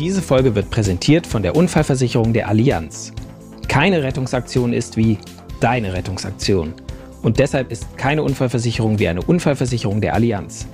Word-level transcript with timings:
Diese 0.00 0.22
Folge 0.22 0.54
wird 0.54 0.70
präsentiert 0.70 1.26
von 1.26 1.42
der 1.42 1.54
Unfallversicherung 1.54 2.32
der 2.32 2.48
Allianz. 2.48 3.12
Keine 3.68 4.02
Rettungsaktion 4.02 4.72
ist 4.72 4.96
wie 4.96 5.18
deine 5.60 5.92
Rettungsaktion. 5.92 6.72
Und 7.20 7.38
deshalb 7.38 7.70
ist 7.70 7.98
keine 7.98 8.22
Unfallversicherung 8.22 8.98
wie 8.98 9.08
eine 9.08 9.20
Unfallversicherung 9.20 10.00
der 10.00 10.14
Allianz. 10.14 10.66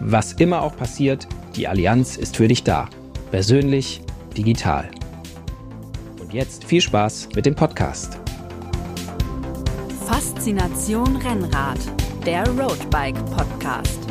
Was 0.00 0.34
immer 0.34 0.60
auch 0.60 0.76
passiert, 0.76 1.26
die 1.56 1.66
Allianz 1.66 2.18
ist 2.18 2.36
für 2.36 2.46
dich 2.46 2.62
da. 2.62 2.90
Persönlich, 3.30 4.02
digital. 4.36 4.90
Und 6.20 6.34
jetzt 6.34 6.64
viel 6.64 6.82
Spaß 6.82 7.30
mit 7.34 7.46
dem 7.46 7.54
Podcast. 7.54 8.18
Faszination 10.06 11.16
Rennrad, 11.16 11.78
der 12.26 12.46
Roadbike 12.50 13.16
Podcast. 13.34 14.03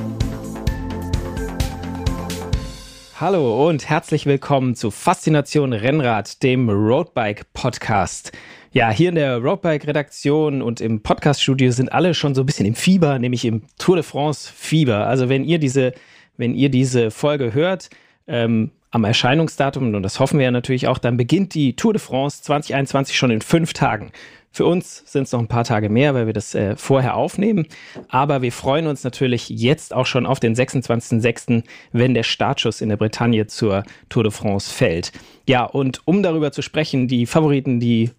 Hallo 3.25 3.69
und 3.69 3.87
herzlich 3.87 4.25
willkommen 4.25 4.75
zu 4.75 4.91
Faszination 4.91 5.71
Rennrad, 5.71 6.43
dem 6.43 6.69
Roadbike 6.69 7.53
Podcast. 7.53 8.33
Ja, 8.73 8.91
hier 8.91 9.07
in 9.07 9.15
der 9.15 9.37
Roadbike 9.37 9.87
Redaktion 9.87 10.61
und 10.61 10.81
im 10.81 11.01
Podcast 11.01 11.41
Studio 11.41 11.71
sind 11.71 11.89
alle 11.93 12.15
schon 12.15 12.35
so 12.35 12.41
ein 12.41 12.45
bisschen 12.45 12.65
im 12.65 12.75
Fieber, 12.75 13.19
nämlich 13.19 13.45
im 13.45 13.61
Tour 13.79 13.95
de 13.95 14.03
France 14.03 14.51
Fieber. 14.53 15.07
Also 15.07 15.29
wenn 15.29 15.45
ihr 15.45 15.57
diese, 15.57 15.93
wenn 16.35 16.53
ihr 16.53 16.67
diese 16.67 17.11
Folge 17.11 17.53
hört, 17.53 17.89
ähm, 18.27 18.71
am 18.91 19.05
Erscheinungsdatum, 19.05 19.95
und 19.95 20.03
das 20.03 20.19
hoffen 20.19 20.37
wir 20.37 20.43
ja 20.43 20.51
natürlich 20.51 20.89
auch, 20.89 20.97
dann 20.97 21.15
beginnt 21.15 21.53
die 21.53 21.77
Tour 21.77 21.93
de 21.93 22.01
France 22.01 22.41
2021 22.41 23.15
schon 23.15 23.31
in 23.31 23.39
fünf 23.39 23.71
Tagen. 23.71 24.11
Für 24.55 24.67
uns 24.67 25.01
sind 25.07 25.23
es 25.23 25.31
noch 25.31 25.39
ein 25.39 25.47
paar 25.47 25.63
Tage 25.63 25.89
mehr, 25.89 26.13
weil 26.13 26.27
wir 26.27 26.33
das 26.33 26.53
äh, 26.53 26.75
vorher 26.75 27.15
aufnehmen. 27.15 27.65
Aber 28.07 28.43
wir 28.43 28.51
freuen 28.51 28.85
uns 28.85 29.03
natürlich 29.03 29.49
jetzt 29.49 29.95
auch 29.95 30.05
schon 30.05 30.27
auf 30.27 30.39
den 30.39 30.55
26.06., 30.55 31.63
wenn 31.91 32.13
der 32.13 32.21
Startschuss 32.21 32.79
in 32.79 32.89
der 32.89 32.97
Bretagne 32.97 33.47
zur 33.47 33.83
Tour 34.09 34.21
de 34.21 34.31
France 34.31 34.71
fällt. 34.71 35.11
Ja, 35.47 35.63
und 35.63 36.01
um 36.05 36.21
darüber 36.21 36.51
zu 36.51 36.61
sprechen, 36.61 37.07
die 37.07 37.25
Favoriten, 37.25 37.79
die 37.79 38.11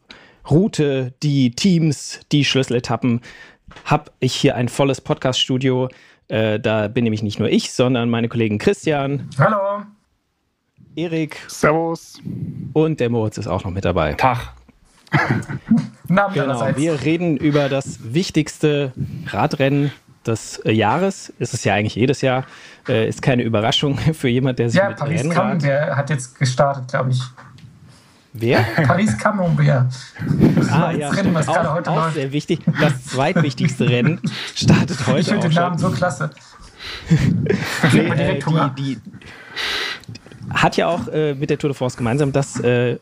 Route, 0.51 1.15
die 1.23 1.53
Teams, 1.53 2.19
die 2.33 2.45
Schlüsseletappen, 2.45 3.21
habe 3.85 4.11
ich 4.19 4.35
hier 4.35 4.57
ein 4.57 4.69
volles 4.69 5.01
Podcast-Studio. 5.01 5.89
Äh, 6.27 6.59
da 6.59 6.89
bin 6.89 7.05
nämlich 7.05 7.23
nicht 7.23 7.39
nur 7.39 7.49
ich, 7.49 7.73
sondern 7.73 8.11
meine 8.11 8.29
Kollegen 8.29 8.59
Christian. 8.59 9.31
Hallo. 9.39 9.85
Erik. 10.97 11.41
Servus. 11.47 12.21
Und 12.73 12.99
der 12.99 13.09
Moritz 13.09 13.39
ist 13.39 13.47
auch 13.47 13.63
noch 13.63 13.71
mit 13.71 13.85
dabei. 13.85 14.15
Tag. 14.15 14.53
Genau, 16.09 16.77
wir 16.77 17.03
reden 17.03 17.37
über 17.37 17.69
das 17.69 17.99
wichtigste 18.03 18.93
Radrennen 19.27 19.93
des 20.27 20.59
äh, 20.59 20.73
Jahres. 20.73 21.33
Ist 21.39 21.55
es 21.55 21.65
ja 21.65 21.75
eigentlich 21.75 21.95
jedes 21.95 22.21
Jahr. 22.21 22.45
Äh, 22.89 23.09
ist 23.09 23.23
keine 23.23 23.43
Überraschung 23.43 23.99
für 24.15 24.29
jemand, 24.29 24.59
der 24.59 24.71
sich 24.71 24.81
ja, 24.81 24.89
mit 24.89 24.99
Paris 24.99 25.23
Rennrad... 25.23 25.37
Kam, 25.37 25.59
der 25.59 25.97
hat 25.97 26.11
jetzt 26.11 26.39
gestartet, 26.39 26.89
glaube 26.89 27.11
ich. 27.11 27.23
Wer? 28.37 28.63
Paris 28.87 29.17
Camembert. 29.17 29.95
Das 30.57 30.73
ah, 30.73 30.91
ja, 30.91 31.09
Rennen, 31.11 31.33
was 31.35 31.47
auch, 31.47 31.75
heute 31.75 31.91
auch 31.91 32.11
sehr 32.11 32.33
wichtig. 32.33 32.61
Das 32.81 33.05
zweitwichtigste 33.05 33.89
Rennen 33.89 34.21
startet 34.57 35.07
heute. 35.07 35.21
Ich 35.21 35.29
finde 35.29 35.49
den 35.49 35.55
Namen 35.55 35.79
so 35.79 35.91
klasse. 35.91 36.31
nee, 37.93 37.99
äh, 38.01 38.41
die, 38.41 38.75
die, 38.77 39.01
hat 40.51 40.77
ja 40.77 40.89
auch 40.89 41.07
äh, 41.09 41.35
mit 41.35 41.49
der 41.49 41.59
Tour 41.59 41.71
de 41.71 41.77
France 41.77 41.97
gemeinsam, 41.97 42.33
dass 42.33 42.59
äh, 42.59 42.99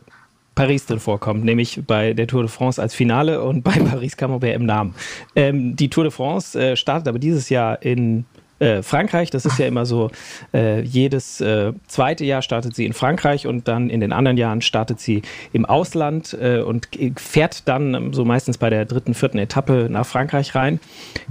Paris 0.54 0.86
drin 0.86 1.00
vorkommt, 1.00 1.44
nämlich 1.44 1.80
bei 1.86 2.12
der 2.12 2.26
Tour 2.26 2.42
de 2.42 2.50
France 2.50 2.80
als 2.80 2.94
Finale 2.94 3.42
und 3.42 3.62
bei 3.62 3.72
Paris 3.90 4.16
Camembert 4.16 4.54
im 4.54 4.66
Namen. 4.66 4.94
Ähm, 5.34 5.76
die 5.76 5.88
Tour 5.88 6.04
de 6.04 6.10
France 6.10 6.58
äh, 6.60 6.76
startet 6.76 7.08
aber 7.08 7.18
dieses 7.18 7.48
Jahr 7.48 7.82
in 7.82 8.24
äh, 8.62 8.82
Frankreich. 8.82 9.30
Das 9.30 9.44
ist 9.44 9.58
ja 9.58 9.66
immer 9.66 9.84
so, 9.84 10.10
äh, 10.54 10.82
jedes 10.82 11.40
äh, 11.40 11.72
zweite 11.88 12.24
Jahr 12.24 12.42
startet 12.42 12.76
sie 12.76 12.86
in 12.86 12.92
Frankreich 12.92 13.46
und 13.46 13.66
dann 13.66 13.90
in 13.90 14.00
den 14.00 14.12
anderen 14.12 14.36
Jahren 14.36 14.62
startet 14.62 15.00
sie 15.00 15.22
im 15.52 15.64
Ausland 15.64 16.36
äh, 16.40 16.60
und 16.60 16.88
fährt 17.16 17.66
dann 17.66 18.12
so 18.12 18.24
meistens 18.24 18.58
bei 18.58 18.70
der 18.70 18.84
dritten, 18.84 19.14
vierten 19.14 19.38
Etappe 19.38 19.88
nach 19.90 20.06
Frankreich 20.06 20.54
rein. 20.54 20.78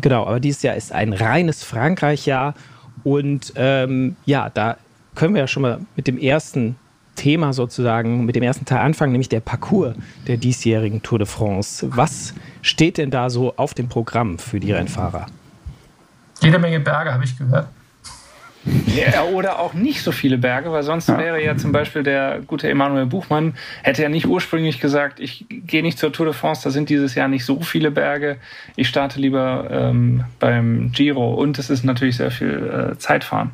Genau, 0.02 0.26
aber 0.26 0.40
dieses 0.40 0.62
Jahr 0.62 0.76
ist 0.76 0.92
ein 0.92 1.14
reines 1.14 1.64
Frankreich-Jahr 1.64 2.54
und 3.04 3.54
ähm, 3.56 4.18
ja, 4.26 4.50
da 4.50 4.78
können 5.16 5.34
wir 5.34 5.42
ja 5.42 5.48
schon 5.48 5.64
mal 5.64 5.80
mit 5.96 6.08
dem 6.08 6.18
ersten 6.18 6.76
Thema 7.16 7.54
sozusagen, 7.54 8.26
mit 8.26 8.36
dem 8.36 8.44
ersten 8.44 8.66
Teil 8.66 8.80
anfangen, 8.80 9.12
nämlich 9.12 9.30
der 9.30 9.42
Parcours 9.42 9.96
der 10.28 10.38
diesjährigen 10.38 11.02
Tour 11.02 11.20
de 11.20 11.28
France. 11.28 11.88
Was 11.92 12.34
steht 12.62 12.98
denn 12.98 13.12
da 13.12 13.30
so 13.30 13.56
auf 13.58 13.74
dem 13.74 13.90
Programm 13.90 14.40
für 14.40 14.60
die 14.60 14.72
Rennfahrer? 14.72 15.28
Jede 16.42 16.58
Menge 16.58 16.80
Berge, 16.80 17.14
habe 17.14 17.24
ich 17.24 17.38
gehört. 17.38 17.68
Ja, 18.86 19.24
oder 19.24 19.60
auch 19.60 19.74
nicht 19.74 20.04
so 20.04 20.12
viele 20.12 20.38
Berge, 20.38 20.72
weil 20.72 20.84
sonst 20.84 21.10
ja. 21.10 21.18
wäre 21.18 21.44
ja 21.44 21.58
zum 21.58 21.72
Beispiel 21.72 22.04
der 22.04 22.42
gute 22.46 22.70
Emanuel 22.70 23.08
Buchmann, 23.08 23.56
hätte 23.82 24.04
ja 24.04 24.10
nicht 24.10 24.28
ursprünglich 24.28 24.80
gesagt, 24.80 25.20
ich 25.20 25.46
gehe 25.50 25.82
nicht 25.82 25.98
zur 25.98 26.14
Tour 26.14 26.28
de 26.28 26.36
France, 26.36 26.62
da 26.64 26.70
sind 26.70 26.90
dieses 26.90 27.16
Jahr 27.16 27.28
nicht 27.28 27.44
so 27.44 27.62
viele 27.62 27.90
Berge, 27.90 28.38
ich 28.76 28.88
starte 28.88 29.20
lieber 29.20 29.68
ähm, 29.72 30.26
beim 30.40 30.92
Giro 30.92 31.34
und 31.34 31.58
es 31.58 31.72
ist 31.72 31.84
natürlich 31.84 32.18
sehr 32.18 32.30
viel 32.30 32.92
äh, 32.94 32.98
Zeitfahren. 33.00 33.52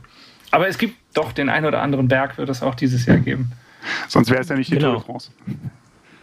Aber 0.51 0.68
es 0.68 0.78
gibt 0.78 0.95
doch 1.18 1.32
den 1.32 1.50
einen 1.50 1.66
oder 1.66 1.82
anderen 1.82 2.08
Berg, 2.08 2.38
wird 2.38 2.50
es 2.50 2.62
auch 2.62 2.76
dieses 2.76 3.06
Jahr 3.06 3.18
geben. 3.18 3.52
Sonst 4.08 4.30
wäre 4.30 4.42
es 4.42 4.50
ja 4.50 4.56
nicht 4.56 4.72
die 4.72 4.76
genau. 4.76 4.92
Tour 4.92 5.00
de 5.00 5.06
France. 5.06 5.32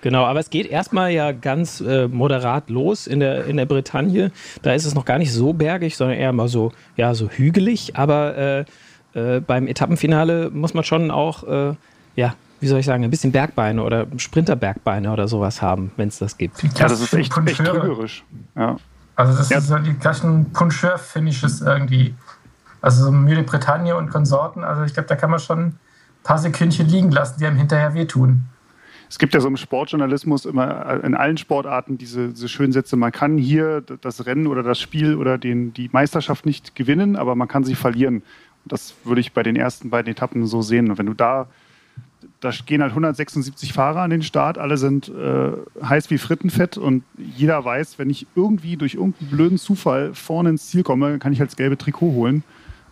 Genau, 0.02 0.24
aber 0.26 0.38
es 0.38 0.50
geht 0.50 0.66
erstmal 0.66 1.12
ja 1.12 1.32
ganz 1.32 1.80
äh, 1.80 2.08
moderat 2.08 2.68
los 2.68 3.06
in 3.06 3.20
der, 3.20 3.46
in 3.46 3.56
der 3.56 3.64
Bretagne. 3.64 4.32
Da 4.60 4.74
ist 4.74 4.84
es 4.84 4.94
noch 4.94 5.06
gar 5.06 5.16
nicht 5.16 5.32
so 5.32 5.54
bergig, 5.54 5.96
sondern 5.96 6.18
eher 6.18 6.32
mal 6.32 6.48
so, 6.48 6.72
ja, 6.96 7.14
so 7.14 7.30
hügelig. 7.30 7.96
Aber 7.96 8.36
äh, 8.36 8.64
äh, 9.14 9.40
beim 9.40 9.66
Etappenfinale 9.66 10.50
muss 10.50 10.74
man 10.74 10.84
schon 10.84 11.10
auch, 11.10 11.44
äh, 11.44 11.74
ja, 12.16 12.34
wie 12.60 12.66
soll 12.66 12.80
ich 12.80 12.86
sagen, 12.86 13.02
ein 13.02 13.10
bisschen 13.10 13.32
Bergbeine 13.32 13.82
oder 13.82 14.06
Sprinterbergbeine 14.18 15.10
oder 15.10 15.26
sowas 15.26 15.62
haben, 15.62 15.90
wenn 15.96 16.08
es 16.08 16.18
das 16.18 16.36
gibt. 16.36 16.62
Ja, 16.62 16.86
das 16.86 17.00
ist 17.00 17.14
echt, 17.14 17.34
echt 17.46 17.64
trügerisch. 17.64 18.24
Ja. 18.56 18.76
Also 19.16 19.38
das 19.38 19.48
ja. 19.48 19.58
ist 19.58 19.68
so 19.68 19.78
die 19.78 19.94
gleichen 19.94 20.52
Puncheur-Finishes 20.52 21.62
irgendwie. 21.62 22.14
Also 22.84 23.04
so 23.04 23.12
Mühle 23.12 23.42
Bretagne 23.42 23.96
und 23.96 24.10
Konsorten. 24.10 24.62
Also 24.62 24.82
ich 24.82 24.92
glaube, 24.94 25.08
da 25.08 25.16
kann 25.16 25.30
man 25.30 25.38
schon 25.38 25.58
ein 25.60 25.78
paar 26.22 26.38
Sekündchen 26.38 26.86
liegen 26.86 27.10
lassen, 27.10 27.38
die 27.38 27.46
einem 27.46 27.56
hinterher 27.56 27.94
wehtun 27.94 28.44
es 29.14 29.18
gibt 29.18 29.34
ja 29.34 29.40
so 29.40 29.46
im 29.46 29.56
Sportjournalismus 29.56 30.44
immer 30.44 31.04
in 31.04 31.14
allen 31.14 31.36
Sportarten 31.36 31.98
diese, 31.98 32.30
diese 32.30 32.48
schönen 32.48 32.72
Sätze, 32.72 32.96
man 32.96 33.12
kann 33.12 33.38
hier 33.38 33.80
das 33.80 34.26
Rennen 34.26 34.48
oder 34.48 34.64
das 34.64 34.80
Spiel 34.80 35.14
oder 35.14 35.38
den, 35.38 35.72
die 35.72 35.88
Meisterschaft 35.92 36.46
nicht 36.46 36.74
gewinnen, 36.74 37.14
aber 37.14 37.36
man 37.36 37.46
kann 37.46 37.62
sie 37.62 37.76
verlieren. 37.76 38.16
Und 38.16 38.72
das 38.72 38.94
würde 39.04 39.20
ich 39.20 39.32
bei 39.32 39.44
den 39.44 39.54
ersten 39.54 39.90
beiden 39.90 40.10
Etappen 40.10 40.46
so 40.46 40.62
sehen. 40.62 40.90
Und 40.90 40.98
wenn 40.98 41.06
du 41.06 41.14
da, 41.14 41.46
da 42.40 42.50
gehen 42.66 42.82
halt 42.82 42.90
176 42.90 43.72
Fahrer 43.72 44.00
an 44.00 44.10
den 44.10 44.22
Start, 44.22 44.58
alle 44.58 44.78
sind 44.78 45.08
äh, 45.08 45.52
heiß 45.80 46.10
wie 46.10 46.18
Frittenfett 46.18 46.76
und 46.76 47.04
jeder 47.16 47.64
weiß, 47.64 48.00
wenn 48.00 48.10
ich 48.10 48.26
irgendwie 48.34 48.76
durch 48.76 48.94
irgendeinen 48.94 49.30
blöden 49.30 49.58
Zufall 49.58 50.14
vorne 50.14 50.50
ins 50.50 50.70
Ziel 50.70 50.82
komme, 50.82 51.20
kann 51.20 51.32
ich 51.32 51.40
halt 51.40 51.50
das 51.50 51.56
gelbe 51.56 51.78
Trikot 51.78 52.12
holen. 52.12 52.42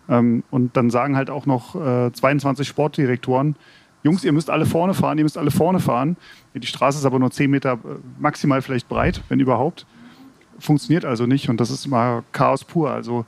Ähm, 0.09 0.43
und 0.51 0.75
dann 0.75 0.89
sagen 0.89 1.15
halt 1.15 1.29
auch 1.29 1.45
noch 1.45 1.75
äh, 1.75 2.11
22 2.11 2.67
Sportdirektoren, 2.67 3.55
Jungs, 4.03 4.25
ihr 4.25 4.33
müsst 4.33 4.49
alle 4.49 4.65
vorne 4.65 4.93
fahren, 4.93 5.17
ihr 5.17 5.23
müsst 5.23 5.37
alle 5.37 5.51
vorne 5.51 5.79
fahren. 5.79 6.17
Die 6.53 6.67
Straße 6.67 6.97
ist 6.97 7.05
aber 7.05 7.19
nur 7.19 7.31
10 7.31 7.49
Meter 7.49 7.73
äh, 7.73 7.77
maximal 8.19 8.61
vielleicht 8.61 8.89
breit, 8.89 9.21
wenn 9.29 9.39
überhaupt. 9.39 9.85
Funktioniert 10.59 11.05
also 11.05 11.25
nicht 11.25 11.49
und 11.49 11.59
das 11.59 11.71
ist 11.71 11.85
immer 11.85 12.23
Chaos 12.31 12.65
pur. 12.65 12.91
Also 12.91 13.25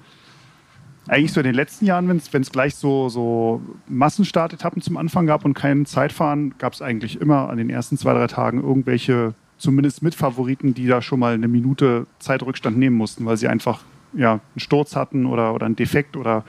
eigentlich 1.08 1.34
so 1.34 1.40
in 1.40 1.46
den 1.46 1.56
letzten 1.56 1.86
Jahren, 1.86 2.10
wenn 2.10 2.42
es 2.42 2.52
gleich 2.52 2.76
so, 2.76 3.10
so 3.10 3.62
Massenstartetappen 3.88 4.82
zum 4.82 4.98
Anfang 4.98 5.26
gab 5.28 5.46
und 5.46 5.54
kein 5.54 5.86
Zeitfahren, 5.86 6.56
gab 6.58 6.74
es 6.74 6.82
eigentlich 6.82 7.22
immer 7.22 7.50
an 7.50 7.58
den 7.58 7.70
ersten 7.70 7.98
zwei, 7.98 8.14
drei 8.14 8.28
Tagen 8.28 8.62
irgendwelche, 8.62 9.34
zumindest 9.58 10.02
Mitfavoriten, 10.02 10.74
die 10.74 10.88
da 10.88 11.02
schon 11.02 11.20
mal 11.20 11.36
eine 11.36 11.48
Minute 11.48 12.08
Zeitrückstand 12.20 12.78
nehmen 12.78 12.98
mussten, 12.98 13.26
weil 13.26 13.38
sie 13.38 13.48
einfach 13.48 13.82
ja, 14.14 14.34
einen 14.34 14.42
Sturz 14.58 14.96
hatten 14.96 15.26
oder, 15.26 15.54
oder 15.54 15.66
einen 15.66 15.76
Defekt 15.76 16.18
oder 16.18 16.44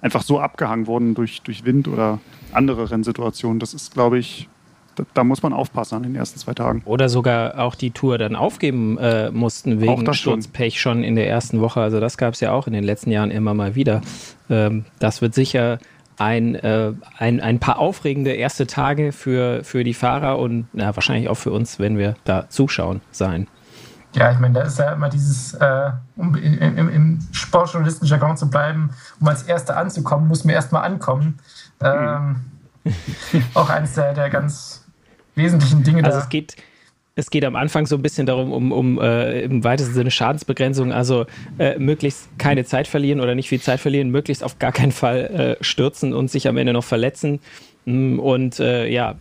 einfach 0.00 0.22
so 0.22 0.40
abgehangen 0.40 0.86
wurden 0.86 1.14
durch, 1.14 1.42
durch 1.42 1.64
Wind 1.64 1.88
oder 1.88 2.18
andere 2.52 2.90
Rennsituationen. 2.90 3.60
Das 3.60 3.74
ist, 3.74 3.92
glaube 3.92 4.18
ich, 4.18 4.48
da, 4.96 5.04
da, 5.14 5.24
muss 5.24 5.42
man 5.42 5.52
aufpassen 5.52 5.96
an 5.96 6.02
den 6.02 6.16
ersten 6.16 6.38
zwei 6.38 6.54
Tagen. 6.54 6.82
Oder 6.84 7.08
sogar 7.08 7.58
auch 7.58 7.74
die 7.74 7.90
Tour 7.90 8.18
dann 8.18 8.34
aufgeben 8.36 8.98
äh, 8.98 9.30
mussten 9.30 9.80
wegen 9.80 10.12
Sturzpech 10.12 10.80
schon. 10.80 10.98
schon 10.98 11.04
in 11.04 11.14
der 11.14 11.28
ersten 11.28 11.60
Woche. 11.60 11.80
Also 11.80 12.00
das 12.00 12.18
gab 12.18 12.34
es 12.34 12.40
ja 12.40 12.52
auch 12.52 12.66
in 12.66 12.72
den 12.72 12.84
letzten 12.84 13.10
Jahren 13.10 13.30
immer 13.30 13.54
mal 13.54 13.74
wieder. 13.74 14.00
Ähm, 14.48 14.84
das 14.98 15.22
wird 15.22 15.34
sicher 15.34 15.78
ein, 16.18 16.54
äh, 16.54 16.92
ein, 17.16 17.40
ein 17.40 17.58
paar 17.58 17.78
aufregende 17.78 18.32
erste 18.32 18.66
Tage 18.66 19.12
für, 19.12 19.64
für 19.64 19.84
die 19.84 19.94
Fahrer 19.94 20.38
und 20.38 20.66
na, 20.72 20.94
wahrscheinlich 20.94 21.28
auch 21.28 21.36
für 21.36 21.50
uns, 21.50 21.78
wenn 21.78 21.96
wir 21.96 22.14
da 22.24 22.48
zuschauen, 22.50 23.00
sein. 23.10 23.46
Ja, 24.12 24.32
ich 24.32 24.38
meine, 24.38 24.54
da 24.54 24.62
ist 24.62 24.78
ja 24.78 24.92
immer 24.92 25.08
dieses, 25.08 25.54
äh, 25.54 25.90
um 26.16 26.34
im, 26.34 26.88
im 26.88 27.18
Sportjournalisten-Jargon 27.30 28.36
zu 28.36 28.50
bleiben, 28.50 28.90
um 29.20 29.28
als 29.28 29.44
Erster 29.44 29.76
anzukommen, 29.76 30.26
muss 30.26 30.44
man 30.44 30.54
erstmal 30.54 30.82
ankommen. 30.82 31.38
Ähm, 31.80 32.36
auch 33.54 33.68
eines 33.68 33.94
der, 33.94 34.14
der 34.14 34.30
ganz 34.30 34.84
wesentlichen 35.34 35.84
Dinge. 35.84 36.04
Also 36.04 36.18
es 36.18 36.28
geht, 36.28 36.56
es 37.14 37.30
geht 37.30 37.44
am 37.44 37.54
Anfang 37.54 37.86
so 37.86 37.96
ein 37.96 38.02
bisschen 38.02 38.26
darum, 38.26 38.52
um, 38.52 38.72
um 38.72 39.00
äh, 39.00 39.42
im 39.42 39.62
weitesten 39.62 39.94
Sinne 39.94 40.10
Schadensbegrenzung, 40.10 40.92
also 40.92 41.26
äh, 41.58 41.78
möglichst 41.78 42.36
keine 42.38 42.64
Zeit 42.64 42.88
verlieren 42.88 43.20
oder 43.20 43.34
nicht 43.34 43.48
viel 43.48 43.60
Zeit 43.60 43.80
verlieren, 43.80 44.10
möglichst 44.10 44.42
auf 44.42 44.58
gar 44.58 44.72
keinen 44.72 44.92
Fall 44.92 45.56
äh, 45.60 45.64
stürzen 45.64 46.14
und 46.14 46.30
sich 46.30 46.48
am 46.48 46.56
Ende 46.56 46.72
noch 46.72 46.84
verletzen. 46.84 47.40
Mm, 47.84 48.18
und 48.18 48.60
äh, 48.60 48.86
ja, 48.88 49.16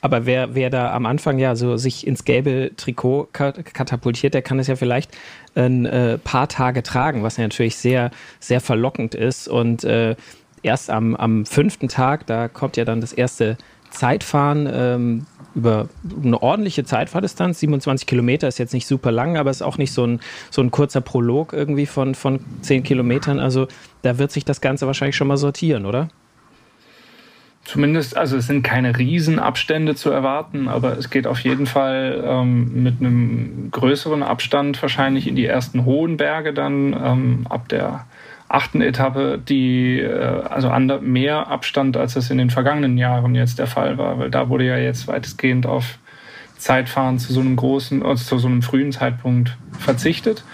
aber 0.00 0.26
wer, 0.26 0.54
wer 0.54 0.70
da 0.70 0.92
am 0.92 1.06
Anfang 1.06 1.38
ja 1.38 1.56
so 1.56 1.76
sich 1.76 2.06
ins 2.06 2.24
gelbe 2.24 2.72
Trikot 2.76 3.28
katapultiert, 3.32 4.34
der 4.34 4.42
kann 4.42 4.58
es 4.58 4.66
ja 4.66 4.76
vielleicht 4.76 5.10
ein 5.54 5.86
äh, 5.86 6.18
paar 6.18 6.48
Tage 6.48 6.82
tragen, 6.82 7.22
was 7.22 7.36
ja 7.36 7.44
natürlich 7.44 7.76
sehr, 7.76 8.10
sehr 8.40 8.60
verlockend 8.60 9.14
ist. 9.14 9.48
Und 9.48 9.84
äh, 9.84 10.16
erst 10.62 10.90
am, 10.90 11.16
am 11.16 11.46
fünften 11.46 11.88
Tag, 11.88 12.26
da 12.26 12.48
kommt 12.48 12.76
ja 12.76 12.84
dann 12.84 13.00
das 13.00 13.12
erste 13.12 13.56
Zeitfahren 13.90 14.68
ähm, 14.72 15.26
über 15.54 15.88
eine 16.24 16.42
ordentliche 16.42 16.84
Zeitfahrdistanz. 16.84 17.60
27 17.60 18.06
Kilometer 18.06 18.48
ist 18.48 18.58
jetzt 18.58 18.72
nicht 18.72 18.86
super 18.86 19.12
lang, 19.12 19.36
aber 19.36 19.50
ist 19.50 19.62
auch 19.62 19.76
nicht 19.76 19.92
so 19.92 20.06
ein, 20.06 20.20
so 20.50 20.62
ein 20.62 20.70
kurzer 20.70 21.02
Prolog 21.02 21.52
irgendwie 21.52 21.86
von, 21.86 22.14
von 22.14 22.40
10 22.62 22.82
Kilometern. 22.82 23.38
Also 23.38 23.68
da 24.00 24.18
wird 24.18 24.32
sich 24.32 24.44
das 24.44 24.60
Ganze 24.60 24.86
wahrscheinlich 24.86 25.16
schon 25.16 25.28
mal 25.28 25.36
sortieren, 25.36 25.84
oder? 25.84 26.08
Zumindest, 27.64 28.16
also 28.16 28.36
es 28.36 28.48
sind 28.48 28.62
keine 28.62 28.98
Riesenabstände 28.98 29.94
zu 29.94 30.10
erwarten, 30.10 30.68
aber 30.68 30.98
es 30.98 31.10
geht 31.10 31.28
auf 31.28 31.40
jeden 31.40 31.66
Fall 31.66 32.22
ähm, 32.26 32.82
mit 32.82 33.00
einem 33.00 33.68
größeren 33.70 34.24
Abstand 34.24 34.82
wahrscheinlich 34.82 35.28
in 35.28 35.36
die 35.36 35.46
ersten 35.46 35.84
hohen 35.84 36.16
Berge 36.16 36.52
dann 36.52 36.92
ähm, 36.92 37.46
ab 37.48 37.68
der 37.68 38.06
achten 38.48 38.82
Etappe, 38.82 39.38
die 39.38 40.00
äh, 40.00 40.42
also 40.42 40.70
mehr 41.00 41.46
Abstand, 41.46 41.96
als 41.96 42.16
es 42.16 42.30
in 42.30 42.38
den 42.38 42.50
vergangenen 42.50 42.98
Jahren 42.98 43.34
jetzt 43.36 43.60
der 43.60 43.68
Fall 43.68 43.96
war, 43.96 44.18
weil 44.18 44.30
da 44.30 44.48
wurde 44.48 44.66
ja 44.66 44.76
jetzt 44.76 45.06
weitestgehend 45.06 45.64
auf 45.64 45.98
Zeitfahren 46.58 47.18
zu 47.18 47.32
so 47.32 47.40
einem 47.40 47.56
großen, 47.56 48.02
also 48.04 48.24
zu 48.24 48.38
so 48.38 48.48
einem 48.48 48.62
frühen 48.62 48.92
Zeitpunkt 48.92 49.56
verzichtet. 49.78 50.44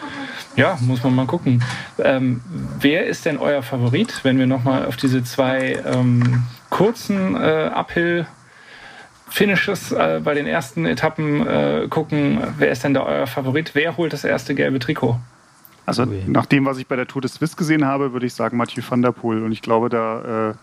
Ja, 0.58 0.76
muss 0.80 1.04
man 1.04 1.14
mal 1.14 1.26
gucken. 1.26 1.62
Ähm, 2.00 2.40
wer 2.80 3.06
ist 3.06 3.24
denn 3.24 3.38
euer 3.38 3.62
Favorit, 3.62 4.24
wenn 4.24 4.40
wir 4.40 4.46
nochmal 4.48 4.86
auf 4.86 4.96
diese 4.96 5.22
zwei 5.22 5.80
ähm, 5.86 6.42
kurzen 6.68 7.36
äh, 7.36 7.70
Uphill 7.72 8.26
Finishes 9.28 9.92
äh, 9.92 10.20
bei 10.22 10.34
den 10.34 10.48
ersten 10.48 10.84
Etappen 10.84 11.46
äh, 11.46 11.86
gucken? 11.88 12.40
Wer 12.58 12.72
ist 12.72 12.82
denn 12.82 12.92
da 12.92 13.04
euer 13.04 13.28
Favorit? 13.28 13.76
Wer 13.76 13.96
holt 13.96 14.12
das 14.12 14.24
erste 14.24 14.56
gelbe 14.56 14.80
Trikot? 14.80 15.20
Also 15.86 16.04
nach 16.26 16.46
dem, 16.46 16.66
was 16.66 16.78
ich 16.78 16.88
bei 16.88 16.96
der 16.96 17.06
Tour 17.06 17.22
de 17.22 17.30
Suisse 17.30 17.54
gesehen 17.54 17.84
habe, 17.84 18.12
würde 18.12 18.26
ich 18.26 18.34
sagen 18.34 18.56
Mathieu 18.56 18.82
van 18.86 19.00
der 19.00 19.12
Poel. 19.12 19.44
Und 19.44 19.52
ich 19.52 19.62
glaube, 19.62 19.88
da, 19.88 20.50
äh, 20.50 20.54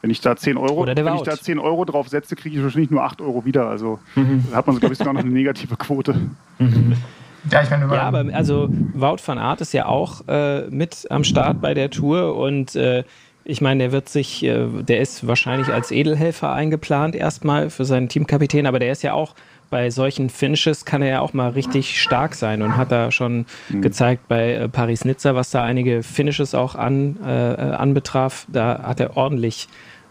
wenn 0.00 0.10
ich 0.10 0.22
da 0.22 0.36
10 0.36 0.56
Euro, 0.56 0.86
wenn 0.86 1.16
ich 1.16 1.22
da 1.22 1.36
10 1.36 1.58
Euro 1.58 1.84
drauf 1.84 2.08
setze, 2.08 2.34
kriege 2.34 2.56
ich 2.56 2.62
wahrscheinlich 2.62 2.90
nur 2.90 3.04
8 3.04 3.20
Euro 3.20 3.44
wieder. 3.44 3.68
Also 3.68 3.98
mhm. 4.14 4.46
da 4.50 4.56
hat 4.56 4.66
man, 4.66 4.80
glaube 4.80 4.94
ich, 4.94 4.98
sogar 4.98 5.12
noch 5.12 5.20
eine 5.20 5.30
negative 5.30 5.76
Quote. 5.76 6.14
Mhm. 6.58 6.96
Ja, 7.50 7.62
ich 7.62 7.70
meine, 7.70 7.94
ja, 7.94 8.02
aber 8.02 8.24
also 8.32 8.68
Wout 8.94 9.18
van 9.24 9.38
Aert 9.38 9.60
ist 9.60 9.72
ja 9.72 9.86
auch 9.86 10.26
äh, 10.28 10.62
mit 10.68 11.06
am 11.10 11.24
Start 11.24 11.60
bei 11.60 11.74
der 11.74 11.90
Tour 11.90 12.36
und 12.36 12.74
äh, 12.74 13.04
ich 13.44 13.60
meine, 13.60 13.84
der 13.84 13.92
wird 13.92 14.08
sich, 14.08 14.42
äh, 14.42 14.66
der 14.66 15.00
ist 15.00 15.26
wahrscheinlich 15.26 15.68
als 15.68 15.90
Edelhelfer 15.90 16.52
eingeplant 16.52 17.14
erstmal 17.14 17.68
für 17.68 17.84
seinen 17.84 18.08
Teamkapitän, 18.08 18.66
aber 18.66 18.78
der 18.78 18.92
ist 18.92 19.02
ja 19.02 19.12
auch 19.12 19.34
bei 19.70 19.90
solchen 19.90 20.30
Finishes 20.30 20.84
kann 20.84 21.02
er 21.02 21.08
ja 21.08 21.20
auch 21.20 21.32
mal 21.32 21.50
richtig 21.50 22.00
stark 22.00 22.34
sein 22.34 22.62
und 22.62 22.76
hat 22.76 22.92
da 22.92 23.10
schon 23.10 23.46
mhm. 23.68 23.82
gezeigt 23.82 24.28
bei 24.28 24.54
äh, 24.54 24.68
Paris-Nizza, 24.68 25.34
was 25.34 25.50
da 25.50 25.64
einige 25.64 26.02
Finishes 26.02 26.54
auch 26.54 26.74
an, 26.74 27.16
äh, 27.26 27.52
äh, 27.52 27.56
anbetraf. 27.72 28.46
Da 28.52 28.84
hat 28.84 29.00
er 29.00 29.16
ordentlich 29.16 29.68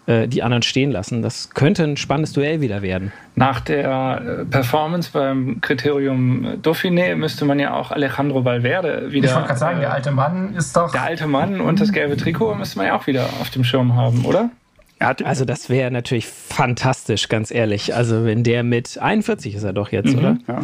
die 0.07 0.44
anderen 0.44 0.63
stehen 0.63 0.91
lassen. 0.91 1.21
Das 1.21 1.51
könnte 1.51 1.83
ein 1.83 1.97
spannendes 1.97 2.33
Duell 2.33 2.61
wieder 2.61 2.81
werden. 2.81 3.11
Nach 3.35 3.59
der 3.61 4.21
äh, 4.41 4.45
Performance 4.45 5.09
beim 5.13 5.61
Kriterium 5.61 6.61
Dauphiné 6.61 7.15
müsste 7.15 7.45
man 7.45 7.59
ja 7.59 7.73
auch 7.73 7.91
Alejandro 7.91 8.44
Valverde 8.44 9.11
wieder. 9.11 9.27
Ich 9.29 9.33
wollte 9.33 9.47
gerade 9.47 9.59
sagen, 9.59 9.79
der 9.79 9.94
alte 9.94 10.11
Mann 10.11 10.55
ist 10.55 10.75
doch. 10.75 10.91
Der 10.91 11.03
alte 11.03 11.27
Mann 11.27 11.61
und 11.61 11.79
das 11.79 11.91
gelbe 11.91 12.17
Trikot 12.17 12.55
müsste 12.55 12.77
man 12.77 12.88
ja 12.88 12.97
auch 12.97 13.07
wieder 13.07 13.25
auf 13.41 13.50
dem 13.50 13.63
Schirm 13.63 13.95
haben, 13.95 14.25
oder? 14.25 14.50
also 15.00 15.44
das 15.44 15.69
wäre 15.69 15.91
natürlich 15.91 16.27
fantastisch, 16.27 17.27
ganz 17.27 17.51
ehrlich. 17.51 17.94
Also 17.94 18.23
wenn 18.25 18.44
der 18.44 18.63
mit 18.63 18.97
41 18.97 19.55
ist 19.55 19.63
er 19.63 19.73
doch 19.73 19.91
jetzt, 19.91 20.13
mhm. 20.13 20.19
oder? 20.19 20.38
Ja. 20.47 20.61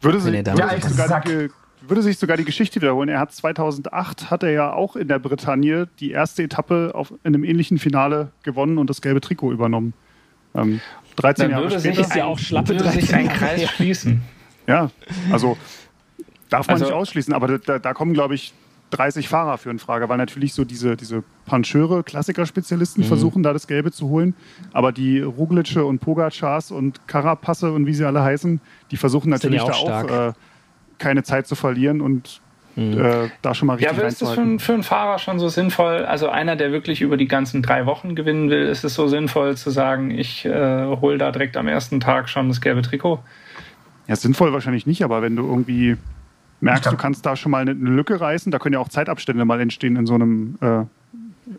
Würde, 0.00 0.20
sich, 0.20 0.32
würde, 0.32 0.88
sogar 0.88 1.20
die, 1.20 1.48
würde 1.88 2.02
sich 2.02 2.18
sogar 2.18 2.36
die 2.36 2.44
Geschichte 2.44 2.80
wiederholen. 2.80 3.08
Er 3.08 3.20
hat 3.20 3.32
2008 3.32 4.30
hat 4.30 4.42
er 4.42 4.50
ja 4.50 4.72
auch 4.72 4.96
in 4.96 5.08
der 5.08 5.18
Bretagne 5.18 5.88
die 6.00 6.10
erste 6.10 6.42
Etappe 6.42 6.92
auf, 6.94 7.12
in 7.24 7.34
einem 7.34 7.44
ähnlichen 7.44 7.78
Finale 7.78 8.32
gewonnen 8.42 8.78
und 8.78 8.90
das 8.90 9.02
gelbe 9.02 9.20
Trikot 9.20 9.52
übernommen. 9.52 9.94
Ähm, 10.54 10.80
13 11.16 11.42
Dann 11.42 11.50
Jahre 11.50 11.80
später. 11.80 12.04
Sich 12.04 12.14
ja 12.14 12.24
auch 12.24 12.38
schlappe 12.38 12.74
würde 12.74 12.90
sich 12.90 13.14
ein 13.14 13.28
Kreis 13.28 13.68
schließen. 13.70 14.22
Ja, 14.66 14.90
also 15.30 15.56
darf 16.48 16.66
man 16.66 16.74
also, 16.74 16.86
nicht 16.86 16.94
ausschließen, 16.94 17.32
aber 17.32 17.58
da, 17.58 17.78
da 17.78 17.94
kommen, 17.94 18.14
glaube 18.14 18.34
ich, 18.34 18.52
30 18.90 19.28
Fahrer 19.28 19.58
für 19.58 19.70
in 19.70 19.78
Frage, 19.78 20.08
weil 20.08 20.16
natürlich 20.16 20.54
so 20.54 20.64
diese, 20.64 20.96
diese 20.96 21.24
Pancheure, 21.44 22.04
Klassikerspezialisten 22.04 23.04
mhm. 23.04 23.08
versuchen 23.08 23.42
da 23.42 23.52
das 23.52 23.66
Gelbe 23.66 23.90
zu 23.90 24.08
holen, 24.08 24.34
aber 24.72 24.92
die 24.92 25.20
Ruglitsche 25.20 25.84
und 25.84 25.98
Pogacars 25.98 26.70
und 26.70 27.06
Karapasse 27.08 27.72
und 27.72 27.86
wie 27.86 27.94
sie 27.94 28.04
alle 28.04 28.22
heißen, 28.22 28.60
die 28.90 28.96
versuchen 28.96 29.30
natürlich 29.30 29.60
auch 29.60 29.86
da 29.86 30.02
auch 30.02 30.28
äh, 30.28 30.32
keine 30.98 31.22
Zeit 31.22 31.46
zu 31.46 31.54
verlieren 31.54 32.00
und 32.00 32.40
mhm. 32.74 32.98
äh, 32.98 33.30
da 33.42 33.54
schon 33.54 33.66
mal 33.66 33.74
richtig 33.74 33.92
Ja, 33.92 33.98
aber 33.98 34.08
ist 34.08 34.22
das 34.22 34.32
für, 34.32 34.58
für 34.58 34.74
einen 34.74 34.82
Fahrer 34.82 35.18
schon 35.18 35.38
so 35.38 35.48
sinnvoll? 35.48 36.04
Also 36.04 36.28
einer, 36.28 36.56
der 36.56 36.72
wirklich 36.72 37.00
über 37.00 37.16
die 37.16 37.28
ganzen 37.28 37.62
drei 37.62 37.86
Wochen 37.86 38.14
gewinnen 38.14 38.50
will, 38.50 38.66
ist 38.66 38.84
es 38.84 38.94
so 38.94 39.08
sinnvoll 39.08 39.56
zu 39.56 39.70
sagen, 39.70 40.10
ich 40.10 40.44
äh, 40.44 40.86
hole 40.86 41.18
da 41.18 41.30
direkt 41.30 41.56
am 41.56 41.68
ersten 41.68 42.00
Tag 42.00 42.28
schon 42.28 42.48
das 42.48 42.60
gelbe 42.60 42.82
Trikot? 42.82 43.20
Ja, 44.06 44.16
sinnvoll 44.16 44.52
wahrscheinlich 44.52 44.86
nicht, 44.86 45.02
aber 45.02 45.22
wenn 45.22 45.36
du 45.36 45.44
irgendwie 45.44 45.96
merkst, 46.60 46.90
du 46.90 46.96
kannst 46.96 47.26
da 47.26 47.36
schon 47.36 47.50
mal 47.52 47.62
eine 47.62 47.72
Lücke 47.72 48.20
reißen. 48.20 48.50
Da 48.52 48.58
können 48.58 48.74
ja 48.74 48.78
auch 48.78 48.88
Zeitabstände 48.88 49.44
mal 49.44 49.60
entstehen 49.60 49.96
in 49.96 50.06
so 50.06 50.14
einem, 50.14 50.58
äh, 50.60 50.84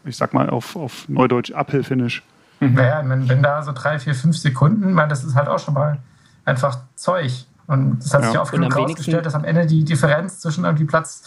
ich 0.06 0.18
sag 0.18 0.34
mal, 0.34 0.50
auf, 0.50 0.76
auf 0.76 1.08
Neudeutsch 1.10 1.52
Uphill-Finish. 1.52 2.24
Mhm. 2.60 2.74
Naja, 2.74 3.04
wenn, 3.06 3.30
wenn 3.30 3.44
da 3.44 3.62
so 3.62 3.72
drei, 3.72 4.00
vier, 4.00 4.16
fünf 4.16 4.38
Sekunden, 4.38 4.94
man, 4.94 5.10
das 5.10 5.24
ist 5.24 5.36
halt 5.36 5.48
auch 5.48 5.60
schon 5.60 5.74
mal 5.74 5.98
einfach 6.46 6.80
Zeug. 6.96 7.46
Und 7.68 8.00
das 8.00 8.14
hat 8.14 8.24
sich 8.24 8.34
ja. 8.34 8.42
oft 8.42 8.52
genug 8.52 8.74
herausgestellt, 8.74 9.26
dass 9.26 9.36
am 9.36 9.44
Ende 9.44 9.66
die 9.66 9.84
Differenz 9.84 10.40
zwischen 10.40 10.64
irgendwie 10.64 10.86
Platz 10.86 11.24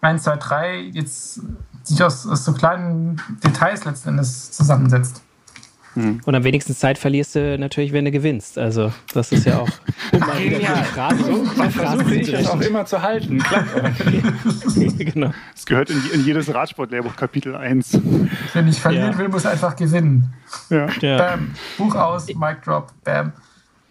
1, 0.00 0.22
2, 0.24 0.36
3 0.36 0.78
jetzt 0.92 1.40
sich 1.84 2.02
aus, 2.02 2.26
aus 2.26 2.44
so 2.44 2.52
kleinen 2.52 3.20
Details 3.44 3.84
letzten 3.84 4.10
Endes 4.10 4.50
zusammensetzt. 4.52 5.22
Mhm. 5.96 6.20
Und 6.24 6.34
am 6.34 6.44
wenigsten 6.44 6.74
Zeit 6.74 6.98
verlierst 6.98 7.34
du 7.34 7.58
natürlich, 7.58 7.92
wenn 7.92 8.04
du 8.04 8.10
gewinnst. 8.10 8.58
Also, 8.58 8.92
das 9.14 9.32
ist 9.32 9.46
ja 9.46 9.58
auch. 9.58 9.68
Um 10.12 10.22
Ach, 10.22 10.38
genial. 10.38 10.84
Phrase, 10.84 11.24
so 11.24 11.44
versuche 11.70 12.14
ich 12.14 12.30
das 12.30 12.46
auch 12.48 12.60
immer 12.60 12.86
zu 12.86 13.02
halten. 13.02 13.42
genau. 14.98 15.32
Es 15.54 15.66
gehört 15.66 15.90
in, 15.90 16.00
in 16.12 16.24
jedes 16.24 16.52
Radsportlehrbuch 16.54 17.16
Kapitel 17.16 17.56
1. 17.56 17.98
Wer 18.52 18.62
nicht 18.62 18.78
verlieren 18.78 19.12
ja. 19.12 19.18
will, 19.18 19.28
muss 19.28 19.44
einfach 19.46 19.74
gewinnen. 19.74 20.32
Ja. 20.70 20.86
ja. 21.00 21.16
Bam. 21.16 21.54
Buch 21.76 21.94
aus, 21.96 22.28
Mic 22.28 22.58
Drop, 22.64 22.92
bam. 23.02 23.32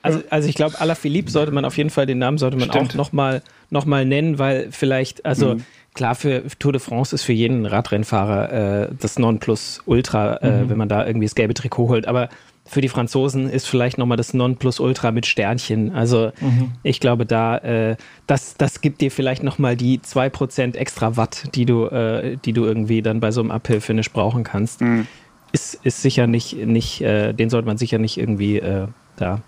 Also, 0.05 0.23
also 0.29 0.49
ich 0.49 0.55
glaube, 0.55 0.75
Philippe 0.95 1.31
sollte 1.31 1.51
man 1.51 1.65
auf 1.65 1.77
jeden 1.77 1.89
Fall, 1.89 2.05
den 2.05 2.19
Namen 2.19 2.37
sollte 2.37 2.57
man 2.57 2.69
Stimmt. 2.69 2.91
auch 2.91 2.95
nochmal 2.95 3.41
noch 3.69 3.85
mal 3.85 4.05
nennen, 4.05 4.39
weil 4.39 4.67
vielleicht, 4.71 5.25
also 5.25 5.55
mhm 5.55 5.65
klar, 5.95 6.13
für 6.13 6.43
Tour 6.59 6.73
de 6.73 6.79
France 6.79 7.15
ist 7.15 7.23
für 7.23 7.33
jeden 7.33 7.65
Radrennfahrer 7.65 8.83
äh, 8.83 8.89
das 8.99 9.17
Nonplusultra, 9.17 10.35
äh, 10.37 10.51
mhm. 10.51 10.69
wenn 10.69 10.77
man 10.77 10.89
da 10.89 11.07
irgendwie 11.07 11.25
das 11.25 11.33
gelbe 11.33 11.55
Trikot 11.55 11.89
holt. 11.89 12.07
Aber 12.07 12.29
für 12.67 12.81
die 12.81 12.89
Franzosen 12.89 13.49
ist 13.49 13.67
vielleicht 13.67 13.97
nochmal 13.97 14.17
das 14.17 14.33
Nonplusultra 14.33 15.11
mit 15.11 15.25
Sternchen. 15.25 15.93
Also 15.93 16.31
mhm. 16.41 16.73
ich 16.83 16.99
glaube, 16.99 17.25
da 17.25 17.57
äh, 17.57 17.95
das, 18.27 18.55
das 18.55 18.81
gibt 18.81 19.01
dir 19.01 19.09
vielleicht 19.09 19.43
nochmal 19.43 19.75
die 19.75 19.99
2% 19.99 20.75
extra 20.75 21.15
Watt, 21.17 21.55
die 21.55 21.65
du, 21.65 21.85
äh, 21.85 22.37
die 22.43 22.53
du 22.53 22.65
irgendwie 22.65 23.01
dann 23.01 23.19
bei 23.19 23.31
so 23.31 23.41
einem 23.41 23.51
Uphill-Finish 23.51 24.11
brauchen 24.11 24.43
kannst. 24.43 24.81
Mhm. 24.81 25.07
Ist, 25.51 25.79
ist 25.83 26.01
sicher 26.01 26.27
nicht, 26.27 26.53
nicht 26.53 27.01
äh, 27.01 27.33
den 27.33 27.49
sollte 27.49 27.67
man 27.67 27.77
sicher 27.77 27.97
nicht 27.97 28.17
irgendwie 28.17 28.57
äh, 28.57 28.87
da 29.15 29.41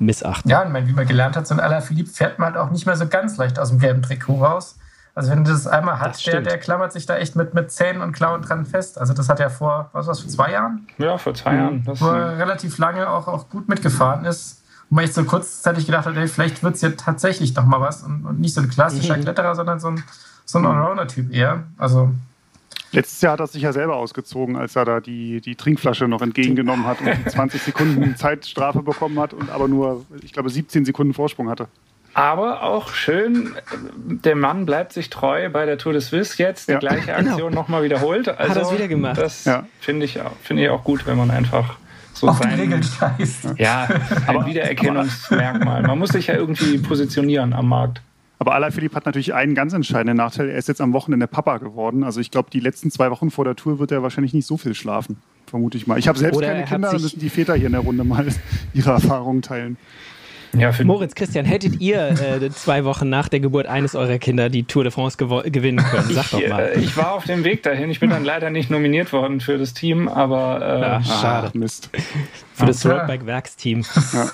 missachten. 0.00 0.50
Ja, 0.50 0.62
und 0.62 0.74
wie 0.86 0.92
man 0.92 1.06
gelernt 1.06 1.36
hat, 1.36 1.46
so 1.46 1.54
ein 1.54 1.60
Alaphilippe 1.60 2.10
fährt 2.10 2.38
man 2.38 2.54
halt 2.54 2.56
auch 2.56 2.70
nicht 2.70 2.86
mehr 2.86 2.96
so 2.96 3.06
ganz 3.06 3.36
leicht 3.36 3.58
aus 3.58 3.70
dem 3.70 3.78
gelben 3.78 4.02
Trikot 4.02 4.44
raus. 4.44 4.76
Also 5.14 5.30
wenn 5.30 5.44
du 5.44 5.50
das 5.50 5.66
einmal 5.66 6.00
hast, 6.00 6.26
der, 6.26 6.40
der 6.40 6.58
klammert 6.58 6.92
sich 6.92 7.04
da 7.04 7.16
echt 7.16 7.36
mit, 7.36 7.52
mit 7.52 7.70
Zähnen 7.70 8.00
und 8.00 8.12
Klauen 8.12 8.42
dran 8.42 8.64
fest. 8.64 8.98
Also 8.98 9.12
das 9.12 9.28
hat 9.28 9.40
er 9.40 9.50
vor, 9.50 9.90
was 9.92 10.06
war 10.06 10.12
das, 10.12 10.20
vor 10.20 10.30
zwei 10.30 10.52
Jahren? 10.52 10.86
Ja, 10.98 11.18
vor 11.18 11.34
zwei 11.34 11.56
Jahren. 11.56 11.84
Das 11.84 12.00
wo 12.00 12.06
er 12.06 12.38
relativ 12.38 12.78
lange 12.78 13.08
auch, 13.08 13.26
auch 13.26 13.48
gut 13.48 13.68
mitgefahren 13.68 14.24
ist. 14.24 14.62
Und 14.88 14.96
man 14.96 15.04
echt 15.04 15.14
so 15.14 15.24
kurzzeitig 15.24 15.86
gedacht 15.86 16.06
hat, 16.06 16.16
ey, 16.16 16.28
vielleicht 16.28 16.62
wird 16.62 16.76
es 16.76 16.80
ja 16.80 16.90
tatsächlich 16.90 17.54
noch 17.54 17.64
mal 17.64 17.80
was 17.80 18.02
und, 18.02 18.24
und 18.24 18.40
nicht 18.40 18.54
so 18.54 18.60
ein 18.60 18.70
klassischer 18.70 19.16
mhm. 19.16 19.22
Kletterer, 19.22 19.54
sondern 19.54 19.80
so 19.80 19.88
ein, 19.88 20.02
so 20.44 20.58
ein 20.58 20.66
Allrounder-Typ 20.66 21.32
eher. 21.32 21.64
Also 21.76 22.14
Letztes 22.92 23.20
Jahr 23.20 23.34
hat 23.34 23.40
er 23.40 23.46
sich 23.46 23.62
ja 23.62 23.72
selber 23.72 23.96
ausgezogen, 23.96 24.56
als 24.56 24.74
er 24.74 24.84
da 24.84 25.00
die, 25.00 25.40
die 25.40 25.54
Trinkflasche 25.54 26.08
noch 26.08 26.22
entgegengenommen 26.22 26.86
hat 26.86 27.00
und 27.00 27.08
die 27.08 27.30
20 27.30 27.62
Sekunden 27.62 28.16
Zeitstrafe 28.16 28.82
bekommen 28.82 29.18
hat 29.20 29.32
und 29.32 29.50
aber 29.50 29.68
nur, 29.68 30.04
ich 30.22 30.32
glaube, 30.32 30.50
17 30.50 30.84
Sekunden 30.84 31.14
Vorsprung 31.14 31.48
hatte. 31.48 31.68
Aber 32.12 32.64
auch 32.64 32.92
schön, 32.92 33.54
der 33.96 34.34
Mann 34.34 34.66
bleibt 34.66 34.92
sich 34.92 35.10
treu 35.10 35.48
bei 35.50 35.64
der 35.64 35.78
Tour 35.78 35.92
de 35.92 36.02
Suisse 36.02 36.42
jetzt, 36.42 36.68
die 36.68 36.72
ja. 36.72 36.78
gleiche 36.80 37.12
genau. 37.14 37.30
Aktion 37.30 37.50
genau. 37.50 37.62
nochmal 37.62 37.84
wiederholt. 37.84 38.28
Also, 38.28 38.50
Hat 38.50 38.56
er 38.56 38.62
es 38.62 38.72
wieder 38.72 38.88
gemacht. 38.88 39.16
Das 39.16 39.44
ja. 39.44 39.66
finde 39.78 40.06
ich, 40.06 40.18
find 40.42 40.58
ich 40.58 40.68
auch 40.70 40.82
gut, 40.82 41.06
wenn 41.06 41.16
man 41.16 41.30
einfach 41.30 41.76
so 42.12 42.28
Auf 42.28 42.38
sein, 42.38 42.58
Regeln 42.58 42.82
scheißt. 42.82 43.54
Ja, 43.58 43.88
ein 44.26 44.44
Wiedererkennungsmerkmal. 44.44 45.82
Man 45.82 45.98
muss 45.98 46.10
sich 46.10 46.26
ja 46.26 46.34
irgendwie 46.34 46.78
positionieren 46.78 47.52
am 47.52 47.68
Markt. 47.68 48.02
Aber 48.40 48.54
Alaphilippe 48.54 48.96
hat 48.96 49.04
natürlich 49.04 49.34
einen 49.34 49.54
ganz 49.54 49.74
entscheidenden 49.74 50.16
Nachteil. 50.16 50.48
Er 50.48 50.56
ist 50.56 50.66
jetzt 50.66 50.80
am 50.80 50.94
Wochenende 50.94 51.26
Papa 51.26 51.58
geworden. 51.58 52.02
Also 52.02 52.20
ich 52.20 52.30
glaube, 52.30 52.48
die 52.50 52.60
letzten 52.60 52.90
zwei 52.90 53.10
Wochen 53.10 53.30
vor 53.30 53.44
der 53.44 53.54
Tour 53.54 53.78
wird 53.78 53.92
er 53.92 54.02
wahrscheinlich 54.02 54.32
nicht 54.32 54.46
so 54.46 54.56
viel 54.56 54.74
schlafen, 54.74 55.18
vermute 55.46 55.76
ich 55.76 55.86
mal. 55.86 55.98
Ich 55.98 56.08
habe 56.08 56.18
selbst 56.18 56.38
Oder 56.38 56.46
keine 56.46 56.64
Kinder, 56.64 56.90
dann 56.90 57.02
müssen 57.02 57.20
die 57.20 57.28
Väter 57.28 57.54
hier 57.54 57.66
in 57.66 57.72
der 57.72 57.82
Runde 57.82 58.02
mal 58.02 58.26
ihre 58.72 58.92
Erfahrungen 58.92 59.42
teilen. 59.42 59.76
Ja, 60.54 60.72
Moritz, 60.82 61.14
Christian, 61.14 61.44
hättet 61.44 61.82
ihr 61.82 62.18
äh, 62.18 62.50
zwei 62.50 62.84
Wochen 62.84 63.10
nach 63.10 63.28
der 63.28 63.40
Geburt 63.40 63.66
eines 63.66 63.94
eurer 63.94 64.18
Kinder 64.18 64.48
die 64.48 64.64
Tour 64.64 64.84
de 64.84 64.90
France 64.90 65.18
gewinnen 65.18 65.84
können? 65.84 66.08
Sag 66.10 66.30
doch 66.30 66.48
mal. 66.48 66.70
Ich, 66.72 66.78
äh, 66.78 66.80
ich, 66.80 66.96
war 66.96 67.12
auf 67.12 67.24
dem 67.24 67.44
Weg 67.44 67.62
dahin. 67.62 67.90
Ich 67.90 68.00
bin 68.00 68.08
dann 68.08 68.24
leider 68.24 68.48
nicht 68.48 68.70
nominiert 68.70 69.12
worden 69.12 69.40
für 69.40 69.58
das 69.58 69.74
Team, 69.74 70.08
aber. 70.08 70.60
Äh, 70.62 70.80
ja, 70.80 71.02
schade. 71.02 71.50
Ah, 71.54 71.58
Mist. 71.58 71.90
Für 72.54 72.66
das 72.66 72.86
Roadbike-Werksteam. 72.86 73.84
Ja. 74.12 74.30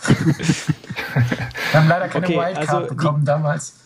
Wir 1.73 1.81
haben 1.81 1.89
leider 1.89 2.09
keine 2.09 2.25
okay, 2.25 2.37
Wildcard 2.39 2.69
also 2.71 2.87
bekommen 2.87 3.21
die, 3.21 3.27
damals. 3.27 3.86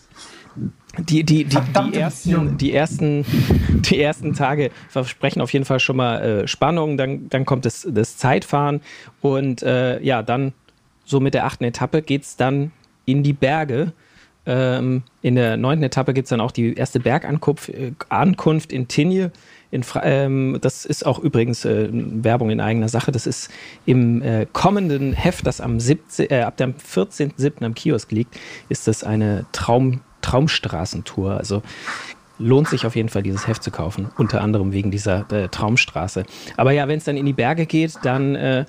Die, 0.97 1.23
die, 1.23 1.45
die, 1.45 1.57
die, 1.91 1.97
ersten, 1.97 2.57
die, 2.57 2.73
ersten, 2.73 3.25
die 3.69 4.01
ersten 4.01 4.33
Tage 4.33 4.71
versprechen 4.89 5.41
auf 5.41 5.53
jeden 5.53 5.63
Fall 5.63 5.79
schon 5.79 5.95
mal 5.95 6.21
äh, 6.21 6.47
Spannung. 6.47 6.97
Dann, 6.97 7.29
dann 7.29 7.45
kommt 7.45 7.65
das, 7.65 7.87
das 7.89 8.17
Zeitfahren 8.17 8.81
und 9.21 9.63
äh, 9.63 10.01
ja, 10.01 10.21
dann 10.21 10.53
so 11.05 11.19
mit 11.19 11.33
der 11.33 11.45
achten 11.45 11.63
Etappe 11.63 12.01
geht 12.01 12.23
es 12.23 12.35
dann 12.35 12.71
in 13.05 13.23
die 13.23 13.33
Berge. 13.33 13.93
Ähm, 14.45 15.03
in 15.21 15.35
der 15.35 15.55
neunten 15.55 15.83
Etappe 15.83 16.13
gibt 16.13 16.25
es 16.25 16.29
dann 16.29 16.41
auch 16.41 16.51
die 16.51 16.73
erste 16.73 16.99
Bergankunft 16.99 17.69
äh, 17.69 17.91
Ankunft 18.09 18.73
in 18.73 18.87
Tinje. 18.87 19.31
In 19.69 19.85
ähm, 20.03 20.57
das 20.61 20.83
ist 20.83 21.05
auch 21.05 21.19
übrigens 21.19 21.63
äh, 21.63 21.89
Werbung 21.91 22.49
in 22.49 22.59
eigener 22.59 22.89
Sache. 22.89 23.11
Das 23.11 23.27
ist 23.27 23.49
im 23.85 24.21
äh, 24.21 24.47
kommenden 24.51 25.13
Heft, 25.13 25.45
das 25.47 25.61
am 25.61 25.79
17, 25.79 26.29
äh, 26.29 26.41
ab 26.41 26.57
dem 26.57 26.73
14.07. 26.73 27.63
am 27.63 27.75
Kiosk 27.75 28.11
liegt, 28.11 28.37
ist 28.67 28.87
das 28.87 29.03
eine 29.03 29.45
Traum, 29.51 30.01
Traumstraßentour. 30.21 31.37
Also 31.37 31.61
lohnt 32.39 32.67
sich 32.67 32.85
auf 32.85 32.95
jeden 32.95 33.09
Fall, 33.09 33.23
dieses 33.23 33.47
Heft 33.47 33.63
zu 33.63 33.71
kaufen. 33.71 34.09
Unter 34.17 34.41
anderem 34.41 34.73
wegen 34.73 34.91
dieser 34.91 35.31
äh, 35.31 35.47
Traumstraße. 35.47 36.25
Aber 36.57 36.71
ja, 36.71 36.87
wenn 36.87 36.97
es 36.97 37.03
dann 37.03 37.17
in 37.17 37.25
die 37.25 37.33
Berge 37.33 37.65
geht, 37.65 37.97
dann 38.03 38.35
äh, 38.35 38.65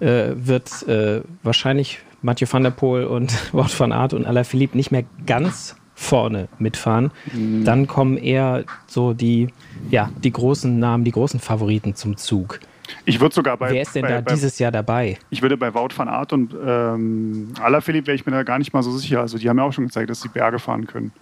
äh, 0.00 0.34
wird 0.34 0.86
äh, 0.88 1.22
wahrscheinlich 1.42 2.00
Mathieu 2.22 2.46
van 2.50 2.62
der 2.62 2.70
Poel 2.70 3.04
und 3.04 3.32
Wout 3.52 3.78
van 3.78 3.92
Aert 3.92 4.14
und 4.14 4.26
Alaphilippe 4.26 4.76
nicht 4.76 4.90
mehr 4.90 5.04
ganz 5.26 5.76
vorne 5.94 6.48
mitfahren. 6.58 7.12
Mhm. 7.32 7.64
Dann 7.64 7.86
kommen 7.86 8.16
eher 8.16 8.64
so 8.86 9.14
die, 9.14 9.48
ja, 9.90 10.10
die 10.22 10.32
großen 10.32 10.78
Namen, 10.78 11.04
die 11.04 11.12
großen 11.12 11.40
Favoriten 11.40 11.94
zum 11.94 12.16
Zug. 12.16 12.60
Ich 13.04 13.20
würde 13.20 13.34
sogar 13.34 13.56
bei. 13.56 13.70
Wer 13.70 13.82
ist 13.82 13.94
denn 13.94 14.02
bei, 14.02 14.08
da 14.08 14.20
bei, 14.20 14.34
dieses 14.34 14.58
Jahr 14.58 14.72
dabei? 14.72 15.18
Ich 15.30 15.42
würde 15.42 15.56
bei 15.56 15.74
Wout 15.74 15.90
van 15.96 16.08
Aert 16.08 16.32
und 16.32 16.54
ähm, 16.66 17.52
Alaphilippe 17.60 18.08
wäre 18.08 18.14
ich 18.14 18.26
mir 18.26 18.32
da 18.32 18.42
gar 18.42 18.58
nicht 18.58 18.72
mal 18.72 18.82
so 18.82 18.96
sicher. 18.96 19.20
Also 19.20 19.38
die 19.38 19.48
haben 19.48 19.58
ja 19.58 19.64
auch 19.64 19.72
schon 19.72 19.86
gezeigt, 19.86 20.10
dass 20.10 20.20
sie 20.20 20.28
Berge 20.28 20.58
fahren 20.58 20.86
können. 20.86 21.12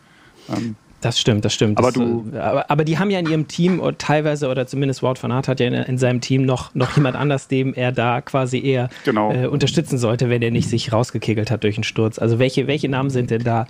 Ähm, 0.49 0.77
das 1.03 1.19
stimmt, 1.19 1.45
das 1.45 1.53
stimmt. 1.53 1.79
Aber, 1.79 1.89
das, 1.89 1.95
du, 1.95 2.31
äh, 2.33 2.39
aber, 2.39 2.71
aber, 2.71 2.85
die 2.85 2.99
haben 2.99 3.11
ja 3.11 3.19
in 3.19 3.29
ihrem 3.29 3.49
Team 3.49 3.83
teilweise, 3.99 4.49
oder 4.49 4.67
zumindest 4.67 5.03
Wout 5.03 5.17
van 5.21 5.33
Aert 5.33 5.49
hat 5.49 5.59
ja 5.59 5.67
in, 5.67 5.75
in 5.75 5.99
seinem 5.99 6.21
Team 6.21 6.45
noch, 6.45 6.75
noch 6.75 6.95
jemand 6.97 7.17
anders, 7.17 7.49
dem 7.49 7.75
er 7.75 7.91
da 7.91 8.21
quasi 8.21 8.65
eher 8.65 8.89
genau. 9.05 9.33
äh, 9.33 9.47
unterstützen 9.47 9.99
sollte, 9.99 10.31
wenn 10.31 10.43
er 10.43 10.53
nicht 10.53 10.69
sich 10.69 10.93
rausgekegelt 10.93 11.51
hat 11.51 11.65
durch 11.65 11.77
einen 11.77 11.85
Sturz. 11.85 12.19
Also 12.19 12.39
welche, 12.39 12.69
welche 12.69 12.89
Namen 12.89 13.11
sind 13.11 13.31
denn 13.31 13.43
da, 13.43 13.67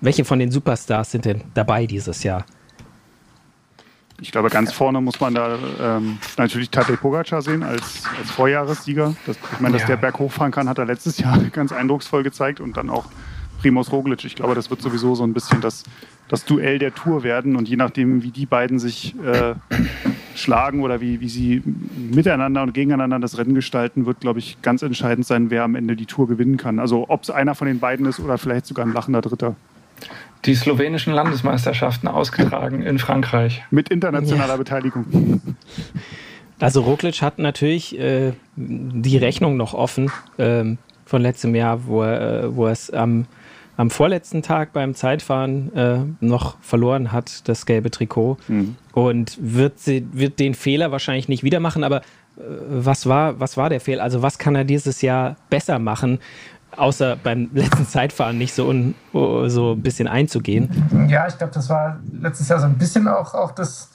welche 0.00 0.24
von 0.24 0.38
den 0.38 0.52
Superstars 0.52 1.10
sind 1.10 1.24
denn 1.24 1.42
dabei 1.54 1.86
dieses 1.86 2.22
Jahr? 2.22 2.46
Ich 4.20 4.32
glaube, 4.32 4.50
ganz 4.50 4.72
vorne 4.72 5.00
muss 5.00 5.20
man 5.20 5.34
da 5.34 5.58
ähm, 5.80 6.18
natürlich 6.36 6.70
Tadej 6.70 6.96
Pogacar 6.96 7.40
sehen 7.42 7.62
als, 7.62 8.02
als 8.18 8.30
Vorjahressieger. 8.30 9.14
Das, 9.26 9.36
ich 9.52 9.60
meine, 9.60 9.72
dass 9.72 9.82
ja. 9.82 9.88
der 9.88 9.96
Berg 9.96 10.18
hochfahren 10.18 10.52
kann, 10.52 10.68
hat 10.68 10.78
er 10.78 10.84
letztes 10.84 11.18
Jahr 11.18 11.38
ganz 11.52 11.72
eindrucksvoll 11.72 12.22
gezeigt 12.22 12.60
und 12.60 12.76
dann 12.76 12.90
auch 12.90 13.06
Primoz 13.60 13.92
Roglic. 13.92 14.24
Ich 14.24 14.36
glaube, 14.36 14.54
das 14.54 14.70
wird 14.70 14.82
sowieso 14.82 15.14
so 15.14 15.24
ein 15.24 15.32
bisschen 15.32 15.60
das, 15.60 15.84
das 16.28 16.44
Duell 16.44 16.78
der 16.78 16.94
Tour 16.94 17.22
werden 17.22 17.56
und 17.56 17.68
je 17.68 17.76
nachdem, 17.76 18.22
wie 18.22 18.30
die 18.30 18.46
beiden 18.46 18.78
sich 18.78 19.14
äh, 19.20 19.54
schlagen 20.34 20.82
oder 20.82 21.00
wie, 21.00 21.20
wie 21.20 21.28
sie 21.28 21.62
miteinander 21.96 22.62
und 22.62 22.74
gegeneinander 22.74 23.18
das 23.18 23.38
Rennen 23.38 23.54
gestalten, 23.54 24.06
wird, 24.06 24.20
glaube 24.20 24.38
ich, 24.38 24.60
ganz 24.62 24.82
entscheidend 24.82 25.26
sein, 25.26 25.50
wer 25.50 25.64
am 25.64 25.74
Ende 25.74 25.96
die 25.96 26.06
Tour 26.06 26.28
gewinnen 26.28 26.56
kann. 26.56 26.78
Also 26.78 27.06
ob 27.08 27.22
es 27.22 27.30
einer 27.30 27.54
von 27.54 27.68
den 27.68 27.80
beiden 27.80 28.06
ist 28.06 28.20
oder 28.20 28.38
vielleicht 28.38 28.66
sogar 28.66 28.86
ein 28.86 28.92
lachender 28.92 29.20
Dritter. 29.20 29.56
Die 30.44 30.54
slowenischen 30.54 31.12
Landesmeisterschaften 31.12 32.08
ausgetragen 32.08 32.82
in 32.82 32.98
Frankreich. 32.98 33.62
Mit 33.70 33.90
internationaler 33.90 34.54
ja. 34.54 34.56
Beteiligung. 34.56 35.40
Also 36.58 36.82
Roglic 36.82 37.22
hat 37.22 37.38
natürlich 37.38 37.98
äh, 37.98 38.32
die 38.56 39.16
Rechnung 39.16 39.56
noch 39.56 39.72
offen 39.72 40.10
ähm, 40.38 40.78
von 41.06 41.22
letztem 41.22 41.54
Jahr, 41.54 41.86
wo, 41.86 42.02
er, 42.02 42.44
äh, 42.44 42.56
wo 42.56 42.66
es 42.66 42.90
am 42.90 43.26
am 43.80 43.88
vorletzten 43.88 44.42
Tag 44.42 44.74
beim 44.74 44.94
Zeitfahren 44.94 45.74
äh, 45.74 46.00
noch 46.20 46.58
verloren 46.60 47.12
hat, 47.12 47.48
das 47.48 47.64
gelbe 47.64 47.90
Trikot. 47.90 48.36
Mhm. 48.46 48.76
Und 48.92 49.38
wird, 49.40 49.78
sie, 49.80 50.06
wird 50.12 50.38
den 50.38 50.52
Fehler 50.52 50.92
wahrscheinlich 50.92 51.28
nicht 51.30 51.44
wieder 51.44 51.60
machen. 51.60 51.82
Aber 51.82 51.96
äh, 51.96 52.42
was, 52.68 53.06
war, 53.06 53.40
was 53.40 53.56
war 53.56 53.70
der 53.70 53.80
Fehler? 53.80 54.02
Also, 54.02 54.20
was 54.20 54.38
kann 54.38 54.54
er 54.54 54.64
dieses 54.64 55.00
Jahr 55.00 55.36
besser 55.48 55.78
machen? 55.78 56.18
Außer 56.76 57.16
beim 57.16 57.50
letzten 57.52 57.86
Zeitfahren 57.86 58.38
nicht 58.38 58.54
so, 58.54 58.68
un, 58.68 58.94
so 59.12 59.72
ein 59.72 59.82
bisschen 59.82 60.08
einzugehen. 60.08 61.08
Ja, 61.08 61.26
ich 61.26 61.36
glaube, 61.36 61.52
das 61.52 61.68
war 61.68 61.98
letztes 62.12 62.48
Jahr 62.48 62.60
so 62.60 62.66
ein 62.66 62.78
bisschen 62.78 63.08
auch, 63.08 63.34
auch 63.34 63.52
das, 63.52 63.90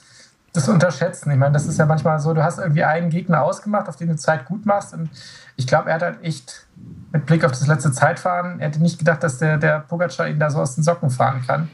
das 0.52 0.68
Unterschätzen. 0.68 1.30
Ich 1.30 1.38
meine, 1.38 1.52
das 1.52 1.66
ist 1.66 1.78
ja 1.78 1.86
manchmal 1.86 2.20
so, 2.20 2.34
du 2.34 2.42
hast 2.42 2.58
irgendwie 2.58 2.84
einen 2.84 3.10
Gegner 3.10 3.42
ausgemacht, 3.42 3.88
auf 3.88 3.96
den 3.96 4.08
du 4.08 4.16
Zeit 4.16 4.44
gut 4.44 4.66
machst. 4.66 4.94
Und 4.94 5.10
ich 5.56 5.66
glaube, 5.66 5.88
er 5.88 5.96
hat 5.96 6.02
halt 6.02 6.22
echt 6.22 6.66
mit 7.12 7.26
Blick 7.26 7.44
auf 7.44 7.52
das 7.52 7.66
letzte 7.66 7.92
Zeitfahren, 7.92 8.60
er 8.60 8.68
hätte 8.68 8.82
nicht 8.82 8.98
gedacht, 8.98 9.22
dass 9.22 9.38
der, 9.38 9.58
der 9.58 9.80
Pogacar 9.80 10.28
ihn 10.28 10.38
da 10.38 10.50
so 10.50 10.60
aus 10.60 10.74
den 10.74 10.84
Socken 10.84 11.10
fahren 11.10 11.42
kann. 11.46 11.70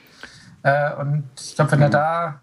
Äh, 0.63 0.95
und 0.95 1.25
ich 1.41 1.57
glaube, 1.57 1.73
wenn 1.73 1.83
er 1.83 1.91
da, 1.91 2.41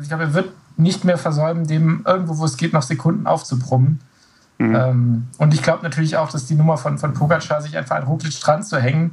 ich 0.00 0.08
glaube, 0.08 0.24
er 0.24 0.34
wird 0.34 0.50
nicht 0.76 1.04
mehr 1.04 1.18
versäumen, 1.18 1.66
dem 1.66 2.04
irgendwo, 2.06 2.38
wo 2.38 2.44
es 2.44 2.56
geht, 2.56 2.72
noch 2.72 2.82
Sekunden 2.82 3.26
aufzubrummen. 3.26 4.00
Mhm. 4.58 4.74
Ähm, 4.74 5.28
und 5.38 5.54
ich 5.54 5.62
glaube 5.62 5.82
natürlich 5.82 6.16
auch, 6.16 6.30
dass 6.30 6.46
die 6.46 6.54
Nummer 6.54 6.76
von, 6.76 6.98
von 6.98 7.14
Pogacar, 7.14 7.62
sich 7.62 7.76
einfach 7.76 7.96
an 7.96 8.02
Roglic 8.02 8.38
dran 8.40 8.62
zu 8.62 8.78
hängen, 8.78 9.12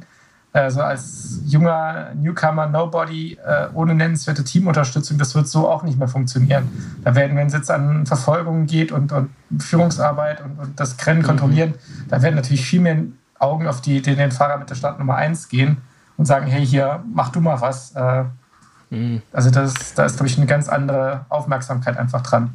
äh, 0.52 0.70
so 0.70 0.80
als 0.80 1.40
junger 1.44 2.14
Newcomer, 2.14 2.66
Nobody, 2.66 3.34
äh, 3.34 3.68
ohne 3.74 3.94
nennenswerte 3.94 4.42
Teamunterstützung, 4.42 5.18
das 5.18 5.34
wird 5.34 5.48
so 5.48 5.68
auch 5.68 5.82
nicht 5.82 5.98
mehr 5.98 6.08
funktionieren. 6.08 6.68
Da 7.04 7.14
werden, 7.14 7.36
wenn 7.36 7.46
es 7.46 7.52
jetzt 7.52 7.70
an 7.70 8.06
Verfolgung 8.06 8.66
geht 8.66 8.90
und, 8.90 9.12
und 9.12 9.30
Führungsarbeit 9.58 10.42
und, 10.42 10.58
und, 10.58 10.80
das 10.80 10.96
Rennen 11.06 11.20
mhm. 11.20 11.26
kontrollieren, 11.26 11.74
da 12.08 12.22
werden 12.22 12.36
natürlich 12.36 12.66
viel 12.66 12.80
mehr 12.80 12.96
Augen 13.38 13.68
auf 13.68 13.80
die, 13.82 14.00
den, 14.00 14.16
den 14.16 14.32
Fahrer 14.32 14.56
mit 14.56 14.70
der 14.70 14.76
Startnummer 14.76 15.16
1 15.16 15.48
gehen 15.48 15.76
und 16.16 16.24
sagen, 16.24 16.46
hey, 16.46 16.64
hier, 16.64 17.04
mach 17.12 17.28
du 17.28 17.40
mal 17.40 17.60
was. 17.60 17.92
Äh, 17.92 18.24
mhm. 18.90 19.22
Also 19.32 19.50
das, 19.50 19.94
da 19.94 20.06
ist, 20.06 20.16
glaube 20.16 20.28
ich, 20.28 20.38
eine 20.38 20.46
ganz 20.46 20.68
andere 20.68 21.26
Aufmerksamkeit 21.28 21.98
einfach 21.98 22.22
dran. 22.22 22.54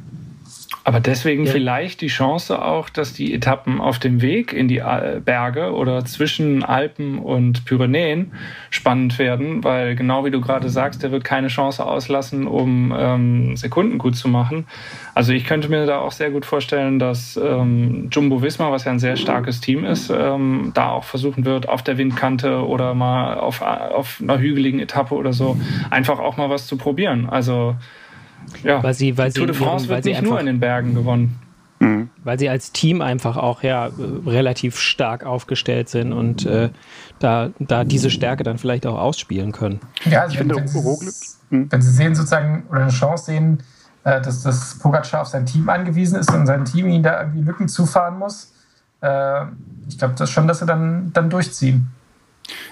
Aber 0.84 0.98
deswegen 0.98 1.44
ja. 1.46 1.52
vielleicht 1.52 2.00
die 2.00 2.08
Chance 2.08 2.60
auch, 2.60 2.88
dass 2.88 3.12
die 3.12 3.32
Etappen 3.32 3.80
auf 3.80 4.00
dem 4.00 4.20
Weg 4.20 4.52
in 4.52 4.66
die 4.66 4.82
Berge 5.24 5.72
oder 5.72 6.04
zwischen 6.04 6.64
Alpen 6.64 7.18
und 7.18 7.64
Pyrenäen 7.64 8.32
spannend 8.70 9.18
werden, 9.18 9.62
weil 9.62 9.94
genau 9.94 10.24
wie 10.24 10.32
du 10.32 10.40
gerade 10.40 10.68
sagst, 10.68 11.02
der 11.02 11.12
wird 11.12 11.22
keine 11.22 11.48
Chance 11.48 11.86
auslassen, 11.86 12.48
um 12.48 12.92
ähm, 12.96 13.56
Sekunden 13.56 13.98
gut 13.98 14.16
zu 14.16 14.26
machen. 14.28 14.66
Also 15.14 15.32
ich 15.32 15.44
könnte 15.44 15.68
mir 15.68 15.86
da 15.86 15.98
auch 15.98 16.12
sehr 16.12 16.30
gut 16.30 16.44
vorstellen, 16.44 16.98
dass 16.98 17.36
ähm, 17.36 18.08
Jumbo 18.10 18.42
Visma, 18.42 18.72
was 18.72 18.84
ja 18.84 18.92
ein 18.92 18.98
sehr 18.98 19.16
starkes 19.16 19.60
Team 19.60 19.84
ist, 19.84 20.10
ähm, 20.10 20.72
da 20.74 20.90
auch 20.90 21.04
versuchen 21.04 21.44
wird, 21.44 21.68
auf 21.68 21.82
der 21.82 21.96
Windkante 21.96 22.66
oder 22.66 22.94
mal 22.94 23.38
auf, 23.38 23.62
auf 23.62 24.20
einer 24.20 24.38
hügeligen 24.38 24.80
Etappe 24.80 25.14
oder 25.14 25.32
so, 25.32 25.56
einfach 25.90 26.18
auch 26.18 26.36
mal 26.36 26.50
was 26.50 26.66
zu 26.66 26.76
probieren. 26.76 27.28
Also 27.28 27.76
ja, 28.62 28.82
weil 28.82 28.94
sie, 28.94 29.16
weil 29.18 29.30
die 29.30 29.38
Tour 29.38 29.46
de 29.46 29.56
France 29.56 29.86
ihren, 29.86 29.96
wird 29.96 30.04
nicht 30.04 30.22
nur 30.22 30.40
in 30.40 30.46
den 30.46 30.60
Bergen 30.60 30.94
gewonnen. 30.94 31.38
Mhm. 31.82 32.10
Weil 32.22 32.38
sie 32.38 32.48
als 32.48 32.72
Team 32.72 33.00
einfach 33.00 33.36
auch 33.36 33.62
ja 33.62 33.90
relativ 34.26 34.78
stark 34.78 35.24
aufgestellt 35.24 35.88
sind 35.88 36.12
und 36.12 36.46
äh, 36.46 36.70
da, 37.18 37.50
da 37.58 37.82
diese 37.84 38.10
Stärke 38.10 38.44
dann 38.44 38.58
vielleicht 38.58 38.86
auch 38.86 38.98
ausspielen 38.98 39.50
können. 39.52 39.80
Ja, 40.04 40.22
also 40.22 40.38
wenn, 40.38 40.50
wenn, 40.54 40.68
sie, 40.68 40.78
hm? 41.50 41.72
wenn, 41.72 41.82
sie, 41.82 41.90
sehen 41.90 42.14
sozusagen 42.14 42.64
oder 42.70 42.82
eine 42.82 42.90
Chance 42.90 43.24
sehen, 43.24 43.62
äh, 44.04 44.20
dass 44.20 44.42
das 44.42 44.78
Pogacar 44.78 45.22
auf 45.22 45.28
sein 45.28 45.44
Team 45.44 45.68
angewiesen 45.68 46.20
ist 46.20 46.32
und 46.32 46.46
sein 46.46 46.64
Team 46.64 46.88
ihn 46.88 47.02
da 47.02 47.20
irgendwie 47.20 47.42
Lücken 47.42 47.68
zufahren 47.68 48.18
muss, 48.18 48.52
äh, 49.00 49.44
ich 49.88 49.98
glaube 49.98 50.14
das 50.16 50.30
schon, 50.30 50.46
dass 50.46 50.60
sie 50.60 50.66
dann, 50.66 51.12
dann 51.12 51.30
durchziehen. 51.30 51.88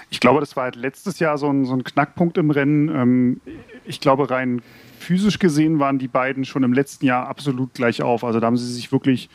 Ich 0.09 0.19
glaube, 0.19 0.39
das 0.39 0.55
war 0.55 0.65
halt 0.65 0.75
letztes 0.75 1.19
Jahr 1.19 1.37
so 1.37 1.49
ein, 1.49 1.65
so 1.65 1.73
ein 1.73 1.83
Knackpunkt 1.83 2.37
im 2.37 2.51
Rennen. 2.51 2.89
Ähm, 2.89 3.41
ich 3.85 3.99
glaube, 3.99 4.29
rein 4.29 4.61
physisch 5.01 5.39
gesehen 5.39 5.79
waren 5.79 5.99
die 5.99 6.07
beiden 6.07 6.45
schon 6.45 6.63
im 6.63 6.73
letzten 6.73 7.05
Jahr 7.05 7.27
absolut 7.27 7.73
gleich 7.73 8.01
auf. 8.01 8.23
Also 8.23 8.39
da 8.39 8.47
haben 8.47 8.57
sie 8.57 8.71
sich 8.71 8.91
wirklich 8.91 9.29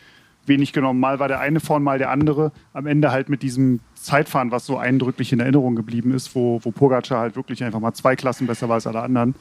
wenig 0.47 0.73
genommen. 0.73 1.01
Mal 1.01 1.19
war 1.19 1.29
der 1.29 1.41
eine 1.41 1.61
vorn, 1.61 1.83
mal 1.83 1.99
der 1.99 2.11
andere. 2.11 2.53
Am 2.73 2.87
Ende 2.87 3.11
halt 3.11 3.29
mit 3.29 3.43
diesem 3.43 3.81
Zeitfahren, 3.95 4.51
was 4.51 4.67
so 4.67 4.79
eindrücklich 4.79 5.33
in 5.33 5.41
Erinnerung 5.41 5.75
geblieben 5.75 6.13
ist, 6.13 6.35
wo, 6.35 6.61
wo 6.63 6.71
Pogacar 6.71 7.21
halt 7.21 7.37
wirklich 7.37 7.65
einfach 7.65 7.81
mal 7.81 7.93
zwei 7.95 8.17
Klassen 8.17 8.47
besser 8.47 8.69
war 8.69 8.77
als 8.77 8.87
alle 8.87 9.03
anderen. 9.03 9.35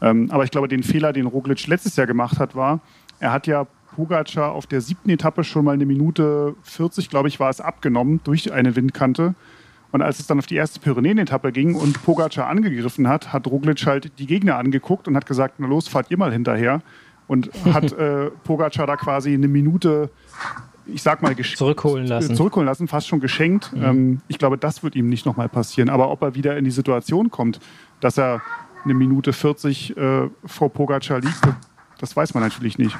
Ähm, 0.00 0.30
aber 0.30 0.44
ich 0.44 0.50
glaube, 0.50 0.68
den 0.68 0.82
Fehler, 0.82 1.12
den 1.12 1.26
Roglic 1.26 1.66
letztes 1.66 1.96
Jahr 1.96 2.06
gemacht 2.06 2.38
hat, 2.38 2.54
war, 2.54 2.80
er 3.20 3.32
hat 3.32 3.46
ja 3.46 3.66
Pogacar 3.94 4.52
auf 4.52 4.66
der 4.66 4.80
siebten 4.80 5.10
Etappe 5.10 5.44
schon 5.44 5.64
mal 5.64 5.72
eine 5.72 5.86
Minute 5.86 6.54
40, 6.62 7.08
glaube 7.10 7.28
ich, 7.28 7.40
war 7.40 7.50
es 7.50 7.60
abgenommen 7.60 8.20
durch 8.24 8.52
eine 8.52 8.74
Windkante. 8.74 9.34
Und 9.92 10.00
als 10.00 10.18
es 10.18 10.26
dann 10.26 10.38
auf 10.38 10.46
die 10.46 10.56
erste 10.56 10.80
Pyrenäen-Etappe 10.80 11.52
ging 11.52 11.74
und 11.74 12.02
Pogacar 12.02 12.48
angegriffen 12.48 13.06
hat, 13.06 13.32
hat 13.32 13.46
Roglic 13.46 13.86
halt 13.86 14.18
die 14.18 14.26
Gegner 14.26 14.56
angeguckt 14.56 15.06
und 15.06 15.14
hat 15.14 15.26
gesagt, 15.26 15.56
na 15.58 15.66
los, 15.66 15.86
fahrt 15.86 16.10
ihr 16.10 16.18
mal 16.18 16.32
hinterher. 16.32 16.80
Und 17.28 17.50
hat 17.72 17.92
äh, 17.98 18.30
Pogacar 18.42 18.86
da 18.86 18.96
quasi 18.96 19.34
eine 19.34 19.48
Minute, 19.48 20.10
ich 20.86 21.02
sag 21.02 21.22
mal, 21.22 21.36
zurückholen 21.36 22.06
lassen. 22.06 22.34
Zurückholen 22.34 22.66
lassen, 22.66 22.88
fast 22.88 23.06
schon 23.06 23.20
geschenkt. 23.20 23.70
Mhm. 23.74 23.84
Ähm, 23.84 24.20
ich 24.28 24.38
glaube, 24.38 24.56
das 24.56 24.82
wird 24.82 24.96
ihm 24.96 25.10
nicht 25.10 25.26
nochmal 25.26 25.50
passieren. 25.50 25.90
Aber 25.90 26.10
ob 26.10 26.22
er 26.22 26.34
wieder 26.34 26.56
in 26.56 26.64
die 26.64 26.70
Situation 26.70 27.30
kommt, 27.30 27.60
dass 28.00 28.18
er 28.18 28.40
eine 28.84 28.94
Minute 28.94 29.34
40 29.34 29.96
äh, 29.96 30.28
vor 30.46 30.72
Pogacar 30.72 31.20
liegt, 31.20 31.40
das 31.98 32.16
weiß 32.16 32.34
man 32.34 32.42
natürlich 32.42 32.78
nicht. 32.78 32.96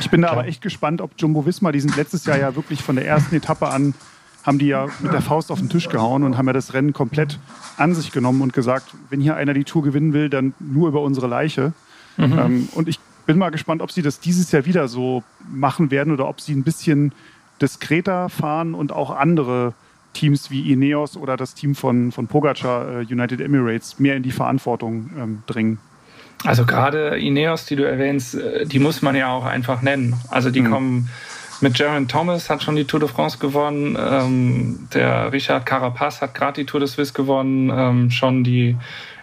Ich 0.00 0.10
bin 0.10 0.22
da 0.22 0.28
Klar. 0.28 0.40
aber 0.40 0.48
echt 0.48 0.60
gespannt, 0.60 1.00
ob 1.00 1.12
Jumbo 1.18 1.46
Visma, 1.46 1.70
die 1.70 1.80
sind 1.80 1.96
letztes 1.96 2.24
Jahr 2.24 2.38
ja 2.38 2.56
wirklich 2.56 2.82
von 2.82 2.96
der 2.96 3.06
ersten 3.06 3.36
Etappe 3.36 3.68
an, 3.68 3.94
haben 4.44 4.58
die 4.58 4.66
ja 4.66 4.86
mit 5.00 5.12
der 5.12 5.22
Faust 5.22 5.50
auf 5.50 5.58
den 5.58 5.68
Tisch 5.68 5.88
gehauen 5.88 6.22
und 6.22 6.36
haben 6.36 6.46
ja 6.46 6.52
das 6.52 6.74
Rennen 6.74 6.92
komplett 6.92 7.38
an 7.76 7.94
sich 7.94 8.12
genommen 8.12 8.42
und 8.42 8.52
gesagt, 8.52 8.94
wenn 9.10 9.20
hier 9.20 9.36
einer 9.36 9.54
die 9.54 9.64
Tour 9.64 9.82
gewinnen 9.82 10.12
will, 10.12 10.28
dann 10.28 10.54
nur 10.60 10.88
über 10.88 11.00
unsere 11.00 11.26
Leiche. 11.26 11.72
Mhm. 12.16 12.38
Ähm, 12.38 12.68
und 12.74 12.88
ich 12.88 13.00
bin 13.26 13.38
mal 13.38 13.50
gespannt, 13.50 13.80
ob 13.80 13.90
sie 13.90 14.02
das 14.02 14.20
dieses 14.20 14.52
Jahr 14.52 14.66
wieder 14.66 14.86
so 14.86 15.22
machen 15.50 15.90
werden 15.90 16.12
oder 16.12 16.28
ob 16.28 16.40
sie 16.40 16.54
ein 16.54 16.62
bisschen 16.62 17.12
diskreter 17.60 18.28
fahren 18.28 18.74
und 18.74 18.92
auch 18.92 19.10
andere 19.10 19.72
Teams 20.12 20.50
wie 20.50 20.72
Ineos 20.72 21.16
oder 21.16 21.36
das 21.36 21.54
Team 21.54 21.74
von, 21.74 22.12
von 22.12 22.26
Pogacar, 22.26 23.00
äh, 23.00 23.12
United 23.12 23.40
Emirates, 23.40 23.98
mehr 23.98 24.16
in 24.16 24.22
die 24.22 24.30
Verantwortung 24.30 25.10
ähm, 25.18 25.42
drängen. 25.46 25.78
Also 26.44 26.66
gerade 26.66 27.18
Ineos, 27.18 27.64
die 27.66 27.76
du 27.76 27.84
erwähnst, 27.88 28.34
äh, 28.34 28.66
die 28.66 28.78
muss 28.78 29.02
man 29.02 29.16
ja 29.16 29.32
auch 29.32 29.44
einfach 29.44 29.82
nennen. 29.82 30.14
Also 30.28 30.50
die 30.50 30.60
mhm. 30.60 30.70
kommen 30.70 31.10
mit 31.60 31.78
Jaron 31.78 32.08
Thomas 32.08 32.50
hat 32.50 32.62
schon 32.62 32.76
die 32.76 32.84
Tour 32.84 33.00
de 33.00 33.08
France 33.08 33.38
gewonnen. 33.38 33.96
Ähm, 33.98 34.88
der 34.92 35.32
Richard 35.32 35.66
Carapaz 35.66 36.20
hat 36.20 36.34
gerade 36.34 36.60
die 36.60 36.66
Tour 36.66 36.80
de 36.80 36.88
Suisse 36.88 37.12
gewonnen. 37.12 37.70
Ähm, 37.74 38.10
schon 38.10 38.44
die 38.44 38.76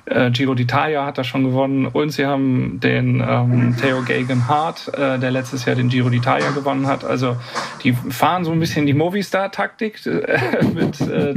äh, 0.05 0.31
Giro 0.31 0.53
d'Italia 0.53 1.05
hat 1.05 1.17
er 1.17 1.23
schon 1.23 1.43
gewonnen. 1.43 1.85
Und 1.85 2.11
sie 2.11 2.25
haben 2.25 2.79
den 2.79 3.23
ähm, 3.27 3.75
Theo 3.79 4.03
Gagan 4.03 4.47
Hart, 4.47 4.91
äh, 4.93 5.19
der 5.19 5.31
letztes 5.31 5.65
Jahr 5.65 5.75
den 5.75 5.89
Giro 5.89 6.09
d'Italia 6.09 6.53
gewonnen 6.53 6.87
hat. 6.87 7.03
Also 7.03 7.37
die 7.83 7.93
fahren 7.93 8.43
so 8.43 8.51
ein 8.51 8.59
bisschen 8.59 8.85
die 8.85 8.93
Movistar-Taktik 8.93 10.05
äh, 10.05 10.63
mit 10.73 11.01
äh, 11.01 11.35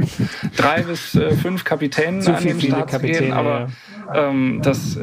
drei 0.55 0.83
bis 0.83 1.15
äh, 1.15 1.31
fünf 1.35 1.63
Kapitänen 1.63 2.21
Zu 2.21 2.35
an 2.35 2.43
den 2.43 2.59
Start 2.59 3.01
gehen. 3.01 3.33
Aber 3.33 3.67
ähm, 4.13 4.61
das 4.63 4.99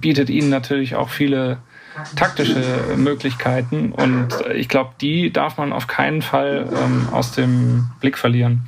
bietet 0.00 0.30
ihnen 0.30 0.50
natürlich 0.50 0.94
auch 0.94 1.08
viele 1.08 1.58
taktische 2.16 2.62
Möglichkeiten 2.96 3.92
und 3.92 4.28
ich 4.54 4.68
glaube, 4.68 4.90
die 5.00 5.32
darf 5.32 5.58
man 5.58 5.72
auf 5.72 5.86
keinen 5.86 6.22
Fall 6.22 6.68
ähm, 6.72 7.08
aus 7.12 7.32
dem 7.32 7.90
Blick 8.00 8.18
verlieren. 8.18 8.66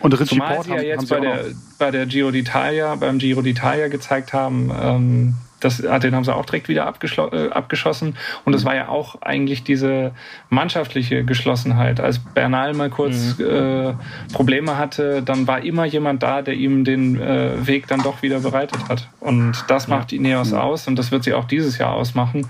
Und 0.00 0.12
Richie 0.12 0.34
Zumal 0.34 0.56
Port 0.56 0.66
sie 0.66 0.72
ja 0.72 0.82
jetzt 0.82 1.08
bei 1.08 1.20
der, 1.20 1.44
bei 1.78 1.90
der 1.90 2.06
Giro 2.06 2.28
d'Italia, 2.28 2.94
beim 2.96 3.18
Giro 3.18 3.40
d'Italia 3.40 3.88
gezeigt 3.88 4.32
haben, 4.32 4.70
ähm, 4.78 5.34
das, 5.64 5.84
ah, 5.84 5.98
den 5.98 6.14
haben 6.14 6.24
sie 6.24 6.34
auch 6.34 6.44
direkt 6.44 6.68
wieder 6.68 6.92
äh, 7.02 7.48
abgeschossen. 7.50 8.16
Und 8.44 8.52
das 8.52 8.64
war 8.64 8.74
ja 8.74 8.88
auch 8.88 9.22
eigentlich 9.22 9.64
diese 9.64 10.12
mannschaftliche 10.50 11.24
Geschlossenheit. 11.24 12.00
Als 12.00 12.18
Bernal 12.18 12.74
mal 12.74 12.90
kurz 12.90 13.38
mhm. 13.38 13.46
äh, 13.46 13.94
Probleme 14.32 14.76
hatte, 14.76 15.22
dann 15.22 15.46
war 15.46 15.64
immer 15.64 15.84
jemand 15.84 16.22
da, 16.22 16.42
der 16.42 16.54
ihm 16.54 16.84
den 16.84 17.20
äh, 17.20 17.66
Weg 17.66 17.86
dann 17.86 18.02
doch 18.02 18.22
wieder 18.22 18.40
bereitet 18.40 18.88
hat. 18.88 19.08
Und 19.20 19.64
das 19.68 19.88
macht 19.88 20.12
ja. 20.12 20.18
Ineos 20.18 20.52
mhm. 20.52 20.58
aus 20.58 20.86
und 20.86 20.96
das 20.98 21.10
wird 21.10 21.24
sie 21.24 21.32
auch 21.34 21.44
dieses 21.44 21.78
Jahr 21.78 21.94
ausmachen. 21.94 22.46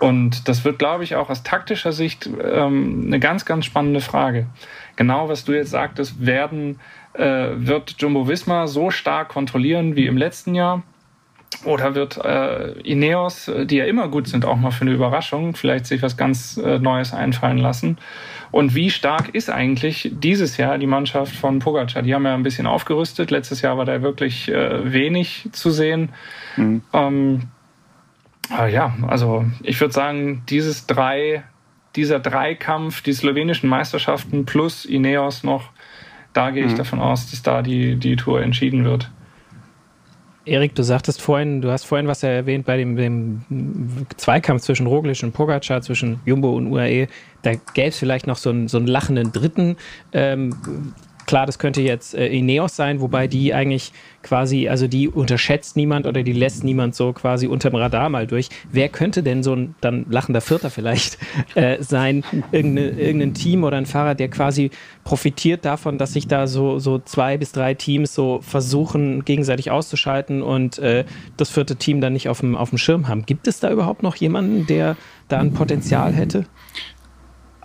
Und 0.00 0.48
das 0.48 0.64
wird, 0.64 0.78
glaube 0.78 1.04
ich, 1.04 1.14
auch 1.14 1.30
aus 1.30 1.42
taktischer 1.42 1.92
Sicht 1.92 2.28
ähm, 2.42 3.04
eine 3.06 3.20
ganz, 3.20 3.44
ganz 3.44 3.64
spannende 3.64 4.00
Frage. 4.00 4.46
Genau, 4.96 5.28
was 5.28 5.44
du 5.44 5.52
jetzt 5.52 5.70
sagtest, 5.70 6.26
werden, 6.26 6.80
äh, 7.14 7.48
wird 7.54 7.96
Jumbo 7.98 8.28
Visma 8.28 8.66
so 8.66 8.90
stark 8.90 9.28
kontrollieren 9.28 9.96
wie 9.96 10.06
im 10.06 10.16
letzten 10.16 10.54
Jahr? 10.54 10.82
Oder 11.64 11.94
wird 11.94 12.16
äh, 12.16 12.72
Ineos, 12.80 13.48
äh, 13.48 13.66
die 13.66 13.76
ja 13.76 13.84
immer 13.84 14.08
gut 14.08 14.28
sind, 14.28 14.44
auch 14.44 14.56
mal 14.56 14.70
für 14.70 14.82
eine 14.82 14.92
Überraschung, 14.92 15.54
vielleicht 15.54 15.86
sich 15.86 16.00
was 16.00 16.16
ganz 16.16 16.56
äh, 16.56 16.78
Neues 16.78 17.12
einfallen 17.12 17.58
lassen? 17.58 17.98
Und 18.50 18.74
wie 18.74 18.90
stark 18.90 19.34
ist 19.34 19.50
eigentlich 19.50 20.10
dieses 20.12 20.56
Jahr 20.56 20.78
die 20.78 20.86
Mannschaft 20.86 21.34
von 21.34 21.58
Pogacar? 21.58 22.02
Die 22.02 22.14
haben 22.14 22.24
ja 22.24 22.34
ein 22.34 22.42
bisschen 22.42 22.66
aufgerüstet. 22.66 23.30
Letztes 23.30 23.62
Jahr 23.62 23.76
war 23.76 23.84
da 23.84 24.00
wirklich 24.02 24.48
äh, 24.48 24.92
wenig 24.92 25.48
zu 25.52 25.70
sehen. 25.70 26.10
Mhm. 26.56 26.82
Ähm, 26.92 27.42
ja, 28.50 28.94
also 29.06 29.44
ich 29.62 29.80
würde 29.80 29.94
sagen, 29.94 30.42
dieses 30.48 30.86
drei, 30.86 31.44
dieser 31.94 32.18
Dreikampf, 32.18 33.02
die 33.02 33.12
slowenischen 33.12 33.68
Meisterschaften 33.68 34.44
plus 34.46 34.84
Ineos 34.84 35.44
noch, 35.44 35.70
da 36.32 36.50
gehe 36.50 36.64
ich 36.64 36.72
mhm. 36.72 36.78
davon 36.78 37.00
aus, 37.00 37.30
dass 37.30 37.42
da 37.42 37.62
die, 37.62 37.96
die 37.96 38.16
Tour 38.16 38.42
entschieden 38.42 38.84
wird. 38.84 39.10
Erik, 40.46 40.74
du 40.74 40.82
sagtest 40.82 41.20
vorhin, 41.20 41.60
du 41.60 41.70
hast 41.70 41.84
vorhin 41.84 42.06
was 42.08 42.22
ja 42.22 42.30
erwähnt 42.30 42.64
bei 42.64 42.78
dem, 42.78 42.96
dem 42.96 43.42
Zweikampf 44.16 44.62
zwischen 44.62 44.86
Roglic 44.86 45.22
und 45.22 45.32
Pogacar, 45.32 45.82
zwischen 45.82 46.20
Jumbo 46.24 46.56
und 46.56 46.68
UAE. 46.68 47.08
Da 47.42 47.52
gäbe 47.74 47.88
es 47.88 47.98
vielleicht 47.98 48.26
noch 48.26 48.38
so 48.38 48.50
einen, 48.50 48.66
so 48.68 48.78
einen 48.78 48.86
lachenden 48.86 49.32
Dritten. 49.32 49.76
Ähm, 50.12 50.54
Klar, 51.30 51.46
das 51.46 51.60
könnte 51.60 51.80
jetzt 51.80 52.16
äh, 52.16 52.26
Ineos 52.26 52.74
sein, 52.74 53.00
wobei 53.00 53.28
die 53.28 53.54
eigentlich 53.54 53.92
quasi, 54.24 54.68
also 54.68 54.88
die 54.88 55.06
unterschätzt 55.06 55.76
niemand 55.76 56.08
oder 56.08 56.24
die 56.24 56.32
lässt 56.32 56.64
niemand 56.64 56.96
so 56.96 57.12
quasi 57.12 57.46
unterm 57.46 57.76
Radar 57.76 58.08
mal 58.08 58.26
durch. 58.26 58.48
Wer 58.72 58.88
könnte 58.88 59.22
denn 59.22 59.44
so 59.44 59.54
ein 59.54 59.76
dann 59.80 60.06
lachender 60.10 60.40
Vierter 60.40 60.70
vielleicht 60.70 61.18
äh, 61.54 61.80
sein? 61.84 62.24
Irgende, 62.50 62.88
irgendein 62.90 63.34
Team 63.34 63.62
oder 63.62 63.76
ein 63.76 63.86
Fahrer, 63.86 64.16
der 64.16 64.28
quasi 64.28 64.72
profitiert 65.04 65.64
davon, 65.64 65.98
dass 65.98 66.14
sich 66.14 66.26
da 66.26 66.48
so, 66.48 66.80
so 66.80 66.98
zwei 66.98 67.38
bis 67.38 67.52
drei 67.52 67.74
Teams 67.74 68.12
so 68.12 68.40
versuchen, 68.42 69.24
gegenseitig 69.24 69.70
auszuschalten 69.70 70.42
und 70.42 70.80
äh, 70.80 71.04
das 71.36 71.50
vierte 71.50 71.76
Team 71.76 72.00
dann 72.00 72.12
nicht 72.12 72.28
auf 72.28 72.40
dem, 72.40 72.56
auf 72.56 72.70
dem 72.70 72.78
Schirm 72.78 73.06
haben. 73.06 73.24
Gibt 73.24 73.46
es 73.46 73.60
da 73.60 73.70
überhaupt 73.70 74.02
noch 74.02 74.16
jemanden, 74.16 74.66
der 74.66 74.96
da 75.28 75.38
ein 75.38 75.54
Potenzial 75.54 76.12
hätte? 76.12 76.46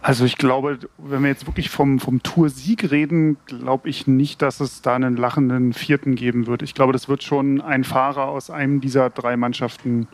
Also 0.05 0.23
ich 0.23 0.37
glaube, 0.37 0.77
wenn 0.99 1.23
wir 1.23 1.29
jetzt 1.29 1.47
wirklich 1.47 1.71
vom, 1.71 1.99
vom 1.99 2.21
Tour-Sieg 2.21 2.91
reden, 2.91 3.37
glaube 3.47 3.89
ich 3.89 4.05
nicht, 4.05 4.39
dass 4.43 4.59
es 4.59 4.83
da 4.83 4.93
einen 4.93 5.17
lachenden 5.17 5.73
Vierten 5.73 6.13
geben 6.13 6.45
wird. 6.45 6.61
Ich 6.61 6.75
glaube, 6.75 6.93
das 6.93 7.09
wird 7.09 7.23
schon 7.23 7.59
ein 7.59 7.83
Fahrer 7.83 8.27
aus 8.27 8.51
einem 8.51 8.81
dieser 8.81 9.09
drei 9.09 9.35
Mannschaften 9.35 10.07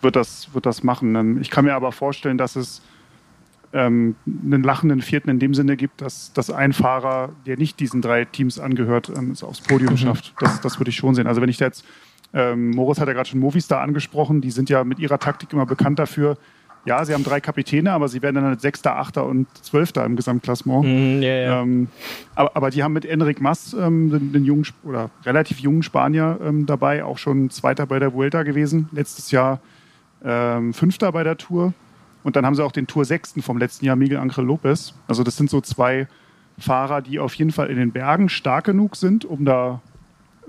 wird 0.00 0.16
das, 0.16 0.52
wird 0.54 0.66
das 0.66 0.82
machen. 0.82 1.14
Ähm, 1.14 1.40
ich 1.40 1.50
kann 1.50 1.64
mir 1.64 1.74
aber 1.74 1.92
vorstellen, 1.92 2.36
dass 2.36 2.56
es 2.56 2.82
ähm, 3.72 4.16
einen 4.26 4.64
lachenden 4.64 5.02
Vierten 5.02 5.30
in 5.30 5.38
dem 5.38 5.54
Sinne 5.54 5.76
gibt, 5.76 6.00
dass, 6.00 6.32
dass 6.32 6.50
ein 6.50 6.72
Fahrer, 6.72 7.30
der 7.46 7.58
nicht 7.58 7.78
diesen 7.78 8.02
drei 8.02 8.24
Teams 8.24 8.58
angehört, 8.58 9.08
ähm, 9.16 9.30
es 9.30 9.44
aufs 9.44 9.60
Podium 9.60 9.92
mhm. 9.92 9.98
schafft. 9.98 10.34
Das, 10.40 10.60
das 10.62 10.80
würde 10.80 10.90
ich 10.90 10.96
schon 10.96 11.14
sehen. 11.14 11.28
Also 11.28 11.40
wenn 11.40 11.48
ich 11.48 11.58
da 11.58 11.66
jetzt, 11.66 11.84
ähm, 12.34 12.70
Moritz 12.70 12.98
hat 12.98 13.06
ja 13.06 13.14
gerade 13.14 13.28
schon 13.28 13.38
Movistar 13.38 13.82
angesprochen, 13.82 14.40
die 14.40 14.50
sind 14.50 14.68
ja 14.68 14.82
mit 14.82 14.98
ihrer 14.98 15.20
Taktik 15.20 15.52
immer 15.52 15.64
bekannt 15.64 16.00
dafür, 16.00 16.38
ja, 16.84 17.04
sie 17.04 17.12
haben 17.12 17.24
drei 17.24 17.40
Kapitäne, 17.40 17.92
aber 17.92 18.08
sie 18.08 18.22
werden 18.22 18.36
dann 18.36 18.44
halt 18.44 18.60
Sechster, 18.60 18.96
Achter 18.96 19.26
und 19.26 19.46
Zwölfter 19.62 20.04
im 20.04 20.16
Gesamtklassement. 20.16 20.84
Mm, 20.84 21.22
yeah, 21.22 21.22
yeah. 21.22 21.62
Ähm, 21.62 21.88
aber, 22.34 22.56
aber, 22.56 22.70
die 22.70 22.82
haben 22.82 22.92
mit 22.92 23.04
Enric 23.04 23.40
Mas 23.40 23.74
ähm, 23.74 24.10
den, 24.10 24.32
den, 24.32 24.44
jungen 24.44 24.66
oder 24.84 25.10
relativ 25.24 25.60
jungen 25.60 25.82
Spanier 25.82 26.38
ähm, 26.42 26.66
dabei, 26.66 27.04
auch 27.04 27.18
schon 27.18 27.50
Zweiter 27.50 27.86
bei 27.86 27.98
der 27.98 28.14
Vuelta 28.14 28.42
gewesen. 28.42 28.88
Letztes 28.92 29.30
Jahr 29.30 29.60
ähm, 30.24 30.72
Fünfter 30.72 31.12
bei 31.12 31.24
der 31.24 31.36
Tour. 31.36 31.74
Und 32.22 32.36
dann 32.36 32.44
haben 32.44 32.54
sie 32.54 32.64
auch 32.64 32.72
den 32.72 32.86
Tour 32.86 33.04
Sechsten 33.04 33.42
vom 33.42 33.58
letzten 33.58 33.84
Jahr, 33.84 33.96
Miguel 33.96 34.18
Angel 34.18 34.44
Lopez. 34.44 34.94
Also 35.06 35.22
das 35.22 35.36
sind 35.36 35.50
so 35.50 35.60
zwei 35.60 36.08
Fahrer, 36.58 37.02
die 37.02 37.18
auf 37.18 37.34
jeden 37.34 37.52
Fall 37.52 37.68
in 37.68 37.76
den 37.76 37.92
Bergen 37.92 38.28
stark 38.28 38.64
genug 38.64 38.96
sind, 38.96 39.24
um 39.24 39.44
da 39.44 39.80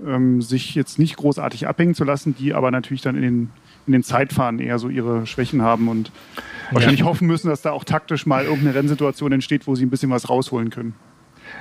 ähm, 0.04 0.42
sich 0.42 0.74
jetzt 0.74 0.98
nicht 0.98 1.16
großartig 1.16 1.68
abhängen 1.68 1.94
zu 1.94 2.04
lassen, 2.04 2.34
die 2.34 2.54
aber 2.54 2.70
natürlich 2.70 3.02
dann 3.02 3.16
in 3.16 3.22
den 3.22 3.50
in 3.90 3.92
den 3.92 4.02
Zeitfahren 4.04 4.60
eher 4.60 4.78
so 4.78 4.88
ihre 4.88 5.26
Schwächen 5.26 5.62
haben 5.62 5.88
und 5.88 6.12
wahrscheinlich 6.70 7.00
ja. 7.00 7.06
hoffen 7.06 7.26
müssen, 7.26 7.48
dass 7.48 7.62
da 7.62 7.72
auch 7.72 7.82
taktisch 7.82 8.24
mal 8.24 8.44
irgendeine 8.44 8.76
Rennsituation 8.76 9.32
entsteht, 9.32 9.66
wo 9.66 9.74
sie 9.74 9.84
ein 9.84 9.90
bisschen 9.90 10.10
was 10.10 10.28
rausholen 10.28 10.70
können. 10.70 10.94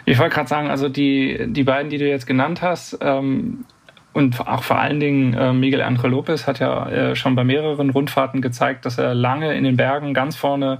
Ich 0.05 0.19
wollte 0.19 0.35
gerade 0.35 0.47
sagen, 0.47 0.69
also 0.69 0.87
die, 0.89 1.47
die 1.47 1.63
beiden, 1.63 1.89
die 1.89 1.97
du 1.97 2.07
jetzt 2.07 2.27
genannt 2.27 2.61
hast, 2.61 2.99
ähm, 3.01 3.65
und 4.11 4.39
auch 4.47 4.63
vor 4.63 4.79
allen 4.79 4.99
Dingen 4.99 5.33
äh, 5.35 5.53
Miguel 5.53 5.83
Angel 5.83 6.09
Lopez 6.09 6.47
hat 6.47 6.59
ja 6.59 6.89
äh, 6.89 7.15
schon 7.15 7.35
bei 7.35 7.43
mehreren 7.43 7.91
Rundfahrten 7.91 8.41
gezeigt, 8.41 8.85
dass 8.85 8.97
er 8.97 9.13
lange 9.13 9.53
in 9.53 9.63
den 9.63 9.77
Bergen 9.77 10.15
ganz 10.15 10.35
vorne 10.35 10.79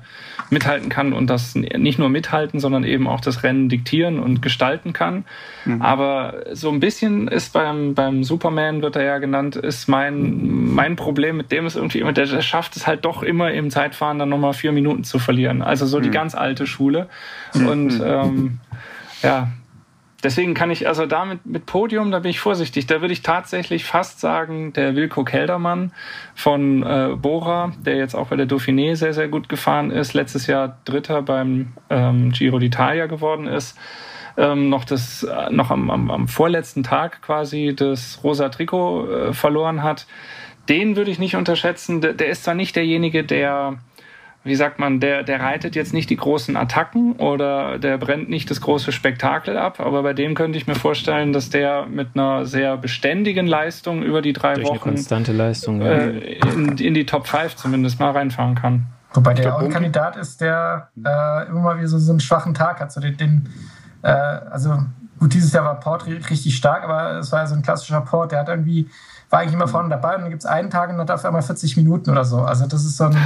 mithalten 0.49 0.89
kann 0.89 1.13
und 1.13 1.29
das 1.29 1.53
nicht 1.53 1.99
nur 1.99 2.09
mithalten, 2.09 2.59
sondern 2.59 2.83
eben 2.83 3.07
auch 3.07 3.21
das 3.21 3.43
Rennen 3.43 3.69
diktieren 3.69 4.19
und 4.19 4.41
gestalten 4.41 4.93
kann. 4.93 5.25
Mhm. 5.65 5.81
Aber 5.81 6.43
so 6.53 6.69
ein 6.71 6.79
bisschen 6.79 7.27
ist 7.27 7.53
beim, 7.53 7.93
beim 7.93 8.23
Superman, 8.23 8.81
wird 8.81 8.95
er 8.95 9.03
ja 9.03 9.17
genannt, 9.19 9.55
ist 9.55 9.87
mein, 9.87 10.73
mein 10.73 10.95
Problem 10.95 11.37
mit 11.37 11.51
dem 11.51 11.67
ist 11.67 11.75
irgendwie 11.75 11.99
immer, 11.99 12.13
der, 12.13 12.25
der 12.25 12.41
schafft 12.41 12.75
es 12.77 12.87
halt 12.87 13.05
doch 13.05 13.21
immer 13.21 13.51
im 13.51 13.69
Zeitfahren 13.69 14.17
dann 14.17 14.29
nochmal 14.29 14.53
vier 14.53 14.71
Minuten 14.71 15.03
zu 15.03 15.19
verlieren. 15.19 15.61
Also 15.61 15.85
so 15.85 15.99
mhm. 15.99 16.03
die 16.03 16.11
ganz 16.11 16.33
alte 16.33 16.65
Schule. 16.65 17.07
Mhm. 17.53 17.67
Und 17.67 18.01
ähm, 18.03 18.59
ja, 19.21 19.49
deswegen 20.23 20.53
kann 20.53 20.71
ich, 20.71 20.87
also 20.87 21.05
damit 21.05 21.45
mit 21.45 21.65
Podium, 21.65 22.11
da 22.11 22.19
bin 22.19 22.31
ich 22.31 22.39
vorsichtig. 22.39 22.87
Da 22.87 23.01
würde 23.01 23.13
ich 23.13 23.21
tatsächlich 23.21 23.85
fast 23.85 24.19
sagen, 24.19 24.73
der 24.73 24.95
Wilko 24.95 25.23
Keldermann 25.23 25.91
von 26.35 26.83
äh, 26.83 27.15
Bora, 27.15 27.73
der 27.85 27.97
jetzt 27.97 28.15
auch 28.15 28.27
bei 28.27 28.35
der 28.35 28.47
Dauphiné 28.47 28.95
sehr, 28.95 29.13
sehr 29.13 29.27
gut 29.27 29.49
gefahren 29.49 29.91
ist, 29.91 30.13
letztes 30.13 30.47
Jahr 30.47 30.77
Dritter 30.85 31.21
beim 31.21 31.73
ähm, 31.89 32.31
Giro 32.31 32.57
d'Italia 32.57 33.07
geworden 33.07 33.47
ist. 33.47 33.77
Ähm, 34.37 34.69
noch 34.69 34.85
das 34.85 35.23
äh, 35.23 35.49
noch 35.51 35.71
am, 35.71 35.89
am, 35.89 36.11
am, 36.11 36.27
vorletzten 36.27 36.83
Tag 36.83 37.21
quasi 37.21 37.73
das 37.75 38.21
rosa 38.23 38.49
Trikot 38.49 39.07
äh, 39.11 39.33
verloren 39.33 39.83
hat. 39.83 40.07
Den 40.69 40.95
würde 40.95 41.11
ich 41.11 41.19
nicht 41.19 41.35
unterschätzen. 41.35 41.99
Der, 41.99 42.13
der 42.13 42.27
ist 42.27 42.43
zwar 42.43 42.53
nicht 42.53 42.75
derjenige, 42.75 43.23
der 43.23 43.79
wie 44.43 44.55
sagt 44.55 44.79
man, 44.79 44.99
der, 44.99 45.23
der 45.23 45.41
reitet 45.41 45.75
jetzt 45.75 45.93
nicht 45.93 46.09
die 46.09 46.15
großen 46.15 46.55
Attacken 46.55 47.13
oder 47.13 47.77
der 47.77 47.97
brennt 47.97 48.29
nicht 48.29 48.49
das 48.49 48.61
große 48.61 48.91
Spektakel 48.91 49.57
ab, 49.57 49.79
aber 49.79 50.01
bei 50.01 50.13
dem 50.13 50.33
könnte 50.33 50.57
ich 50.57 50.65
mir 50.65 50.75
vorstellen, 50.75 51.33
dass 51.33 51.49
der 51.49 51.85
mit 51.87 52.09
einer 52.13 52.45
sehr 52.45 52.77
beständigen 52.77 53.47
Leistung 53.47 54.01
über 54.01 54.21
die 54.21 54.31
drei 54.31 54.53
Durch 54.55 54.67
Wochen 54.67 54.73
eine 54.75 54.81
konstante 54.95 55.33
Leistung, 55.33 55.81
ja. 55.81 55.91
äh, 55.91 56.39
in, 56.53 56.77
in, 56.77 56.93
die 56.93 57.05
Top 57.05 57.27
5 57.27 57.57
zumindest 57.57 57.99
mal 57.99 58.11
reinfahren 58.11 58.55
kann. 58.55 58.85
Wobei 59.13 59.33
der 59.33 59.55
auch 59.55 59.61
ein 59.61 59.71
Kandidat 59.71 60.15
ist, 60.15 60.39
der 60.39 60.89
äh, 61.03 61.47
immer 61.47 61.61
mal 61.61 61.77
wieder 61.77 61.87
so, 61.87 61.97
so 61.97 62.11
einen 62.11 62.19
schwachen 62.19 62.53
Tag 62.53 62.79
hat. 62.79 62.91
So 62.91 63.01
den, 63.01 63.17
den 63.17 63.49
äh, 64.03 64.09
also 64.09 64.77
gut, 65.19 65.33
dieses 65.33 65.51
Jahr 65.51 65.65
war 65.65 65.79
Port 65.79 66.05
richtig 66.07 66.55
stark, 66.55 66.83
aber 66.83 67.17
es 67.17 67.31
war 67.31 67.41
ja 67.41 67.47
so 67.47 67.55
ein 67.55 67.61
klassischer 67.61 68.01
Port, 68.01 68.31
der 68.31 68.39
hat 68.39 68.49
irgendwie 68.49 68.87
war 69.29 69.39
eigentlich 69.39 69.53
immer 69.53 69.67
vorne 69.67 69.89
dabei 69.89 70.15
und 70.15 70.21
dann 70.21 70.29
gibt 70.29 70.43
es 70.43 70.47
einen 70.47 70.69
Tag 70.69 70.89
und 70.89 70.97
dann 70.97 71.07
darf 71.07 71.23
er 71.23 71.27
einmal 71.27 71.43
40 71.43 71.77
Minuten 71.77 72.09
oder 72.09 72.25
so. 72.25 72.41
Also 72.41 72.65
das 72.65 72.83
ist 72.83 72.97
so 72.97 73.05
ein 73.05 73.17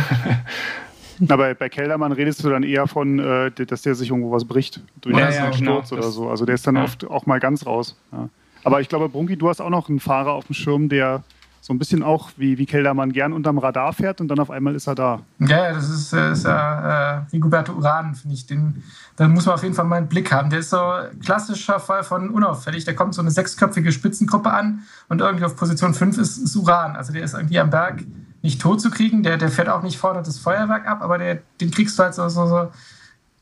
Na, 1.28 1.36
bei, 1.38 1.54
bei 1.54 1.70
Kellermann 1.70 2.12
redest 2.12 2.44
du 2.44 2.50
dann 2.50 2.64
eher 2.64 2.88
von, 2.88 3.20
äh, 3.20 3.52
dass 3.52 3.82
der 3.84 3.96
sich 3.96 4.10
irgendwo 4.10 4.32
was 4.32 4.46
bricht 4.46 4.82
durch 5.02 5.18
ja, 5.18 5.28
einen 5.28 5.36
ja, 5.36 5.54
Sturz 5.54 5.90
genau. 5.90 6.02
oder 6.02 6.12
so. 6.12 6.30
Also 6.30 6.46
der 6.46 6.56
ist 6.56 6.68
dann 6.68 6.76
ja. 6.76 6.84
oft 6.84 7.06
auch 7.06 7.26
mal 7.26 7.40
ganz 7.40 7.66
raus. 7.66 7.96
Ja. 8.12 8.30
Aber 8.64 8.82
ich 8.82 8.90
glaube, 8.90 9.10
Brunki, 9.10 9.38
du 9.38 9.50
hast 9.50 9.62
auch 9.62 9.70
noch 9.70 9.90
einen 9.90 10.00
Fahrer 10.00 10.34
auf 10.34 10.46
dem 10.46 10.54
Schirm, 10.54 10.90
der 10.90 11.24
so 11.62 11.74
ein 11.74 11.80
bisschen 11.80 12.04
auch 12.04 12.32
wie, 12.36 12.58
wie 12.58 12.66
Keldermann 12.66 13.14
gern 13.14 13.32
unterm 13.32 13.58
Radar 13.58 13.94
fährt 13.94 14.20
und 14.20 14.28
dann 14.28 14.38
auf 14.40 14.52
einmal 14.52 14.76
ist 14.76 14.86
er 14.86 14.96
da. 14.96 15.22
Ja, 15.40 15.72
das 15.72 15.90
ist, 15.90 16.12
äh, 16.12 16.34
ist 16.34 16.44
ja 16.44 17.20
äh, 17.20 17.26
Rigoberto 17.32 17.72
Uran, 17.72 18.16
finde 18.16 18.36
ich. 18.36 18.46
Den, 18.46 18.84
da 19.16 19.30
muss 19.30 19.46
man 19.46 19.56
auf 19.56 19.64
jeden 19.64 19.74
Fall 19.74 19.86
mal 19.86 19.96
einen 19.96 20.10
Blick 20.10 20.30
haben. 20.34 20.50
Der 20.50 20.60
ist 20.60 20.72
so 20.72 20.82
ein 20.82 21.22
klassischer 21.22 21.80
Fall 21.80 22.04
von 22.04 22.30
unauffällig. 22.32 22.84
Der 22.84 22.96
kommt 22.96 23.14
so 23.14 23.22
eine 23.22 23.32
sechsköpfige 23.32 23.94
Spitzengruppe 23.94 24.52
an 24.52 24.84
und 25.08 25.22
irgendwie 25.22 25.46
auf 25.46 25.56
Position 25.56 25.94
5 25.94 26.18
ist, 26.18 26.38
ist 26.38 26.54
Uran. 26.58 26.98
Also 26.98 27.14
der 27.14 27.24
ist 27.24 27.34
irgendwie 27.34 27.60
am 27.60 27.70
Berg 27.70 28.04
nicht 28.44 28.62
tot 28.62 28.82
zu 28.82 28.92
kriegen. 28.92 29.24
Der, 29.24 29.38
der 29.38 29.50
fährt 29.50 29.70
auch 29.70 29.82
nicht 29.82 29.98
vorne 29.98 30.22
das 30.22 30.38
Feuerwerk 30.38 30.88
ab, 30.88 31.02
aber 31.02 31.18
der, 31.18 31.40
den 31.60 31.72
kriegst 31.72 31.98
du 31.98 32.04
halt 32.04 32.14
so, 32.14 32.30
so, 32.30 32.46
so 32.46 32.72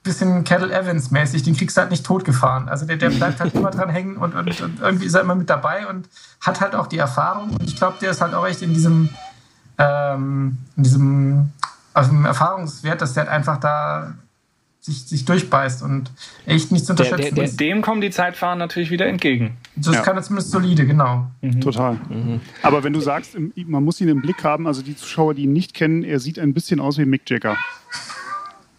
bisschen 0.04 0.44
Kettle 0.44 0.74
Evans 0.74 1.12
mäßig, 1.12 1.44
den 1.44 1.56
kriegst 1.56 1.76
du 1.78 1.82
halt 1.82 1.92
nicht 1.92 2.06
totgefahren. 2.06 2.70
Also 2.70 2.86
der, 2.86 2.98
der 2.98 3.10
bleibt 3.12 3.40
halt 3.40 3.54
immer 3.54 3.72
dran 3.72 3.90
hängen 3.90 4.18
und, 4.18 4.34
und, 4.34 4.62
und, 4.62 4.80
irgendwie 4.80 5.06
ist 5.06 5.14
er 5.14 5.22
immer 5.22 5.36
mit 5.36 5.50
dabei 5.50 5.88
und 5.88 6.08
hat 6.40 6.62
halt 6.62 6.76
auch 6.76 6.88
die 6.88 6.98
Erfahrung. 6.98 7.52
Und 7.52 7.64
ich 7.64 7.76
glaube, 7.76 7.98
der 8.00 8.12
ist 8.12 8.22
halt 8.22 8.34
auch 8.34 8.48
echt 8.48 8.62
in 8.62 8.74
diesem, 8.74 9.10
ähm, 9.78 10.58
in 10.78 10.84
diesem 10.84 11.52
also 11.94 12.12
im 12.12 12.26
Erfahrungswert, 12.26 13.02
dass 13.02 13.14
der 13.14 13.24
halt 13.24 13.34
einfach 13.34 13.58
da 13.58 14.14
sich, 14.82 15.04
sich 15.04 15.26
durchbeißt 15.26 15.84
und 15.84 16.12
echt 16.48 16.72
nicht 16.72 16.86
zu 16.86 16.94
unterschätzen 16.94 17.36
der, 17.36 17.46
der, 17.46 17.54
Dem 17.54 17.82
kommen 17.84 18.02
die 18.02 18.10
Zeitfahren 18.10 18.58
natürlich 18.58 18.90
wieder 18.90 19.06
entgegen. 19.06 19.58
Das 19.76 19.94
ja. 19.96 20.02
kann 20.02 20.18
er 20.18 20.24
zumindest 20.24 20.52
solide, 20.52 20.88
genau. 20.88 21.28
Mhm. 21.42 21.62
Total. 21.62 21.94
Mhm. 22.10 22.42
Aber 22.64 22.84
wenn 22.84 22.92
du 22.92 23.00
sagst, 23.00 23.38
man 23.56 23.84
muss 23.84 24.02
ihn 24.02 24.10
im 24.10 24.22
Blick 24.22 24.44
haben, 24.44 24.66
also 24.66 24.82
die 24.82 24.96
Zuschauer, 24.96 25.36
die 25.36 25.44
ihn 25.44 25.54
nicht 25.54 25.76
kennen, 25.76 26.04
er 26.04 26.20
sieht 26.20 26.40
ein 26.40 26.54
bisschen 26.56 26.80
aus 26.80 26.98
wie 26.98 27.06
Mick 27.06 27.30
Jagger. 27.30 27.58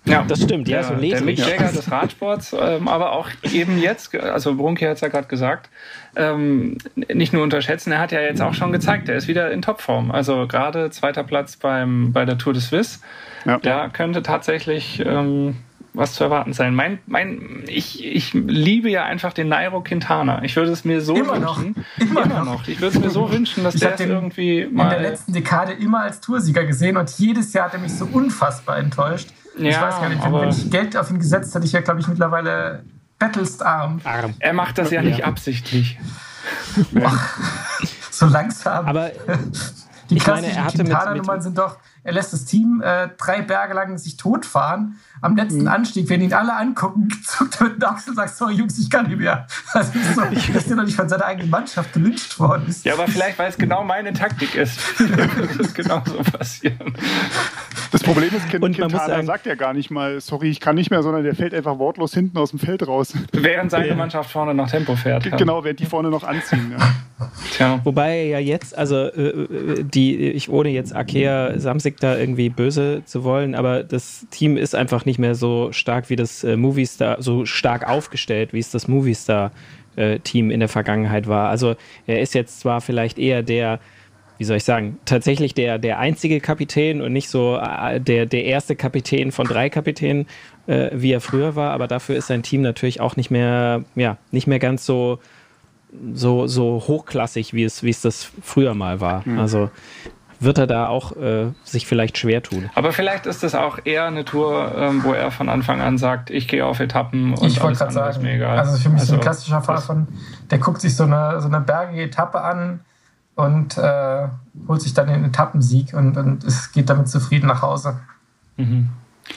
Ja, 0.04 0.24
das 0.26 0.42
stimmt, 0.42 0.66
ja, 0.66 0.82
so 0.82 0.94
Der 0.96 1.22
Mick 1.22 1.38
Jagger 1.38 1.70
des 1.72 1.88
Radsports, 1.88 2.56
ähm, 2.58 2.88
aber 2.88 3.12
auch 3.12 3.28
eben 3.52 3.78
jetzt, 3.78 4.12
also 4.16 4.56
Brunke 4.56 4.88
hat 4.88 4.96
es 4.96 5.00
ja 5.00 5.06
gerade 5.06 5.28
gesagt, 5.28 5.70
ähm, 6.16 6.78
nicht 6.96 7.32
nur 7.32 7.44
unterschätzen, 7.44 7.92
er 7.92 8.00
hat 8.00 8.10
ja 8.10 8.20
jetzt 8.20 8.42
auch 8.42 8.54
schon 8.54 8.72
gezeigt, 8.72 9.08
er 9.08 9.14
ist 9.14 9.28
wieder 9.28 9.52
in 9.52 9.62
Topform. 9.62 10.10
Also 10.10 10.48
gerade 10.48 10.90
zweiter 10.90 11.22
Platz 11.22 11.56
beim, 11.56 12.12
bei 12.12 12.24
der 12.24 12.36
Tour 12.36 12.52
de 12.52 12.60
Suisse, 12.60 12.98
ja. 13.44 13.58
da 13.58 13.88
könnte 13.90 14.24
tatsächlich 14.24 15.00
ähm, 15.06 15.58
was 15.94 16.14
zu 16.14 16.24
erwarten 16.24 16.52
sein. 16.52 16.74
Mein, 16.74 16.98
mein, 17.06 17.64
ich, 17.66 18.04
ich 18.04 18.32
liebe 18.32 18.88
ja 18.88 19.04
einfach 19.04 19.32
den 19.32 19.48
Nairo 19.48 19.82
Quintana. 19.82 20.42
Ich 20.42 20.56
würde 20.56 20.72
es 20.72 20.84
mir 20.84 21.00
so 21.00 21.14
immer 21.14 21.34
wünschen. 21.34 21.74
Noch. 21.76 21.84
Immer, 21.98 22.24
immer 22.24 22.44
noch. 22.44 22.66
Ich 22.68 22.80
würde 22.80 22.96
es 22.96 23.02
mir 23.02 23.10
so 23.10 23.30
wünschen, 23.30 23.64
dass 23.64 23.74
ich 23.74 23.80
der 23.80 23.96
den 23.96 24.10
irgendwie 24.10 24.66
mal. 24.70 24.84
In 24.84 24.90
der 24.90 25.10
letzten 25.10 25.32
Dekade 25.32 25.72
immer 25.72 26.00
als 26.00 26.20
Toursieger 26.20 26.64
gesehen 26.64 26.96
und 26.96 27.10
jedes 27.18 27.52
Jahr 27.52 27.66
hat 27.66 27.74
er 27.74 27.80
mich 27.80 27.94
so 27.94 28.06
unfassbar 28.10 28.78
enttäuscht. 28.78 29.30
Ja, 29.58 29.68
ich 29.68 29.80
weiß 29.80 30.00
gar 30.00 30.08
nicht, 30.08 30.24
wenn, 30.24 30.32
wenn 30.32 30.48
ich 30.48 30.70
Geld 30.70 30.96
auf 30.96 31.10
ihn 31.10 31.18
gesetzt 31.18 31.54
hätte, 31.54 31.66
ich 31.66 31.72
ja, 31.72 31.80
glaube 31.80 32.00
ich, 32.00 32.08
mittlerweile 32.08 32.84
bettelst 33.18 33.62
arm. 33.64 34.00
arm. 34.04 34.34
Er 34.38 34.52
macht 34.52 34.78
das 34.78 34.90
ja 34.90 35.02
nicht 35.02 35.20
ja. 35.20 35.26
absichtlich. 35.26 35.98
so 38.10 38.26
langsam. 38.26 38.86
Aber 38.86 39.10
die 40.10 40.16
klassischen 40.16 40.66
Quintana-Nummern 40.66 41.42
sind 41.42 41.58
doch, 41.58 41.78
er 42.04 42.12
lässt 42.12 42.32
das 42.32 42.44
Team 42.44 42.82
äh, 42.84 43.08
drei 43.16 43.42
Berge 43.42 43.74
lang 43.74 43.96
sich 43.96 44.16
totfahren 44.16 44.96
am 45.20 45.36
letzten 45.36 45.62
mhm. 45.62 45.68
Anstieg, 45.68 46.08
wenn 46.08 46.20
ihn 46.20 46.34
alle 46.34 46.54
angucken, 46.56 47.08
zuckt 47.24 47.60
er 47.60 47.68
mit 47.68 47.76
den 47.76 47.84
Achseln 47.84 48.10
und 48.10 48.16
sagt, 48.16 48.36
sorry 48.36 48.54
Jungs, 48.54 48.78
ich 48.78 48.90
kann 48.90 49.06
nicht 49.06 49.18
mehr. 49.18 49.46
Also 49.72 49.98
ist 49.98 50.14
so, 50.14 50.52
dass 50.52 50.66
der 50.66 50.76
noch 50.76 50.84
nicht 50.84 50.96
von 50.96 51.08
seiner 51.08 51.24
eigenen 51.24 51.48
Mannschaft 51.48 51.92
gelünscht 51.92 52.38
worden 52.38 52.66
ist. 52.68 52.84
Ja, 52.84 52.94
aber 52.94 53.06
vielleicht, 53.06 53.38
weil 53.38 53.48
es 53.48 53.56
genau 53.56 53.84
meine 53.84 54.12
Taktik 54.12 54.54
ist. 54.54 54.78
das 54.98 55.56
ist 55.56 55.74
genau 55.74 56.02
so 56.04 56.18
passieren. 56.18 56.94
Das 57.90 58.02
Problem 58.02 58.30
ist, 58.34 58.48
kind, 58.48 58.62
Quintana 58.62 59.22
sagt 59.22 59.46
ja 59.46 59.54
gar 59.54 59.72
nicht 59.72 59.90
mal, 59.90 60.20
sorry, 60.20 60.50
ich 60.50 60.60
kann 60.60 60.74
nicht 60.74 60.90
mehr, 60.90 61.02
sondern 61.02 61.24
der 61.24 61.34
fällt 61.34 61.54
einfach 61.54 61.78
wortlos 61.78 62.12
hinten 62.12 62.36
aus 62.38 62.50
dem 62.50 62.58
Feld 62.58 62.86
raus. 62.86 63.14
Während 63.32 63.70
seine 63.70 63.88
ja. 63.88 63.94
Mannschaft 63.94 64.30
vorne 64.30 64.54
noch 64.54 64.70
Tempo 64.70 64.96
fährt. 64.96 65.30
Genau, 65.38 65.64
während 65.64 65.80
die 65.80 65.86
vorne 65.86 66.10
noch 66.10 66.24
anziehen. 66.24 66.74
Ja. 66.78 66.94
Tja. 67.52 67.80
Wobei 67.84 68.24
ja 68.24 68.38
jetzt, 68.38 68.76
also 68.76 69.06
äh, 69.06 69.84
die, 69.84 70.16
ich 70.18 70.48
ohne 70.50 70.70
jetzt 70.70 70.94
Akea 70.94 71.58
Samsig 71.58 71.91
da 72.00 72.18
irgendwie 72.18 72.48
böse 72.48 73.02
zu 73.04 73.24
wollen, 73.24 73.54
aber 73.54 73.82
das 73.82 74.26
Team 74.30 74.56
ist 74.56 74.74
einfach 74.74 75.04
nicht 75.04 75.18
mehr 75.18 75.34
so 75.34 75.72
stark 75.72 76.10
wie 76.10 76.16
das 76.16 76.44
äh, 76.44 76.56
Movistar, 76.56 77.22
so 77.22 77.44
stark 77.46 77.88
aufgestellt, 77.88 78.52
wie 78.52 78.58
es 78.58 78.70
das 78.70 78.88
Movistar 78.88 79.52
äh, 79.96 80.18
Team 80.20 80.50
in 80.50 80.60
der 80.60 80.68
Vergangenheit 80.68 81.26
war. 81.26 81.48
Also 81.48 81.76
er 82.06 82.20
ist 82.20 82.34
jetzt 82.34 82.60
zwar 82.60 82.80
vielleicht 82.80 83.18
eher 83.18 83.42
der 83.42 83.80
wie 84.42 84.44
soll 84.44 84.56
ich 84.56 84.64
sagen, 84.64 84.98
tatsächlich 85.04 85.54
der, 85.54 85.78
der 85.78 86.00
einzige 86.00 86.40
Kapitän 86.40 87.00
und 87.00 87.12
nicht 87.12 87.28
so 87.28 87.56
äh, 87.62 88.00
der, 88.00 88.26
der 88.26 88.44
erste 88.44 88.74
Kapitän 88.74 89.30
von 89.30 89.46
drei 89.46 89.70
Kapitänen, 89.70 90.26
äh, 90.66 90.90
wie 90.94 91.12
er 91.12 91.20
früher 91.20 91.54
war, 91.54 91.70
aber 91.70 91.86
dafür 91.86 92.16
ist 92.16 92.26
sein 92.26 92.42
Team 92.42 92.60
natürlich 92.60 93.00
auch 93.00 93.14
nicht 93.14 93.30
mehr, 93.30 93.84
ja, 93.94 94.16
nicht 94.32 94.48
mehr 94.48 94.58
ganz 94.58 94.84
so, 94.84 95.20
so, 96.12 96.48
so 96.48 96.82
hochklassig, 96.88 97.54
wie 97.54 97.62
es, 97.62 97.84
wie 97.84 97.90
es 97.90 98.00
das 98.00 98.32
früher 98.42 98.74
mal 98.74 99.00
war. 99.00 99.22
Mhm. 99.24 99.38
Also 99.38 99.70
wird 100.42 100.58
er 100.58 100.66
da 100.66 100.88
auch 100.88 101.16
äh, 101.16 101.52
sich 101.64 101.86
vielleicht 101.86 102.18
schwer 102.18 102.42
tun. 102.42 102.70
Aber 102.74 102.92
vielleicht 102.92 103.26
ist 103.26 103.42
das 103.42 103.54
auch 103.54 103.78
eher 103.84 104.06
eine 104.06 104.24
Tour, 104.24 104.72
ähm, 104.76 105.04
wo 105.04 105.12
er 105.12 105.30
von 105.30 105.48
Anfang 105.48 105.80
an 105.80 105.98
sagt, 105.98 106.30
ich 106.30 106.48
gehe 106.48 106.64
auf 106.64 106.80
Etappen 106.80 107.34
und 107.34 107.46
ich 107.46 107.62
alles 107.62 107.80
andere 107.80 107.92
sagen, 107.92 108.10
ist 108.10 108.22
mir 108.22 108.34
egal. 108.34 108.58
Also 108.58 108.78
für 108.78 108.88
mich 108.88 109.00
also, 109.00 109.12
so 109.12 109.14
ein 109.18 109.20
klassischer 109.20 109.62
Fall 109.62 109.78
von, 109.78 110.08
der 110.50 110.58
guckt 110.58 110.80
sich 110.80 110.94
so 110.96 111.04
eine, 111.04 111.40
so 111.40 111.48
eine 111.48 111.60
bergige 111.60 112.02
Etappe 112.02 112.40
an, 112.40 112.80
und 113.34 113.78
äh, 113.78 114.28
holt 114.68 114.82
sich 114.82 114.94
dann 114.94 115.08
den 115.08 115.24
Etappensieg 115.24 115.94
und, 115.94 116.16
und 116.16 116.44
es 116.44 116.72
geht 116.72 116.90
damit 116.90 117.08
zufrieden 117.08 117.46
nach 117.46 117.62
Hause. 117.62 118.00
Mhm. 118.56 118.88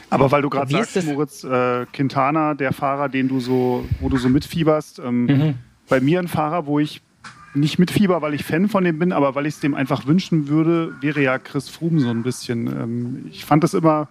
Aber 0.09 0.31
weil 0.31 0.41
du 0.41 0.49
gerade 0.49 0.71
sagst, 0.71 1.05
Moritz, 1.05 1.43
äh, 1.43 1.85
Quintana, 1.93 2.53
der 2.55 2.73
Fahrer, 2.73 3.07
den 3.07 3.27
du 3.27 3.39
so, 3.39 3.85
wo 3.99 4.09
du 4.09 4.17
so 4.17 4.29
mitfieberst, 4.29 4.99
ähm, 4.99 5.25
mhm. 5.25 5.55
bei 5.87 6.01
mir 6.01 6.19
ein 6.19 6.27
Fahrer, 6.27 6.65
wo 6.65 6.79
ich 6.79 7.01
nicht 7.55 7.79
mitfieber, 7.79 8.21
weil 8.21 8.33
ich 8.33 8.43
Fan 8.43 8.69
von 8.69 8.83
dem 8.83 8.99
bin, 8.99 9.11
aber 9.11 9.35
weil 9.35 9.45
ich 9.45 9.55
es 9.55 9.59
dem 9.59 9.73
einfach 9.73 10.05
wünschen 10.05 10.47
würde, 10.47 10.95
wäre 11.01 11.21
ja 11.21 11.37
Chris 11.37 11.69
Froome 11.69 11.99
so 11.99 12.09
ein 12.09 12.23
bisschen. 12.23 12.67
Ähm, 12.67 13.25
ich 13.29 13.45
fand 13.45 13.63
das 13.63 13.73
immer, 13.73 14.07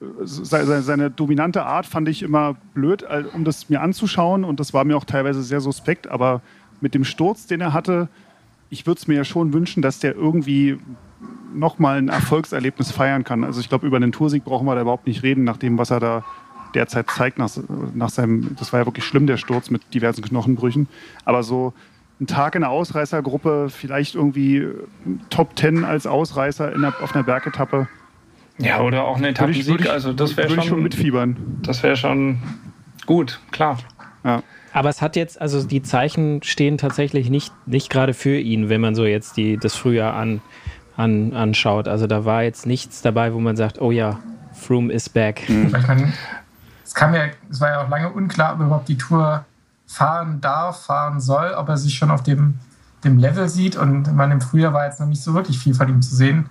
äh, 0.00 0.04
seine, 0.22 0.82
seine, 0.82 1.10
dominante 1.10 1.64
Art 1.64 1.86
fand 1.86 2.08
ich 2.08 2.22
immer 2.22 2.56
blöd, 2.74 3.04
um 3.34 3.44
das 3.44 3.68
mir 3.68 3.80
anzuschauen 3.80 4.44
und 4.44 4.60
das 4.60 4.74
war 4.74 4.84
mir 4.84 4.96
auch 4.96 5.04
teilweise 5.04 5.42
sehr 5.42 5.60
suspekt, 5.60 6.08
aber 6.08 6.42
mit 6.80 6.94
dem 6.94 7.04
Sturz, 7.04 7.46
den 7.46 7.60
er 7.60 7.72
hatte, 7.72 8.08
ich 8.70 8.86
würde 8.86 8.98
es 8.98 9.08
mir 9.08 9.14
ja 9.14 9.24
schon 9.24 9.52
wünschen, 9.52 9.82
dass 9.82 9.98
der 9.98 10.14
irgendwie 10.14 10.78
nochmal 11.52 11.98
ein 11.98 12.08
Erfolgserlebnis 12.08 12.92
feiern 12.92 13.24
kann. 13.24 13.44
Also 13.44 13.60
ich 13.60 13.68
glaube, 13.68 13.86
über 13.86 13.96
einen 13.96 14.12
Toursieg 14.12 14.44
brauchen 14.44 14.66
wir 14.66 14.74
da 14.74 14.82
überhaupt 14.82 15.06
nicht 15.06 15.22
reden, 15.22 15.44
nach 15.44 15.56
dem, 15.56 15.76
was 15.76 15.90
er 15.90 16.00
da 16.00 16.24
derzeit 16.74 17.10
zeigt, 17.10 17.38
nach, 17.38 17.50
nach 17.94 18.10
seinem, 18.10 18.54
das 18.58 18.72
war 18.72 18.80
ja 18.80 18.86
wirklich 18.86 19.04
schlimm, 19.04 19.26
der 19.26 19.36
Sturz 19.36 19.70
mit 19.70 19.92
diversen 19.92 20.22
Knochenbrüchen. 20.22 20.88
Aber 21.24 21.42
so 21.42 21.72
ein 22.20 22.26
Tag 22.26 22.54
in 22.54 22.60
der 22.60 22.70
Ausreißergruppe, 22.70 23.68
vielleicht 23.70 24.14
irgendwie 24.14 24.66
Top 25.30 25.56
Ten 25.56 25.84
als 25.84 26.06
Ausreißer 26.06 26.72
in 26.72 26.82
der, 26.82 26.94
auf 27.02 27.14
einer 27.14 27.24
Bergetappe. 27.24 27.88
Ja, 28.58 28.80
oder 28.82 29.04
auch 29.04 29.16
eine 29.16 29.28
Etappensieg, 29.28 29.88
also 29.88 30.12
das 30.12 30.36
wäre 30.36 30.50
schon, 30.50 30.62
schon 30.64 30.82
mitfiebern. 30.82 31.36
Das 31.62 31.82
wäre 31.82 31.96
schon 31.96 32.38
gut, 33.06 33.40
klar. 33.52 33.78
Ja. 34.22 34.42
Aber 34.72 34.90
es 34.90 35.00
hat 35.00 35.16
jetzt, 35.16 35.40
also 35.40 35.66
die 35.66 35.82
Zeichen 35.82 36.42
stehen 36.42 36.76
tatsächlich 36.76 37.30
nicht, 37.30 37.52
nicht 37.66 37.90
gerade 37.90 38.12
für 38.12 38.38
ihn, 38.38 38.68
wenn 38.68 38.80
man 38.80 38.94
so 38.94 39.04
jetzt 39.06 39.36
die, 39.36 39.56
das 39.56 39.74
Frühjahr 39.74 40.14
an, 40.14 40.42
an, 40.96 41.32
anschaut. 41.32 41.88
Also 41.88 42.06
da 42.06 42.26
war 42.26 42.42
jetzt 42.42 42.66
nichts 42.66 43.00
dabei, 43.00 43.32
wo 43.32 43.40
man 43.40 43.56
sagt, 43.56 43.80
oh 43.80 43.90
ja, 43.90 44.20
Froome 44.52 44.92
is 44.92 45.08
back. 45.08 45.48
Mhm. 45.48 45.74
Ich 46.82 46.94
es 46.94 46.94
kam 46.96 47.14
ja, 47.14 47.26
es 47.48 47.60
war 47.60 47.68
ja 47.68 47.84
auch 47.84 47.88
lange 47.88 48.08
unklar, 48.10 48.54
ob 48.54 48.60
überhaupt 48.62 48.88
die 48.88 48.98
Tour 48.98 49.44
fahren 49.90 50.40
darf, 50.40 50.84
fahren 50.84 51.20
soll, 51.20 51.52
ob 51.56 51.68
er 51.68 51.76
sich 51.76 51.96
schon 51.96 52.12
auf 52.12 52.22
dem, 52.22 52.54
dem 53.02 53.18
Level 53.18 53.48
sieht. 53.48 53.74
Und 53.74 54.14
man 54.14 54.30
im 54.30 54.40
Frühjahr 54.40 54.72
war 54.72 54.86
jetzt 54.86 55.00
noch 55.00 55.08
nicht 55.08 55.20
so 55.20 55.34
wirklich 55.34 55.58
viel 55.58 55.74
von 55.74 55.88
ihm 55.88 56.00
zu 56.00 56.14
sehen. 56.14 56.46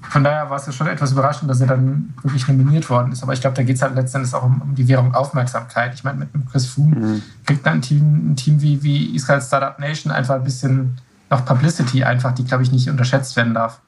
Von 0.00 0.24
daher 0.24 0.48
war 0.48 0.56
es 0.56 0.64
ja 0.64 0.72
schon 0.72 0.86
etwas 0.86 1.12
überraschend, 1.12 1.50
dass 1.50 1.60
er 1.60 1.66
dann 1.66 2.14
wirklich 2.22 2.48
nominiert 2.48 2.88
worden 2.88 3.12
ist. 3.12 3.22
Aber 3.22 3.34
ich 3.34 3.42
glaube, 3.42 3.54
da 3.56 3.62
geht 3.62 3.76
es 3.76 3.82
halt 3.82 3.94
letztendlich 3.94 4.32
auch 4.34 4.42
um, 4.42 4.62
um, 4.62 4.74
die 4.74 4.88
Währung 4.88 5.14
Aufmerksamkeit. 5.14 5.92
Ich 5.94 6.02
meine, 6.02 6.18
mit 6.18 6.34
einem 6.34 6.46
Chris 6.46 6.66
Froome 6.66 6.96
mhm. 6.96 7.22
kriegt 7.44 7.64
dann 7.66 7.74
ein 7.74 7.82
Team, 7.82 8.32
ein 8.32 8.36
Team 8.36 8.62
wie, 8.62 8.82
wie 8.82 9.14
Israel 9.14 9.42
Startup 9.42 9.78
Nation 9.78 10.10
einfach 10.10 10.36
ein 10.36 10.44
bisschen 10.44 10.96
noch 11.30 11.44
Publicity, 11.44 12.04
einfach, 12.04 12.32
die, 12.32 12.44
glaube 12.44 12.62
ich, 12.62 12.72
nicht 12.72 12.88
unterschätzt 12.88 13.36
werden 13.36 13.52
darf. 13.52 13.80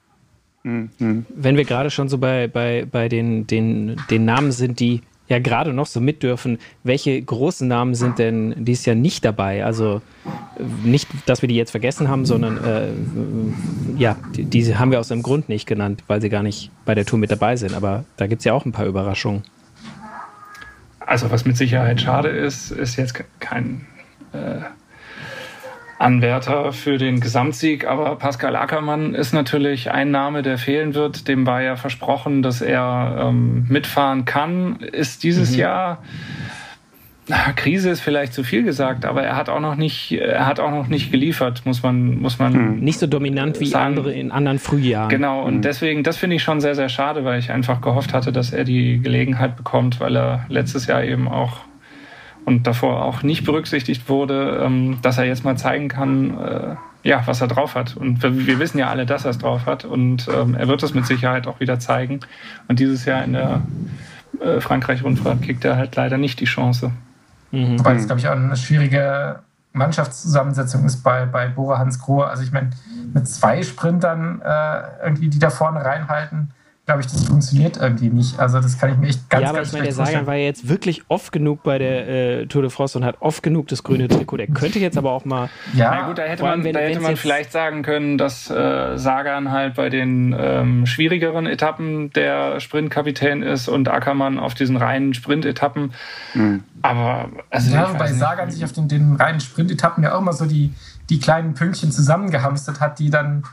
Mhm. 0.62 1.24
Wenn 1.34 1.56
wir 1.56 1.64
gerade 1.64 1.90
schon 1.90 2.10
so 2.10 2.18
bei, 2.18 2.48
bei, 2.48 2.86
bei 2.90 3.08
den, 3.08 3.46
den, 3.46 3.96
den 4.10 4.26
Namen 4.26 4.52
sind, 4.52 4.78
die 4.78 5.02
ja 5.28 5.38
gerade 5.38 5.72
noch 5.72 5.86
so 5.86 6.00
mit 6.00 6.22
dürfen, 6.22 6.58
welche 6.82 7.20
großen 7.20 7.66
Namen 7.66 7.94
sind 7.94 8.18
denn 8.18 8.64
dieses 8.64 8.84
Jahr 8.84 8.96
nicht 8.96 9.24
dabei? 9.24 9.64
Also 9.64 10.02
nicht, 10.82 11.08
dass 11.26 11.42
wir 11.42 11.48
die 11.48 11.56
jetzt 11.56 11.70
vergessen 11.70 12.08
haben, 12.08 12.26
sondern 12.26 12.62
äh, 12.62 12.88
ja, 13.96 14.16
die, 14.34 14.44
die, 14.44 14.76
haben 14.76 14.90
wir 14.90 15.00
aus 15.00 15.10
einem 15.10 15.22
Grund 15.22 15.48
nicht 15.48 15.66
genannt, 15.66 16.04
weil 16.06 16.20
sie 16.20 16.28
gar 16.28 16.42
nicht 16.42 16.70
bei 16.84 16.94
der 16.94 17.06
Tour 17.06 17.18
mit 17.18 17.30
dabei 17.30 17.56
sind. 17.56 17.74
Aber 17.74 18.04
da 18.16 18.26
gibt 18.26 18.40
es 18.40 18.44
ja 18.44 18.52
auch 18.52 18.64
ein 18.64 18.72
paar 18.72 18.86
Überraschungen. 18.86 19.42
Also 21.00 21.30
was 21.30 21.44
mit 21.44 21.56
Sicherheit 21.56 22.00
schade 22.00 22.28
ist, 22.28 22.70
ist 22.70 22.96
jetzt 22.96 23.14
kein 23.40 23.86
äh, 24.32 24.60
Anwärter 25.98 26.72
für 26.72 26.98
den 26.98 27.20
Gesamtsieg, 27.20 27.86
aber 27.86 28.16
Pascal 28.16 28.56
Ackermann 28.56 29.14
ist 29.14 29.32
natürlich 29.32 29.90
ein 29.90 30.10
Name, 30.10 30.42
der 30.42 30.58
fehlen 30.58 30.94
wird. 30.94 31.28
Dem 31.28 31.46
war 31.46 31.62
ja 31.62 31.76
versprochen, 31.76 32.42
dass 32.42 32.60
er 32.60 33.28
ähm, 33.28 33.66
mitfahren 33.68 34.24
kann. 34.24 34.76
Ist 34.80 35.22
dieses 35.22 35.52
mhm. 35.52 35.58
Jahr 35.58 35.98
na, 37.26 37.52
Krise 37.52 37.88
ist 37.90 38.00
vielleicht 38.00 38.34
zu 38.34 38.44
viel 38.44 38.64
gesagt, 38.64 39.06
aber 39.06 39.22
er 39.22 39.34
hat 39.34 39.48
auch 39.48 39.60
noch 39.60 39.76
nicht, 39.76 40.12
er 40.12 40.46
hat 40.46 40.60
auch 40.60 40.70
noch 40.70 40.88
nicht 40.88 41.10
geliefert, 41.10 41.62
muss 41.64 41.82
man, 41.82 42.20
muss 42.20 42.38
man 42.38 42.52
mhm. 42.52 42.80
nicht 42.80 42.98
so 42.98 43.06
dominant 43.06 43.60
wie 43.60 43.66
sagen. 43.66 43.86
andere 43.86 44.12
in 44.12 44.30
anderen 44.30 44.58
Frühjahren. 44.58 45.08
Genau 45.08 45.42
und 45.42 45.56
mhm. 45.56 45.62
deswegen, 45.62 46.02
das 46.02 46.18
finde 46.18 46.36
ich 46.36 46.42
schon 46.42 46.60
sehr 46.60 46.74
sehr 46.74 46.90
schade, 46.90 47.24
weil 47.24 47.38
ich 47.38 47.50
einfach 47.50 47.80
gehofft 47.80 48.12
hatte, 48.12 48.30
dass 48.30 48.52
er 48.52 48.64
die 48.64 49.00
Gelegenheit 49.00 49.56
bekommt, 49.56 50.00
weil 50.00 50.16
er 50.16 50.44
letztes 50.48 50.86
Jahr 50.86 51.02
eben 51.02 51.26
auch 51.28 51.60
und 52.44 52.66
davor 52.66 53.04
auch 53.04 53.22
nicht 53.22 53.44
berücksichtigt 53.44 54.08
wurde, 54.08 54.60
ähm, 54.62 54.98
dass 55.02 55.18
er 55.18 55.24
jetzt 55.24 55.44
mal 55.44 55.56
zeigen 55.56 55.88
kann, 55.88 56.38
äh, 56.38 56.76
ja, 57.02 57.22
was 57.26 57.40
er 57.40 57.48
drauf 57.48 57.74
hat. 57.74 57.96
Und 57.96 58.22
wir, 58.22 58.46
wir 58.46 58.58
wissen 58.58 58.78
ja 58.78 58.88
alle, 58.88 59.06
dass 59.06 59.24
er 59.24 59.30
es 59.30 59.38
drauf 59.38 59.66
hat. 59.66 59.84
Und 59.84 60.28
ähm, 60.28 60.54
er 60.54 60.68
wird 60.68 60.82
es 60.82 60.94
mit 60.94 61.06
Sicherheit 61.06 61.46
auch 61.46 61.60
wieder 61.60 61.78
zeigen. 61.78 62.20
Und 62.68 62.78
dieses 62.80 63.04
Jahr 63.04 63.22
in 63.24 63.34
der 63.34 63.62
äh, 64.40 64.60
Frankreich-Rundfahrt 64.60 65.42
kriegt 65.42 65.64
er 65.64 65.76
halt 65.76 65.96
leider 65.96 66.18
nicht 66.18 66.40
die 66.40 66.46
Chance. 66.46 66.92
Mhm. 67.50 67.78
Wobei 67.78 67.94
das, 67.94 68.06
glaube 68.06 68.20
ich, 68.20 68.28
auch 68.28 68.32
eine 68.32 68.56
schwierige 68.56 69.40
Mannschaftszusammensetzung 69.72 70.84
ist 70.84 71.02
bei, 71.02 71.26
bei 71.26 71.48
Bora 71.48 71.78
Hans 71.78 71.98
Grohe. 71.98 72.26
Also 72.26 72.42
ich 72.42 72.52
meine, 72.52 72.70
mit 73.12 73.28
zwei 73.28 73.62
Sprintern 73.62 74.40
äh, 74.42 75.04
irgendwie, 75.04 75.28
die 75.28 75.38
da 75.38 75.50
vorne 75.50 75.84
reinhalten, 75.84 76.50
glaube 76.86 77.00
ich, 77.00 77.06
das 77.06 77.24
funktioniert 77.24 77.78
irgendwie 77.78 78.10
nicht. 78.10 78.38
Also 78.38 78.60
das 78.60 78.78
kann 78.78 78.92
ich 78.92 78.98
mir 78.98 79.08
echt 79.08 79.30
ganz, 79.30 79.42
ja, 79.42 79.48
aber 79.48 79.58
ganz 79.58 79.68
ich 79.68 79.72
meine, 79.72 79.84
der 79.84 79.94
Sagan 79.94 80.26
war 80.26 80.34
ja 80.34 80.44
jetzt 80.44 80.68
wirklich 80.68 81.02
oft 81.08 81.32
genug 81.32 81.62
bei 81.62 81.78
der 81.78 82.08
äh, 82.08 82.46
Tour 82.46 82.60
de 82.60 82.70
France 82.70 82.98
und 82.98 83.04
hat 83.06 83.16
oft 83.20 83.42
genug 83.42 83.68
das 83.68 83.82
grüne 83.82 84.06
Trikot. 84.06 84.36
Der 84.36 84.48
könnte 84.48 84.78
jetzt 84.78 84.98
aber 84.98 85.12
auch 85.12 85.24
mal. 85.24 85.48
Ja, 85.72 85.94
Na 85.94 86.06
gut, 86.08 86.18
da 86.18 86.24
hätte 86.24 86.42
man, 86.42 86.62
wenn, 86.62 86.74
da 86.74 86.80
hätte 86.80 87.00
man 87.00 87.16
vielleicht 87.16 87.52
sagen 87.52 87.82
können, 87.82 88.18
dass 88.18 88.50
äh, 88.50 88.98
Sagan 88.98 89.50
halt 89.50 89.74
bei 89.76 89.88
den 89.88 90.36
ähm, 90.38 90.84
schwierigeren 90.84 91.46
Etappen 91.46 92.12
der 92.12 92.60
Sprintkapitän 92.60 93.42
ist 93.42 93.68
und 93.68 93.88
Ackermann 93.88 94.38
auf 94.38 94.52
diesen 94.52 94.76
reinen 94.76 95.14
Sprintetappen. 95.14 95.94
Mhm. 96.34 96.64
Aber 96.82 97.30
also 97.48 97.74
ja, 97.74 97.90
wobei 97.90 98.12
Sagan 98.12 98.50
sich 98.50 98.62
auf 98.62 98.72
den, 98.72 98.88
den 98.88 99.16
reinen 99.16 99.40
Sprintetappen 99.40 100.04
ja 100.04 100.14
auch 100.14 100.20
immer 100.20 100.34
so 100.34 100.44
die, 100.44 100.74
die 101.08 101.18
kleinen 101.18 101.54
Pünktchen 101.54 101.90
zusammengehamstert 101.90 102.80
hat, 102.80 102.98
die 102.98 103.08
dann 103.08 103.44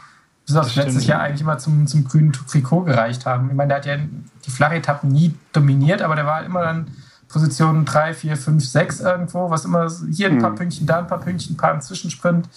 bis 0.52 0.60
aufs 0.60 0.76
letztes 0.76 1.08
Jahr 1.08 1.22
eigentlich 1.22 1.42
immer 1.42 1.58
zum, 1.58 1.88
zum 1.88 2.04
grünen 2.04 2.34
Trikot 2.34 2.84
gereicht 2.84 3.26
haben. 3.26 3.50
Ich 3.50 3.56
meine, 3.56 3.70
der 3.70 3.78
hat 3.78 3.86
ja 3.86 3.98
die 4.46 4.52
Flachetappen 4.52 5.10
nie 5.10 5.34
dominiert, 5.54 6.02
aber 6.02 6.16
der 6.16 6.26
war 6.26 6.44
immer 6.44 6.62
dann 6.62 6.88
Position 7.28 7.86
3, 7.86 8.14
4, 8.14 8.38
5, 8.38 8.66
6 8.66 9.00
irgendwo, 9.00 9.50
was 9.50 9.64
immer 9.66 9.90
hier 10.12 10.30
ein 10.30 10.40
paar 10.40 10.52
mhm. 10.52 10.56
Pünktchen, 10.56 10.86
da 10.86 11.00
ein 11.00 11.08
paar 11.08 11.20
Pünktchen, 11.20 11.56
ein 11.56 11.58
paar 11.58 11.74
im 11.74 11.82
Zwischensprint. 11.82 12.50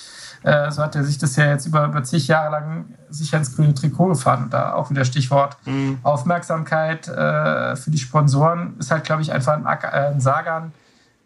Äh, 0.42 0.70
so 0.70 0.82
hat 0.82 0.96
er 0.96 1.04
sich 1.04 1.16
das 1.16 1.36
ja 1.36 1.46
jetzt 1.46 1.66
über, 1.66 1.84
über 1.86 2.02
zig 2.02 2.26
Jahre 2.26 2.50
lang 2.50 2.84
sicher 3.08 3.38
ins 3.38 3.54
grüne 3.54 3.72
Trikot 3.72 4.08
gefahren. 4.08 4.44
Und 4.44 4.52
da 4.52 4.74
auch 4.74 4.90
wieder 4.90 5.04
Stichwort 5.04 5.56
mhm. 5.64 5.98
Aufmerksamkeit 6.02 7.06
äh, 7.08 7.76
für 7.76 7.90
die 7.90 7.98
Sponsoren 7.98 8.74
ist 8.78 8.90
halt, 8.90 9.04
glaube 9.04 9.22
ich, 9.22 9.32
einfach 9.32 9.54
ein, 9.54 9.64
Acker, 9.64 9.92
äh, 9.92 10.12
ein 10.12 10.20
Sagan 10.20 10.72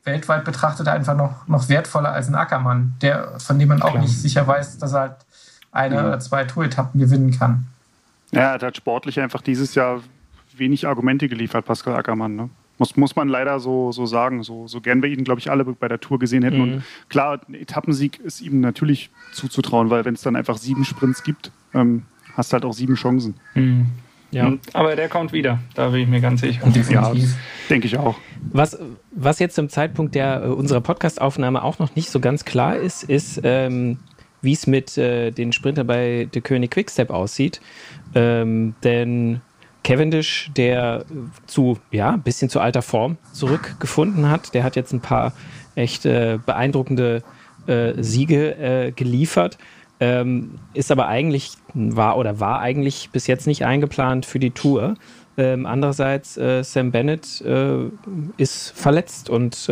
weltweit 0.05 0.45
betrachtet 0.45 0.89
einfach 0.89 1.15
noch, 1.15 1.47
noch 1.47 1.69
wertvoller 1.69 2.13
als 2.13 2.29
ein 2.29 2.35
Ackermann, 2.35 2.95
der, 3.03 3.39
von 3.39 3.59
dem 3.59 3.69
man 3.69 3.83
auch 3.83 3.91
Klar. 3.91 4.03
nicht 4.03 4.19
sicher 4.19 4.47
weiß, 4.47 4.79
dass 4.79 4.93
er 4.93 5.01
halt 5.01 5.17
eine 5.73 6.01
mhm. 6.01 6.07
oder 6.07 6.21
zwei 6.21 6.45
Tour-Etappen 6.45 7.01
gewinnen 7.01 7.31
kann. 7.39 7.67
Ja, 8.31 8.41
er 8.41 8.53
hat 8.53 8.63
halt 8.63 8.77
sportlich 8.77 9.21
einfach 9.21 9.43
dieses 9.43 9.75
Jahr 9.75 10.01
wenig 10.57 10.87
Argumente 10.87 11.29
geliefert, 11.29 11.65
Pascal 11.65 11.95
Ackermann. 11.95 12.37
Ne? 12.37 12.51
Muss, 12.79 12.97
muss 12.97 13.17
man 13.17 13.29
leider 13.29 13.59
so, 13.61 13.93
so 13.93 14.07
sagen. 14.07 14.43
So, 14.43 14.69
so 14.69 14.81
gern 14.81 15.03
wir 15.03 15.11
ihn, 15.11 15.25
glaube 15.25 15.41
ich, 15.41 15.51
alle 15.51 15.65
bei 15.65 15.89
der 15.89 16.01
Tour 16.01 16.19
gesehen 16.19 16.43
hätten. 16.43 16.57
Mhm. 16.57 16.63
Und 16.63 16.83
klar, 17.09 17.41
ein 17.49 17.55
Etappensieg 17.55 18.19
ist 18.21 18.41
ihm 18.41 18.61
natürlich 18.61 19.11
zuzutrauen, 19.33 19.91
weil 19.91 20.05
wenn 20.05 20.15
es 20.15 20.23
dann 20.23 20.37
einfach 20.37 20.59
sieben 20.59 20.85
Sprints 20.85 21.23
gibt, 21.23 21.51
ähm, 21.75 22.05
hast 22.37 22.53
du 22.53 22.55
halt 22.55 22.65
auch 22.65 22.73
sieben 22.73 22.95
Chancen. 22.95 23.35
Mhm. 23.55 23.87
Ja. 24.31 24.53
Aber 24.75 24.95
der 24.95 25.09
kommt 25.09 25.33
wieder, 25.33 25.59
da 25.75 25.89
bin 25.89 26.03
ich 26.03 26.09
mir 26.09 26.21
ganz 26.21 26.43
sicher. 26.43 26.61
Ja, 26.91 27.15
denke 27.71 27.87
ich 27.87 27.97
auch. 27.97 28.17
Was, 28.53 28.79
was 29.11 29.39
jetzt 29.39 29.55
zum 29.55 29.71
Zeitpunkt 29.71 30.15
der, 30.15 30.45
äh, 30.45 30.49
unserer 30.49 30.83
Podcast-Aufnahme 30.83 31.63
auch 31.63 31.79
noch 31.79 31.97
nicht 31.97 32.11
so 32.11 32.21
ganz 32.21 32.45
klar 32.45 32.77
ist, 32.77 33.05
ist, 33.05 33.41
ähm, 33.43 33.99
wie 34.43 34.53
es 34.53 34.67
mit 34.67 34.97
äh, 34.99 35.31
den 35.31 35.53
Sprinter 35.53 35.85
bei 35.85 36.29
der 36.33 36.43
König 36.43 36.71
Quickstep 36.71 37.11
aussieht. 37.11 37.61
Ähm, 38.15 38.75
denn 38.85 39.41
Cavendish, 39.85 40.51
der 40.57 41.05
zu, 41.47 41.79
ja, 41.91 42.11
ein 42.11 42.23
bisschen 42.23 42.51
zu 42.51 42.61
alter 42.61 42.83
Form 42.83 43.17
zurückgefunden 43.33 44.29
hat, 44.29 44.55
der 44.55 44.65
hat 44.65 44.77
jetzt 44.77 44.93
ein 44.93 45.01
paar 45.01 45.33
echt 45.75 46.05
äh, 46.05 46.39
beeindruckende 46.45 47.23
äh, 47.67 47.95
Siege 48.03 48.57
äh, 48.57 48.93
geliefert. 48.93 49.59
Ähm, 50.01 50.59
ist 50.75 50.93
aber 50.93 51.09
eigentlich, 51.09 51.53
war 51.75 52.19
oder 52.19 52.39
war 52.39 52.61
eigentlich 52.61 53.11
bis 53.11 53.27
jetzt 53.27 53.47
nicht 53.47 53.65
eingeplant 53.65 54.27
für 54.27 54.39
die 54.39 54.51
Tour. 54.51 54.95
Ähm, 55.37 55.67
andererseits, 55.67 56.37
äh, 56.37 56.63
Sam 56.63 56.91
Bennett 56.91 57.41
äh, 57.41 57.91
ist 58.37 58.71
verletzt 58.77 59.31
und 59.31 59.69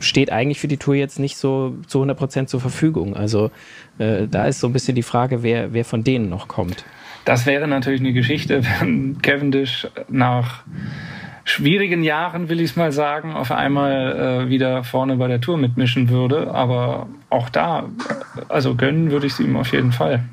steht 0.00 0.32
eigentlich 0.32 0.60
für 0.60 0.68
die 0.68 0.76
Tour 0.76 0.94
jetzt 0.94 1.18
nicht 1.18 1.36
so 1.36 1.76
zu 1.86 1.98
100 1.98 2.16
Prozent 2.16 2.48
zur 2.48 2.60
Verfügung. 2.60 3.14
Also 3.16 3.50
äh, 3.98 4.26
da 4.28 4.46
ist 4.46 4.60
so 4.60 4.66
ein 4.66 4.72
bisschen 4.72 4.94
die 4.94 5.02
Frage, 5.02 5.42
wer, 5.42 5.72
wer 5.72 5.84
von 5.84 6.02
denen 6.02 6.28
noch 6.28 6.48
kommt. 6.48 6.84
Das 7.24 7.46
wäre 7.46 7.68
natürlich 7.68 8.00
eine 8.00 8.12
Geschichte, 8.12 8.62
wenn 8.80 9.20
Cavendish 9.22 9.88
nach 10.08 10.64
schwierigen 11.44 12.02
Jahren, 12.02 12.48
will 12.48 12.60
ich 12.60 12.70
es 12.70 12.76
mal 12.76 12.92
sagen, 12.92 13.34
auf 13.34 13.50
einmal 13.52 14.46
äh, 14.46 14.48
wieder 14.48 14.82
vorne 14.82 15.16
bei 15.16 15.28
der 15.28 15.40
Tour 15.40 15.58
mitmischen 15.58 16.08
würde. 16.08 16.50
Aber 16.52 17.08
auch 17.28 17.50
da, 17.50 17.88
also 18.48 18.74
gönnen 18.74 19.10
würde 19.10 19.26
ich 19.26 19.34
es 19.34 19.40
ihm 19.40 19.56
auf 19.56 19.72
jeden 19.72 19.92
Fall. 19.92 20.24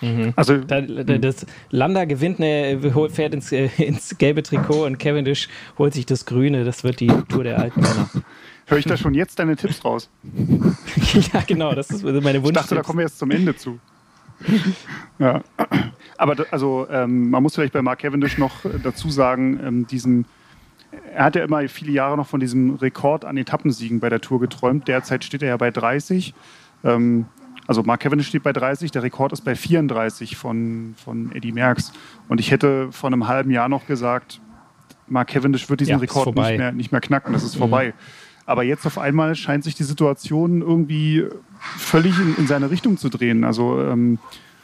Mhm. 0.00 0.32
Also 0.36 0.58
da, 0.58 0.80
da, 0.80 1.18
das 1.18 1.46
Landa 1.70 2.04
gewinnt, 2.04 2.38
ne, 2.38 2.78
fährt 3.10 3.34
ins, 3.34 3.50
äh, 3.52 3.68
ins 3.78 4.18
gelbe 4.18 4.42
Trikot 4.42 4.84
und 4.84 4.98
Cavendish 4.98 5.48
holt 5.78 5.94
sich 5.94 6.06
das 6.06 6.26
grüne. 6.26 6.64
Das 6.64 6.84
wird 6.84 7.00
die 7.00 7.10
Tour 7.28 7.44
der 7.44 7.58
alten 7.58 7.80
Männer. 7.80 8.10
Höre 8.66 8.78
ich 8.78 8.84
da 8.84 8.96
schon 8.96 9.14
jetzt 9.14 9.38
deine 9.38 9.56
Tipps 9.56 9.84
raus? 9.84 10.10
ja, 11.32 11.42
genau, 11.46 11.74
das 11.74 11.90
ist 11.90 12.02
meine 12.02 12.42
Wunsch. 12.42 12.48
Ich 12.48 12.62
dachte, 12.62 12.74
da 12.74 12.82
kommen 12.82 12.98
wir 12.98 13.04
jetzt 13.04 13.18
zum 13.18 13.30
Ende 13.30 13.54
zu. 13.54 13.78
ja. 15.18 15.40
Aber 16.18 16.46
also 16.50 16.86
ähm, 16.90 17.30
man 17.30 17.42
muss 17.42 17.54
vielleicht 17.54 17.72
bei 17.72 17.82
Mark 17.82 18.00
Cavendish 18.00 18.38
noch 18.38 18.52
dazu 18.82 19.08
sagen, 19.10 19.60
ähm, 19.64 19.86
diesen, 19.86 20.26
er 21.14 21.24
hat 21.26 21.36
ja 21.36 21.44
immer 21.44 21.66
viele 21.68 21.92
Jahre 21.92 22.16
noch 22.16 22.26
von 22.26 22.40
diesem 22.40 22.74
Rekord 22.74 23.24
an 23.24 23.36
Etappensiegen 23.36 24.00
bei 24.00 24.08
der 24.08 24.20
Tour 24.20 24.40
geträumt. 24.40 24.88
Derzeit 24.88 25.22
steht 25.22 25.42
er 25.42 25.48
ja 25.50 25.56
bei 25.56 25.70
30. 25.70 26.34
Ähm, 26.82 27.26
also 27.68 27.82
Mark 27.82 28.00
Cavendish 28.00 28.28
steht 28.28 28.42
bei 28.42 28.52
30, 28.52 28.90
der 28.90 29.02
Rekord 29.02 29.32
ist 29.32 29.42
bei 29.42 29.54
34 29.54 30.36
von, 30.36 30.94
von 31.02 31.32
Eddie 31.32 31.52
Merckx. 31.52 31.92
Und 32.28 32.40
ich 32.40 32.50
hätte 32.50 32.90
vor 32.92 33.08
einem 33.08 33.28
halben 33.28 33.50
Jahr 33.50 33.68
noch 33.68 33.86
gesagt, 33.86 34.40
Mark 35.08 35.28
Cavendish 35.28 35.68
wird 35.68 35.80
diesen 35.80 35.92
ja, 35.92 35.98
Rekord 35.98 36.34
nicht 36.34 36.58
mehr, 36.58 36.72
nicht 36.72 36.92
mehr 36.92 37.00
knacken, 37.00 37.32
das 37.32 37.44
ist 37.44 37.56
mhm. 37.56 37.60
Aber 38.46 38.62
jetzt 38.62 38.86
auf 38.86 38.98
einmal 38.98 39.34
scheint 39.34 39.64
sich 39.64 39.74
die 39.74 39.84
Situation 39.84 40.62
irgendwie 40.62 41.24
völlig 41.58 42.18
in, 42.18 42.36
in 42.36 42.46
seine 42.46 42.70
Richtung 42.70 42.96
zu 42.96 43.08
drehen. 43.08 43.44
Also 43.44 43.80
ähm, 43.82 44.18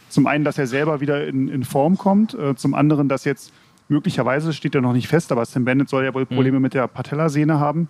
zum 0.09 0.27
einen, 0.27 0.45
dass 0.45 0.57
er 0.57 0.67
selber 0.67 1.01
wieder 1.01 1.27
in, 1.27 1.49
in 1.49 1.65
Form 1.65 1.99
kommt, 1.99 2.35
äh, 2.35 2.55
zum 2.55 2.75
anderen, 2.75 3.09
dass 3.09 3.25
jetzt 3.25 3.53
möglicherweise, 3.89 4.53
steht 4.53 4.75
ja 4.75 4.81
noch 4.81 4.93
nicht 4.93 5.09
fest, 5.09 5.33
aber 5.33 5.45
Sam 5.45 5.65
Bennett 5.65 5.89
soll 5.89 6.05
ja 6.05 6.15
wohl 6.15 6.23
mhm. 6.23 6.35
Probleme 6.35 6.59
mhm. 6.59 6.63
mit 6.63 6.75
der 6.75 6.87
Patellasehne 6.87 7.59
haben. 7.59 7.89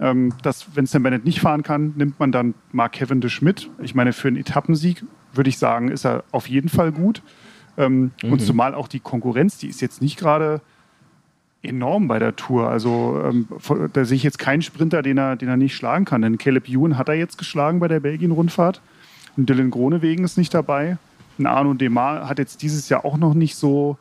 Ähm, 0.00 0.34
dass, 0.42 0.74
wenn 0.74 0.86
Sam 0.86 1.02
Bennett 1.02 1.24
nicht 1.24 1.40
fahren 1.40 1.62
kann, 1.62 1.94
nimmt 1.96 2.18
man 2.18 2.32
dann 2.32 2.54
Mark 2.72 2.92
Cavendish 2.92 3.40
mit. 3.40 3.70
Ich 3.82 3.94
meine, 3.94 4.12
für 4.12 4.28
einen 4.28 4.36
Etappensieg 4.36 5.04
würde 5.32 5.48
ich 5.48 5.58
sagen, 5.58 5.88
ist 5.88 6.04
er 6.04 6.24
auf 6.30 6.48
jeden 6.48 6.68
Fall 6.68 6.92
gut. 6.92 7.22
Ähm, 7.76 8.10
mhm. 8.22 8.32
Und 8.32 8.40
zumal 8.40 8.74
auch 8.74 8.88
die 8.88 9.00
Konkurrenz, 9.00 9.58
die 9.58 9.68
ist 9.68 9.80
jetzt 9.80 10.02
nicht 10.02 10.18
gerade 10.18 10.60
enorm 11.62 12.08
bei 12.08 12.18
der 12.18 12.36
Tour. 12.36 12.68
Also 12.68 13.20
ähm, 13.24 13.48
da 13.92 14.04
sehe 14.04 14.16
ich 14.16 14.22
jetzt 14.22 14.38
keinen 14.38 14.62
Sprinter, 14.62 15.02
den 15.02 15.18
er, 15.18 15.36
den 15.36 15.48
er 15.48 15.56
nicht 15.56 15.74
schlagen 15.74 16.04
kann. 16.04 16.22
Denn 16.22 16.38
Caleb 16.38 16.68
Ewan 16.68 16.98
hat 16.98 17.08
er 17.08 17.14
jetzt 17.14 17.38
geschlagen 17.38 17.80
bei 17.80 17.88
der 17.88 18.00
Belgien-Rundfahrt. 18.00 18.80
Und 19.36 19.48
Dylan 19.48 19.70
Gronewegen 19.70 20.24
ist 20.24 20.36
nicht 20.36 20.52
dabei. 20.52 20.98
Und 21.38 21.46
Arno 21.46 21.74
Demar 21.74 22.28
hat 22.28 22.38
jetzt 22.38 22.62
dieses 22.62 22.88
Jahr 22.88 23.04
auch 23.04 23.16
noch 23.16 23.34
nicht 23.34 23.56
so 23.56 23.96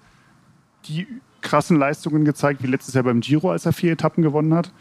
die 0.86 1.08
krassen 1.41 1.78
Leistungen 1.78 2.26
gezeigt 2.26 2.63
wie 2.63 2.67
letztes 2.67 2.93
Jahr 2.93 3.04
beim 3.04 3.21
Giro, 3.21 3.52
als 3.52 3.65
er 3.65 3.74
vier 3.74 3.93
Etappen 3.93 4.24
gewonnen 4.24 4.54
hat. 4.54 4.71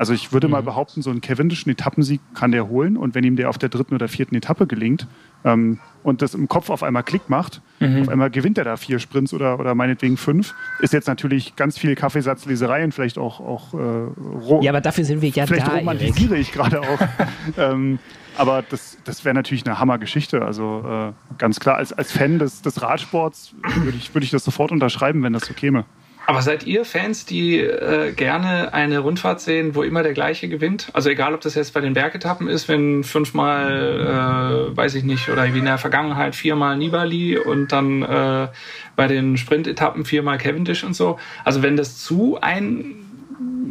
Also 0.00 0.14
ich 0.14 0.32
würde 0.32 0.46
mhm. 0.46 0.52
mal 0.52 0.62
behaupten, 0.62 1.02
so 1.02 1.10
einen 1.10 1.20
Cavendischen 1.20 1.70
Etappensieg 1.70 2.22
kann 2.32 2.52
der 2.52 2.70
holen 2.70 2.96
und 2.96 3.14
wenn 3.14 3.22
ihm 3.22 3.36
der 3.36 3.50
auf 3.50 3.58
der 3.58 3.68
dritten 3.68 3.94
oder 3.94 4.08
vierten 4.08 4.34
Etappe 4.34 4.66
gelingt 4.66 5.06
ähm, 5.44 5.78
und 6.02 6.22
das 6.22 6.32
im 6.32 6.48
Kopf 6.48 6.70
auf 6.70 6.82
einmal 6.82 7.02
Klick 7.02 7.28
macht, 7.28 7.60
mhm. 7.80 8.00
auf 8.00 8.08
einmal 8.08 8.30
gewinnt 8.30 8.56
er 8.56 8.64
da 8.64 8.78
vier 8.78 8.98
Sprints 8.98 9.34
oder, 9.34 9.60
oder 9.60 9.74
meinetwegen 9.74 10.16
fünf, 10.16 10.54
ist 10.80 10.94
jetzt 10.94 11.06
natürlich 11.06 11.54
ganz 11.54 11.76
viel 11.76 11.94
Kaffeesatzleserei 11.96 12.82
und 12.82 12.94
vielleicht 12.94 13.18
auch, 13.18 13.40
auch 13.40 13.74
äh, 13.74 14.64
Ja, 14.64 14.70
aber 14.70 14.80
dafür 14.80 15.04
sind 15.04 15.20
wir 15.20 15.28
ja 15.28 15.46
vielleicht 15.46 15.66
da, 15.66 15.76
romantisiere 15.76 16.32
Erik. 16.32 16.48
ich 16.48 16.52
gerade 16.52 16.80
auch. 16.80 16.98
ähm, 17.58 17.98
aber 18.38 18.64
das, 18.66 18.96
das 19.04 19.26
wäre 19.26 19.34
natürlich 19.34 19.66
eine 19.66 19.78
Hammergeschichte. 19.78 20.40
Also 20.42 20.82
äh, 20.88 21.12
ganz 21.36 21.60
klar, 21.60 21.76
als, 21.76 21.92
als 21.92 22.10
Fan 22.10 22.38
des, 22.38 22.62
des 22.62 22.80
Radsports 22.80 23.54
würde 23.82 23.98
ich, 23.98 24.14
würd 24.14 24.24
ich 24.24 24.30
das 24.30 24.44
sofort 24.44 24.72
unterschreiben, 24.72 25.22
wenn 25.22 25.34
das 25.34 25.44
so 25.44 25.52
käme. 25.52 25.84
Aber 26.26 26.42
seid 26.42 26.64
ihr 26.64 26.84
Fans, 26.84 27.26
die 27.26 27.58
äh, 27.58 28.12
gerne 28.12 28.72
eine 28.72 29.00
Rundfahrt 29.00 29.40
sehen, 29.40 29.74
wo 29.74 29.82
immer 29.82 30.02
der 30.02 30.12
gleiche 30.12 30.48
gewinnt? 30.48 30.88
Also 30.92 31.08
egal, 31.08 31.34
ob 31.34 31.40
das 31.40 31.54
jetzt 31.54 31.74
bei 31.74 31.80
den 31.80 31.94
Bergetappen 31.94 32.46
ist, 32.48 32.68
wenn 32.68 33.02
fünfmal, 33.02 34.70
äh, 34.72 34.76
weiß 34.76 34.94
ich 34.94 35.04
nicht, 35.04 35.28
oder 35.28 35.52
wie 35.52 35.58
in 35.58 35.64
der 35.64 35.78
Vergangenheit 35.78 36.36
viermal 36.36 36.76
Nibali 36.76 37.36
und 37.36 37.72
dann 37.72 38.02
äh, 38.02 38.48
bei 38.96 39.06
den 39.08 39.36
Sprintetappen 39.38 40.04
viermal 40.04 40.38
Cavendish 40.38 40.84
und 40.84 40.94
so. 40.94 41.18
Also 41.44 41.62
wenn 41.62 41.76
das 41.76 41.98
zu 41.98 42.38
ein, 42.40 42.94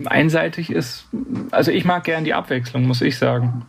einseitig 0.06 0.70
ist, 0.70 1.06
also 1.52 1.72
ich 1.72 1.86
mag 1.86 2.04
gern 2.04 2.24
die 2.24 2.34
Abwechslung, 2.34 2.86
muss 2.86 3.02
ich 3.02 3.18
sagen. 3.18 3.66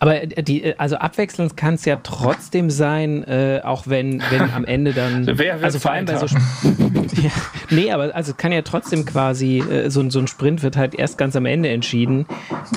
Aber 0.00 0.22
äh, 0.22 0.42
die, 0.42 0.64
äh, 0.64 0.74
also 0.78 0.96
abwechselnd 0.96 1.56
kann 1.56 1.74
es 1.74 1.84
ja 1.84 1.96
trotzdem 2.02 2.70
sein, 2.70 3.22
äh, 3.24 3.60
auch 3.62 3.86
wenn, 3.86 4.22
wenn 4.30 4.50
am 4.50 4.64
Ende 4.64 4.92
dann. 4.92 5.26
Wer 5.38 5.62
also 5.62 5.78
vor 5.78 5.92
allem 5.92 6.06
bei 6.06 6.16
so. 6.16 6.26
ja, 7.22 7.30
nee, 7.68 7.92
aber 7.92 8.14
also 8.14 8.32
kann 8.34 8.50
ja 8.50 8.62
trotzdem 8.62 9.04
quasi, 9.04 9.58
äh, 9.58 9.90
so, 9.90 10.08
so 10.10 10.18
ein 10.18 10.26
Sprint 10.26 10.62
wird 10.62 10.76
halt 10.76 10.94
erst 10.94 11.18
ganz 11.18 11.36
am 11.36 11.44
Ende 11.44 11.68
entschieden. 11.68 12.26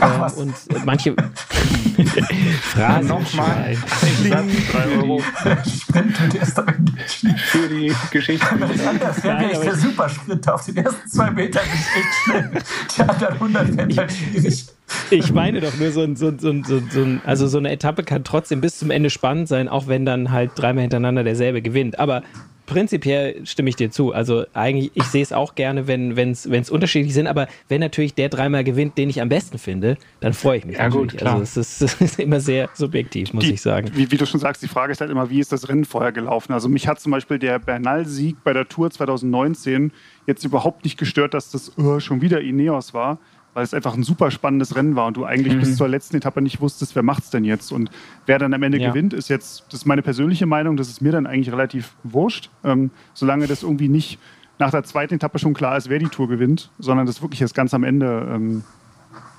Ach, 0.01 0.35
äh, 0.35 0.39
und 0.39 0.53
manche. 0.85 1.15
Phrasen 2.61 3.07
nochmal. 3.07 3.77
Drei 4.71 4.97
Euro. 4.97 5.21
Sprint 5.65 6.21
wird 6.21 6.35
erst 6.35 6.59
am 6.59 6.67
Ende 6.67 6.91
entschieden. 6.99 7.37
Für 7.37 7.69
die 7.69 7.93
Geschichte. 8.11 8.47
Das 8.99 9.23
wäre 9.23 9.37
echt 9.49 9.63
der 9.63 9.75
Supersprint 9.75 10.49
auf 10.49 10.65
den 10.65 10.77
ersten 10.77 11.09
zwei 11.09 11.31
Metern 11.31 11.63
ist 11.73 11.87
echt 11.97 12.13
schnell. 12.25 12.51
Die 12.97 13.01
anderen 13.01 13.33
100 13.35 13.77
werden 13.77 13.97
halt 13.97 14.11
schwierig. 14.11 14.72
Ich 15.09 15.31
meine 15.31 15.61
doch 15.61 15.75
nur, 15.77 15.91
so, 15.91 16.01
ein, 16.01 16.15
so, 16.15 16.31
so, 16.37 16.53
so, 16.63 17.01
ein, 17.01 17.21
also 17.25 17.47
so 17.47 17.57
eine 17.57 17.71
Etappe 17.71 18.03
kann 18.03 18.23
trotzdem 18.23 18.61
bis 18.61 18.79
zum 18.79 18.91
Ende 18.91 19.09
spannend 19.09 19.47
sein, 19.47 19.67
auch 19.69 19.87
wenn 19.87 20.05
dann 20.05 20.31
halt 20.31 20.51
dreimal 20.55 20.81
hintereinander 20.81 21.23
derselbe 21.23 21.61
gewinnt. 21.61 21.99
Aber 21.99 22.23
prinzipiell 22.65 23.45
stimme 23.45 23.69
ich 23.69 23.75
dir 23.75 23.91
zu. 23.91 24.13
Also 24.13 24.45
eigentlich, 24.53 24.91
ich 24.93 25.03
sehe 25.03 25.21
es 25.21 25.33
auch 25.33 25.55
gerne, 25.55 25.87
wenn 25.87 26.11
es 26.17 26.69
unterschiedlich 26.69 27.13
sind, 27.13 27.27
aber 27.27 27.47
wenn 27.67 27.81
natürlich 27.81 28.13
der 28.13 28.29
dreimal 28.29 28.63
gewinnt, 28.63 28.97
den 28.97 29.09
ich 29.09 29.21
am 29.21 29.29
besten 29.29 29.57
finde, 29.57 29.97
dann 30.19 30.33
freue 30.33 30.59
ich 30.59 30.65
mich. 30.65 30.77
Ja 30.77 30.85
natürlich. 30.85 31.11
gut, 31.11 31.19
klar. 31.19 31.35
Also 31.35 31.61
es 31.61 31.81
ist, 31.81 32.01
ist 32.01 32.19
immer 32.19 32.39
sehr 32.39 32.69
subjektiv, 32.73 33.33
muss 33.33 33.45
die, 33.45 33.53
ich 33.53 33.61
sagen. 33.61 33.91
Wie, 33.93 34.11
wie, 34.11 34.17
du 34.17 34.25
schon 34.25 34.39
sagst, 34.39 34.61
die 34.63 34.67
Frage 34.67 34.91
ist 34.91 35.01
halt 35.01 35.11
immer, 35.11 35.29
wie 35.29 35.39
ist 35.39 35.51
das 35.51 35.69
Rennen 35.69 35.85
vorher 35.85 36.11
gelaufen? 36.11 36.53
Also 36.53 36.69
mich 36.69 36.87
hat 36.87 36.99
zum 36.99 37.11
Beispiel 37.11 37.39
der 37.39 37.59
Bernal-Sieg 37.59 38.37
bei 38.43 38.53
der 38.53 38.67
Tour 38.67 38.89
2019 38.89 39.91
jetzt 40.25 40.43
überhaupt 40.45 40.83
nicht 40.85 40.97
gestört, 40.97 41.33
dass 41.33 41.51
das 41.51 41.77
oh, 41.77 41.99
schon 41.99 42.21
wieder 42.21 42.41
Ineos 42.41 42.93
war 42.93 43.19
weil 43.53 43.63
es 43.63 43.73
einfach 43.73 43.95
ein 43.95 44.03
super 44.03 44.31
spannendes 44.31 44.75
Rennen 44.75 44.95
war 44.95 45.07
und 45.07 45.17
du 45.17 45.25
eigentlich 45.25 45.55
mhm. 45.55 45.59
bis 45.59 45.77
zur 45.77 45.87
letzten 45.87 46.17
Etappe 46.17 46.41
nicht 46.41 46.61
wusstest, 46.61 46.95
wer 46.95 47.03
macht 47.03 47.23
es 47.23 47.29
denn 47.29 47.43
jetzt. 47.43 47.71
Und 47.71 47.89
wer 48.25 48.39
dann 48.39 48.53
am 48.53 48.63
Ende 48.63 48.79
ja. 48.79 48.89
gewinnt, 48.89 49.13
ist 49.13 49.29
jetzt, 49.29 49.65
das 49.67 49.81
ist 49.81 49.85
meine 49.85 50.01
persönliche 50.01 50.45
Meinung, 50.45 50.77
das 50.77 50.89
ist 50.89 51.01
mir 51.01 51.11
dann 51.11 51.27
eigentlich 51.27 51.51
relativ 51.51 51.93
wurscht, 52.03 52.49
ähm, 52.63 52.91
solange 53.13 53.47
das 53.47 53.63
irgendwie 53.63 53.89
nicht 53.89 54.19
nach 54.59 54.71
der 54.71 54.83
zweiten 54.83 55.15
Etappe 55.15 55.39
schon 55.39 55.53
klar 55.53 55.77
ist, 55.77 55.89
wer 55.89 55.99
die 55.99 56.07
Tour 56.07 56.27
gewinnt, 56.27 56.69
sondern 56.79 57.05
das 57.05 57.21
wirklich 57.21 57.41
erst 57.41 57.55
ganz 57.55 57.73
am 57.73 57.83
Ende 57.83 58.27
ähm, 58.33 58.63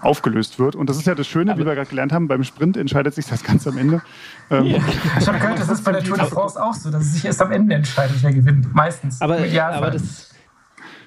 aufgelöst 0.00 0.58
wird. 0.58 0.76
Und 0.76 0.90
das 0.90 0.96
ist 0.96 1.06
ja 1.06 1.14
das 1.14 1.26
Schöne, 1.26 1.52
Aber 1.52 1.60
wie 1.60 1.66
wir 1.66 1.74
gerade 1.74 1.88
gelernt 1.88 2.12
haben, 2.12 2.28
beim 2.28 2.44
Sprint 2.44 2.76
entscheidet 2.76 3.14
sich 3.14 3.26
das 3.26 3.42
ganz 3.42 3.66
am 3.66 3.78
Ende. 3.78 4.02
Ähm, 4.50 4.66
ja. 4.66 4.78
Ich 5.18 5.26
habe 5.26 5.38
gehört, 5.38 5.58
das 5.58 5.68
ist 5.70 5.84
bei 5.84 5.92
der 5.92 6.04
Tour 6.04 6.18
de 6.18 6.26
France 6.26 6.62
auch 6.62 6.74
so, 6.74 6.90
dass 6.90 7.02
es 7.02 7.14
sich 7.14 7.24
erst 7.24 7.40
am 7.40 7.52
Ende 7.52 7.74
entscheidet, 7.74 8.16
wer 8.20 8.32
gewinnt. 8.32 8.74
Meistens. 8.74 9.20
Aber, 9.22 9.38
aber 9.38 9.90
das 9.90 10.33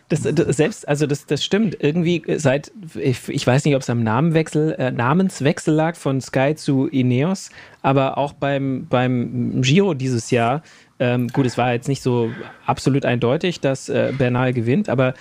das, 0.10 0.22
das, 0.22 0.56
selbst, 0.56 0.88
also 0.88 1.06
das, 1.06 1.26
das 1.26 1.44
stimmt. 1.44 1.78
Irgendwie 1.80 2.24
seit, 2.38 2.72
ich, 2.96 3.28
ich 3.28 3.46
weiß 3.46 3.66
nicht, 3.66 3.76
ob 3.76 3.82
es 3.82 3.90
am 3.90 4.04
Namenwechsel, 4.04 4.74
äh, 4.74 4.92
Namenswechsel 4.92 5.74
lag 5.74 5.96
von 5.96 6.22
Sky 6.22 6.56
zu 6.56 6.88
Ineos, 6.88 7.50
aber 7.82 8.18
auch 8.18 8.34
beim, 8.34 8.88
beim 8.90 9.62
Giro 9.62 9.94
dieses 9.94 10.32
Jahr 10.32 10.64
ähm, 11.00 11.28
gut, 11.28 11.46
es 11.46 11.58
war 11.58 11.74
jetzt 11.74 11.88
nicht 11.88 12.02
so 12.02 12.32
absolut 12.66 13.06
eindeutig, 13.06 13.60
dass 13.60 13.88
äh, 13.88 14.14
Bernal 14.18 14.52
gewinnt, 14.52 14.90
aber 14.90 15.14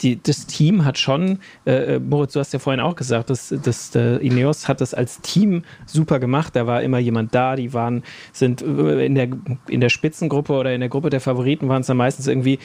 die, 0.00 0.22
das 0.22 0.46
Team 0.46 0.84
hat 0.84 0.98
schon, 0.98 1.40
äh, 1.66 1.96
äh 1.96 1.98
Moritz, 2.00 2.32
du 2.32 2.40
hast 2.40 2.52
ja 2.52 2.58
vorhin 2.58 2.80
auch 2.80 2.96
gesagt, 2.96 3.28
dass, 3.28 3.54
dass 3.62 3.94
äh, 3.94 4.16
Ineos 4.16 4.66
hat 4.66 4.80
das 4.80 4.94
als 4.94 5.20
Team 5.20 5.62
super 5.84 6.20
gemacht. 6.20 6.56
Da 6.56 6.66
war 6.66 6.82
immer 6.82 6.98
jemand 6.98 7.34
da, 7.34 7.54
die 7.54 7.74
waren, 7.74 8.02
sind 8.32 8.62
äh, 8.62 9.04
in 9.04 9.14
der, 9.14 9.28
in 9.68 9.80
der 9.80 9.90
Spitzengruppe 9.90 10.54
oder 10.54 10.72
in 10.72 10.80
der 10.80 10.88
Gruppe 10.88 11.10
der 11.10 11.20
Favoriten 11.20 11.68
waren 11.68 11.82
es 11.82 11.86
dann 11.86 11.98
meistens 11.98 12.26
irgendwie 12.26 12.58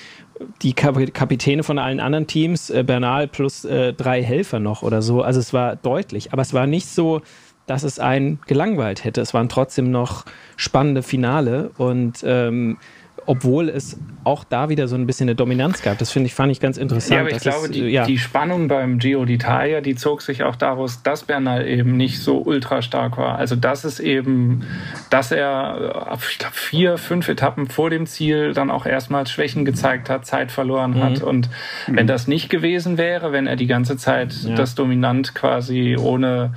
die 0.61 0.73
Kapitäne 0.73 1.63
von 1.63 1.79
allen 1.79 1.99
anderen 1.99 2.27
Teams, 2.27 2.69
äh, 2.69 2.83
Bernal 2.83 3.27
plus 3.27 3.61
drei 3.61 4.23
Helfer 4.23 4.59
noch 4.59 4.83
oder 4.83 5.01
so. 5.01 5.21
Also 5.21 5.39
es 5.39 5.53
war 5.53 5.75
deutlich, 5.75 6.33
aber 6.33 6.41
es 6.41 6.53
war 6.53 6.67
nicht 6.67 6.87
so, 6.87 7.21
dass 7.65 7.83
es 7.83 7.99
einen 7.99 8.39
gelangweilt 8.47 9.03
hätte. 9.03 9.21
Es 9.21 9.33
waren 9.33 9.49
trotzdem 9.49 9.91
noch 9.91 10.25
spannende 10.55 11.03
Finale 11.03 11.71
und 11.77 12.23
ähm, 12.25 12.77
obwohl 13.25 13.69
es 13.69 13.97
auch 14.23 14.43
da 14.43 14.69
wieder 14.69 14.87
so 14.87 14.95
ein 14.95 15.05
bisschen 15.05 15.29
eine 15.29 15.35
Dominanz 15.35 15.83
gab. 15.83 15.99
Das 15.99 16.11
finde 16.11 16.27
ich, 16.27 16.33
fand 16.33 16.51
ich 16.51 16.59
ganz 16.59 16.77
interessant. 16.77 17.15
Ja, 17.15 17.21
aber 17.21 17.31
ich 17.31 17.41
glaube, 17.41 17.65
es, 17.65 17.71
die, 17.71 17.81
ja. 17.81 18.05
die, 18.05 18.17
Spannung 18.17 18.67
beim 18.67 18.97
Giro 18.97 19.23
d'Italia, 19.23 19.81
die 19.81 19.95
zog 19.95 20.23
sich 20.23 20.43
auch 20.43 20.55
daraus, 20.55 21.03
dass 21.03 21.23
Bernal 21.23 21.67
eben 21.67 21.95
nicht 21.95 22.19
so 22.19 22.39
ultra 22.39 22.81
stark 22.81 23.17
war. 23.17 23.37
Also, 23.37 23.55
dass 23.55 23.83
es 23.83 23.99
eben, 23.99 24.63
dass 25.11 25.31
er, 25.31 26.17
ich 26.29 26.39
glaube, 26.39 26.55
vier, 26.55 26.97
fünf 26.97 27.29
Etappen 27.29 27.67
vor 27.67 27.91
dem 27.91 28.07
Ziel 28.07 28.53
dann 28.53 28.71
auch 28.71 28.87
erstmals 28.87 29.31
Schwächen 29.31 29.63
gezeigt 29.63 30.09
hat, 30.09 30.25
Zeit 30.25 30.51
verloren 30.51 30.91
mhm. 30.91 31.03
hat. 31.03 31.21
Und 31.21 31.49
mhm. 31.87 31.97
wenn 31.97 32.07
das 32.07 32.27
nicht 32.27 32.49
gewesen 32.49 32.97
wäre, 32.97 33.31
wenn 33.31 33.45
er 33.45 33.55
die 33.55 33.67
ganze 33.67 33.95
Zeit 33.95 34.33
ja. 34.43 34.55
das 34.55 34.73
Dominant 34.73 35.35
quasi 35.35 35.97
ohne 35.99 36.55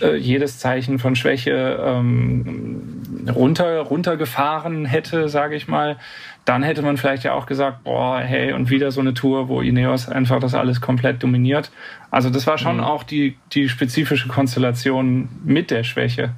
äh, 0.00 0.16
jedes 0.16 0.58
Zeichen 0.58 1.00
von 1.00 1.16
Schwäche 1.16 1.78
ähm, 1.84 3.02
runter, 3.34 3.80
runtergefahren 3.80 4.84
hätte, 4.84 5.28
sage 5.28 5.56
ich 5.56 5.66
mal, 5.66 5.89
dann 6.44 6.62
hätte 6.62 6.82
man 6.82 6.96
vielleicht 6.96 7.24
ja 7.24 7.32
auch 7.32 7.46
gesagt, 7.46 7.84
boah, 7.84 8.20
hey, 8.20 8.52
und 8.52 8.70
wieder 8.70 8.90
so 8.90 9.00
eine 9.00 9.14
Tour, 9.14 9.48
wo 9.48 9.60
Ineos 9.60 10.08
einfach 10.08 10.40
das 10.40 10.54
alles 10.54 10.80
komplett 10.80 11.22
dominiert. 11.22 11.70
Also 12.10 12.30
das 12.30 12.46
war 12.46 12.58
schon 12.58 12.78
mhm. 12.78 12.84
auch 12.84 13.02
die, 13.02 13.38
die 13.52 13.68
spezifische 13.68 14.28
Konstellation 14.28 15.28
mit 15.44 15.70
der 15.70 15.84
Schwäche. 15.84 16.32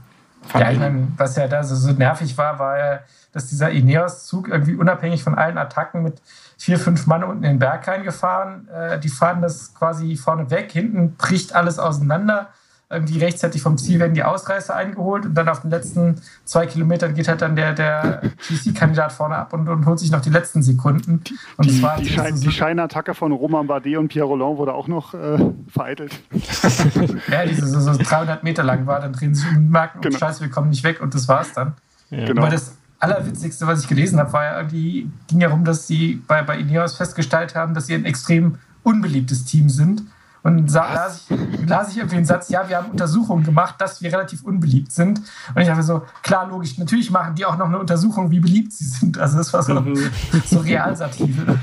Ja, 0.54 0.70
ich 0.70 0.78
meine, 0.78 1.08
was 1.16 1.36
ja 1.36 1.46
da 1.46 1.62
so, 1.62 1.74
so 1.76 1.92
nervig 1.92 2.36
war, 2.36 2.58
war 2.58 2.78
ja, 2.78 3.00
dass 3.32 3.48
dieser 3.48 3.70
Ineos-Zug 3.70 4.48
irgendwie 4.48 4.74
unabhängig 4.74 5.22
von 5.22 5.34
allen 5.34 5.56
Attacken 5.56 6.02
mit 6.02 6.20
vier, 6.58 6.78
fünf 6.78 7.06
Mann 7.06 7.24
unten 7.24 7.44
in 7.44 7.52
den 7.52 7.58
Berg 7.58 7.86
reingefahren. 7.86 8.68
Äh, 8.68 8.98
die 8.98 9.08
fahren 9.08 9.40
das 9.40 9.74
quasi 9.74 10.16
vorne 10.16 10.50
weg, 10.50 10.72
hinten 10.72 11.16
bricht 11.16 11.54
alles 11.54 11.78
auseinander 11.78 12.48
irgendwie 12.92 13.18
rechtzeitig 13.18 13.62
vom 13.62 13.78
Ziel 13.78 13.98
werden 13.98 14.14
die 14.14 14.22
Ausreißer 14.22 14.74
eingeholt 14.74 15.24
und 15.24 15.34
dann 15.34 15.48
auf 15.48 15.62
den 15.62 15.70
letzten 15.70 16.20
zwei 16.44 16.66
Kilometern 16.66 17.14
geht 17.14 17.28
halt 17.28 17.42
dann 17.42 17.56
der, 17.56 17.72
der 17.72 18.22
GC-Kandidat 18.48 19.12
vorne 19.12 19.36
ab 19.36 19.52
und, 19.52 19.68
und, 19.68 19.86
holt 19.86 19.98
sich 19.98 20.10
noch 20.10 20.20
die 20.20 20.30
letzten 20.30 20.62
Sekunden. 20.62 21.22
Und 21.56 21.70
die, 21.70 21.82
die, 22.00 22.08
Schein, 22.08 22.36
so 22.36 22.42
die 22.42 22.52
Scheinattacke 22.52 23.14
von 23.14 23.32
Romain 23.32 23.66
Bardet 23.66 23.96
und 23.96 24.08
Pierre 24.08 24.26
Roland 24.26 24.58
wurde 24.58 24.74
auch 24.74 24.88
noch 24.88 25.14
äh, 25.14 25.38
vereitelt. 25.68 26.12
ja, 27.30 27.46
diese 27.46 27.66
so, 27.66 27.80
so 27.80 27.96
300 27.98 28.44
Meter 28.44 28.62
lang 28.62 28.86
war, 28.86 29.00
dann 29.00 29.12
drehen 29.12 29.34
sie 29.34 29.42
sich 29.42 29.50
um 29.50 29.56
und 29.56 29.70
merken, 29.70 29.98
oh, 29.98 30.02
genau. 30.02 30.18
scheiße, 30.18 30.42
wir 30.42 30.50
kommen 30.50 30.68
nicht 30.68 30.84
weg 30.84 31.00
und 31.00 31.14
das 31.14 31.28
war's 31.28 31.52
dann. 31.52 31.74
Ja. 32.10 32.26
Genau. 32.26 32.42
Aber 32.42 32.50
das 32.50 32.76
Allerwitzigste, 32.98 33.66
was 33.66 33.82
ich 33.82 33.88
gelesen 33.88 34.18
habe, 34.18 34.32
war 34.32 34.44
ja 34.44 34.56
irgendwie, 34.58 35.10
ging 35.28 35.40
ja 35.40 35.48
darum, 35.48 35.64
dass 35.64 35.86
sie 35.86 36.22
bei, 36.26 36.42
bei 36.42 36.58
Ineos 36.58 36.96
festgestellt 36.96 37.54
haben, 37.54 37.74
dass 37.74 37.86
sie 37.86 37.94
ein 37.94 38.04
extrem 38.04 38.58
unbeliebtes 38.82 39.44
Team 39.44 39.68
sind 39.68 40.02
und 40.44 40.72
las 40.72 41.26
ich, 41.30 41.68
las 41.68 41.90
ich 41.92 41.98
irgendwie 41.98 42.16
den 42.16 42.24
Satz, 42.24 42.48
ja, 42.48 42.68
wir 42.68 42.76
haben 42.78 42.90
Untersuchungen 42.90 43.44
gemacht, 43.44 43.76
dass 43.78 44.02
wir 44.02 44.12
relativ 44.12 44.42
unbeliebt 44.42 44.90
sind. 44.90 45.20
Und 45.54 45.62
ich 45.62 45.68
dachte 45.68 45.84
so, 45.84 46.02
klar, 46.22 46.48
logisch, 46.48 46.78
natürlich 46.78 47.10
machen 47.12 47.36
die 47.36 47.44
auch 47.44 47.56
noch 47.56 47.66
eine 47.66 47.78
Untersuchung, 47.78 48.30
wie 48.32 48.40
beliebt 48.40 48.72
sie 48.72 48.84
sind. 48.84 49.18
Also 49.18 49.38
das 49.38 49.52
war 49.52 49.62
so, 49.62 49.74
mhm. 49.74 50.10
so 50.44 50.58
Realsatire 50.58 51.58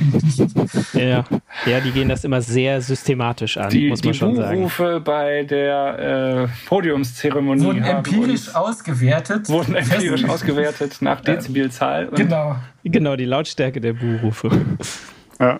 Ja, 0.94 1.26
ja, 1.66 1.80
die 1.82 1.92
gehen 1.92 2.08
das 2.08 2.24
immer 2.24 2.42
sehr 2.42 2.82
systematisch 2.82 3.58
an, 3.58 3.70
die, 3.70 3.90
muss 3.90 4.02
man 4.02 4.14
die 4.14 4.18
schon 4.18 4.36
sagen. 4.38 4.56
Die 4.56 4.64
Buchrufe 4.64 5.02
bei 5.02 5.44
der 5.44 6.48
äh, 6.48 6.48
Podiumszeremonie 6.68 7.66
wurden 7.66 7.84
empirisch 7.84 8.56
ausgewertet. 8.56 9.50
Wurden 9.50 9.76
empirisch 9.76 10.24
ausgewertet 10.24 10.98
nach 11.02 11.20
Dezibelzahl. 11.20 12.08
Genau. 12.16 12.56
Genau, 12.86 13.18
die 13.18 13.26
Lautstärke 13.26 13.82
der 13.82 13.94
Buchrufe. 13.94 14.50
Ja. 15.40 15.60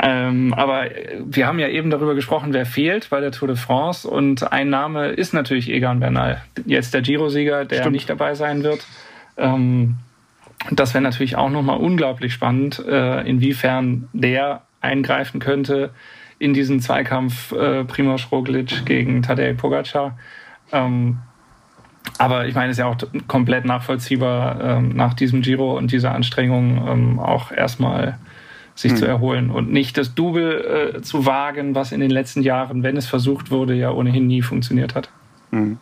Ähm, 0.00 0.54
aber 0.54 0.86
wir 1.24 1.46
haben 1.46 1.58
ja 1.58 1.68
eben 1.68 1.90
darüber 1.90 2.14
gesprochen, 2.14 2.52
wer 2.52 2.66
fehlt 2.66 3.10
bei 3.10 3.20
der 3.20 3.32
Tour 3.32 3.48
de 3.48 3.56
France. 3.56 4.08
Und 4.08 4.52
ein 4.52 4.70
Name 4.70 5.08
ist 5.08 5.34
natürlich 5.34 5.70
Egan 5.70 6.00
Bernal. 6.00 6.42
Jetzt 6.66 6.94
der 6.94 7.02
Giro-Sieger, 7.02 7.64
der 7.64 7.76
Stimmt. 7.76 7.92
nicht 7.92 8.10
dabei 8.10 8.34
sein 8.34 8.62
wird. 8.62 8.86
Ähm, 9.36 9.96
das 10.70 10.94
wäre 10.94 11.02
natürlich 11.02 11.36
auch 11.36 11.50
nochmal 11.50 11.78
unglaublich 11.78 12.32
spannend, 12.32 12.82
äh, 12.86 13.20
inwiefern 13.22 14.08
der 14.12 14.62
eingreifen 14.80 15.40
könnte 15.40 15.90
in 16.38 16.54
diesen 16.54 16.80
Zweikampf 16.80 17.52
äh, 17.52 17.84
Primoz 17.84 18.28
Roglic 18.30 18.84
gegen 18.84 19.22
Tadej 19.22 19.54
Pogacar. 19.54 20.18
Ähm, 20.72 21.18
aber 22.18 22.46
ich 22.46 22.54
meine, 22.54 22.70
es 22.70 22.78
ist 22.78 22.80
ja 22.80 22.86
auch 22.86 22.96
komplett 23.28 23.64
nachvollziehbar, 23.64 24.60
ähm, 24.60 24.90
nach 24.90 25.14
diesem 25.14 25.42
Giro 25.42 25.76
und 25.76 25.90
dieser 25.90 26.14
Anstrengung 26.14 26.86
ähm, 26.86 27.18
auch 27.18 27.50
erstmal 27.50 28.18
sich 28.74 28.92
hm. 28.92 28.98
zu 28.98 29.06
erholen 29.06 29.50
und 29.50 29.72
nicht 29.72 29.96
das 29.96 30.14
Double 30.14 30.94
äh, 30.96 31.02
zu 31.02 31.26
wagen, 31.26 31.74
was 31.74 31.92
in 31.92 32.00
den 32.00 32.10
letzten 32.10 32.42
Jahren, 32.42 32.82
wenn 32.82 32.96
es 32.96 33.06
versucht 33.06 33.50
wurde, 33.50 33.74
ja 33.74 33.90
ohnehin 33.90 34.26
nie 34.26 34.42
funktioniert 34.42 34.94
hat. 34.94 35.08
Hm. 35.50 35.78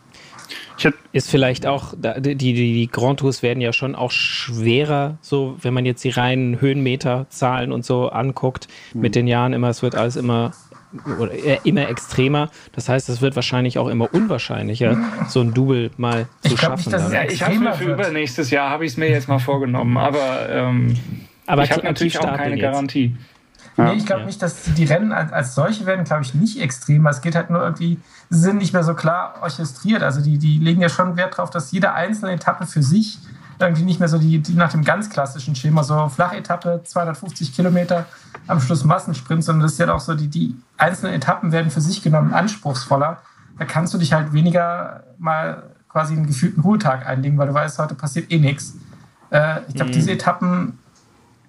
Ist 1.13 1.31
vielleicht 1.31 1.67
auch, 1.67 1.95
die, 1.97 2.35
die, 2.35 2.55
die 2.55 2.89
Grand 2.91 3.21
Tours 3.21 3.43
werden 3.43 3.61
ja 3.61 3.73
schon 3.73 3.95
auch 3.95 4.11
schwerer, 4.11 5.17
so 5.21 5.57
wenn 5.63 5.75
man 5.75 5.87
jetzt 5.87 6.03
die 6.03 6.11
reinen 6.11 6.61
Höhenmeterzahlen 6.61 7.71
und 7.71 7.85
so 7.85 8.09
anguckt, 8.09 8.69
hm. 8.93 9.01
mit 9.01 9.15
den 9.15 9.27
Jahren 9.27 9.53
immer, 9.53 9.69
es 9.69 9.83
wird 9.83 9.95
alles 9.95 10.17
immer 10.17 10.53
oder 11.19 11.33
immer 11.65 11.89
extremer. 11.89 12.51
Das 12.73 12.89
heißt, 12.89 13.09
es 13.09 13.21
wird 13.21 13.35
wahrscheinlich 13.37 13.79
auch 13.79 13.89
immer 13.89 14.13
unwahrscheinlicher, 14.13 14.99
so 15.29 15.41
ein 15.41 15.55
Double 15.55 15.91
mal 15.97 16.27
zu 16.41 16.57
schaffen. 16.57 16.93
Nicht, 16.93 17.13
ja, 17.13 17.25
ich 17.25 17.43
habe 17.43 17.59
mir 17.59 17.73
für 17.75 17.93
übernächstes 17.93 18.51
Jahr 18.51 18.71
habe 18.71 18.85
ich 18.85 18.93
es 18.93 18.97
mir 18.99 19.09
jetzt 19.09 19.29
mal 19.29 19.39
vorgenommen, 19.39 19.97
aber, 19.97 20.49
ähm, 20.51 20.97
aber 21.47 21.65
ich 21.65 21.73
habe 21.73 21.83
natürlich 21.83 22.19
auch 22.19 22.37
keine 22.37 22.59
Garantie. 22.59 23.17
Nee, 23.77 23.95
ich 23.95 24.05
glaube 24.05 24.23
ja. 24.23 24.27
nicht, 24.27 24.43
dass 24.43 24.63
die 24.75 24.85
Rennen 24.85 25.13
als, 25.13 25.33
als 25.33 25.55
solche 25.55 25.87
werden, 25.87 26.05
glaube 26.05 26.23
ich, 26.23 26.35
nicht 26.35 26.61
extrem. 26.61 27.07
Es 27.07 27.23
geht 27.23 27.35
halt 27.35 27.49
nur 27.49 27.63
irgendwie, 27.63 27.99
sie 28.29 28.39
sind 28.39 28.59
nicht 28.59 28.73
mehr 28.73 28.85
so 28.85 28.95
klar 28.95 29.37
orchestriert. 29.41 30.03
Also 30.03 30.21
die, 30.21 30.39
die 30.39 30.59
legen 30.59 30.83
ja 30.83 30.91
schon 30.91 31.17
Wert 31.17 31.39
darauf, 31.39 31.51
dass 31.51 31.73
jede 31.73 31.93
einzelne 31.93 32.33
Etappe 32.33 32.67
für 32.67 32.83
sich 32.83 33.19
irgendwie 33.59 33.83
nicht 33.83 34.01
mehr 34.01 34.09
so 34.09 34.19
die, 34.19 34.41
die 34.41 34.55
nach 34.55 34.73
dem 34.73 34.85
ganz 34.85 35.09
klassischen 35.09 35.55
Schema, 35.55 35.85
so 35.85 36.09
Flachetappe, 36.09 36.83
250 36.85 37.55
Kilometer, 37.55 38.07
am 38.47 38.61
Schluss 38.61 38.85
Massensprint, 38.85 39.45
sondern 39.45 39.63
das 39.63 39.73
ist 39.73 39.79
ja 39.79 39.93
auch 39.93 40.01
so, 40.01 40.15
die, 40.15 40.29
die 40.29 40.57
einzelnen 40.77 41.15
Etappen 41.15 41.53
werden 41.53 41.71
für 41.71 41.81
sich 41.81 42.03
genommen 42.03 42.35
anspruchsvoller. 42.35 43.23
Da 43.59 43.65
kannst 43.65 43.95
du 43.95 43.99
dich 43.99 44.13
halt 44.13 44.33
weniger 44.33 45.05
mal 45.19 45.63
quasi 45.89 46.15
einen 46.15 46.27
gefühlten 46.27 46.63
Ruhetag 46.63 47.07
einlegen, 47.07 47.39
weil 47.39 47.49
du 47.49 47.55
weißt, 47.55 47.79
heute 47.79 47.95
passiert 47.95 48.33
eh 48.33 48.39
nichts. 48.39 48.75
Äh, 49.31 49.61
ich 49.69 49.75
glaube, 49.75 49.91
mhm. 49.91 49.95
diese 49.95 50.11
Etappen 50.11 50.79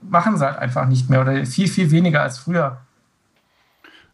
machen 0.09 0.37
sie 0.37 0.45
halt 0.45 0.57
einfach 0.57 0.87
nicht 0.87 1.09
mehr 1.09 1.21
oder 1.21 1.45
viel, 1.45 1.67
viel 1.67 1.91
weniger 1.91 2.21
als 2.21 2.39
früher. 2.39 2.77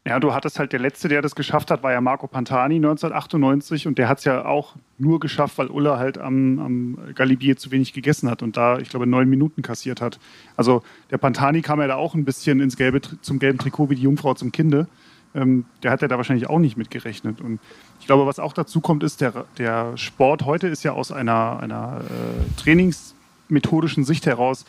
Ja, 0.05 0.19
du 0.19 0.33
hattest 0.33 0.57
halt 0.59 0.71
der 0.71 0.79
Letzte, 0.79 1.09
der 1.09 1.21
das 1.21 1.35
geschafft 1.35 1.69
hat, 1.69 1.83
war 1.83 1.91
ja 1.91 1.99
Marco 1.99 2.25
Pantani 2.25 2.77
1998 2.77 3.85
und 3.85 3.97
der 3.97 4.07
hat 4.07 4.19
es 4.19 4.23
ja 4.23 4.45
auch 4.45 4.75
nur 4.97 5.19
geschafft, 5.19 5.57
weil 5.57 5.67
Ulla 5.67 5.99
halt 5.99 6.17
am, 6.17 6.57
am 6.59 6.97
Galibier 7.15 7.57
zu 7.57 7.69
wenig 7.69 7.93
gegessen 7.93 8.29
hat 8.29 8.41
und 8.41 8.55
da, 8.55 8.79
ich 8.79 8.89
glaube, 8.89 9.05
neun 9.05 9.29
Minuten 9.29 9.61
kassiert 9.61 9.99
hat. 9.99 10.19
Also 10.55 10.83
der 11.11 11.17
Pantani 11.17 11.61
kam 11.61 11.81
ja 11.81 11.87
da 11.87 11.95
auch 11.95 12.15
ein 12.15 12.23
bisschen 12.23 12.61
ins 12.61 12.77
gelbe, 12.77 13.01
zum 13.01 13.39
gelben 13.39 13.59
Trikot 13.59 13.89
wie 13.89 13.95
die 13.95 14.03
Jungfrau 14.03 14.33
zum 14.33 14.51
Kinde. 14.53 14.87
Ähm, 15.35 15.65
der 15.83 15.91
hat 15.91 16.01
ja 16.01 16.07
da 16.07 16.17
wahrscheinlich 16.17 16.49
auch 16.49 16.59
nicht 16.59 16.77
mit 16.77 16.89
gerechnet. 16.89 17.41
Und 17.41 17.59
ich 17.99 18.07
glaube, 18.07 18.25
was 18.25 18.39
auch 18.39 18.53
dazu 18.53 18.81
kommt, 18.81 19.03
ist, 19.03 19.21
der, 19.21 19.45
der 19.57 19.95
Sport 19.97 20.45
heute 20.45 20.67
ist 20.69 20.83
ja 20.83 20.93
aus 20.93 21.11
einer, 21.11 21.59
einer 21.59 22.01
äh, 22.01 22.59
trainingsmethodischen 22.61 24.05
Sicht 24.05 24.25
heraus 24.25 24.65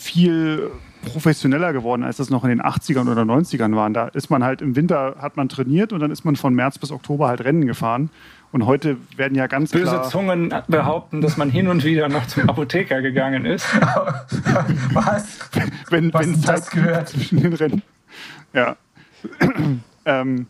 viel 0.00 0.70
professioneller 1.04 1.72
geworden, 1.72 2.02
als 2.04 2.18
das 2.18 2.30
noch 2.30 2.44
in 2.44 2.50
den 2.50 2.62
80ern 2.62 3.10
oder 3.10 3.22
90ern 3.22 3.74
waren. 3.74 3.94
Da 3.94 4.08
ist 4.08 4.30
man 4.30 4.44
halt 4.44 4.62
im 4.62 4.76
Winter, 4.76 5.16
hat 5.18 5.36
man 5.36 5.48
trainiert 5.48 5.92
und 5.92 6.00
dann 6.00 6.10
ist 6.10 6.24
man 6.24 6.36
von 6.36 6.54
März 6.54 6.78
bis 6.78 6.90
Oktober 6.90 7.28
halt 7.28 7.42
Rennen 7.42 7.66
gefahren. 7.66 8.10
Und 8.52 8.66
heute 8.66 8.96
werden 9.16 9.36
ja 9.36 9.46
ganz 9.46 9.70
Böse 9.70 9.84
klar... 9.84 10.02
Zungen 10.08 10.52
behaupten, 10.66 11.20
dass 11.20 11.36
man 11.36 11.50
hin 11.50 11.68
und 11.68 11.84
wieder 11.84 12.08
noch 12.08 12.26
zum 12.26 12.48
Apotheker 12.48 13.00
gegangen 13.00 13.44
ist. 13.44 13.66
Was? 14.92 15.38
Wenn, 15.88 16.12
Was 16.12 16.26
wenn 16.26 16.42
das 16.42 16.70
gehört 16.70 17.08
zwischen 17.08 17.40
den 17.40 17.52
Rennen. 17.52 17.82
Ja. 18.52 18.76
ähm, 20.04 20.46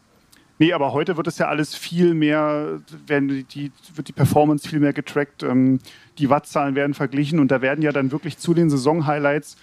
nee, 0.61 0.73
aber 0.73 0.93
heute 0.93 1.17
wird 1.17 1.27
es 1.27 1.39
ja 1.39 1.49
alles 1.49 1.75
viel 1.75 2.15
mehr, 2.15 2.81
werden 3.07 3.47
die, 3.49 3.73
wird 3.95 4.07
die 4.07 4.13
Performance 4.13 4.69
viel 4.69 4.79
mehr 4.79 4.93
getrackt, 4.93 5.43
ähm, 5.43 5.81
die 6.19 6.31
Wattzahlen 6.31 6.77
werden 6.77 6.95
verglichen 6.95 7.41
und 7.41 7.51
da 7.51 7.63
werden 7.63 7.83
ja 7.83 7.91
dann 7.91 8.13
wirklich 8.13 8.39
zu 8.39 8.55
den 8.55 8.71
Saison-Highlights 8.71 9.57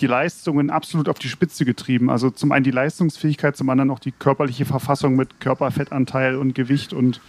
die 0.00 0.06
Leistungen 0.06 0.70
absolut 0.70 1.08
auf 1.08 1.18
die 1.18 1.28
Spitze 1.28 1.64
getrieben. 1.64 2.10
Also 2.10 2.30
zum 2.30 2.52
einen 2.52 2.64
die 2.64 2.70
Leistungsfähigkeit, 2.70 3.56
zum 3.56 3.68
anderen 3.70 3.90
auch 3.90 3.98
die 3.98 4.12
körperliche 4.12 4.64
Verfassung 4.64 5.14
mit 5.14 5.40
Körperfettanteil 5.40 6.36
und 6.36 6.54
Gewicht 6.54 6.92
und 6.92 7.20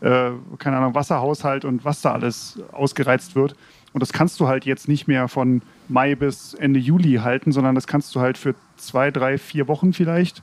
äh, 0.00 0.30
keine 0.58 0.76
Ahnung, 0.76 0.94
Wasserhaushalt 0.94 1.64
und 1.64 1.84
was 1.84 2.02
da 2.02 2.12
alles 2.12 2.60
ausgereizt 2.72 3.36
wird. 3.36 3.56
Und 3.92 4.02
das 4.02 4.12
kannst 4.12 4.38
du 4.40 4.48
halt 4.48 4.66
jetzt 4.66 4.88
nicht 4.88 5.06
mehr 5.06 5.28
von 5.28 5.62
Mai 5.88 6.14
bis 6.14 6.52
Ende 6.52 6.80
Juli 6.80 7.20
halten, 7.22 7.52
sondern 7.52 7.74
das 7.74 7.86
kannst 7.86 8.14
du 8.14 8.20
halt 8.20 8.36
für 8.36 8.54
zwei, 8.76 9.10
drei, 9.10 9.38
vier 9.38 9.68
Wochen 9.68 9.92
vielleicht. 9.92 10.42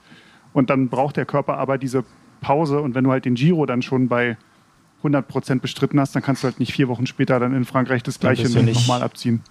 Und 0.53 0.69
dann 0.69 0.89
braucht 0.89 1.17
der 1.17 1.25
Körper 1.25 1.57
aber 1.57 1.77
diese 1.77 2.05
Pause. 2.43 2.81
Und 2.81 2.93
wenn 2.93 3.03
du 3.03 3.11
halt 3.11 3.25
den 3.25 3.33
Giro 3.33 3.65
dann 3.65 3.81
schon 3.81 4.07
bei 4.07 4.37
100 4.99 5.27
Prozent 5.27 5.61
bestritten 5.61 5.99
hast, 5.99 6.15
dann 6.15 6.21
kannst 6.21 6.43
du 6.43 6.47
halt 6.47 6.59
nicht 6.59 6.73
vier 6.73 6.87
Wochen 6.87 7.07
später 7.07 7.39
dann 7.39 7.55
in 7.55 7.65
Frankreich 7.65 8.03
das 8.03 8.19
Gleiche 8.19 8.47
nochmal 8.49 9.01
abziehen. 9.01 9.41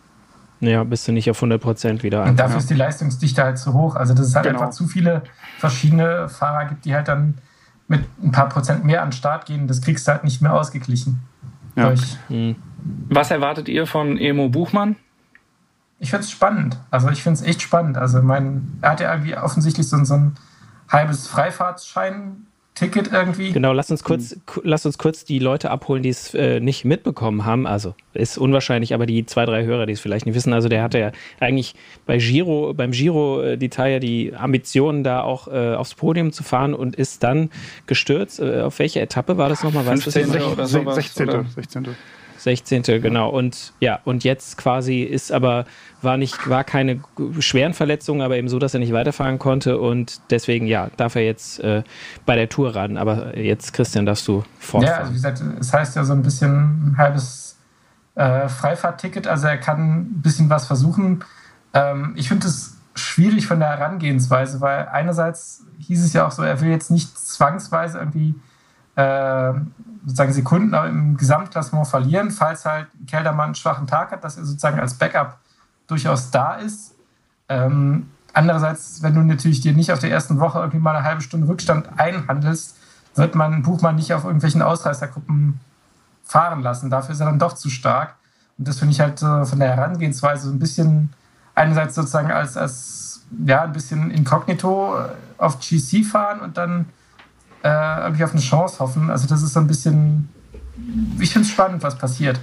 Ja, 0.60 0.84
bist 0.84 1.08
du 1.08 1.12
nicht 1.12 1.28
auf 1.28 1.38
100 1.38 1.60
Prozent 1.60 2.02
wieder. 2.04 2.22
Und 2.22 2.38
dafür 2.38 2.58
ist 2.58 2.70
die 2.70 2.74
Leistungsdichte 2.74 3.42
halt 3.42 3.58
zu 3.58 3.74
hoch. 3.74 3.96
Also, 3.96 4.14
dass 4.14 4.28
es 4.28 4.36
halt 4.36 4.46
genau. 4.46 4.60
einfach 4.60 4.70
zu 4.70 4.86
viele 4.86 5.22
verschiedene 5.58 6.28
Fahrer 6.28 6.66
gibt, 6.66 6.84
die 6.84 6.94
halt 6.94 7.08
dann 7.08 7.34
mit 7.88 8.04
ein 8.22 8.30
paar 8.30 8.48
Prozent 8.48 8.84
mehr 8.84 9.02
an 9.02 9.08
den 9.08 9.12
Start 9.12 9.46
gehen. 9.46 9.66
Das 9.66 9.82
kriegst 9.82 10.06
du 10.06 10.12
halt 10.12 10.22
nicht 10.22 10.40
mehr 10.40 10.54
ausgeglichen. 10.54 11.20
Ja. 11.74 11.92
Hm. 12.28 12.54
Was 13.08 13.32
erwartet 13.32 13.68
ihr 13.68 13.86
von 13.86 14.16
Emo 14.16 14.48
Buchmann? 14.48 14.94
Ich 15.98 16.10
finde 16.10 16.24
es 16.24 16.30
spannend. 16.30 16.78
Also, 16.92 17.08
ich 17.08 17.24
finde 17.24 17.40
es 17.40 17.44
echt 17.44 17.60
spannend. 17.60 17.98
Also, 17.98 18.22
mein, 18.22 18.78
er 18.82 18.92
hat 18.92 19.00
ja 19.00 19.12
irgendwie 19.12 19.36
offensichtlich 19.36 19.88
so, 19.88 20.02
so 20.04 20.14
ein 20.14 20.36
halbes 20.88 21.26
Freifahrtsschein 21.26 22.46
Ticket 22.74 23.12
irgendwie. 23.12 23.52
Genau, 23.52 23.74
lass 23.74 23.90
uns 23.90 24.02
kurz, 24.02 24.34
lass 24.62 24.86
uns 24.86 24.96
kurz 24.96 25.24
die 25.24 25.38
Leute 25.38 25.70
abholen, 25.70 26.02
die 26.02 26.08
es 26.08 26.32
äh, 26.32 26.58
nicht 26.58 26.86
mitbekommen 26.86 27.44
haben. 27.44 27.66
Also 27.66 27.94
ist 28.14 28.38
unwahrscheinlich, 28.38 28.94
aber 28.94 29.04
die 29.04 29.26
zwei, 29.26 29.44
drei 29.44 29.64
Hörer, 29.64 29.84
die 29.84 29.92
es 29.92 30.00
vielleicht 30.00 30.24
nicht 30.24 30.34
wissen. 30.34 30.54
Also 30.54 30.70
der 30.70 30.82
hatte 30.82 30.98
ja 30.98 31.12
eigentlich 31.38 31.74
bei 32.06 32.16
Giro, 32.16 32.72
beim 32.72 32.92
Giro 32.92 33.42
äh, 33.42 33.56
d'Italia 33.56 33.98
die 33.98 34.34
Ambitionen, 34.34 35.04
da 35.04 35.22
auch 35.22 35.48
äh, 35.48 35.74
aufs 35.74 35.94
Podium 35.94 36.32
zu 36.32 36.42
fahren 36.42 36.72
und 36.72 36.96
ist 36.96 37.22
dann 37.22 37.50
gestürzt. 37.86 38.40
Äh, 38.40 38.62
auf 38.62 38.78
welche 38.78 39.00
Etappe 39.00 39.36
war 39.36 39.50
das 39.50 39.62
nochmal? 39.62 39.84
15. 39.84 40.30
oder 40.30 40.66
sowas, 40.66 40.94
16. 40.94 41.28
Oder? 41.28 41.44
16. 41.44 41.88
16. 42.42 42.82
genau. 43.00 43.28
Und 43.30 43.72
ja, 43.80 44.00
und 44.04 44.24
jetzt 44.24 44.56
quasi 44.56 45.02
ist 45.02 45.32
aber, 45.32 45.64
war 46.00 46.16
nicht, 46.16 46.48
war 46.48 46.64
keine 46.64 47.00
schweren 47.38 47.74
Verletzungen, 47.74 48.20
aber 48.20 48.36
eben 48.36 48.48
so, 48.48 48.58
dass 48.58 48.74
er 48.74 48.80
nicht 48.80 48.92
weiterfahren 48.92 49.38
konnte. 49.38 49.78
Und 49.78 50.20
deswegen, 50.30 50.66
ja, 50.66 50.90
darf 50.96 51.14
er 51.14 51.22
jetzt 51.22 51.60
äh, 51.60 51.82
bei 52.26 52.36
der 52.36 52.48
Tour 52.48 52.74
ran. 52.74 52.96
Aber 52.96 53.36
jetzt, 53.38 53.72
Christian, 53.72 54.06
darfst 54.06 54.26
du 54.28 54.44
fortfahren. 54.58 54.94
Ja, 54.94 55.00
also 55.00 55.10
wie 55.10 55.14
gesagt, 55.14 55.42
es 55.60 55.72
heißt 55.72 55.96
ja 55.96 56.04
so 56.04 56.12
ein 56.12 56.22
bisschen 56.22 56.92
ein 56.92 56.94
halbes 56.98 57.58
äh, 58.14 58.48
Freifahrtticket. 58.48 59.26
Also 59.26 59.46
er 59.46 59.58
kann 59.58 60.00
ein 60.00 60.22
bisschen 60.22 60.50
was 60.50 60.66
versuchen. 60.66 61.24
Ähm, 61.72 62.14
ich 62.16 62.28
finde 62.28 62.46
es 62.46 62.76
schwierig 62.94 63.46
von 63.46 63.58
der 63.58 63.70
Herangehensweise, 63.70 64.60
weil 64.60 64.88
einerseits 64.88 65.64
hieß 65.78 66.04
es 66.04 66.12
ja 66.12 66.26
auch 66.26 66.30
so, 66.30 66.42
er 66.42 66.60
will 66.60 66.68
jetzt 66.68 66.90
nicht 66.90 67.18
zwangsweise 67.18 67.98
irgendwie 67.98 68.34
äh, 68.96 69.52
sozusagen 70.04 70.32
Sekunden 70.32 70.74
im 70.74 71.16
Gesamtklassement 71.16 71.86
verlieren, 71.86 72.30
falls 72.30 72.64
halt 72.64 72.88
Keldermann 73.06 73.46
einen 73.46 73.54
schwachen 73.54 73.86
Tag 73.86 74.10
hat, 74.10 74.24
dass 74.24 74.36
er 74.36 74.44
sozusagen 74.44 74.80
als 74.80 74.94
Backup 74.94 75.38
durchaus 75.86 76.30
da 76.30 76.54
ist. 76.54 76.94
Ähm, 77.48 78.08
andererseits, 78.32 79.02
wenn 79.02 79.14
du 79.14 79.20
natürlich 79.20 79.60
dir 79.60 79.72
nicht 79.72 79.92
auf 79.92 79.98
der 79.98 80.10
ersten 80.10 80.40
Woche 80.40 80.58
irgendwie 80.58 80.78
mal 80.78 80.96
eine 80.96 81.04
halbe 81.04 81.22
Stunde 81.22 81.48
Rückstand 81.48 81.88
einhandelst, 81.96 82.76
wird 83.14 83.34
man 83.34 83.62
Buchmann 83.62 83.96
nicht 83.96 84.12
auf 84.14 84.24
irgendwelchen 84.24 84.62
Ausreißergruppen 84.62 85.60
fahren 86.24 86.62
lassen. 86.62 86.90
Dafür 86.90 87.12
ist 87.14 87.20
er 87.20 87.26
dann 87.26 87.38
doch 87.38 87.52
zu 87.52 87.68
stark. 87.68 88.14
Und 88.58 88.68
das 88.68 88.78
finde 88.78 88.92
ich 88.92 89.00
halt 89.00 89.22
äh, 89.22 89.44
von 89.44 89.58
der 89.58 89.76
Herangehensweise 89.76 90.48
so 90.48 90.52
ein 90.52 90.58
bisschen 90.58 91.12
einerseits 91.54 91.94
sozusagen 91.94 92.30
als, 92.30 92.56
als 92.56 93.22
ja, 93.46 93.62
ein 93.62 93.72
bisschen 93.72 94.10
inkognito 94.10 94.98
äh, 94.98 95.08
auf 95.38 95.58
GC 95.58 96.04
fahren 96.04 96.40
und 96.40 96.56
dann 96.56 96.86
äh, 97.62 98.00
irgendwie 98.02 98.24
auf 98.24 98.32
eine 98.32 98.40
Chance 98.40 98.78
hoffen. 98.80 99.10
Also 99.10 99.26
das 99.28 99.42
ist 99.42 99.52
so 99.52 99.60
ein 99.60 99.66
bisschen, 99.66 100.28
ich 101.20 101.30
finde 101.30 101.46
es 101.46 101.52
spannend, 101.52 101.82
was 101.82 101.96
passiert. 101.96 102.40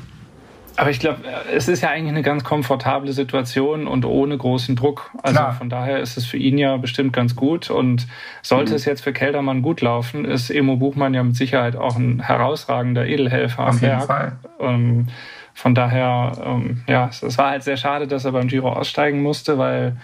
Aber 0.78 0.91
ich 0.91 0.99
glaube, 1.01 1.20
es 1.53 1.67
ist 1.67 1.82
ja 1.82 1.89
eigentlich 1.89 2.13
eine 2.13 2.22
ganz 2.22 2.45
komfortable 2.45 3.11
Situation 3.11 3.86
und 3.86 4.05
ohne 4.05 4.38
großen 4.38 4.78
Druck. 4.78 5.11
Also 5.24 5.36
Klar. 5.36 5.53
von 5.53 5.70
daher 5.70 5.99
ist 5.99 6.15
es 6.15 6.26
für 6.26 6.38
ihn 6.38 6.57
ja 6.57 6.78
bestimmt 6.78 7.11
ganz 7.11 7.36
gut. 7.36 7.70
Und 7.70 8.07
sollte 8.41 8.72
mhm. 8.72 8.76
es 8.78 8.86
jetzt 8.86 9.03
für 9.03 9.11
Keldermann 9.11 9.61
gut 9.61 9.82
laufen, 9.82 10.24
ist 10.24 10.49
Emo 10.49 10.78
Buchmann 10.78 11.13
ja 11.13 11.22
mit 11.24 11.36
Sicherheit 11.36 11.76
auch 11.76 11.97
ein 11.97 12.22
herausragender 12.22 13.05
Edelhelfer 13.05 13.63
Auf 13.63 13.70
am 13.70 13.74
jeden 13.76 13.88
Berg. 13.88 14.03
Fall. 14.05 14.32
Ähm, 14.61 15.07
von 15.53 15.76
daher, 15.76 16.32
ähm, 16.45 16.82
ja, 16.88 17.09
es 17.09 17.38
war 17.38 17.49
halt 17.49 17.63
sehr 17.63 17.76
schade, 17.76 18.07
dass 18.07 18.24
er 18.24 18.32
beim 18.32 18.47
Giro 18.47 18.72
aussteigen 18.72 19.22
musste, 19.22 19.57
weil 19.57 19.97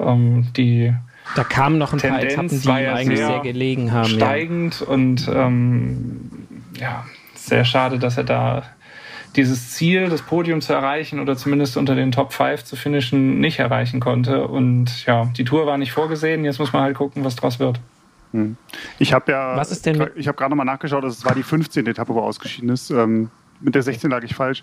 Ähm, 0.00 0.52
die 0.56 0.92
da 1.36 1.44
kamen 1.44 1.78
noch 1.78 1.92
ein 1.92 1.98
Tendenz 1.98 2.34
paar 2.34 2.42
Etappen, 2.44 2.60
die 2.60 2.68
ja 2.68 2.94
eigentlich 2.94 3.18
sehr, 3.18 3.26
sehr, 3.28 3.40
gelegen 3.40 3.92
haben. 3.92 4.08
Steigend 4.08 4.80
ja. 4.80 4.86
und 4.86 5.28
ähm, 5.32 6.30
ja, 6.78 7.04
sehr 7.34 7.64
schade, 7.64 7.98
dass 7.98 8.16
er 8.16 8.24
da 8.24 8.62
dieses 9.36 9.72
Ziel, 9.72 10.08
das 10.08 10.22
Podium 10.22 10.60
zu 10.60 10.72
erreichen 10.72 11.18
oder 11.18 11.36
zumindest 11.36 11.76
unter 11.76 11.94
den 11.94 12.12
Top 12.12 12.32
5 12.32 12.64
zu 12.64 12.76
finishen, 12.76 13.40
nicht 13.40 13.58
erreichen 13.58 14.00
konnte. 14.00 14.46
Und 14.46 15.06
ja, 15.06 15.24
die 15.36 15.44
Tour 15.44 15.66
war 15.66 15.76
nicht 15.76 15.92
vorgesehen. 15.92 16.44
Jetzt 16.44 16.58
muss 16.58 16.72
man 16.72 16.82
halt 16.82 16.96
gucken, 16.96 17.24
was 17.24 17.36
draus 17.36 17.58
wird. 17.58 17.80
Hm. 18.32 18.56
Ich 18.98 19.12
habe 19.12 19.32
ja, 19.32 19.56
was 19.56 19.70
ist 19.70 19.86
denn 19.86 20.08
ich 20.16 20.28
habe 20.28 20.36
gerade 20.36 20.50
nochmal 20.50 20.66
nachgeschaut, 20.66 21.04
es 21.04 21.24
war 21.24 21.34
die 21.34 21.42
15. 21.42 21.86
Etappe, 21.86 22.14
wo 22.14 22.20
er 22.20 22.24
ausgeschieden 22.24 22.68
ist. 22.68 22.90
Ähm, 22.90 23.30
mit 23.60 23.74
der 23.74 23.82
16 23.82 24.10
lag 24.10 24.22
ich 24.22 24.34
falsch. 24.34 24.62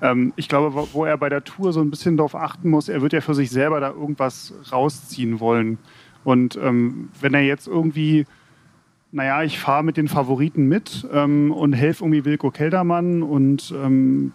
Ähm, 0.00 0.32
ich 0.36 0.48
glaube, 0.48 0.74
wo, 0.74 0.88
wo 0.92 1.04
er 1.04 1.16
bei 1.16 1.28
der 1.28 1.42
Tour 1.42 1.72
so 1.72 1.80
ein 1.80 1.90
bisschen 1.90 2.16
darauf 2.16 2.34
achten 2.34 2.68
muss, 2.68 2.88
er 2.88 3.00
wird 3.02 3.12
ja 3.12 3.20
für 3.20 3.34
sich 3.34 3.50
selber 3.50 3.80
da 3.80 3.90
irgendwas 3.90 4.52
rausziehen 4.70 5.40
wollen. 5.40 5.78
Und 6.24 6.56
ähm, 6.56 7.08
wenn 7.20 7.34
er 7.34 7.42
jetzt 7.42 7.66
irgendwie 7.66 8.26
naja, 9.12 9.42
ich 9.42 9.58
fahre 9.58 9.84
mit 9.84 9.98
den 9.98 10.08
Favoriten 10.08 10.66
mit 10.66 11.06
ähm, 11.12 11.52
und 11.52 11.74
helfe 11.74 12.02
irgendwie 12.02 12.24
Wilko 12.24 12.50
Keldermann 12.50 13.22
und 13.22 13.72
ähm, 13.76 14.32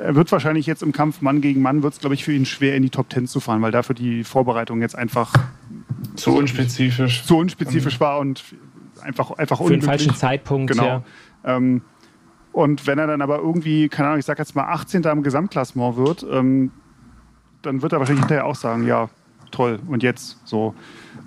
er 0.00 0.14
wird 0.14 0.30
wahrscheinlich 0.30 0.66
jetzt 0.66 0.82
im 0.82 0.92
Kampf 0.92 1.20
Mann 1.20 1.40
gegen 1.40 1.60
Mann, 1.60 1.82
wird 1.82 1.92
es, 1.92 2.00
glaube 2.00 2.14
ich, 2.14 2.24
für 2.24 2.32
ihn 2.32 2.46
schwer 2.46 2.76
in 2.76 2.84
die 2.84 2.90
Top 2.90 3.10
Ten 3.10 3.26
zu 3.26 3.40
fahren, 3.40 3.60
weil 3.60 3.72
dafür 3.72 3.96
die 3.96 4.22
Vorbereitung 4.22 4.80
jetzt 4.80 4.96
einfach 4.96 5.32
zu 6.14 6.36
unspezifisch, 6.36 7.24
zu 7.24 7.36
unspezifisch 7.36 7.98
war 7.98 8.20
und 8.20 8.44
einfach, 9.02 9.32
einfach 9.32 9.58
Für 9.58 9.70
den 9.70 9.82
falschen 9.82 10.14
Zeitpunkt, 10.14 10.70
genau. 10.70 10.84
Ja. 10.84 11.04
Ähm, 11.44 11.82
und 12.52 12.86
wenn 12.86 12.98
er 12.98 13.08
dann 13.08 13.22
aber 13.22 13.38
irgendwie, 13.38 13.88
keine 13.88 14.08
Ahnung, 14.08 14.20
ich 14.20 14.26
sage 14.26 14.40
jetzt 14.40 14.54
mal 14.54 14.66
18. 14.66 15.04
am 15.06 15.22
Gesamtklassement 15.22 15.96
wird, 15.96 16.24
ähm, 16.30 16.70
dann 17.62 17.82
wird 17.82 17.92
er 17.92 17.98
wahrscheinlich 17.98 18.22
hinterher 18.22 18.46
auch 18.46 18.54
sagen, 18.54 18.86
ja, 18.86 19.08
toll, 19.52 19.78
und 19.86 20.02
jetzt 20.02 20.38
so 20.44 20.74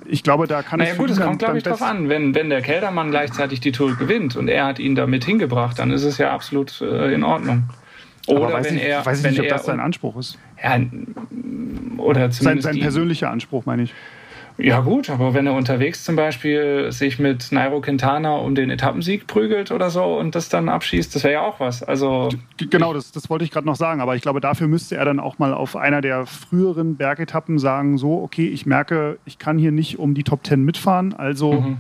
ich 0.08 0.24
glaube, 0.24 0.48
da 0.48 0.62
kann 0.62 0.80
naja, 0.80 0.92
es 0.92 0.98
gut, 0.98 1.10
es 1.10 1.20
kommt, 1.20 1.40
glaube 1.40 1.58
ich, 1.58 1.64
drauf 1.64 1.82
an. 1.82 2.10
Wenn, 2.10 2.36
wenn 2.36 2.50
der 2.50 2.62
Keldermann 2.62 3.10
gleichzeitig 3.10 3.60
die 3.60 3.72
Tour 3.72 3.96
gewinnt 3.96 4.36
und 4.36 4.48
er 4.48 4.66
hat 4.66 4.80
ihn 4.80 4.96
damit 4.96 5.26
hingebracht, 5.26 5.80
dann 5.80 5.92
ist 5.92 6.04
es 6.04 6.18
ja 6.18 6.32
absolut 6.32 6.82
äh, 6.82 7.14
in 7.14 7.24
Ordnung. 7.24 7.64
Oder 8.28 8.54
weiß 8.54 8.68
wenn 8.68 8.78
ich, 8.78 8.84
er. 8.84 9.06
Weiß 9.06 9.24
ich 9.24 9.32
nicht, 9.32 9.42
ob 9.42 9.50
das 9.50 9.66
sein 9.66 9.80
Anspruch 9.80 10.18
ist. 10.18 10.38
Ja, 10.64 10.80
oder 11.98 12.32
zumindest. 12.32 12.42
Sein, 12.42 12.62
sein 12.62 12.80
persönlicher 12.80 13.30
Anspruch, 13.30 13.66
meine 13.66 13.84
ich. 13.84 13.94
Ja 14.58 14.80
gut, 14.80 15.10
aber 15.10 15.34
wenn 15.34 15.48
er 15.48 15.54
unterwegs 15.54 16.06
zum 16.06 16.16
Beispiel 16.16 16.90
sich 16.92 17.20
mit 17.20 17.52
Nairo 17.52 17.82
Quintana 17.82 18.38
um 18.38 18.56
den 18.56 18.70
Etappensieg 18.70 19.28
prügelt 19.28 19.70
oder 19.72 19.90
so 19.90 20.18
und 20.18 20.34
das 20.34 20.48
dann 20.48 20.70
abschießt, 20.70 21.14
das 21.14 21.26
wäre 21.26 21.34
ja 21.34 21.42
auch 21.42 21.60
was. 21.60 21.84
Also 21.84 22.30
genau, 22.58 22.94
das, 22.94 23.12
das 23.12 23.30
wollte 23.30 23.44
ich 23.44 23.52
gerade 23.52 23.68
noch 23.68 23.76
sagen. 23.76 24.00
Aber 24.00 24.16
ich 24.16 24.22
glaube, 24.22 24.40
dafür 24.40 24.68
müsste 24.68 24.96
er 24.96 25.04
dann 25.04 25.20
auch 25.20 25.40
mal 25.40 25.54
auf 25.54 25.76
einer 25.76 26.00
der 26.00 26.26
früheren 26.26 26.96
Bergetappen 26.96 27.60
sagen: 27.60 27.98
So, 27.98 28.22
okay, 28.22 28.48
ich 28.48 28.66
merke, 28.66 29.18
ich 29.26 29.40
kann 29.40 29.58
hier 29.58 29.74
nicht 29.74 30.00
um 30.00 30.14
die 30.14 30.24
Top 30.24 30.44
Ten 30.44 30.64
mitfahren, 30.64 31.14
also 31.14 31.54
mhm. 31.54 31.78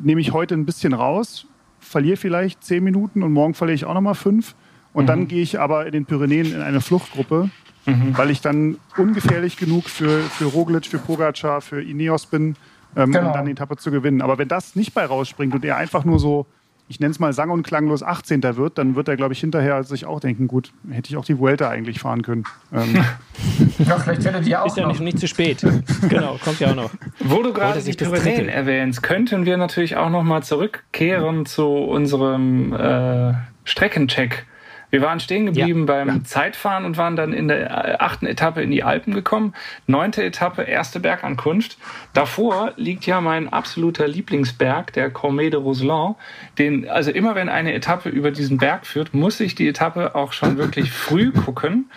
nehme 0.00 0.20
ich 0.20 0.32
heute 0.32 0.54
ein 0.54 0.64
bisschen 0.64 0.92
raus, 0.92 1.46
verliere 1.80 2.16
vielleicht 2.16 2.62
zehn 2.62 2.84
Minuten 2.84 3.24
und 3.24 3.32
morgen 3.32 3.54
verliere 3.54 3.74
ich 3.74 3.84
auch 3.84 3.94
nochmal 3.94 4.14
fünf. 4.14 4.54
Und 4.92 5.04
mhm. 5.04 5.08
dann 5.08 5.28
gehe 5.28 5.42
ich 5.42 5.58
aber 5.58 5.86
in 5.86 5.92
den 5.92 6.04
Pyrenäen 6.04 6.54
in 6.54 6.60
eine 6.60 6.80
Fluchtgruppe 6.80 7.50
mhm. 7.86 8.16
weil 8.16 8.30
ich 8.30 8.40
dann 8.40 8.78
ungefährlich 8.96 9.56
genug 9.56 9.88
für, 9.88 10.20
für 10.20 10.44
Roglic, 10.46 10.86
für 10.86 10.98
Pogacar, 10.98 11.60
für 11.60 11.82
Ineos 11.82 12.26
bin, 12.26 12.56
ähm, 12.96 13.12
genau. 13.12 13.28
um 13.28 13.32
dann 13.32 13.46
die 13.46 13.52
Etappe 13.52 13.76
zu 13.76 13.90
gewinnen. 13.90 14.22
Aber 14.22 14.38
wenn 14.38 14.48
das 14.48 14.76
nicht 14.76 14.94
bei 14.94 15.04
rausspringt 15.04 15.54
und 15.54 15.64
er 15.64 15.76
einfach 15.76 16.04
nur 16.04 16.18
so, 16.18 16.46
ich 16.88 17.00
nenne 17.00 17.12
es 17.12 17.18
mal 17.18 17.32
sang- 17.32 17.50
und 17.50 17.62
klanglos 17.62 18.02
18. 18.02 18.42
wird, 18.56 18.76
dann 18.76 18.96
wird 18.96 19.08
er, 19.08 19.16
glaube 19.16 19.32
ich, 19.32 19.40
hinterher 19.40 19.82
sich 19.84 20.04
auch 20.04 20.20
denken, 20.20 20.46
gut, 20.46 20.72
hätte 20.90 21.10
ich 21.10 21.16
auch 21.16 21.24
die 21.24 21.38
Vuelta 21.38 21.70
eigentlich 21.70 22.00
fahren 22.00 22.22
können. 22.22 22.44
Ähm. 22.72 22.96
ja, 23.78 23.98
vielleicht 23.98 24.24
hätte 24.24 24.40
die 24.42 24.56
auch 24.56 24.66
Ist 24.66 24.76
ja 24.76 24.86
nicht, 24.86 25.00
nicht 25.00 25.18
zu 25.18 25.26
spät. 25.26 25.64
genau, 26.08 26.38
kommt 26.42 26.60
ja 26.60 26.70
auch 26.70 26.74
noch. 26.74 26.90
Wo 27.20 27.42
du 27.42 27.52
gerade 27.52 27.80
die 27.80 27.92
Pyrenäen 27.92 28.48
erwähnst, 28.48 29.02
könnten 29.02 29.46
wir 29.46 29.56
natürlich 29.56 29.96
auch 29.96 30.10
noch 30.10 30.22
mal 30.22 30.42
zurückkehren 30.42 31.46
zu 31.46 31.66
unserem 31.66 32.74
äh, 32.74 33.34
Streckencheck 33.64 34.44
wir 34.92 35.00
waren 35.00 35.20
stehen 35.20 35.46
geblieben 35.46 35.80
ja, 35.80 35.84
beim 35.86 36.08
ja. 36.08 36.24
Zeitfahren 36.24 36.84
und 36.84 36.98
waren 36.98 37.16
dann 37.16 37.32
in 37.32 37.48
der 37.48 37.70
äh, 37.70 37.96
achten 37.98 38.26
Etappe 38.26 38.60
in 38.60 38.70
die 38.70 38.84
Alpen 38.84 39.14
gekommen. 39.14 39.54
Neunte 39.86 40.22
Etappe, 40.22 40.62
erste 40.62 41.00
Bergankunft. 41.00 41.78
Davor 42.12 42.74
liegt 42.76 43.06
ja 43.06 43.22
mein 43.22 43.50
absoluter 43.50 44.06
Lieblingsberg, 44.06 44.92
der 44.92 45.10
Cormet 45.10 45.54
de 45.54 45.60
Roseland. 45.60 46.16
Den, 46.58 46.90
also 46.90 47.10
immer 47.10 47.34
wenn 47.34 47.48
eine 47.48 47.72
Etappe 47.72 48.10
über 48.10 48.30
diesen 48.30 48.58
Berg 48.58 48.86
führt, 48.86 49.14
muss 49.14 49.40
ich 49.40 49.54
die 49.54 49.66
Etappe 49.66 50.14
auch 50.14 50.34
schon 50.34 50.58
wirklich 50.58 50.92
früh 50.92 51.32
gucken. 51.32 51.90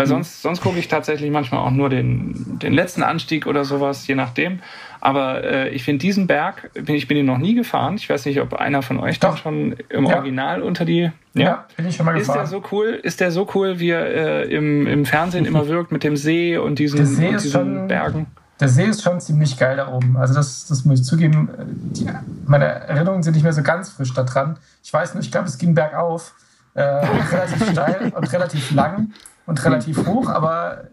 Weil 0.00 0.06
mhm. 0.06 0.10
sonst, 0.10 0.40
sonst 0.40 0.62
gucke 0.62 0.78
ich 0.78 0.88
tatsächlich 0.88 1.30
manchmal 1.30 1.60
auch 1.60 1.70
nur 1.70 1.90
den, 1.90 2.58
den 2.58 2.72
letzten 2.72 3.02
Anstieg 3.02 3.46
oder 3.46 3.66
sowas, 3.66 4.06
je 4.06 4.14
nachdem. 4.14 4.60
Aber 4.98 5.44
äh, 5.44 5.68
ich 5.68 5.84
finde 5.84 5.98
diesen 5.98 6.26
Berg, 6.26 6.70
bin, 6.72 6.94
ich 6.94 7.06
bin 7.06 7.18
ihn 7.18 7.26
noch 7.26 7.36
nie 7.36 7.54
gefahren. 7.54 7.96
Ich 7.96 8.08
weiß 8.08 8.24
nicht, 8.24 8.40
ob 8.40 8.54
einer 8.54 8.80
von 8.80 8.98
euch 8.98 9.20
Doch. 9.20 9.36
schon 9.36 9.76
im 9.90 10.06
ja. 10.06 10.16
Original 10.16 10.62
unter 10.62 10.86
die. 10.86 11.10
Ja? 11.34 11.42
ja, 11.42 11.66
bin 11.76 11.86
ich 11.86 11.96
schon 11.96 12.06
mal 12.06 12.12
gefahren. 12.12 12.44
Ist 12.44 12.50
der 12.50 12.60
so 12.60 12.64
cool? 12.72 12.98
Ist 13.02 13.20
der 13.20 13.30
so 13.30 13.46
cool, 13.54 13.78
wie 13.78 13.90
er 13.90 14.06
äh, 14.06 14.54
im, 14.54 14.86
im 14.86 15.04
Fernsehen 15.04 15.44
immer 15.44 15.68
wirkt 15.68 15.92
mit 15.92 16.02
dem 16.02 16.16
See 16.16 16.56
und 16.56 16.78
diesen, 16.78 17.04
See 17.04 17.28
und 17.28 17.34
diesen 17.34 17.50
schon, 17.50 17.88
Bergen? 17.88 18.26
Der 18.58 18.70
See 18.70 18.86
ist 18.86 19.02
schon 19.02 19.20
ziemlich 19.20 19.58
geil 19.58 19.76
da 19.76 19.92
oben. 19.92 20.16
Also 20.16 20.32
das, 20.32 20.66
das 20.66 20.86
muss 20.86 21.00
ich 21.00 21.04
zugeben. 21.04 21.50
Die, 21.92 22.06
meine 22.46 22.64
Erinnerungen 22.64 23.22
sind 23.22 23.34
nicht 23.34 23.42
mehr 23.42 23.52
so 23.52 23.62
ganz 23.62 23.90
frisch 23.90 24.14
da 24.14 24.22
dran. 24.22 24.56
Ich 24.82 24.90
weiß 24.90 25.12
nur, 25.12 25.22
ich 25.22 25.30
glaube, 25.30 25.48
es 25.48 25.58
ging 25.58 25.74
bergauf. 25.74 26.32
Äh, 26.72 26.82
relativ 26.82 27.70
steil 27.70 28.12
und 28.14 28.32
relativ 28.32 28.70
lang 28.70 29.10
und 29.50 29.64
relativ 29.64 30.06
hoch, 30.06 30.28
aber 30.30 30.84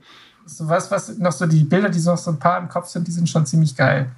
so 0.46 0.68
was, 0.68 0.90
was 0.90 1.18
noch 1.20 1.32
so 1.32 1.46
die 1.46 1.64
Bilder, 1.64 1.90
die 1.90 2.00
noch 2.00 2.18
so 2.18 2.32
ein 2.32 2.40
paar 2.40 2.60
im 2.60 2.68
Kopf 2.68 2.88
sind, 2.88 3.08
die 3.08 3.12
sind 3.12 3.30
schon 3.30 3.46
ziemlich 3.46 3.76
geil. 3.76 4.10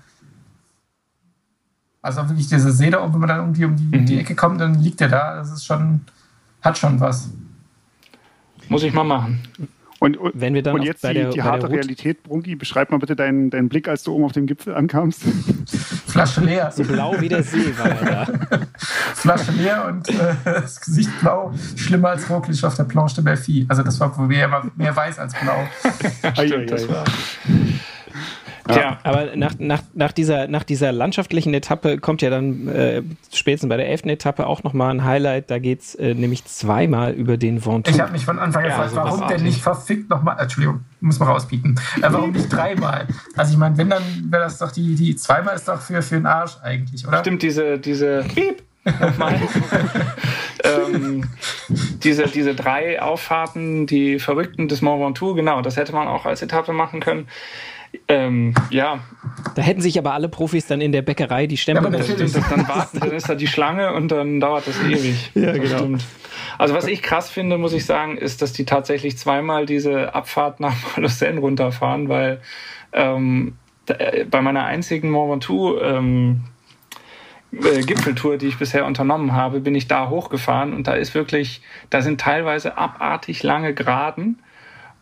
Also 2.02 2.28
wirklich 2.30 2.48
diese 2.48 2.72
See 2.72 2.90
da 2.90 3.04
oben, 3.04 3.14
wenn 3.14 3.20
man 3.20 3.30
dann 3.30 3.40
irgendwie 3.40 3.66
um 3.66 3.76
die, 3.76 3.98
mhm. 3.98 4.06
die 4.06 4.18
Ecke 4.18 4.36
kommt, 4.36 4.62
dann 4.62 4.76
liegt 4.76 5.02
der 5.02 5.10
da. 5.10 5.36
Das 5.36 5.52
ist 5.52 5.66
schon, 5.66 6.02
hat 6.62 6.78
schon 6.78 7.02
was. 7.02 7.30
Muss 8.70 8.84
ich 8.84 8.94
mal 8.94 9.04
machen. 9.04 9.42
Und, 10.00 10.16
und, 10.16 10.32
Wenn 10.34 10.54
wir 10.54 10.64
dann 10.64 10.76
und 10.76 10.84
jetzt 10.84 11.04
die, 11.04 11.14
der, 11.14 11.32
die 11.32 11.44
harte 11.44 11.70
Realität, 11.70 12.24
Brunki, 12.24 12.56
beschreib 12.56 12.92
mal 12.92 13.00
bitte 13.00 13.18
deinen, 13.18 13.50
deinen 13.50 13.68
Blick, 13.68 13.90
als 13.90 14.04
du 14.04 14.14
oben 14.14 14.24
auf 14.24 14.32
dem 14.32 14.48
Gipfel 14.48 14.74
ankamst. 14.74 15.24
Flasche 16.10 16.41
leer. 16.41 16.72
So 16.72 16.84
blau 16.84 17.16
wie 17.20 17.30
der 17.30 17.43
See 17.43 17.74
war 17.78 17.89
er 17.89 18.26
da. 18.26 18.60
Flasche 19.16 19.51
leer 19.51 19.86
und 19.86 20.10
äh, 20.10 20.36
das 20.43 20.82
Gesicht 20.82 21.12
blau. 21.20 21.53
Schlimmer 21.76 22.10
als 22.10 22.30
Roglic 22.30 22.64
auf 22.64 22.76
der 22.76 22.84
Planche 22.84 23.16
de 23.16 23.24
Belfi. 23.24 23.66
Also 23.68 23.84
das 23.84 23.99
war 23.99 24.18
mehr, 24.22 24.64
mehr 24.76 24.95
weiß 24.95 25.20
als 25.20 25.34
blau. 25.34 25.68
Stimmt, 26.34 26.72
das 26.72 26.88
war... 26.88 27.03
Ja. 28.76 28.99
Aber 29.03 29.36
nach, 29.36 29.53
nach, 29.57 29.82
nach, 29.93 30.11
dieser, 30.11 30.47
nach 30.47 30.63
dieser 30.63 30.91
landschaftlichen 30.91 31.53
Etappe 31.53 31.97
kommt 31.97 32.22
ja 32.22 32.30
dann 32.30 32.67
äh, 32.67 33.01
spätestens 33.34 33.70
bei 33.70 33.78
der 33.78 33.88
elften 33.88 34.09
Etappe 34.09 34.47
auch 34.47 34.63
nochmal 34.63 34.91
ein 34.91 35.03
Highlight. 35.03 35.49
Da 35.49 35.59
geht 35.59 35.82
es 35.82 35.95
äh, 35.95 36.13
nämlich 36.13 36.45
zweimal 36.45 37.13
über 37.13 37.38
den 37.38 37.65
Ventoux. 37.65 37.91
Ich 37.91 37.99
habe 37.99 38.11
mich 38.11 38.26
von 38.26 38.39
Anfang 38.39 38.63
an 38.63 38.70
gefragt, 38.70 38.93
ja, 38.93 39.01
also 39.01 39.17
warum 39.17 39.28
denn 39.28 39.43
nicht 39.43 39.61
verfickt 39.61 40.09
nochmal, 40.09 40.38
Entschuldigung, 40.39 40.82
muss 41.01 41.20
man 41.20 41.30
rausbieten. 41.30 41.80
Äh, 41.97 42.01
warum 42.09 42.32
nicht 42.32 42.49
dreimal? 42.49 43.07
Also 43.36 43.53
ich 43.53 43.57
meine, 43.57 43.78
wenn, 43.78 43.89
dann 43.89 44.03
wäre 44.30 44.43
das 44.43 44.57
doch 44.57 44.72
die, 44.72 44.95
die 44.95 45.15
zweimal 45.15 45.55
ist 45.55 45.67
doch 45.67 45.82
für, 45.82 46.01
für 46.01 46.15
den 46.15 46.26
Arsch 46.26 46.57
eigentlich, 46.61 47.07
oder? 47.07 47.20
Stimmt, 47.20 47.41
diese, 47.41 47.80
diese 47.80 48.24
Piep. 48.24 48.63
ähm, 50.63 51.26
diese, 52.03 52.28
diese 52.28 52.55
drei 52.55 53.01
Auffahrten, 53.01 53.88
die 53.88 54.20
Verrückten 54.20 54.67
des 54.67 54.82
Mont 54.82 55.03
Ventoux, 55.03 55.36
genau, 55.36 55.61
das 55.61 55.78
hätte 55.78 55.93
man 55.93 56.07
auch 56.07 56.26
als 56.26 56.41
Etappe 56.41 56.74
machen 56.74 56.99
können. 57.01 57.28
Ähm, 58.08 58.54
ja. 58.70 59.00
Da 59.56 59.62
hätten 59.62 59.82
sich 59.82 59.98
aber 59.98 60.14
alle 60.14 60.30
Profis 60.30 60.68
dann 60.68 60.82
in 60.82 60.92
der 60.92 61.02
Bäckerei 61.02 61.48
die 61.48 61.58
Stempel 61.58 61.94
ja, 61.94 62.04
stimmt, 62.04 62.36
Dann 62.50 62.68
warten, 62.68 63.00
dann 63.00 63.12
ist 63.12 63.30
da 63.30 63.36
die 63.36 63.48
Schlange 63.48 63.94
und 63.94 64.12
dann 64.12 64.40
dauert 64.40 64.68
das 64.68 64.82
ewig. 64.84 65.32
Ja, 65.36 65.48
das 65.48 65.56
genau. 65.56 65.78
Stimmt. 65.78 66.06
Also 66.58 66.74
was 66.74 66.88
ich 66.88 67.02
krass 67.02 67.30
finde, 67.30 67.58
muss 67.58 67.74
ich 67.74 67.86
sagen, 67.86 68.18
ist, 68.18 68.42
dass 68.42 68.54
die 68.54 68.66
tatsächlich 68.66 69.18
zweimal 69.18 69.66
diese 69.66 70.14
Abfahrt 70.14 70.60
nach 70.60 70.76
Malocène 70.96 71.40
runterfahren, 71.40 72.10
weil 72.10 72.42
ähm, 72.94 73.56
äh, 73.88 74.26
bei 74.26 74.42
meiner 74.42 74.66
einzigen 74.66 75.10
Mont 75.10 75.32
Ventoux 75.32 75.80
ähm, 75.80 76.42
äh, 77.52 77.82
Gipfeltour, 77.82 78.38
die 78.38 78.48
ich 78.48 78.58
bisher 78.60 78.86
unternommen 78.86 79.34
habe, 79.34 79.60
bin 79.60 79.76
ich 79.76 79.88
da 79.88 80.10
hochgefahren 80.10 80.74
und 80.74 80.88
da 80.88 80.94
ist 80.94 81.16
wirklich, 81.16 81.62
da 81.90 82.02
sind 82.02 82.22
teilweise 82.22 82.78
abartig 82.78 83.42
lange 83.44 83.74
Geraden 83.74 84.40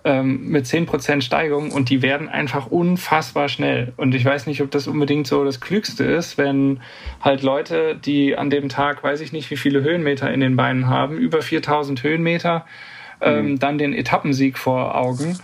ähm, 0.04 0.48
mit 0.50 0.66
10% 0.66 1.22
Steigung 1.22 1.72
und 1.72 1.89
die 1.89 2.02
werden 2.02 2.30
einfach 2.30 2.68
unfassbar 2.68 3.50
schnell. 3.50 3.93
Und 3.98 4.16
ich 4.16 4.24
weiß 4.24 4.48
nicht, 4.48 4.62
ob 4.62 4.72
das 4.72 4.88
unbedingt 4.88 5.28
so 5.28 5.43
das 5.43 5.60
Klügste 5.60 6.04
ist, 6.04 6.38
wenn 6.38 6.80
halt 7.22 7.41
Leute, 7.43 7.95
die 7.95 8.38
an 8.38 8.50
dem 8.50 8.70
Tag, 8.70 9.04
weiß 9.04 9.22
ich 9.22 9.32
nicht, 9.32 9.50
wie 9.52 9.58
viele 9.58 9.84
Höhenmeter 9.84 10.32
in 10.32 10.39
den 10.39 10.56
Beinen 10.56 10.88
haben, 10.88 11.18
über 11.18 11.41
4000 11.41 12.04
Höhenmeter, 12.04 12.66
ähm, 13.22 13.52
mhm. 13.52 13.60
dann 13.60 13.78
den 13.78 13.93
Etappensieg 13.93 14.58
vor 14.58 14.95
Augen. 14.95 15.38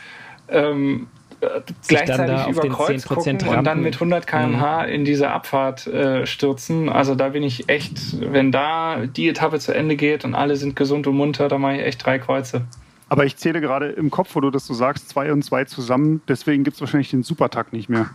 Ähm, 0.48 1.08
äh, 1.42 1.62
gleichzeitig 1.88 2.48
über 2.48 2.70
Kreuz 2.70 3.06
gucken 3.08 3.38
Rampen. 3.38 3.58
und 3.58 3.64
dann 3.66 3.82
mit 3.82 3.96
100 3.96 4.26
km/h 4.26 4.86
in 4.86 5.04
diese 5.04 5.30
Abfahrt 5.30 5.88
äh, 5.88 6.26
stürzen. 6.26 6.90
Also 6.90 7.16
da 7.16 7.30
bin 7.30 7.44
ich 7.44 7.68
echt, 7.70 7.98
wenn 8.32 8.52
da 8.52 9.06
die 9.06 9.28
Etappe 9.28 9.60
zu 9.60 9.74
Ende 9.74 9.96
geht 9.96 10.24
und 10.24 10.36
alle 10.36 10.56
sind 10.56 10.76
gesund 10.76 11.08
und 11.08 11.16
munter, 11.16 11.48
da 11.50 11.58
mache 11.58 11.78
ich 11.78 11.82
echt 11.84 12.06
drei 12.06 12.20
Kreuze. 12.20 12.66
Aber 13.14 13.26
ich 13.26 13.38
zähle 13.38 13.62
gerade 13.62 13.90
im 13.90 14.10
Kopf, 14.10 14.34
wo 14.34 14.40
du 14.40 14.50
das 14.50 14.66
so 14.66 14.74
sagst, 14.74 15.08
zwei 15.08 15.32
und 15.32 15.44
zwei 15.44 15.66
zusammen. 15.66 16.24
Deswegen 16.28 16.64
gibt 16.64 16.78
es 16.78 16.82
wahrscheinlich 16.82 17.12
den 17.12 17.22
Supertag 17.22 17.72
nicht 17.72 17.88
mehr. 17.88 18.10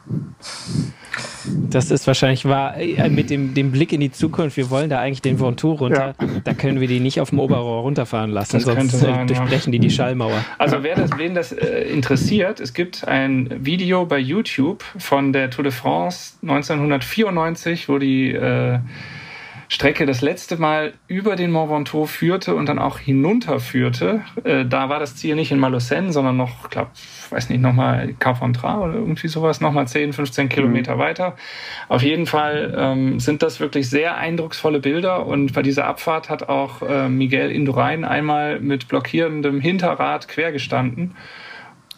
Das 1.71 1.93
ist 1.93 2.09
wahrscheinlich 2.09 2.47
wahr. 2.47 2.77
Äh, 2.77 3.09
mit 3.09 3.31
dem, 3.31 3.55
dem 3.55 3.71
Blick 3.71 3.93
in 3.93 4.01
die 4.01 4.11
Zukunft, 4.11 4.57
wir 4.57 4.71
wollen 4.71 4.91
da 4.91 4.99
eigentlich 4.99 5.23
den 5.23 5.39
Ventoux 5.39 5.75
runter. 5.75 6.17
Ja. 6.21 6.27
Da 6.43 6.53
können 6.53 6.81
wir 6.81 6.89
die 6.89 6.99
nicht 6.99 7.21
auf 7.21 7.31
dem 7.31 7.39
Oberrohr 7.39 7.83
runterfahren 7.83 8.33
lassen, 8.33 8.57
das 8.57 8.65
sonst 8.65 8.95
äh, 8.95 8.97
sein, 8.97 9.29
durchbrechen 9.29 9.73
ja. 9.73 9.79
die 9.79 9.87
die 9.87 9.95
Schallmauer. 9.95 10.45
Also 10.59 10.83
wer 10.83 10.97
das, 10.97 11.17
wen 11.17 11.33
das 11.33 11.53
äh, 11.53 11.83
interessiert, 11.83 12.59
es 12.59 12.75
gibt 12.75 13.07
ein 13.07 13.65
Video 13.65 14.05
bei 14.05 14.19
YouTube 14.19 14.83
von 14.99 15.33
der 15.33 15.51
Tour 15.51 15.63
de 15.63 15.73
France 15.73 16.33
1994, 16.43 17.89
wo 17.89 17.99
die 17.99 18.33
äh, 18.33 18.81
Strecke 19.71 20.07
das 20.07 20.23
letzte 20.23 20.57
Mal 20.57 20.95
über 21.09 21.37
den 21.37 21.51
Mont 21.51 21.71
Ventoux 21.71 22.07
führte 22.07 22.55
und 22.55 22.67
dann 22.67 22.79
auch 22.79 22.99
hinunterführte. 22.99 24.23
Äh, 24.43 24.65
da 24.65 24.89
war 24.89 24.99
das 24.99 25.17
Ziel 25.17 25.35
nicht 25.35 25.53
in 25.53 25.61
Malocène, 25.61 26.11
sondern 26.11 26.39
noch, 26.39 26.65
ich 26.65 26.71
glaube, 26.71 26.91
weiß 27.29 27.51
nicht, 27.51 27.61
nochmal 27.61 28.15
Carpentras 28.19 28.79
oder 28.79 28.95
irgendwie 28.95 29.29
sowas, 29.29 29.61
nochmal 29.61 29.87
10, 29.87 30.15
15 30.15 30.49
Kilometer 30.49 30.97
mhm. 30.97 31.01
weiter. 31.01 31.37
Auf 31.89 32.03
jeden 32.03 32.25
Fall 32.25 32.75
ähm, 32.77 33.21
sind 33.21 33.43
das 33.43 33.61
wirklich 33.61 33.91
sehr 33.91 34.17
eindrucksvolle 34.17 34.81
Bilder 34.81 35.27
und 35.27 35.53
bei 35.53 35.61
dieser 35.61 35.85
Abfahrt 35.85 36.31
hat 36.31 36.49
auch 36.49 36.81
äh, 36.81 37.11
Miguel 37.11 37.51
Indurain 37.51 38.07
einmal 38.07 38.61
mit 38.61 38.89
blockierendem 38.89 39.61
Hinterrad 39.61 40.29
quergestanden. 40.29 41.15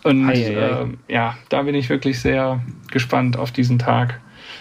Und 0.03 0.31
äh, 0.31 0.87
ja, 1.09 1.37
da 1.51 1.63
bin 1.63 1.75
ich 1.77 1.89
wirklich 1.89 2.21
sehr 2.21 2.61
gespannt 2.91 3.37
auf 3.37 3.53
diesen 3.53 3.79
Tag. 3.79 4.21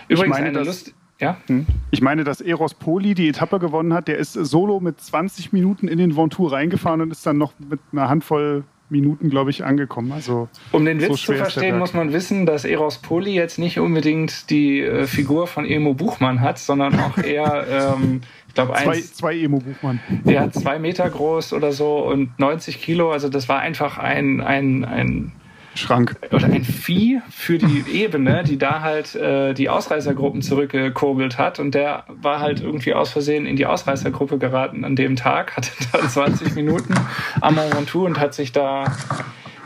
Übrigens, 0.09 0.37
ich 0.37 0.43
meine, 0.43 0.59
eine 0.59 0.67
Lust 0.67 0.93
ja? 1.19 1.37
Hm. 1.47 1.65
Ich 1.91 2.01
meine, 2.01 2.23
dass 2.23 2.41
Eros 2.41 2.73
Poli 2.73 3.13
die 3.13 3.29
Etappe 3.29 3.59
gewonnen 3.59 3.93
hat. 3.93 4.07
Der 4.07 4.17
ist 4.17 4.33
solo 4.33 4.79
mit 4.79 4.99
20 4.99 5.51
Minuten 5.53 5.87
in 5.87 5.97
den 5.97 6.15
Ventoux 6.15 6.47
reingefahren 6.47 7.01
und 7.01 7.11
ist 7.11 7.25
dann 7.25 7.37
noch 7.37 7.53
mit 7.59 7.79
einer 7.91 8.09
Handvoll 8.09 8.63
Minuten, 8.89 9.29
glaube 9.29 9.51
ich, 9.51 9.63
angekommen. 9.63 10.11
Also 10.11 10.49
um 10.71 10.83
den 10.83 10.99
Witz 10.99 11.09
so 11.09 11.15
zu 11.15 11.33
verstehen, 11.33 11.77
muss 11.77 11.93
man 11.93 12.11
wissen, 12.11 12.45
dass 12.45 12.65
Eros 12.65 12.97
Poli 12.97 13.33
jetzt 13.33 13.59
nicht 13.59 13.79
unbedingt 13.79 14.49
die 14.49 14.81
äh, 14.81 15.05
Figur 15.05 15.47
von 15.47 15.65
Emo 15.65 15.93
Buchmann 15.93 16.41
hat, 16.41 16.57
sondern 16.57 16.99
auch 16.99 17.17
eher, 17.23 17.95
ähm, 17.99 18.21
ich 18.47 18.53
glaube, 18.55 18.73
zwei, 18.73 18.99
zwei 18.99 19.37
Emo 19.37 19.59
Buchmann. 19.59 19.99
Ja, 20.25 20.49
zwei 20.51 20.79
Meter 20.79 21.09
groß 21.09 21.53
oder 21.53 21.71
so 21.71 21.99
und 21.99 22.37
90 22.39 22.81
Kilo. 22.81 23.11
Also 23.11 23.29
das 23.29 23.47
war 23.47 23.59
einfach 23.59 23.97
ein, 23.99 24.41
ein, 24.41 24.85
ein 24.85 25.31
Schrank. 25.79 26.15
Oder 26.31 26.45
ein 26.45 26.63
Vieh 26.63 27.21
für 27.29 27.57
die 27.57 27.85
Ebene, 27.91 28.43
die 28.43 28.57
da 28.57 28.81
halt 28.81 29.15
äh, 29.15 29.53
die 29.53 29.69
Ausreißergruppen 29.69 30.41
zurückgekurbelt 30.41 31.37
hat. 31.37 31.59
Und 31.59 31.73
der 31.73 32.03
war 32.07 32.39
halt 32.39 32.61
irgendwie 32.61 32.93
aus 32.93 33.09
Versehen 33.09 33.45
in 33.45 33.55
die 33.55 33.65
Ausreißergruppe 33.65 34.37
geraten 34.37 34.85
an 34.85 34.95
dem 34.95 35.15
Tag, 35.15 35.57
hatte 35.57 35.71
dann 35.91 36.09
20 36.09 36.55
Minuten 36.55 36.93
am 37.41 37.55
Ventoux 37.55 38.05
und 38.05 38.19
hat 38.19 38.33
sich 38.33 38.51
da 38.51 38.85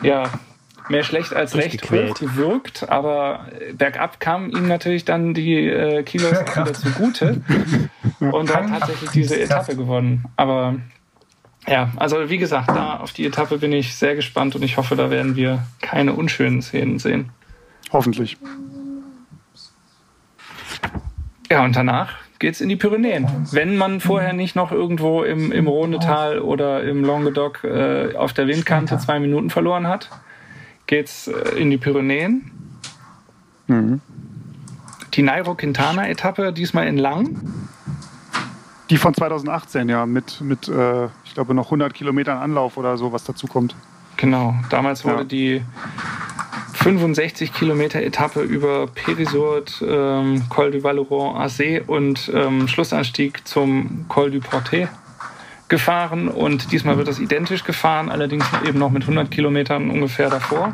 ja 0.01 0.24
mehr 0.89 1.03
schlecht 1.03 1.34
als 1.34 1.55
recht 1.55 1.89
hochgewirkt, 1.89 2.89
aber 2.89 3.47
bergab 3.74 4.20
kamen 4.20 4.49
ihm 4.51 4.68
natürlich 4.68 5.05
dann 5.05 5.34
die 5.34 5.68
äh, 5.68 6.03
Kilos 6.03 6.32
wieder 6.41 6.74
zugute 6.74 7.41
und 8.20 8.53
hat 8.53 8.68
tatsächlich 8.68 9.11
diese 9.11 9.39
Etappe 9.39 9.76
gewonnen. 9.76 10.26
Aber 10.36 10.76
ja, 11.68 11.91
also 11.95 12.30
wie 12.30 12.38
gesagt, 12.38 12.70
da 12.70 12.97
auf 12.97 13.14
die 13.14 13.26
Etappe 13.26 13.57
bin 13.57 13.72
ich 13.72 13.95
sehr 13.95 14.16
gespannt 14.16 14.55
und 14.55 14.64
ich 14.64 14.78
hoffe, 14.78 14.95
da 14.95 15.09
werden 15.09 15.36
wir 15.36 15.66
keine 15.82 16.14
unschönen 16.14 16.61
Szenen 16.61 16.99
sehen. 16.99 17.30
Hoffentlich. 17.91 18.38
Ja, 21.49 21.64
und 21.64 21.76
danach 21.76 22.16
geht's 22.39 22.59
in 22.59 22.68
die 22.68 22.76
Pyrenäen. 22.76 23.28
Wenn 23.51 23.78
man 23.78 24.01
vorher 24.01 24.34
nicht 24.34 24.55
noch 24.55 24.72
irgendwo 24.72 25.24
im, 25.24 25.51
im 25.51 25.68
Rhonetal 25.68 26.39
oder 26.39 26.84
im 26.84 27.05
Languedoc 27.05 27.64
äh, 27.64 28.16
auf 28.16 28.34
der 28.34 28.47
Windkante 28.47 28.97
zwei 28.97 29.20
Minuten 29.20 29.49
verloren 29.49 29.88
hat, 29.88 30.09
geht's 30.88 31.28
äh, 31.28 31.57
in 31.57 31.70
die 31.70 31.78
Pyrenäen. 31.78 32.51
Mhm. 33.68 34.01
Die 35.14 35.22
Nairo 35.22 35.55
Quintana 35.55 36.09
Etappe, 36.09 36.51
diesmal 36.51 36.88
in 36.88 36.97
Lang. 36.97 37.70
Die 38.89 38.97
von 38.97 39.13
2018, 39.13 39.89
ja, 39.89 40.05
mit, 40.05 40.41
mit 40.41 40.67
äh, 40.67 41.05
ich 41.25 41.34
glaube, 41.34 41.53
noch 41.53 41.65
100 41.65 41.93
Kilometern 41.93 42.38
Anlauf 42.38 42.77
oder 42.77 42.97
so, 42.97 43.11
was 43.13 43.23
dazu 43.23 43.47
kommt. 43.47 43.75
Genau, 44.17 44.55
damals 44.69 45.05
wurde 45.05 45.19
ja. 45.19 45.23
die 45.23 45.61
65 46.73 47.53
Kilometer 47.53 48.01
Etappe 48.01 48.41
über 48.41 48.88
Périsord, 48.88 49.81
ähm, 49.88 50.43
Col 50.49 50.71
du 50.71 50.84
Valeron 50.84 51.36
Azé 51.38 51.81
und 51.86 52.29
ähm, 52.34 52.67
Schlussanstieg 52.67 53.47
zum 53.47 54.05
Col 54.09 54.31
du 54.31 54.41
Portet 54.41 54.89
gefahren 55.69 56.27
und 56.27 56.71
diesmal 56.71 56.97
wird 56.97 57.07
das 57.07 57.19
identisch 57.19 57.63
gefahren, 57.63 58.09
allerdings 58.09 58.45
eben 58.67 58.79
noch 58.79 58.91
mit 58.91 59.03
100 59.03 59.31
Kilometern 59.31 59.89
ungefähr 59.89 60.29
davor. 60.29 60.73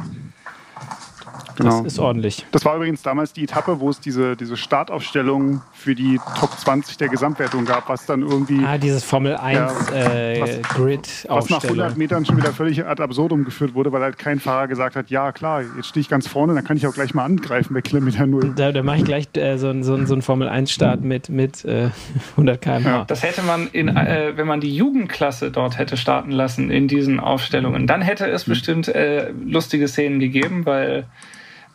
Genau. 1.59 1.83
Das 1.83 1.93
ist 1.93 1.99
ordentlich. 1.99 2.45
Das 2.51 2.63
war 2.63 2.77
übrigens 2.77 3.01
damals 3.01 3.33
die 3.33 3.43
Etappe, 3.43 3.81
wo 3.81 3.89
es 3.89 3.99
diese, 3.99 4.37
diese 4.37 4.55
Startaufstellung 4.55 5.61
für 5.73 5.93
die 5.93 6.17
Top 6.39 6.57
20 6.57 6.95
der 6.95 7.09
Gesamtwertung 7.09 7.65
gab, 7.65 7.89
was 7.89 8.05
dann 8.05 8.21
irgendwie. 8.21 8.63
Ah, 8.65 8.77
dieses 8.77 9.03
Formel 9.03 9.35
1 9.35 9.57
ja, 9.57 9.93
äh, 9.93 10.61
Grid 10.61 11.27
Was 11.27 11.49
nach 11.49 11.61
100 11.61 11.97
Metern 11.97 12.25
schon 12.25 12.37
wieder 12.37 12.53
völlig 12.53 12.85
ad 12.85 13.03
absurdum 13.03 13.43
geführt 13.43 13.73
wurde, 13.73 13.91
weil 13.91 14.01
halt 14.01 14.17
kein 14.17 14.39
Fahrer 14.39 14.67
gesagt 14.69 14.95
hat: 14.95 15.09
Ja, 15.09 15.33
klar, 15.33 15.63
jetzt 15.75 15.87
stehe 15.89 16.01
ich 16.01 16.07
ganz 16.07 16.27
vorne, 16.29 16.53
dann 16.53 16.63
kann 16.63 16.77
ich 16.77 16.87
auch 16.87 16.93
gleich 16.93 17.13
mal 17.13 17.25
angreifen 17.25 17.73
bei 17.73 17.81
Kilometer 17.81 18.25
Null. 18.25 18.53
Da, 18.55 18.71
da 18.71 18.81
mache 18.81 18.97
ich 18.97 19.05
gleich 19.05 19.27
äh, 19.35 19.57
so, 19.57 19.73
so, 19.83 20.05
so 20.05 20.13
einen 20.13 20.21
Formel 20.21 20.47
1-Start 20.47 21.01
mit, 21.01 21.27
mit 21.27 21.65
äh, 21.65 21.89
100 22.31 22.61
km/h. 22.61 22.89
Ja. 22.89 23.05
Das 23.05 23.21
hätte 23.21 23.41
man, 23.41 23.67
in, 23.67 23.89
äh, 23.89 24.33
wenn 24.37 24.47
man 24.47 24.61
die 24.61 24.73
Jugendklasse 24.73 25.51
dort 25.51 25.77
hätte 25.77 25.97
starten 25.97 26.31
lassen 26.31 26.71
in 26.71 26.87
diesen 26.87 27.19
Aufstellungen, 27.19 27.85
dann 27.85 28.01
hätte 28.01 28.27
es 28.27 28.47
mhm. 28.47 28.51
bestimmt 28.51 28.87
äh, 28.87 29.31
lustige 29.45 29.89
Szenen 29.89 30.19
gegeben, 30.19 30.65
weil 30.65 31.05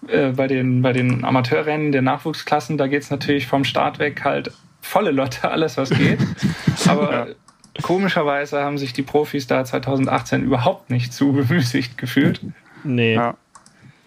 äh, 0.09 0.33
bei, 0.35 0.47
den, 0.47 0.83
bei 0.83 0.93
den 0.93 1.25
Amateurrennen 1.25 1.93
der 1.93 2.03
Nachwuchsklassen, 2.03 2.79
da 2.79 2.87
geht 2.87 3.03
es 3.03 3.11
natürlich 3.11 3.47
vom 3.47 3.65
Start 3.65 3.99
weg 3.99 4.23
halt 4.25 4.53
volle 4.81 5.11
Lotte, 5.11 5.49
alles 5.51 5.77
was 5.77 5.91
geht. 5.91 6.19
Aber 6.89 7.29
ja. 7.29 7.35
komischerweise 7.83 8.61
haben 8.63 8.79
sich 8.79 8.93
die 8.93 9.03
Profis 9.03 9.47
da 9.47 9.65
2018 9.65 10.45
überhaupt 10.45 10.91
nicht 10.91 11.13
zu 11.13 11.33
bemüßigt 11.35 11.99
gefühlt. 11.99 12.41
Nee. 12.85 13.15
Ja. 13.15 13.35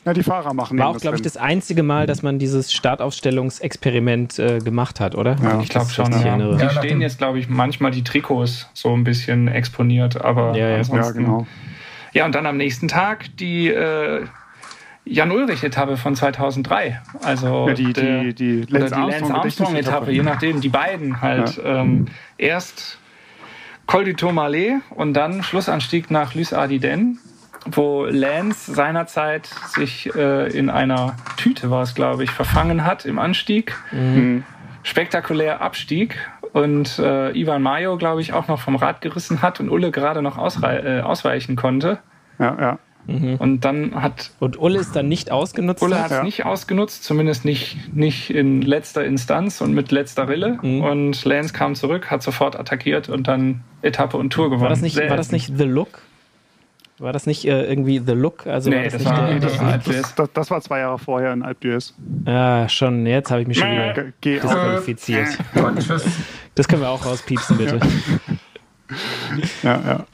Ja, 0.06 0.14
die 0.14 0.24
Fahrer 0.24 0.54
machen 0.54 0.80
War 0.80 0.88
auch, 0.88 1.00
glaube 1.00 1.18
ich, 1.18 1.22
das 1.22 1.36
einzige 1.36 1.84
Mal, 1.84 2.08
dass 2.08 2.24
man 2.24 2.40
dieses 2.40 2.72
Startaufstellungsexperiment 2.72 4.40
äh, 4.40 4.60
gemacht 4.60 5.02
hat, 5.02 5.16
oder? 5.16 5.36
Ja, 5.44 5.60
ich 5.60 5.68
glaube 5.68 5.90
schon. 5.90 6.10
Ja. 6.14 6.38
Die 6.38 6.64
ja, 6.64 6.70
stehen 6.70 7.02
jetzt, 7.02 7.18
glaube 7.18 7.40
ich, 7.40 7.50
manchmal 7.50 7.92
die 7.92 8.06
Trikots 8.06 8.70
so 8.74 8.94
ein 8.94 9.04
bisschen 9.04 9.50
exponiert, 9.50 10.22
aber 10.22 10.56
ja, 10.56 10.78
ja, 10.78 11.12
genau. 11.12 11.46
Ja, 12.14 12.26
und 12.26 12.36
dann 12.36 12.46
am 12.46 12.56
nächsten 12.56 12.88
Tag 12.88 13.36
die 13.36 13.68
äh, 13.68 14.26
Jan-Ulrich-Etappe 15.10 15.98
von 15.98 16.16
2003. 16.16 17.02
Also 17.24 17.68
ja, 17.68 17.74
die, 17.74 17.94
der, 17.94 18.24
die, 18.24 18.34
die 18.34 18.62
Lance 18.70 18.96
Armstrong-Etappe, 18.96 20.12
je 20.12 20.24
nachdem, 20.24 20.62
die 20.62 20.70
beiden 20.70 21.22
halt. 21.22 21.58
Ja. 21.58 21.82
Ähm, 21.82 22.08
erst 22.38 23.00
Col 23.88 24.04
du 24.04 24.14
Tourmalet 24.14 24.82
und 24.90 25.14
dann 25.14 25.44
Schlussanstieg 25.44 26.12
nach 26.12 26.34
Lys 26.36 26.52
Ardiden, 26.54 27.20
wo 27.66 28.06
Lance 28.06 28.74
seinerzeit 28.74 29.46
sich 29.46 30.14
äh, 30.14 30.50
in 30.50 30.70
einer 30.70 31.16
Tüte, 31.38 31.72
war 31.72 31.84
es 31.84 31.96
glaube 31.96 32.24
ich, 32.24 32.32
verfangen 32.32 32.84
hat 32.84 33.06
im 33.06 33.18
Anstieg. 33.18 33.76
Mhm. 33.92 34.44
Spektakulär 34.84 35.62
Abstieg 35.62 36.18
und 36.54 37.00
äh, 37.00 37.32
Ivan 37.32 37.62
Mayo, 37.62 37.98
glaube 37.98 38.22
ich, 38.22 38.34
auch 38.34 38.48
noch 38.48 38.60
vom 38.60 38.76
Rad 38.76 39.02
gerissen 39.02 39.42
hat 39.42 39.60
und 39.60 39.70
Ulle 39.70 39.92
gerade 39.92 40.22
noch 40.22 40.38
äh, 40.38 41.02
ausweichen 41.02 41.56
konnte. 41.56 42.00
Ja, 42.40 42.58
ja. 42.60 42.80
Mhm. 43.08 43.36
Und 43.36 43.62
dann 43.66 43.96
hat. 43.96 44.32
Und 44.40 44.60
Ulle 44.60 44.80
ist 44.80 44.96
dann 44.96 45.08
nicht 45.08 45.32
ausgenutzt? 45.32 45.82
Ulle 45.82 46.00
hat 46.00 46.12
es 46.12 46.18
ja. 46.18 46.24
nicht 46.24 46.46
ausgenutzt, 46.46 47.04
zumindest 47.04 47.46
nicht, 47.46 47.96
nicht 47.96 48.30
in 48.30 48.62
letzter 48.62 49.06
Instanz 49.06 49.62
und 49.62 49.74
mit 49.74 49.92
letzter 49.92 50.28
Rille. 50.28 50.60
Mhm. 50.62 50.82
Und 50.82 51.26
Lance 51.26 51.54
kam 51.54 51.76
zurück, 51.76 52.12
hat 52.12 52.22
sofort 52.22 52.60
attackiert 52.60 53.08
und 53.10 53.28
dann 53.28 53.64
Etappe 53.82 54.18
und 54.18 54.32
Tour 54.32 54.50
gewonnen. 54.50 54.64
War 54.64 54.70
das 54.70 54.82
nicht, 54.82 54.98
war 54.98 55.18
das 55.18 55.32
nicht 55.32 55.58
The 55.58 55.64
Look? 55.64 56.02
War 57.00 57.14
das 57.14 57.28
nicht 57.28 57.46
äh, 57.46 57.64
irgendwie 57.66 58.02
The 58.06 58.14
Look? 58.14 58.48
Also 58.48 58.70
nee, 58.72 58.78
war 58.78 58.84
das, 58.84 58.94
das, 58.94 59.06
war, 59.06 59.28
der, 59.28 59.40
das, 59.40 59.60
war 59.60 59.78
das, 59.78 60.34
das, 60.34 60.52
war 60.52 60.62
zwei 60.62 60.80
Jahre 60.80 60.98
vorher 60.98 61.32
in 61.32 61.44
Alp 61.44 61.62
d'Huez. 61.62 61.94
Ja, 62.26 62.68
schon. 62.68 63.06
Jetzt 63.06 63.32
habe 63.32 63.42
ich 63.42 63.48
mich 63.48 63.60
schon 63.60 63.72
wieder 63.72 63.94
disqualifiziert. 64.24 65.28
Das 66.56 66.68
können 66.68 66.82
wir 66.82 66.90
auch 66.90 67.06
rauspiepsen, 67.06 67.58
bitte. 67.58 67.80
ja, 69.62 69.80
ja. 69.86 70.06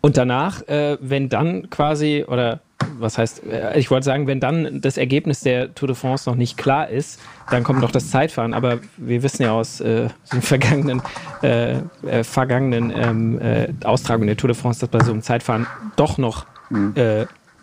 Und 0.00 0.16
danach, 0.16 0.66
äh, 0.68 0.96
wenn 1.00 1.28
dann 1.28 1.68
quasi, 1.70 2.24
oder 2.26 2.60
was 2.98 3.18
heißt, 3.18 3.44
äh, 3.46 3.78
ich 3.78 3.90
wollte 3.90 4.04
sagen, 4.04 4.26
wenn 4.26 4.40
dann 4.40 4.80
das 4.80 4.96
Ergebnis 4.96 5.40
der 5.40 5.74
Tour 5.74 5.88
de 5.88 5.96
France 5.96 6.28
noch 6.28 6.36
nicht 6.36 6.56
klar 6.56 6.88
ist, 6.88 7.20
dann 7.50 7.64
kommt 7.64 7.80
noch 7.80 7.90
das 7.90 8.10
Zeitfahren. 8.10 8.54
Aber 8.54 8.78
wir 8.96 9.22
wissen 9.22 9.42
ja 9.42 9.52
aus 9.52 9.80
äh, 9.80 10.08
den 10.32 10.42
vergangenen, 10.42 11.02
äh, 11.42 11.78
äh, 12.06 12.24
vergangenen 12.24 12.92
ähm, 12.96 13.40
äh, 13.40 13.68
Austragungen 13.84 14.28
der 14.28 14.36
Tour 14.36 14.48
de 14.48 14.56
France, 14.56 14.80
dass 14.80 14.88
bei 14.88 15.04
so 15.04 15.12
einem 15.12 15.22
Zeitfahren 15.22 15.66
doch 15.96 16.18
noch 16.18 16.46
mhm. 16.70 16.94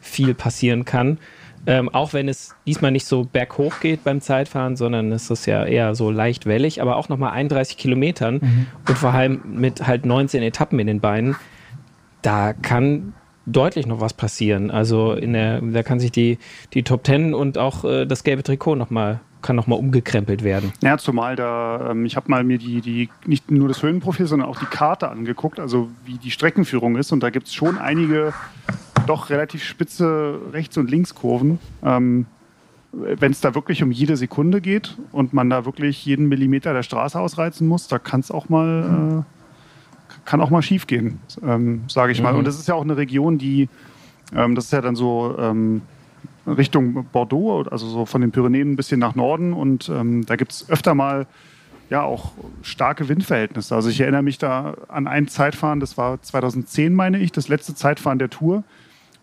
viel 0.02 0.34
passieren 0.34 0.86
kann. 0.86 1.18
Ähm, 1.66 1.90
auch 1.90 2.14
wenn 2.14 2.30
es 2.30 2.56
diesmal 2.66 2.92
nicht 2.92 3.06
so 3.06 3.26
berghoch 3.26 3.82
geht 3.82 4.04
beim 4.06 4.22
Zeitfahren, 4.22 4.78
sondern 4.78 5.12
es 5.12 5.30
ist 5.30 5.46
ja 5.48 5.66
eher 5.66 5.96
so 5.96 6.12
leicht 6.12 6.46
wellig, 6.46 6.82
aber 6.82 6.96
auch 6.96 7.10
nochmal 7.10 7.32
31 7.32 7.78
Kilometern 7.78 8.36
mhm. 8.36 8.68
und 8.88 8.98
vor 8.98 9.14
allem 9.14 9.42
mit 9.46 9.86
halt 9.86 10.06
19 10.06 10.44
Etappen 10.44 10.80
in 10.80 10.88
den 10.88 11.02
Beinen 11.02 11.36
da 12.22 12.54
kann 12.54 13.14
deutlich 13.46 13.88
noch 13.88 14.02
was 14.02 14.14
passieren. 14.14 14.72
Also 14.72 15.14
in 15.14 15.34
der, 15.34 15.62
da 15.62 15.84
kann 15.84 16.00
sich 16.00 16.12
die, 16.12 16.38
die 16.74 16.84
Top 16.84 17.04
Ten 17.04 17.34
und 17.34 17.58
auch 17.58 17.86
äh, 17.86 18.06
das 18.06 18.24
gelbe 18.24 18.44
Trikot 18.44 18.76
nochmal 18.76 19.22
kann 19.42 19.56
nochmal 19.56 19.80
umgekrempelt 19.80 20.44
werden. 20.44 20.74
Ja, 20.82 20.98
zumal 20.98 21.36
da, 21.36 21.92
ähm, 21.92 22.06
ich 22.06 22.16
habe 22.16 22.30
mal 22.30 22.44
mir 22.44 22.58
die, 22.58 22.82
die, 22.82 23.10
nicht 23.26 23.52
nur 23.52 23.68
das 23.68 23.84
Höhenprofil, 23.84 24.26
sondern 24.26 24.50
auch 24.50 24.60
die 24.60 24.66
Karte 24.66 25.10
angeguckt, 25.10 25.60
also 25.60 25.90
wie 26.06 26.18
die 26.18 26.32
Streckenführung 26.32 26.98
ist. 26.98 27.12
Und 27.12 27.22
da 27.22 27.30
gibt 27.30 27.48
es 27.48 27.54
schon 27.54 27.78
einige 27.78 28.34
doch 29.06 29.30
relativ 29.30 29.64
spitze 29.64 30.40
Rechts- 30.52 30.78
und 30.78 30.90
Linkskurven. 30.90 31.60
Ähm, 31.84 32.26
Wenn 32.92 33.32
es 33.32 33.40
da 33.40 33.54
wirklich 33.54 33.84
um 33.84 33.92
jede 33.92 34.18
Sekunde 34.18 34.60
geht 34.60 34.98
und 35.12 35.34
man 35.34 35.50
da 35.50 35.66
wirklich 35.66 36.04
jeden 36.06 36.28
Millimeter 36.28 36.74
der 36.74 36.84
Straße 36.84 37.20
ausreizen 37.20 37.68
muss, 37.68 37.88
da 37.88 38.00
kann 38.00 38.22
es 38.22 38.32
auch 38.32 38.50
mal, 38.50 39.24
äh, 39.24 39.37
kann 40.28 40.42
auch 40.42 40.50
mal 40.50 40.62
schief 40.62 40.88
gehen, 40.88 41.20
ähm, 41.42 41.84
sage 41.88 42.12
ich 42.12 42.20
mhm. 42.20 42.26
mal. 42.26 42.36
Und 42.36 42.46
das 42.46 42.60
ist 42.60 42.68
ja 42.68 42.76
auch 42.76 42.84
eine 42.84 42.98
Region, 42.98 43.38
die, 43.38 43.70
ähm, 44.36 44.56
das 44.56 44.66
ist 44.66 44.74
ja 44.74 44.82
dann 44.82 44.96
so 44.96 45.36
ähm, 45.40 45.82
Richtung 46.46 47.06
Bordeaux, 47.12 47.64
also 47.72 47.88
so 47.88 48.06
von 48.06 48.22
den 48.22 48.32
Pyrenäen 48.32 48.74
ein 48.74 48.76
bisschen 48.76 49.00
nach 49.00 49.16
Norden. 49.16 49.54
Und 49.54 49.90
ähm, 49.90 50.26
da 50.26 50.36
gibt 50.36 50.52
es 50.52 50.70
öfter 50.70 50.94
mal 50.96 51.28
ja 51.90 52.04
auch 52.04 52.34
starke 52.62 53.08
Windverhältnisse. 53.08 53.74
Also 53.74 53.90
ich 53.90 54.02
erinnere 54.02 54.22
mich 54.22 54.38
da 54.38 54.76
an 54.90 55.08
ein 55.08 55.30
Zeitfahren, 55.30 55.80
das 55.80 55.98
war 55.98 56.22
2010, 56.22 56.94
meine 56.94 57.20
ich, 57.20 57.32
das 57.32 57.48
letzte 57.48 57.74
Zeitfahren 57.74 58.20
der 58.20 58.30
Tour. 58.30 58.66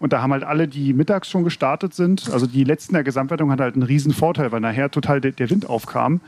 Und 0.00 0.12
da 0.12 0.20
haben 0.20 0.32
halt 0.32 0.44
alle, 0.44 0.68
die 0.68 0.92
mittags 0.92 1.30
schon 1.30 1.44
gestartet 1.44 1.94
sind, 1.94 2.30
also 2.30 2.46
die 2.46 2.64
letzten 2.64 2.94
der 2.94 3.04
Gesamtwertung 3.04 3.50
hatten 3.50 3.62
halt 3.62 3.74
einen 3.74 3.84
riesen 3.84 4.12
Vorteil, 4.12 4.52
weil 4.52 4.60
nachher 4.60 4.90
total 4.90 5.20
der, 5.20 5.32
der 5.32 5.50
Wind 5.50 5.68
aufkam. 5.68 6.20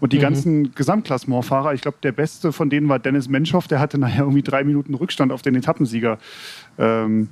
Und 0.00 0.12
die 0.12 0.18
mhm. 0.18 0.22
ganzen 0.22 0.74
Gesamtklassementfahrer, 0.74 1.74
ich 1.74 1.80
glaube, 1.80 1.96
der 2.02 2.12
beste 2.12 2.52
von 2.52 2.70
denen 2.70 2.88
war 2.88 2.98
Dennis 2.98 3.28
Menschow, 3.28 3.66
der 3.66 3.80
hatte 3.80 3.98
nachher 3.98 4.20
irgendwie 4.20 4.42
drei 4.42 4.62
Minuten 4.64 4.94
Rückstand 4.94 5.32
auf 5.32 5.42
den 5.42 5.54
Etappensieger. 5.54 6.18
Ähm, 6.78 7.28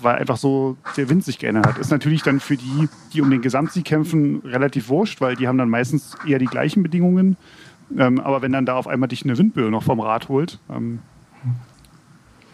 weil 0.00 0.16
einfach 0.16 0.36
so 0.36 0.76
der 0.96 1.08
Wind 1.08 1.24
sich 1.24 1.38
geändert 1.38 1.66
hat. 1.66 1.78
Ist 1.78 1.90
natürlich 1.90 2.22
dann 2.22 2.40
für 2.40 2.56
die, 2.56 2.88
die 3.12 3.20
um 3.20 3.30
den 3.30 3.42
Gesamtsieg 3.42 3.84
kämpfen, 3.84 4.40
relativ 4.44 4.88
wurscht, 4.88 5.20
weil 5.20 5.36
die 5.36 5.48
haben 5.48 5.58
dann 5.58 5.68
meistens 5.68 6.16
eher 6.26 6.38
die 6.38 6.46
gleichen 6.46 6.82
Bedingungen. 6.82 7.36
Ähm, 7.96 8.20
aber 8.20 8.42
wenn 8.42 8.52
dann 8.52 8.66
da 8.66 8.76
auf 8.76 8.86
einmal 8.86 9.08
dich 9.08 9.24
eine 9.24 9.36
Windböe 9.38 9.70
noch 9.70 9.82
vom 9.82 10.00
Rad 10.00 10.28
holt, 10.28 10.58
ähm, 10.70 11.00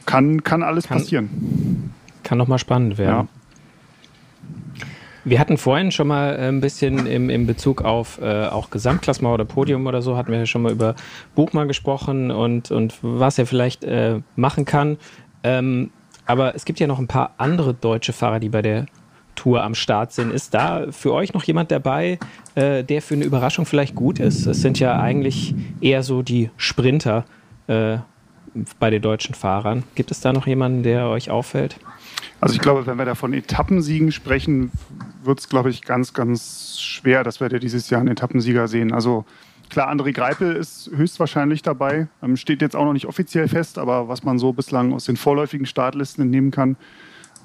kann, 0.07 0.43
kann 0.43 0.63
alles 0.63 0.89
kann, 0.89 0.99
passieren. 0.99 1.93
Kann 2.23 2.39
nochmal 2.39 2.59
spannend 2.59 2.99
werden. 2.99 3.29
Ja. 3.29 3.43
Wir 5.25 5.39
hatten 5.39 5.57
vorhin 5.57 5.93
schon 5.93 6.09
mal 6.09 6.37
ein 6.37 6.61
bisschen 6.61 7.07
im, 7.07 7.31
im 7.31 7.47
Bezug 7.47 7.83
auf 7.83 8.21
äh, 8.21 8.47
auch 8.47 8.71
Gesamtklassement 8.71 9.35
oder 9.35 9.45
Podium 9.45 9.87
oder 9.87 10.03
so, 10.03 10.17
hatten 10.17 10.33
wir 10.33 10.41
ja 10.41 10.47
schon 10.47 10.63
mal 10.63 10.73
über 10.73 10.97
Buchmann 11.37 11.69
gesprochen 11.69 12.33
und, 12.33 12.73
und 12.73 12.99
was 13.03 13.39
er 13.39 13.47
vielleicht 13.47 13.85
äh, 13.85 14.21
machen 14.35 14.65
kann. 14.65 14.97
Ähm, 15.45 15.91
aber 16.27 16.57
es 16.57 16.65
gibt 16.65 16.81
ja 16.81 16.89
noch 16.89 16.99
ein 16.99 17.07
paar 17.07 17.35
andere 17.39 17.73
deutsche 17.73 18.13
Fahrer, 18.13 18.41
die 18.41 18.49
bei 18.49 18.63
der 18.63 18.87
Tour 19.37 19.63
am 19.63 19.75
Start 19.75 20.13
sind. 20.13 20.33
Ist 20.33 20.55
da 20.55 20.87
für 20.91 21.13
euch 21.13 21.33
noch 21.35 21.45
jemand 21.45 21.71
dabei, 21.71 22.19
äh, 22.55 22.83
der 22.83 23.01
für 23.01 23.15
eine 23.15 23.25
Überraschung 23.25 23.65
vielleicht 23.65 23.95
gut 23.95 24.19
ist? 24.19 24.47
Es 24.47 24.61
sind 24.61 24.79
ja 24.81 25.01
eigentlich 25.01 25.55
eher 25.81 26.03
so 26.03 26.23
die 26.23 26.51
Sprinter 26.57 27.25
äh, 27.69 27.99
bei 28.79 28.91
den 28.91 29.03
deutschen 29.03 29.35
Fahrern. 29.35 29.85
Gibt 29.95 30.11
es 30.11 30.21
da 30.21 30.33
noch 30.33 30.47
jemanden, 30.47 30.83
der 30.83 31.09
euch 31.09 31.31
auffällt? 31.31 31.77
Also 32.41 32.55
ich 32.55 32.61
glaube, 32.61 32.87
wenn 32.87 32.99
wir 32.99 33.05
da 33.05 33.15
von 33.15 33.33
Etappensiegen 33.33 34.11
sprechen, 34.13 34.73
wird 35.23 35.41
es, 35.41 35.49
glaube 35.49 35.71
ich, 35.71 35.83
ganz, 35.83 36.13
ganz 36.13 36.81
schwer, 36.81 37.23
dass 37.25 37.41
wir 37.41 37.49
da 37.49 37.59
dieses 37.59 37.89
Jahr 37.91 38.01
einen 38.01 38.11
Etappensieger 38.11 38.69
sehen. 38.69 38.93
Also 38.93 39.25
Klar, 39.73 39.91
André 39.91 40.13
Greipel 40.13 40.55
ist 40.55 40.91
höchstwahrscheinlich 40.95 41.63
dabei. 41.63 42.07
Ähm, 42.23 42.37
steht 42.37 42.61
jetzt 42.61 42.77
auch 42.77 42.85
noch 42.85 42.93
nicht 42.93 43.07
offiziell 43.07 43.49
fest, 43.49 43.79
aber 43.79 44.07
was 44.07 44.23
man 44.23 44.39
so 44.39 44.53
bislang 44.53 44.93
aus 44.93 45.07
den 45.07 45.17
vorläufigen 45.17 45.65
Startlisten 45.65 46.25
entnehmen 46.25 46.51
kann. 46.51 46.77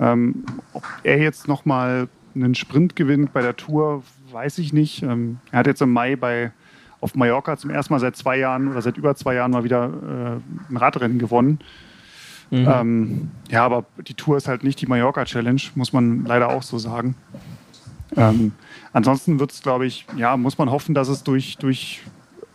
Ähm, 0.01 0.43
ob 0.73 0.83
er 1.03 1.19
jetzt 1.19 1.47
nochmal 1.47 2.09
einen 2.35 2.53
Sprint 2.53 2.97
gewinnt 2.97 3.31
bei 3.31 3.41
der 3.41 3.55
Tour, 3.55 4.03
weiß 4.29 4.57
ich 4.57 4.73
nicht. 4.73 5.03
Ähm, 5.03 5.39
er 5.51 5.59
hat 5.59 5.67
jetzt 5.67 5.81
im 5.81 5.93
Mai 5.93 6.17
bei, 6.17 6.51
auf 6.99 7.15
Mallorca 7.15 7.55
zum 7.55 7.69
ersten 7.69 7.93
Mal 7.93 7.99
seit 8.01 8.17
zwei 8.17 8.37
Jahren 8.37 8.67
oder 8.67 8.81
seit 8.81 8.97
über 8.97 9.15
zwei 9.15 9.35
Jahren 9.35 9.51
mal 9.51 9.63
wieder 9.63 9.85
äh, 9.85 10.69
ein 10.69 10.75
Radrennen 10.75 11.19
gewonnen. 11.19 11.59
Mhm. 12.49 12.67
Ähm, 12.67 13.31
ja, 13.49 13.65
aber 13.65 13.85
die 14.07 14.13
Tour 14.13 14.37
ist 14.37 14.47
halt 14.47 14.63
nicht 14.63 14.79
die 14.81 14.87
Mallorca 14.87 15.25
Challenge, 15.25 15.61
muss 15.75 15.93
man 15.93 16.25
leider 16.25 16.49
auch 16.49 16.63
so 16.63 16.77
sagen. 16.77 17.15
Ähm, 18.15 18.53
ansonsten 18.93 19.39
wird 19.39 19.51
es, 19.51 19.61
glaube 19.61 19.85
ich, 19.85 20.05
ja, 20.15 20.37
muss 20.37 20.57
man 20.57 20.71
hoffen, 20.71 20.95
dass 20.95 21.09
es 21.09 21.23
durch, 21.23 21.57
durch 21.57 22.01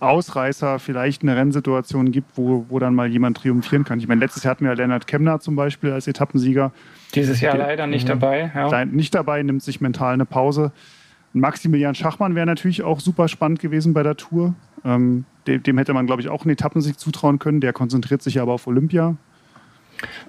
Ausreißer 0.00 0.78
vielleicht 0.78 1.22
eine 1.22 1.36
Rennsituation 1.36 2.10
gibt, 2.10 2.36
wo, 2.36 2.66
wo 2.68 2.78
dann 2.78 2.94
mal 2.94 3.08
jemand 3.08 3.36
triumphieren 3.36 3.84
kann. 3.84 4.00
Ich 4.00 4.08
meine, 4.08 4.20
letztes 4.20 4.42
Jahr 4.42 4.52
hatten 4.52 4.64
wir 4.64 4.74
Lennart 4.74 5.06
Kemner 5.06 5.38
zum 5.40 5.54
Beispiel 5.54 5.92
als 5.92 6.08
Etappensieger. 6.08 6.72
Dieses 7.14 7.40
Jahr 7.40 7.56
Der, 7.56 7.66
leider 7.66 7.86
nicht 7.86 8.08
dabei. 8.08 8.50
Ja. 8.54 8.84
Nicht 8.84 9.14
dabei, 9.14 9.42
nimmt 9.42 9.62
sich 9.62 9.80
mental 9.80 10.14
eine 10.14 10.24
Pause. 10.24 10.72
Maximilian 11.34 11.94
Schachmann 11.94 12.34
wäre 12.34 12.46
natürlich 12.46 12.82
auch 12.82 13.00
super 13.00 13.28
spannend 13.28 13.60
gewesen 13.60 13.94
bei 13.94 14.02
der 14.02 14.16
Tour. 14.16 14.54
Ähm, 14.84 15.24
dem, 15.46 15.62
dem, 15.62 15.78
hätte 15.78 15.94
man, 15.94 16.06
glaube 16.06 16.20
ich, 16.20 16.28
auch 16.28 16.42
einen 16.42 16.50
Etappensieg 16.50 16.98
zutrauen 16.98 17.38
können. 17.38 17.60
Der 17.60 17.72
konzentriert 17.72 18.22
sich 18.22 18.40
aber 18.40 18.52
auf 18.52 18.66
Olympia. 18.66 19.16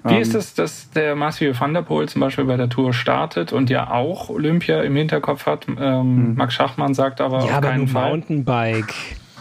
Wie 0.04 0.14
ähm, 0.14 0.22
ist 0.22 0.34
es, 0.34 0.54
dass 0.54 0.90
der 0.90 1.16
Mathieu 1.16 1.52
van 1.58 1.74
der 1.74 1.82
Poel 1.82 2.08
zum 2.08 2.20
Beispiel 2.20 2.44
bei 2.44 2.56
der 2.56 2.68
Tour 2.68 2.92
startet 2.92 3.52
und 3.52 3.70
ja 3.70 3.90
auch 3.90 4.28
Olympia 4.28 4.82
im 4.82 4.96
Hinterkopf 4.96 5.46
hat? 5.46 5.66
Ähm, 5.68 6.30
mhm. 6.30 6.34
Max 6.36 6.54
Schachmann 6.54 6.94
sagt 6.94 7.20
aber 7.20 7.38
ja, 7.38 7.44
auf 7.44 7.52
aber 7.52 7.68
keinen 7.68 7.88
Fall. 7.88 8.10
Mountainbike. 8.10 8.94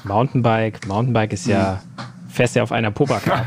Mountainbike. 0.04 0.88
Mountainbike 0.88 1.34
ist 1.34 1.48
ja 1.48 1.82
fest 2.30 2.58
auf 2.58 2.72
einer 2.72 2.92
Popacar. 2.92 3.46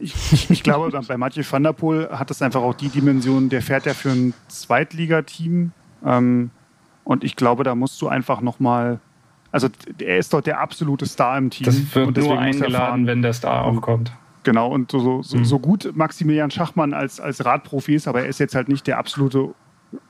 Ich, 0.00 0.48
ich, 0.48 0.62
glaube, 0.62 0.96
bei 1.08 1.16
Mathieu 1.16 1.42
van 1.48 1.64
der 1.64 1.72
Poel 1.72 2.08
hat 2.10 2.30
es 2.30 2.40
einfach 2.40 2.62
auch 2.62 2.74
die 2.74 2.88
Dimension, 2.88 3.48
der 3.48 3.62
fährt 3.62 3.84
ja 3.84 3.94
für 3.94 4.10
ein 4.10 4.32
Zweitligateam. 4.46 5.72
Ähm, 6.06 6.50
und 7.02 7.24
ich 7.24 7.34
glaube, 7.34 7.64
da 7.64 7.74
musst 7.74 8.00
du 8.00 8.06
einfach 8.06 8.40
nochmal. 8.40 9.00
Also, 9.50 9.68
er 9.98 10.18
ist 10.18 10.32
dort 10.32 10.46
der 10.46 10.60
absolute 10.60 11.06
Star 11.06 11.36
im 11.36 11.50
Team. 11.50 11.64
Das 11.64 11.94
wird 11.94 12.16
nur 12.16 12.38
eingeladen, 12.38 13.06
wenn 13.06 13.22
der 13.22 13.32
Star 13.32 13.64
auch 13.64 13.80
kommt. 13.80 14.12
Genau, 14.44 14.68
und 14.68 14.90
so, 14.90 15.22
so, 15.22 15.36
mhm. 15.36 15.44
so, 15.44 15.58
gut 15.58 15.92
Maximilian 15.94 16.50
Schachmann 16.50 16.94
als, 16.94 17.20
als 17.20 17.44
Radprofi 17.44 17.94
ist, 17.94 18.08
aber 18.08 18.22
er 18.22 18.28
ist 18.28 18.38
jetzt 18.38 18.54
halt 18.54 18.68
nicht 18.68 18.86
der 18.86 18.98
absolute 18.98 19.54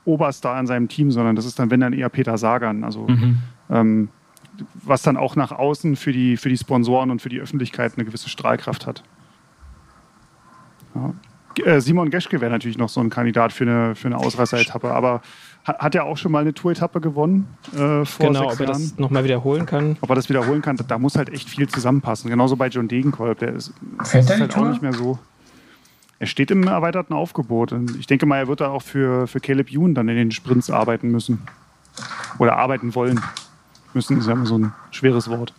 Oberstar 0.05 0.59
in 0.59 0.67
seinem 0.67 0.87
Team, 0.87 1.11
sondern 1.11 1.35
das 1.35 1.45
ist 1.45 1.57
dann, 1.57 1.71
wenn 1.71 1.79
dann 1.79 1.93
eher 1.93 2.09
Peter 2.09 2.37
Sagan. 2.37 2.83
Also, 2.83 3.07
mhm. 3.07 3.37
ähm, 3.69 4.09
was 4.83 5.01
dann 5.01 5.17
auch 5.17 5.35
nach 5.35 5.51
außen 5.51 5.95
für 5.95 6.11
die, 6.11 6.37
für 6.37 6.49
die 6.49 6.57
Sponsoren 6.57 7.11
und 7.11 7.21
für 7.21 7.29
die 7.29 7.39
Öffentlichkeit 7.39 7.93
eine 7.95 8.05
gewisse 8.05 8.29
Strahlkraft 8.29 8.85
hat. 8.85 9.03
Ja. 10.95 11.13
Äh, 11.65 11.81
Simon 11.81 12.09
Geschke 12.09 12.41
wäre 12.41 12.51
natürlich 12.51 12.77
noch 12.77 12.89
so 12.89 12.99
ein 13.01 13.09
Kandidat 13.09 13.53
für 13.53 13.63
eine, 13.63 13.95
für 13.95 14.07
eine 14.07 14.17
Ausreißer-Etappe, 14.17 14.91
aber 14.91 15.21
hat, 15.77 15.95
ja 15.95 16.03
auch 16.03 16.17
schon 16.17 16.31
mal 16.31 16.39
eine 16.39 16.53
Tour-Etappe 16.53 17.01
gewonnen 17.01 17.47
äh, 17.73 18.05
vor 18.05 18.27
Genau, 18.27 18.51
ob 18.51 18.59
er 18.59 18.65
das 18.67 18.97
nochmal 18.97 19.23
wiederholen 19.23 19.65
kann. 19.65 19.97
Ob 20.01 20.09
er 20.09 20.15
das 20.15 20.29
wiederholen 20.29 20.61
kann, 20.61 20.77
da 20.87 20.97
muss 20.97 21.15
halt 21.15 21.29
echt 21.29 21.49
viel 21.49 21.67
zusammenpassen. 21.67 22.29
Genauso 22.29 22.55
bei 22.55 22.67
John 22.67 22.87
Degenkolb, 22.87 23.39
der 23.39 23.53
ist, 23.53 23.73
ist 24.01 24.13
halt 24.29 24.57
auch 24.57 24.69
nicht 24.69 24.81
mehr 24.81 24.93
so. 24.93 25.19
Er 26.19 26.27
steht 26.27 26.51
im 26.51 26.63
erweiterten 26.63 27.13
Aufgebot. 27.13 27.71
Und 27.71 27.95
ich 27.95 28.07
denke 28.07 28.25
mal, 28.25 28.37
er 28.37 28.47
wird 28.47 28.61
da 28.61 28.69
auch 28.69 28.81
für, 28.81 29.27
für 29.27 29.39
Caleb 29.39 29.69
Youn 29.71 29.95
dann 29.95 30.09
in 30.09 30.15
den 30.15 30.31
Sprints 30.31 30.69
arbeiten 30.69 31.09
müssen. 31.09 31.41
Oder 32.39 32.57
arbeiten 32.57 32.93
wollen 32.95 33.21
müssen, 33.93 34.17
ist 34.17 34.27
ja 34.27 34.33
immer 34.33 34.45
so 34.45 34.57
ein 34.57 34.73
schweres 34.91 35.29
Wort. 35.29 35.53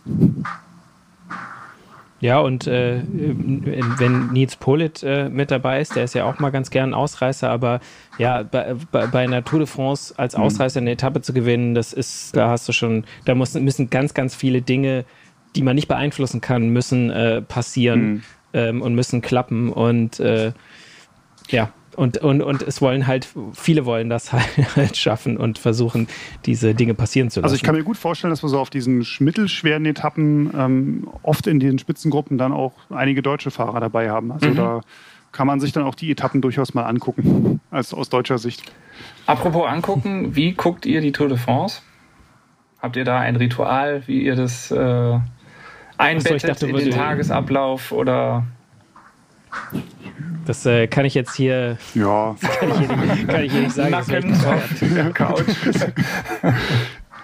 Ja, 2.21 2.39
und 2.39 2.67
äh, 2.67 3.01
wenn 3.03 4.27
Nils 4.27 4.55
Polit 4.55 5.01
äh, 5.01 5.27
mit 5.27 5.49
dabei 5.49 5.81
ist, 5.81 5.95
der 5.95 6.03
ist 6.03 6.13
ja 6.13 6.25
auch 6.25 6.37
mal 6.37 6.51
ganz 6.51 6.69
gern 6.69 6.93
Ausreißer, 6.93 7.49
aber 7.49 7.79
ja, 8.19 8.43
bei, 8.43 8.75
bei, 8.91 9.07
bei 9.07 9.23
einer 9.23 9.43
Tour 9.43 9.59
de 9.59 9.67
France 9.67 10.13
als 10.17 10.37
mhm. 10.37 10.43
Ausreißer 10.43 10.79
eine 10.79 10.91
Etappe 10.91 11.21
zu 11.21 11.33
gewinnen, 11.33 11.73
das 11.73 11.93
ist, 11.93 12.37
da 12.37 12.49
hast 12.49 12.69
du 12.69 12.73
schon, 12.73 13.05
da 13.25 13.33
muss, 13.33 13.55
müssen 13.55 13.89
ganz, 13.89 14.13
ganz 14.13 14.35
viele 14.35 14.61
Dinge, 14.61 15.03
die 15.55 15.63
man 15.63 15.75
nicht 15.75 15.87
beeinflussen 15.87 16.41
kann, 16.41 16.69
müssen 16.69 17.09
äh, 17.09 17.41
passieren 17.41 18.01
mhm. 18.01 18.23
ähm, 18.53 18.81
und 18.83 18.93
müssen 18.93 19.21
klappen. 19.21 19.73
Und 19.73 20.19
äh, 20.19 20.53
ja, 21.49 21.71
und, 21.95 22.17
und, 22.19 22.41
und 22.41 22.61
es 22.61 22.81
wollen 22.81 23.07
halt, 23.07 23.27
viele 23.53 23.85
wollen 23.85 24.09
das 24.09 24.31
halt 24.75 24.97
schaffen 24.97 25.37
und 25.37 25.57
versuchen, 25.57 26.07
diese 26.45 26.73
Dinge 26.73 26.93
passieren 26.93 27.29
zu 27.29 27.39
lassen. 27.39 27.45
Also 27.45 27.55
ich 27.55 27.63
kann 27.63 27.75
mir 27.75 27.83
gut 27.83 27.97
vorstellen, 27.97 28.31
dass 28.31 28.43
wir 28.43 28.49
so 28.49 28.59
auf 28.59 28.69
diesen 28.69 29.05
mittelschweren 29.19 29.85
Etappen 29.85 30.51
ähm, 30.57 31.07
oft 31.23 31.47
in 31.47 31.59
den 31.59 31.79
Spitzengruppen 31.79 32.37
dann 32.37 32.53
auch 32.53 32.73
einige 32.89 33.21
deutsche 33.21 33.51
Fahrer 33.51 33.79
dabei 33.79 34.09
haben. 34.09 34.31
Also 34.31 34.47
mhm. 34.47 34.55
da 34.55 34.81
kann 35.31 35.47
man 35.47 35.59
sich 35.59 35.71
dann 35.71 35.83
auch 35.83 35.95
die 35.95 36.11
Etappen 36.11 36.41
durchaus 36.41 36.73
mal 36.73 36.83
angucken, 36.83 37.59
als 37.71 37.93
aus 37.93 38.09
deutscher 38.09 38.37
Sicht. 38.37 38.63
Apropos 39.25 39.67
angucken, 39.67 40.35
wie 40.35 40.53
guckt 40.53 40.85
ihr 40.85 41.01
die 41.01 41.11
Tour 41.11 41.29
de 41.29 41.37
France? 41.37 41.81
Habt 42.81 42.95
ihr 42.95 43.05
da 43.05 43.19
ein 43.19 43.35
Ritual, 43.35 44.03
wie 44.07 44.23
ihr 44.23 44.35
das 44.35 44.71
äh, 44.71 45.19
einbettet 45.97 46.41
so, 46.41 46.47
dachte, 46.47 46.67
in 46.67 46.75
den 46.75 46.91
Tagesablauf 46.91 47.91
oder 47.91 48.45
das 50.45 50.65
äh, 50.65 50.87
kann 50.87 51.05
ich 51.05 51.13
jetzt 51.13 51.35
hier. 51.35 51.77
Ja. 51.93 52.35
Kann 52.59 52.71
ich 52.71 52.77
hier 52.77 52.97
nicht, 52.97 53.27
kann 53.27 53.43
ich 53.43 53.51
hier 53.51 53.61
nicht 53.61 53.73
sagen. 53.73 53.91
Nacken 53.91 54.33
auf 54.45 54.79
der 54.79 55.11
Couch. 55.11 55.45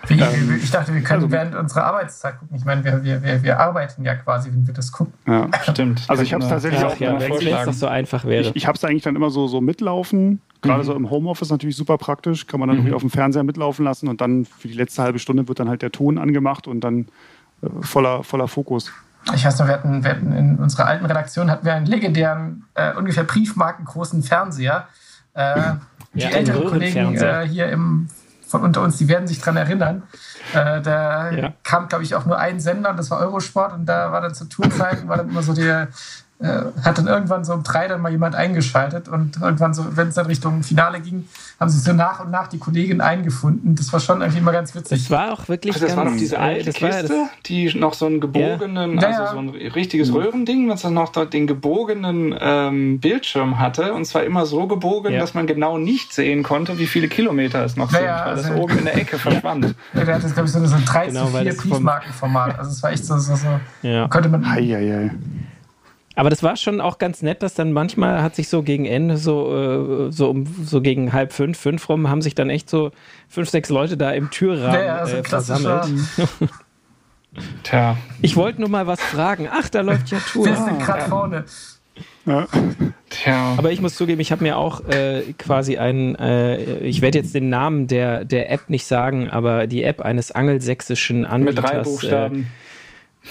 Wie, 0.07 0.19
ähm, 0.19 0.59
ich 0.61 0.71
dachte, 0.71 0.93
wir 0.93 1.01
können 1.01 1.23
also, 1.23 1.31
während 1.31 1.55
unserer 1.55 1.85
Arbeitszeit 1.85 2.39
gucken. 2.39 2.55
Ich 2.55 2.65
meine, 2.65 2.83
wir, 2.83 3.03
wir, 3.03 3.23
wir, 3.23 3.43
wir 3.43 3.59
arbeiten 3.59 4.03
ja 4.03 4.15
quasi, 4.15 4.51
wenn 4.51 4.65
wir 4.65 4.73
das 4.73 4.91
gucken. 4.91 5.13
Ja, 5.27 5.49
stimmt. 5.63 6.03
Also 6.07 6.23
ich 6.23 6.33
habe 6.33 6.43
es 6.43 6.49
tatsächlich 6.49 6.81
ja, 6.81 6.87
auch 6.87 6.97
ja, 6.97 7.65
doch 7.65 7.73
so 7.73 7.87
einfach 7.87 8.25
wäre. 8.25 8.41
Ich, 8.41 8.55
ich 8.55 8.67
habe 8.67 8.77
es 8.77 8.83
eigentlich 8.83 9.03
dann 9.03 9.15
immer 9.15 9.29
so, 9.29 9.47
so 9.47 9.59
mitlaufen. 9.59 10.41
Gerade 10.61 10.79
mhm. 10.79 10.85
so 10.85 10.93
im 10.95 11.09
Homeoffice 11.09 11.49
natürlich 11.49 11.75
super 11.75 11.97
praktisch. 11.97 12.47
Kann 12.47 12.59
man 12.59 12.69
dann 12.69 12.77
mhm. 12.77 12.83
irgendwie 12.83 12.95
auf 12.95 13.01
dem 13.01 13.11
Fernseher 13.11 13.43
mitlaufen 13.43 13.83
lassen 13.83 14.07
und 14.07 14.21
dann 14.21 14.45
für 14.45 14.67
die 14.67 14.75
letzte 14.75 15.03
halbe 15.03 15.19
Stunde 15.19 15.47
wird 15.47 15.59
dann 15.59 15.69
halt 15.69 15.81
der 15.81 15.91
Ton 15.91 16.17
angemacht 16.17 16.67
und 16.67 16.81
dann 16.81 17.07
äh, 17.61 17.67
voller, 17.81 18.23
voller 18.23 18.47
Fokus. 18.47 18.91
Ich 19.34 19.45
weiß 19.45 19.59
noch, 19.59 19.67
wir 19.67 19.73
hatten, 19.73 20.03
wir 20.03 20.11
hatten 20.11 20.32
in 20.32 20.57
unserer 20.57 20.86
alten 20.86 21.05
Redaktion 21.05 21.51
hatten 21.51 21.65
wir 21.65 21.73
einen 21.73 21.86
legendären, 21.86 22.65
äh, 22.75 22.93
ungefähr 22.93 23.23
briefmarkengroßen 23.23 24.23
Fernseher. 24.23 24.88
Äh, 25.34 25.73
die 26.13 26.21
ja, 26.21 26.30
älteren 26.30 26.67
Kollegen 26.67 27.15
äh, 27.15 27.47
hier 27.47 27.69
im 27.69 28.07
von 28.47 28.61
unter 28.61 28.82
uns, 28.82 28.97
die 28.97 29.07
werden 29.07 29.28
sich 29.28 29.39
daran 29.39 29.57
erinnern. 29.57 30.03
Äh, 30.53 30.82
da 30.82 31.32
ja. 31.32 31.53
kam, 31.63 31.89
glaube 31.89 32.03
ich, 32.03 32.15
auch 32.15 32.25
nur 32.25 32.39
ein 32.39 32.59
Sender 32.59 32.91
und 32.91 32.97
das 32.97 33.11
war 33.11 33.19
Eurosport 33.19 33.73
und 33.73 33.86
da 33.86 34.11
war 34.11 34.21
dann 34.21 34.34
zur 34.34 34.49
Tourzeiten, 34.49 35.07
war 35.07 35.17
dann 35.17 35.30
immer 35.30 35.43
so 35.43 35.53
der, 35.53 35.89
hat 36.39 36.99
dann 36.99 37.07
irgendwann 37.07 37.43
so 37.43 37.53
um 37.53 37.63
drei 37.63 37.88
dann 37.88 37.99
mal 37.99 38.11
jemand 38.11 38.35
eingeschaltet 38.35 39.09
und 39.09 39.41
irgendwann 39.41 39.73
so, 39.73 39.97
wenn 39.97 40.09
es 40.09 40.15
dann 40.15 40.27
Richtung 40.27 40.61
Finale 40.61 41.01
ging, 41.01 41.27
haben 41.59 41.69
sich 41.69 41.81
so 41.81 41.93
nach 41.93 42.19
und 42.23 42.29
nach 42.29 42.47
die 42.47 42.59
Kollegin 42.59 43.01
eingefunden. 43.01 43.73
Das 43.73 43.91
war 43.91 43.99
schon 43.99 44.21
irgendwie 44.21 44.38
immer 44.38 44.51
ganz 44.51 44.75
witzig. 44.75 45.07
Das 45.07 45.09
war 45.09 45.33
auch 45.33 45.49
wirklich. 45.49 45.73
Also 45.73 45.88
das 45.88 45.97
war 45.97 46.05
noch 46.05 46.15
diese 46.15 46.38
alte 46.38 46.65
das 46.65 46.75
Kiste, 46.75 47.07
das 47.07 47.29
die 47.47 47.73
noch 47.75 47.95
so 47.95 48.05
einen 48.05 48.19
gebogenen, 48.19 48.99
ja. 48.99 49.07
also 49.07 49.33
so 49.33 49.39
ein 49.39 49.49
richtiges. 49.49 50.13
Röhrending, 50.13 50.69
was 50.69 50.83
dann 50.83 50.93
noch 50.93 51.09
dort 51.09 51.33
den 51.33 51.47
gebogenen 51.47 52.35
ähm, 52.39 52.99
Bildschirm 52.99 53.59
hatte 53.59 53.93
und 53.93 54.05
zwar 54.05 54.23
immer 54.23 54.45
so 54.45 54.67
gebogen, 54.67 55.13
ja. 55.13 55.19
dass 55.19 55.33
man 55.33 55.47
genau 55.47 55.79
nicht 55.79 56.13
sehen 56.13 56.43
konnte, 56.43 56.77
wie 56.77 56.88
viele 56.88 57.07
Kilometer 57.07 57.65
es 57.65 57.75
noch 57.75 57.89
sind, 57.89 58.01
weil 58.01 58.09
also, 58.09 58.49
das 58.49 58.57
oben 58.57 58.77
in 58.77 58.85
der 58.85 58.95
Ecke 58.95 59.17
verschwand. 59.17 59.75
Ja, 59.93 60.05
der 60.05 60.15
hatte, 60.15 60.29
glaube 60.29 60.45
ich, 60.45 60.51
so 60.51 60.59
ein 60.59 60.85
3 60.85 61.07
genau, 61.07 61.25
zu 61.25 61.38
4 61.38 61.57
Briefmarkenformat. 61.57 62.59
Also 62.59 62.71
es 62.71 62.83
war 62.83 62.91
echt 62.91 63.05
so, 63.05 63.17
so, 63.17 63.35
so 63.35 63.47
ja. 63.81 64.07
könnte 64.07 64.29
man. 64.29 64.45
Ei, 64.45 64.75
ei, 64.75 64.95
ei. 64.95 65.11
Aber 66.18 66.32
das 66.32 66.41
war 66.41 66.55
schon 66.55 66.82
auch 66.82 66.97
ganz 66.97 67.22
nett, 67.22 67.43
dass 67.43 67.53
dann 67.53 67.72
manchmal 67.72 68.24
hat 68.24 68.36
sich 68.36 68.49
so 68.49 68.63
gegen 68.63 68.86
Ende, 68.86 69.18
so, 69.18 70.07
äh, 70.07 70.11
so, 70.11 70.32
um, 70.32 70.47
so 70.63 70.82
gegen 70.82 71.13
halb 71.13 71.32
fünf, 71.32 71.59
fünf 71.59 71.88
rum, 71.89 72.09
haben 72.09 72.24
sich 72.24 72.34
dann 72.34 72.49
echt 72.49 72.72
so 72.72 72.89
fünf, 73.30 73.49
sechs 73.49 73.70
Leute 73.70 73.97
da 73.97 74.09
im 74.11 74.32
Türrahmen 74.32 74.84
ja, 74.84 74.95
also 74.95 75.18
äh, 75.18 75.24
versammelt. 75.24 75.86
Tja. 77.63 77.97
Ich 78.24 78.36
wollte 78.36 78.61
nur 78.61 78.70
mal 78.70 78.88
was 78.88 78.99
fragen. 78.99 79.47
Ach, 79.51 79.70
da 79.70 79.82
läuft 79.82 80.09
ja 80.09 80.18
Tour. 80.18 80.47
Wir 80.47 80.55
sind 80.55 80.80
gerade 80.80 81.03
vorne. 81.03 81.45
Ja. 82.26 82.47
Tja. 83.11 83.53
Aber 83.55 83.72
ich 83.72 83.80
muss 83.80 83.95
zugeben, 83.95 84.20
ich 84.20 84.32
habe 84.32 84.43
mir 84.43 84.57
auch 84.57 84.84
äh, 84.88 85.22
quasi 85.38 85.78
einen, 85.78 86.15
äh, 86.15 86.80
ich 86.80 87.01
werde 87.01 87.20
jetzt 87.20 87.36
den 87.36 87.49
Namen 87.49 87.86
der, 87.86 88.26
der 88.26 88.51
App 88.51 88.72
nicht 88.72 88.88
sagen, 88.88 89.30
aber 89.30 89.68
die 89.68 89.84
App 89.84 90.01
eines 90.01 90.32
angelsächsischen 90.32 91.26
Anbieters. 91.26 91.63
Mit 91.63 91.72
drei 91.72 91.80
Buchstaben. 91.84 92.41
Äh, 92.41 92.66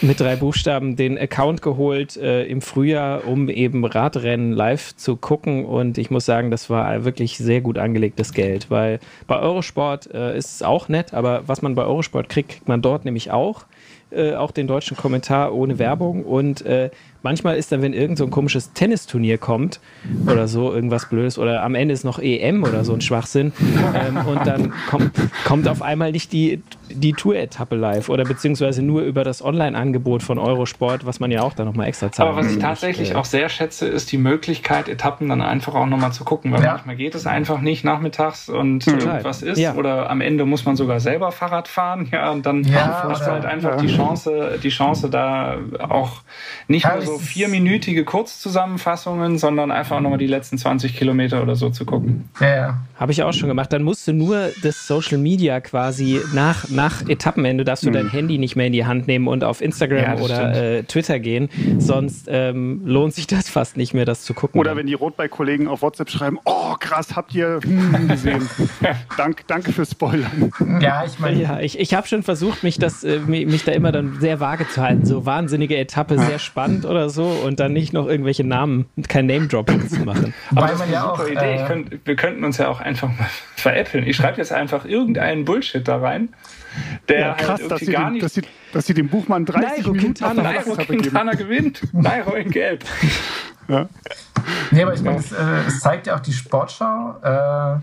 mit 0.01 0.20
drei 0.20 0.36
Buchstaben 0.36 0.97
den 0.97 1.18
Account 1.18 1.62
geholt 1.62 2.16
äh, 2.16 2.44
im 2.44 2.62
Frühjahr, 2.62 3.26
um 3.26 3.49
eben 3.49 3.84
Radrennen 3.84 4.53
live 4.53 4.97
zu 4.97 5.16
gucken. 5.16 5.64
Und 5.64 5.99
ich 5.99 6.11
muss 6.11 6.24
sagen, 6.24 6.51
das 6.51 6.70
war 6.70 7.05
wirklich 7.05 7.38
sehr 7.38 7.61
gut 7.61 7.78
angelegtes 7.78 8.32
Geld, 8.32 8.70
weil 8.70 9.01
bei 9.26 9.38
Eurosport 9.38 10.12
äh, 10.14 10.36
ist 10.36 10.57
es 10.57 10.62
auch 10.62 10.88
nett, 10.88 11.12
aber 11.12 11.42
was 11.47 11.62
man 11.62 11.74
bei 11.74 11.84
Eurosport 11.84 12.28
kriegt, 12.28 12.47
kriegt 12.51 12.68
man 12.68 12.82
dort 12.82 13.05
nämlich 13.05 13.30
auch. 13.30 13.64
Äh, 14.12 14.34
auch 14.34 14.53
den 14.53 14.68
deutschen 14.68 14.97
Kommentar 14.97 15.53
ohne 15.53 15.80
Werbung 15.80 16.24
und 16.24 16.64
äh, 16.64 16.90
manchmal 17.26 17.56
ist 17.56 17.72
dann, 17.72 17.82
wenn 17.82 17.92
irgend 17.92 18.18
so 18.18 18.24
ein 18.24 18.30
komisches 18.30 18.72
Tennisturnier 18.72 19.36
kommt 19.36 19.80
oder 20.30 20.46
so, 20.46 20.72
irgendwas 20.72 21.08
Blödes 21.08 21.40
oder 21.40 21.64
am 21.64 21.74
Ende 21.74 21.92
ist 21.92 22.04
noch 22.04 22.20
EM 22.20 22.62
oder 22.62 22.84
so 22.84 22.92
ein 22.92 23.00
Schwachsinn 23.00 23.52
ähm, 23.94 24.24
und 24.28 24.46
dann 24.46 24.72
kommt, 24.88 25.10
kommt 25.44 25.66
auf 25.66 25.82
einmal 25.82 26.12
nicht 26.12 26.32
die, 26.32 26.62
die 26.88 27.14
Tour-Etappe 27.14 27.74
live 27.74 28.10
oder 28.10 28.22
beziehungsweise 28.22 28.80
nur 28.80 29.02
über 29.02 29.24
das 29.24 29.44
Online-Angebot 29.44 30.22
von 30.22 30.38
Eurosport, 30.38 31.04
was 31.04 31.18
man 31.18 31.32
ja 31.32 31.42
auch 31.42 31.52
dann 31.52 31.66
nochmal 31.66 31.88
extra 31.88 32.12
zahlt. 32.12 32.28
Aber 32.28 32.38
was 32.38 32.52
ich 32.52 32.60
tatsächlich 32.60 33.16
auch 33.16 33.24
sehr 33.24 33.48
schätze, 33.48 33.88
ist 33.88 34.12
die 34.12 34.18
Möglichkeit, 34.18 34.88
Etappen 34.88 35.28
dann 35.28 35.42
einfach 35.42 35.74
auch 35.74 35.86
nochmal 35.86 36.12
zu 36.12 36.22
gucken, 36.22 36.52
weil 36.52 36.62
ja. 36.62 36.74
manchmal 36.74 36.94
geht 36.94 37.16
es 37.16 37.26
einfach 37.26 37.60
nicht 37.60 37.84
nachmittags 37.84 38.48
und 38.48 38.84
Total. 38.84 39.00
irgendwas 39.00 39.42
ist 39.42 39.58
ja. 39.58 39.74
oder 39.74 40.10
am 40.10 40.20
Ende 40.20 40.44
muss 40.44 40.64
man 40.64 40.76
sogar 40.76 41.00
selber 41.00 41.32
Fahrrad 41.32 41.66
fahren, 41.66 42.08
ja, 42.12 42.30
und 42.30 42.46
dann 42.46 42.62
ja, 42.62 43.02
hast 43.08 43.26
du 43.26 43.32
halt 43.32 43.44
einfach 43.44 43.78
die 43.78 43.88
Chance, 43.88 44.60
die 44.62 44.68
Chance 44.68 45.10
da 45.10 45.56
auch 45.88 46.20
nicht 46.68 46.86
nur 46.86 47.02
so 47.02 47.15
vierminütige 47.18 48.04
Kurzzusammenfassungen, 48.04 49.38
sondern 49.38 49.70
einfach 49.70 50.00
nochmal 50.00 50.18
die 50.18 50.26
letzten 50.26 50.58
20 50.58 50.96
Kilometer 50.96 51.42
oder 51.42 51.56
so 51.56 51.70
zu 51.70 51.84
gucken. 51.84 52.28
Ja, 52.40 52.54
ja. 52.54 52.78
Habe 52.98 53.12
ich 53.12 53.22
auch 53.22 53.32
schon 53.32 53.48
gemacht. 53.48 53.72
Dann 53.72 53.82
musst 53.82 54.08
du 54.08 54.14
nur 54.14 54.50
das 54.62 54.86
Social 54.86 55.18
Media 55.18 55.60
quasi 55.60 56.20
nach, 56.32 56.68
nach 56.70 57.06
Etappenende, 57.06 57.64
darfst 57.64 57.84
du 57.84 57.90
mhm. 57.90 57.94
dein 57.94 58.10
Handy 58.10 58.38
nicht 58.38 58.56
mehr 58.56 58.66
in 58.66 58.72
die 58.72 58.86
Hand 58.86 59.06
nehmen 59.06 59.28
und 59.28 59.44
auf 59.44 59.60
Instagram 59.60 60.18
ja, 60.18 60.24
oder 60.24 60.78
äh, 60.78 60.82
Twitter 60.84 61.18
gehen. 61.18 61.50
Sonst 61.78 62.26
ähm, 62.28 62.82
lohnt 62.86 63.14
sich 63.14 63.26
das 63.26 63.48
fast 63.50 63.76
nicht 63.76 63.92
mehr, 63.92 64.06
das 64.06 64.22
zu 64.22 64.32
gucken. 64.32 64.58
Oder 64.58 64.76
wenn 64.76 64.86
die 64.86 64.94
Rotbike-Kollegen 64.94 65.68
auf 65.68 65.82
WhatsApp 65.82 66.10
schreiben, 66.10 66.38
oh 66.44 66.74
krass, 66.80 67.14
habt 67.14 67.34
ihr 67.34 67.60
hm, 67.62 68.08
gesehen. 68.08 68.48
Dank, 69.16 69.46
danke 69.46 69.72
fürs 69.72 69.90
Spoilern. 69.90 70.50
Ja, 70.80 71.04
ich 71.04 71.18
meine. 71.18 71.40
Ja, 71.40 71.60
ich, 71.60 71.78
ich 71.78 71.94
habe 71.94 72.08
schon 72.08 72.22
versucht, 72.22 72.62
mich, 72.62 72.78
das, 72.78 73.04
äh, 73.04 73.18
mich 73.18 73.64
da 73.64 73.72
immer 73.72 73.92
dann 73.92 74.18
sehr 74.20 74.40
vage 74.40 74.66
zu 74.68 74.80
halten. 74.80 75.04
So 75.04 75.26
wahnsinnige 75.26 75.76
Etappe, 75.76 76.18
sehr 76.18 76.38
spannend 76.38 76.84
oder 76.84 77.05
so 77.09 77.24
und 77.24 77.61
dann 77.61 77.72
nicht 77.72 77.92
noch 77.92 78.07
irgendwelche 78.07 78.44
Namen, 78.44 78.86
kein 79.09 79.26
Name-Dropping 79.26 79.88
zu 79.88 80.00
machen. 80.00 80.34
Aber 80.54 80.68
das 80.68 80.76
ist 80.76 80.82
eine 80.82 81.00
super 81.00 81.28
Idee. 81.28 81.62
Äh, 81.62 81.66
könnt, 81.66 82.07
wir 82.07 82.16
könnten 82.16 82.44
uns 82.44 82.59
ja 82.59 82.68
auch 82.68 82.80
einfach 82.80 83.09
mal 83.09 83.28
veräppeln. 83.57 84.07
Ich 84.07 84.16
schreibe 84.16 84.38
jetzt 84.38 84.52
einfach 84.52 84.84
irgendeinen 84.84 85.44
Bullshit 85.44 85.86
da 85.86 85.98
rein. 85.98 86.30
Der 87.09 87.20
ja, 87.20 87.34
krass, 87.34 87.61
halt 87.61 87.70
dass, 87.70 87.80
sie 87.80 87.92
gar 87.92 88.07
den, 88.07 88.14
nicht 88.14 88.24
dass, 88.24 88.34
sie, 88.34 88.42
dass 88.72 88.86
sie 88.86 88.94
dem 88.94 89.09
Buchmann 89.09 89.46
30 89.46 89.62
Nairo 89.62 89.92
Minuten 89.92 90.14
Quintana, 90.14 90.42
Nairo 90.42 90.74
Quintana 90.74 91.32
gewinnt. 91.32 91.82
Nairo 91.92 92.34
in 92.34 92.50
Gelb. 92.50 92.84
Ja. 93.68 93.88
Nee, 94.70 94.82
aber 94.82 94.94
ich 94.94 95.02
meine, 95.02 95.18
es, 95.18 95.32
äh, 95.32 95.36
es, 95.66 95.80
zeigt 95.80 96.07
ja 96.07 96.16
auch 96.16 96.20
die 96.20 96.32
Sportschau. 96.32 97.16
Äh, 97.22 97.78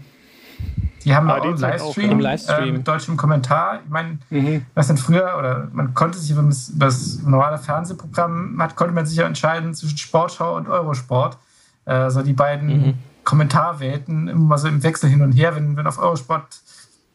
die 1.04 1.16
haben 1.16 1.30
ah, 1.30 1.38
auch 1.38 1.44
einen 1.44 1.58
Livestream, 1.58 2.18
auch, 2.18 2.22
Livestream. 2.22 2.70
Äh, 2.70 2.72
mit 2.72 2.88
deutschem 2.88 3.18
Kommentar. 3.18 3.80
Ich 3.84 3.90
meine, 3.90 4.20
mhm. 4.30 4.66
was 4.74 4.88
denn 4.88 4.98
früher, 4.98 5.36
oder 5.38 5.68
man 5.72 5.94
konnte 5.94 6.18
sich, 6.18 6.36
wenn 6.36 6.46
man 6.46 6.56
das 6.76 7.22
normale 7.24 7.58
Fernsehprogramm 7.58 8.58
hat, 8.62 8.76
konnte 8.76 8.94
man 8.94 9.06
sich 9.06 9.18
ja 9.18 9.26
entscheiden 9.26 9.74
zwischen 9.74 9.98
Sportschau 9.98 10.56
und 10.56 10.68
Eurosport. 10.68 11.38
Äh, 11.86 12.10
so 12.10 12.22
die 12.22 12.34
beiden 12.34 12.68
mhm. 12.68 12.94
Kommentarwelten 13.24 14.28
immer 14.28 14.58
so 14.58 14.68
im 14.68 14.84
Wechsel 14.84 15.10
hin 15.10 15.22
und 15.22 15.34
her. 15.34 15.56
Wenn, 15.56 15.76
wenn 15.76 15.88
auf 15.88 16.00
Eurosport 16.00 16.62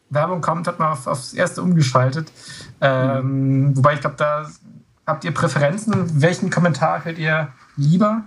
Werbung 0.09 0.41
kommt, 0.41 0.67
hat 0.67 0.79
man 0.79 0.91
auf, 0.91 1.07
aufs 1.07 1.33
erste 1.33 1.61
umgeschaltet. 1.61 2.31
Ähm, 2.81 3.69
mhm. 3.69 3.77
Wobei 3.77 3.93
ich 3.93 4.01
glaube, 4.01 4.15
da 4.17 4.47
habt 5.05 5.23
ihr 5.23 5.33
Präferenzen. 5.33 6.21
Welchen 6.21 6.49
Kommentar 6.49 7.05
hört 7.05 7.17
ihr 7.17 7.49
lieber? 7.75 8.23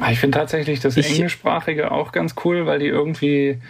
Ah, 0.00 0.10
ich 0.10 0.18
finde 0.18 0.38
tatsächlich 0.38 0.80
das 0.80 0.96
ich, 0.96 1.08
Englischsprachige 1.08 1.92
auch 1.92 2.10
ganz 2.10 2.34
cool, 2.44 2.66
weil 2.66 2.80
die 2.80 2.86
irgendwie, 2.86 3.60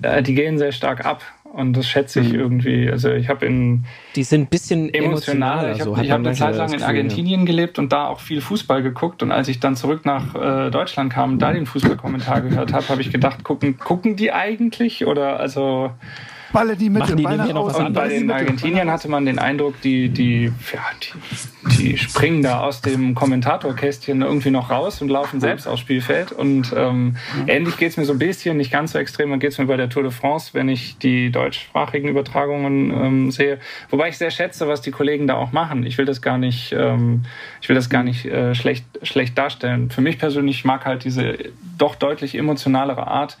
äh, 0.00 0.22
die 0.22 0.34
gehen 0.34 0.58
sehr 0.58 0.72
stark 0.72 1.04
ab. 1.04 1.22
Und 1.52 1.76
das 1.76 1.86
schätze 1.86 2.20
ich 2.20 2.32
mhm. 2.32 2.40
irgendwie. 2.40 2.90
Also 2.90 3.10
ich 3.10 3.28
habe 3.28 3.44
in 3.44 3.84
die 4.16 4.22
sind 4.22 4.42
ein 4.42 4.46
bisschen 4.46 4.92
emotional. 4.92 5.72
Ich 5.72 5.80
habe 5.80 5.90
so 5.90 5.96
hab 5.98 6.18
eine 6.18 6.32
Zeit 6.32 6.56
lang 6.56 6.72
in 6.72 6.82
Argentinien 6.82 7.40
ja. 7.40 7.46
gelebt 7.46 7.78
und 7.78 7.92
da 7.92 8.06
auch 8.06 8.20
viel 8.20 8.40
Fußball 8.40 8.82
geguckt. 8.82 9.22
Und 9.22 9.32
als 9.32 9.48
ich 9.48 9.60
dann 9.60 9.76
zurück 9.76 10.06
nach 10.06 10.34
äh, 10.34 10.70
Deutschland 10.70 11.12
kam 11.12 11.32
und 11.32 11.38
da 11.40 11.52
den 11.52 11.66
Fußballkommentar 11.66 12.40
gehört 12.40 12.72
habe, 12.72 12.88
habe 12.88 13.02
ich 13.02 13.12
gedacht, 13.12 13.44
gucken, 13.44 13.76
gucken 13.76 14.16
die 14.16 14.32
eigentlich 14.32 15.06
oder 15.06 15.38
also 15.38 15.90
Balle 16.52 16.76
die 16.76 16.90
Mitte, 16.90 17.16
die 17.16 17.22
Balle 17.22 17.54
aus. 17.54 17.76
Und 17.76 17.92
bei 17.94 18.08
den 18.08 18.30
Argentiniern 18.30 18.90
hatte 18.90 19.08
man 19.08 19.24
den 19.24 19.38
Eindruck, 19.38 19.80
die, 19.80 20.08
die, 20.10 20.52
ja, 20.72 20.80
die, 21.02 21.76
die 21.78 21.98
springen 21.98 22.42
da 22.42 22.60
aus 22.60 22.80
dem 22.82 23.14
Kommentatorkästchen 23.14 24.22
irgendwie 24.22 24.50
noch 24.50 24.70
raus 24.70 25.00
und 25.00 25.08
laufen 25.08 25.40
selbst 25.40 25.66
aufs 25.66 25.80
Spielfeld. 25.80 26.32
Und 26.32 26.72
ähm, 26.76 27.16
mhm. 27.36 27.48
ähnlich 27.48 27.76
geht 27.78 27.90
es 27.90 27.96
mir 27.96 28.04
so 28.04 28.12
ein 28.12 28.18
bisschen, 28.18 28.56
nicht 28.56 28.70
ganz 28.70 28.92
so 28.92 28.98
extrem, 28.98 29.38
geht 29.40 29.52
es 29.52 29.58
mir 29.58 29.66
bei 29.66 29.76
der 29.76 29.88
Tour 29.88 30.02
de 30.02 30.12
France, 30.12 30.50
wenn 30.52 30.68
ich 30.68 30.98
die 30.98 31.30
deutschsprachigen 31.30 32.08
Übertragungen 32.08 32.90
ähm, 32.90 33.30
sehe. 33.30 33.58
Wobei 33.90 34.10
ich 34.10 34.18
sehr 34.18 34.30
schätze, 34.30 34.68
was 34.68 34.82
die 34.82 34.90
Kollegen 34.90 35.26
da 35.26 35.34
auch 35.34 35.52
machen. 35.52 35.86
Ich 35.86 35.96
will 35.98 36.04
das 36.04 36.20
gar 36.20 36.38
nicht, 36.38 36.72
ähm, 36.72 37.24
ich 37.60 37.68
will 37.68 37.76
das 37.76 37.88
gar 37.88 38.02
nicht 38.02 38.26
äh, 38.26 38.54
schlecht, 38.54 38.84
schlecht 39.02 39.38
darstellen. 39.38 39.90
Für 39.90 40.02
mich 40.02 40.18
persönlich 40.18 40.64
mag 40.64 40.84
halt 40.84 41.04
diese 41.04 41.38
doch 41.78 41.94
deutlich 41.94 42.34
emotionalere 42.34 43.06
Art, 43.06 43.38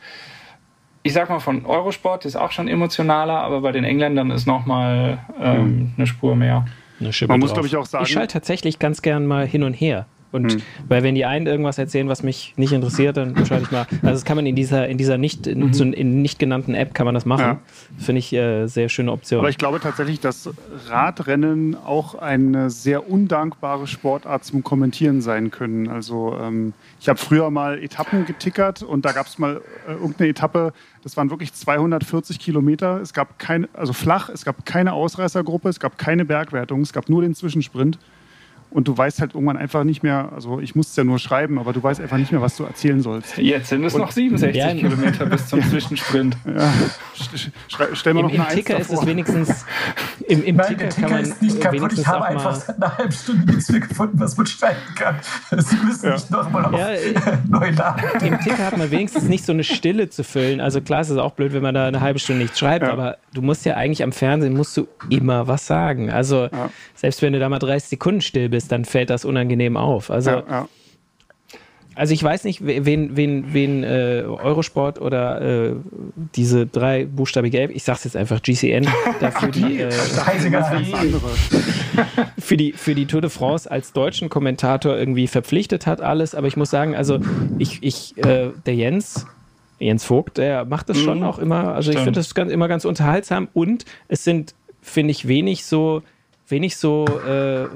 ich 1.02 1.12
sag 1.12 1.28
mal, 1.28 1.40
von 1.40 1.66
Eurosport 1.66 2.24
ist 2.24 2.36
auch 2.36 2.52
schon 2.52 2.68
emotionaler, 2.68 3.40
aber 3.40 3.60
bei 3.60 3.72
den 3.72 3.84
Engländern 3.84 4.30
ist 4.30 4.46
nochmal 4.46 5.18
ähm, 5.40 5.64
mhm. 5.64 5.92
eine 5.96 6.06
Spur 6.06 6.36
mehr. 6.36 6.64
Eine 7.00 7.10
Man 7.26 7.40
muss, 7.40 7.52
glaube 7.52 7.66
ich, 7.66 7.76
auch 7.76 7.86
sagen. 7.86 8.04
Ich 8.04 8.12
schalte 8.12 8.34
tatsächlich 8.34 8.78
ganz 8.78 9.02
gern 9.02 9.26
mal 9.26 9.46
hin 9.46 9.64
und 9.64 9.74
her. 9.74 10.06
Und 10.32 10.54
mhm. 10.54 10.62
weil 10.88 11.02
wenn 11.02 11.14
die 11.14 11.26
einen 11.26 11.46
irgendwas 11.46 11.78
erzählen, 11.78 12.08
was 12.08 12.22
mich 12.22 12.54
nicht 12.56 12.72
interessiert, 12.72 13.18
dann 13.18 13.36
schalte 13.46 13.64
ich 13.64 13.70
mal. 13.70 13.86
Also 14.02 14.14
das 14.14 14.24
kann 14.24 14.36
man 14.36 14.46
in 14.46 14.56
dieser, 14.56 14.88
in 14.88 14.96
dieser 14.96 15.18
nicht, 15.18 15.46
in, 15.46 15.66
mhm. 15.66 15.92
in 15.92 16.22
nicht 16.22 16.38
genannten 16.38 16.74
App 16.74 16.94
kann 16.94 17.04
man 17.04 17.14
das 17.14 17.26
machen. 17.26 17.44
Ja. 17.44 17.58
Finde 17.98 18.18
ich 18.20 18.32
äh, 18.32 18.66
sehr 18.66 18.88
schöne 18.88 19.12
Option. 19.12 19.40
Aber 19.40 19.50
ich 19.50 19.58
glaube 19.58 19.78
tatsächlich, 19.78 20.20
dass 20.20 20.48
Radrennen 20.88 21.76
auch 21.76 22.14
eine 22.14 22.70
sehr 22.70 23.08
undankbare 23.08 23.86
Sportart 23.86 24.44
zum 24.44 24.64
Kommentieren 24.64 25.20
sein 25.20 25.50
können. 25.50 25.88
Also 25.88 26.36
ähm, 26.40 26.72
ich 26.98 27.08
habe 27.08 27.18
früher 27.18 27.50
mal 27.50 27.78
Etappen 27.82 28.24
getickert 28.24 28.82
und 28.82 29.04
da 29.04 29.12
gab 29.12 29.26
es 29.26 29.38
mal 29.38 29.60
äh, 29.86 29.92
irgendeine 29.92 30.30
Etappe, 30.30 30.72
das 31.02 31.16
waren 31.16 31.30
wirklich 31.30 31.52
240 31.52 32.38
Kilometer. 32.38 33.00
Es 33.00 33.12
gab 33.12 33.38
kein, 33.38 33.68
also 33.74 33.92
flach, 33.92 34.28
es 34.30 34.44
gab 34.44 34.64
keine 34.64 34.92
Ausreißergruppe, 34.94 35.68
es 35.68 35.80
gab 35.80 35.98
keine 35.98 36.24
Bergwertung, 36.24 36.80
es 36.80 36.92
gab 36.92 37.08
nur 37.08 37.22
den 37.22 37.34
Zwischensprint 37.34 37.98
und 38.72 38.88
du 38.88 38.96
weißt 38.96 39.20
halt 39.20 39.34
irgendwann 39.34 39.56
einfach 39.56 39.84
nicht 39.84 40.02
mehr, 40.02 40.30
also 40.34 40.60
ich 40.60 40.74
muss 40.74 40.88
es 40.88 40.96
ja 40.96 41.04
nur 41.04 41.18
schreiben, 41.18 41.58
aber 41.58 41.72
du 41.72 41.82
weißt 41.82 42.00
einfach 42.00 42.16
nicht 42.16 42.32
mehr, 42.32 42.40
was 42.40 42.56
du 42.56 42.64
erzählen 42.64 43.00
sollst. 43.00 43.36
Jetzt 43.36 43.68
sind 43.68 43.84
es 43.84 43.94
und 43.94 44.00
noch 44.00 44.10
67 44.10 44.56
ja, 44.56 44.74
Kilometer 44.74 45.26
bis 45.26 45.46
zum 45.46 45.62
Zwischensprint. 45.70 46.36
Ja. 46.46 46.72
Stell 47.92 48.14
mal 48.14 48.22
noch 48.22 48.30
Im, 48.30 48.40
im 48.40 48.48
Ticker 48.48 48.78
ist 48.78 48.90
es 48.90 49.04
wenigstens. 49.06 49.64
Im, 50.26 50.42
im 50.44 50.56
Nein, 50.56 50.68
Ticker, 50.68 50.78
der 50.78 50.88
Ticker 50.88 51.00
kann 51.02 51.10
man 51.12 51.22
ist 51.22 51.42
nicht 51.42 51.60
kaputt. 51.60 51.92
Ich 51.92 52.06
habe 52.06 52.24
einfach 52.24 52.54
seit 52.54 52.76
einer 52.76 52.96
halben 52.96 53.12
Stunde 53.12 53.52
nichts 53.52 53.70
mehr 53.70 53.80
gefunden, 53.80 54.18
was 54.18 54.36
man 54.36 54.46
schreiben 54.46 54.80
kann. 54.94 55.16
Sie 55.50 55.76
müssen 55.76 56.06
ja. 56.06 56.14
nicht 56.14 56.30
nochmal 56.30 56.64
auf 56.64 56.72
ja, 56.72 56.88
neu 57.48 57.70
laden. 57.70 58.26
Im 58.26 58.40
Ticker 58.40 58.66
hat 58.66 58.76
man 58.76 58.90
wenigstens 58.90 59.24
nicht 59.24 59.44
so 59.44 59.52
eine 59.52 59.64
Stille 59.64 60.08
zu 60.08 60.24
füllen. 60.24 60.60
Also 60.60 60.80
klar, 60.80 61.00
es 61.00 61.10
ist 61.10 61.18
auch 61.18 61.32
blöd, 61.32 61.52
wenn 61.52 61.62
man 61.62 61.74
da 61.74 61.86
eine 61.86 62.00
halbe 62.00 62.18
Stunde 62.18 62.42
nichts 62.42 62.58
schreibt, 62.58 62.86
ja. 62.86 62.92
aber 62.92 63.18
du 63.34 63.42
musst 63.42 63.66
ja 63.66 63.74
eigentlich 63.74 64.02
am 64.02 64.12
Fernsehen 64.12 64.54
musst 64.54 64.76
du 64.76 64.88
immer 65.10 65.46
was 65.46 65.66
sagen. 65.66 66.10
Also 66.10 66.48
selbst 66.94 67.20
wenn 67.20 67.32
du 67.32 67.38
da 67.38 67.48
mal 67.48 67.58
30 67.58 67.90
Sekunden 67.90 68.20
still 68.20 68.48
bist, 68.48 68.61
ist, 68.62 68.72
dann 68.72 68.84
fällt 68.84 69.10
das 69.10 69.24
unangenehm 69.24 69.76
auf. 69.76 70.10
Also, 70.10 70.30
ja, 70.30 70.44
ja. 70.48 70.68
also 71.94 72.14
ich 72.14 72.22
weiß 72.22 72.44
nicht, 72.44 72.64
wen, 72.64 73.16
wen, 73.16 73.52
wen 73.52 73.84
äh, 73.84 74.24
Eurosport 74.26 75.00
oder 75.00 75.40
äh, 75.40 75.74
diese 76.34 76.66
drei 76.66 77.04
buchstabige 77.04 77.60
App, 77.60 77.70
ich 77.70 77.84
sag's 77.84 78.04
jetzt 78.04 78.16
einfach 78.16 78.42
GCN, 78.42 78.88
dafür 79.20 79.48
die, 79.50 79.80
äh, 79.80 79.90
für 82.38 82.56
die, 82.56 82.72
für 82.72 82.94
die 82.94 83.06
Tour 83.06 83.20
de 83.20 83.30
France 83.30 83.70
als 83.70 83.92
deutschen 83.92 84.28
Kommentator 84.28 84.96
irgendwie 84.96 85.26
verpflichtet 85.26 85.86
hat, 85.86 86.00
alles. 86.00 86.34
Aber 86.34 86.46
ich 86.46 86.56
muss 86.56 86.70
sagen, 86.70 86.94
also 86.94 87.18
ich, 87.58 87.82
ich 87.82 88.16
äh, 88.18 88.50
der 88.66 88.74
Jens, 88.74 89.26
Jens 89.78 90.04
Vogt, 90.04 90.38
der 90.38 90.64
macht 90.64 90.88
das 90.88 90.98
schon 90.98 91.18
mhm. 91.18 91.24
auch 91.24 91.38
immer. 91.38 91.74
Also 91.74 91.90
Stimmt. 91.90 91.98
ich 91.98 92.04
finde 92.04 92.20
das 92.20 92.34
ganz, 92.34 92.52
immer 92.52 92.68
ganz 92.68 92.84
unterhaltsam 92.84 93.48
und 93.52 93.84
es 94.08 94.24
sind, 94.24 94.54
finde 94.80 95.10
ich, 95.10 95.28
wenig 95.28 95.64
so 95.64 96.02
wenig 96.52 96.76
so, 96.76 97.04
äh, 97.26 97.66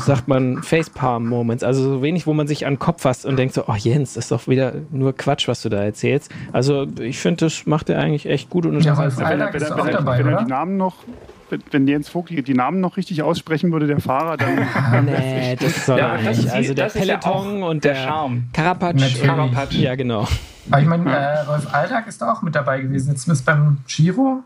sagt 0.00 0.26
man, 0.26 0.62
Facepalm-Moments. 0.62 1.62
Also 1.62 1.82
so 1.82 2.02
wenig, 2.02 2.26
wo 2.26 2.32
man 2.32 2.46
sich 2.46 2.64
an 2.64 2.74
den 2.74 2.78
Kopf 2.78 3.02
fasst 3.02 3.26
und 3.26 3.36
denkt 3.36 3.52
so, 3.52 3.64
oh 3.66 3.74
Jens, 3.74 4.14
das 4.14 4.24
ist 4.24 4.32
doch 4.32 4.48
wieder 4.48 4.72
nur 4.90 5.14
Quatsch, 5.14 5.46
was 5.48 5.60
du 5.60 5.68
da 5.68 5.82
erzählst. 5.82 6.30
Also 6.52 6.86
ich 6.98 7.18
finde, 7.18 7.44
das 7.44 7.66
macht 7.66 7.90
er 7.90 7.98
eigentlich 7.98 8.24
echt 8.24 8.48
gut 8.48 8.64
und 8.64 8.80
ja, 8.80 8.96
wenn, 8.96 9.14
wenn, 9.18 9.40
wenn, 9.40 9.52
wenn, 9.52 9.92
dabei, 9.92 10.24
wenn 10.24 10.32
er 10.32 10.44
die 10.44 10.50
Namen 10.50 10.78
noch 10.78 11.04
wenn 11.70 11.88
Jens 11.88 12.08
Vogt 12.08 12.30
die 12.30 12.54
Namen 12.54 12.80
noch 12.80 12.96
richtig 12.96 13.22
aussprechen 13.22 13.72
würde, 13.72 13.88
der 13.88 14.00
Fahrer, 14.00 14.36
dann. 14.36 14.54
nee, 15.04 15.56
das 15.60 15.86
soll 15.86 15.98
ja, 15.98 16.14
er 16.14 16.30
nicht. 16.30 16.48
also 16.48 16.74
der 16.74 16.86
Peloton 16.86 17.58
ja 17.58 17.66
und 17.66 17.84
der, 17.84 17.94
der 17.94 18.02
Charme. 18.04 18.44
Karapatsch. 18.52 19.22
Karapatsch. 19.22 19.74
Ja, 19.74 19.94
genau. 19.94 20.28
Aber 20.70 20.80
ich 20.80 20.86
meine, 20.86 21.10
äh, 21.10 21.40
Rolf 21.40 21.74
Alltag 21.74 22.06
ist 22.06 22.22
auch 22.22 22.42
mit 22.42 22.54
dabei 22.54 22.80
gewesen, 22.80 23.10
jetzt 23.10 23.22
zumindest 23.22 23.46
beim 23.46 23.78
Giro. 23.88 24.44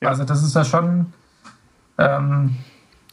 Ja. 0.00 0.08
Also, 0.08 0.24
das 0.24 0.42
ist 0.42 0.54
ja 0.54 0.64
schon. 0.64 1.12
Ähm, 1.98 2.56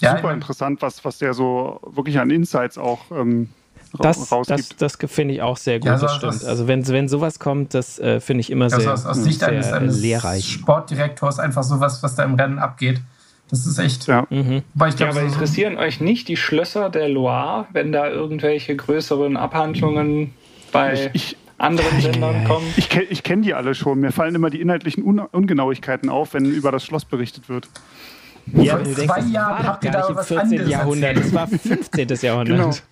ja, 0.02 0.16
super 0.16 0.34
interessant, 0.34 0.82
was, 0.82 1.04
was 1.06 1.18
der 1.18 1.34
so 1.34 1.80
wirklich 1.86 2.20
an 2.20 2.30
Insights 2.30 2.78
auch 2.78 3.00
ähm, 3.12 3.50
das, 3.98 4.32
rausgibt. 4.32 4.82
Das, 4.82 4.98
das 4.98 5.12
finde 5.12 5.34
ich 5.34 5.42
auch 5.42 5.58
sehr 5.58 5.80
gut, 5.80 5.88
ja, 5.88 5.94
also, 5.94 6.06
das 6.06 6.16
stimmt. 6.16 6.46
also 6.46 6.68
wenn, 6.68 6.88
wenn 6.88 7.08
sowas 7.08 7.40
kommt, 7.40 7.74
das 7.74 8.00
äh, 8.00 8.20
finde 8.20 8.42
ich 8.42 8.52
immer 8.52 8.66
also 8.66 8.80
sehr, 8.80 8.94
aus, 8.94 9.06
aus 9.06 9.24
Sicht 9.24 9.40
sehr 9.40 9.50
eines, 9.50 9.72
eines 9.72 10.00
lehrreich. 10.00 10.52
Sportdirektors 10.52 11.40
einfach 11.40 11.64
sowas, 11.64 12.04
was 12.04 12.16
da 12.16 12.24
im 12.24 12.36
Rennen 12.36 12.60
abgeht. 12.60 13.02
Das 13.50 13.66
ist 13.66 13.80
echt. 13.80 14.06
Ja, 14.08 14.28
mhm. 14.30 14.62
Weil 14.76 14.90
ich 14.90 14.96
glaub, 14.96 15.10
ja 15.10 15.16
aber 15.16 15.28
so 15.28 15.34
interessieren 15.34 15.78
euch 15.78 16.02
nicht 16.02 16.28
die 16.28 16.38
Schlösser 16.38 16.90
der 16.90 17.10
Loire, 17.10 17.66
wenn 17.74 17.92
da 17.92 18.08
irgendwelche 18.08 18.76
größeren 18.76 19.38
Abhandlungen 19.38 20.34
bei 20.72 20.94
ich, 20.94 21.10
ich, 21.14 21.38
anderen 21.58 22.00
Ländern 22.00 22.44
kommen? 22.44 22.66
Ich, 22.78 22.96
ich 22.96 23.24
kenne 23.24 23.42
die 23.42 23.56
alle 23.56 23.74
schon. 23.74 24.00
Mir 24.00 24.12
fallen 24.12 24.36
immer 24.36 24.52
die 24.52 24.62
inhaltlichen 24.62 25.04
Un 25.04 25.20
Ungenauigkeiten 25.20 26.10
auf, 26.10 26.36
wenn 26.36 26.46
über 26.46 26.72
das 26.72 26.86
Schloss 26.86 27.06
berichtet 27.06 27.50
wird. 27.50 27.68
Ja, 28.54 28.78
Vor 28.78 28.86
zwei 28.86 29.20
denkst, 29.20 29.34
Jahren 29.34 29.68
habt 29.68 29.84
ihr 29.84 29.92
da 29.92 30.16
was 30.16 30.28
14. 30.28 30.68
Jahrhundert, 30.68 31.18
das 31.18 31.34
war 31.34 31.48
15. 31.48 32.08
Jahrhundert. 32.22 32.84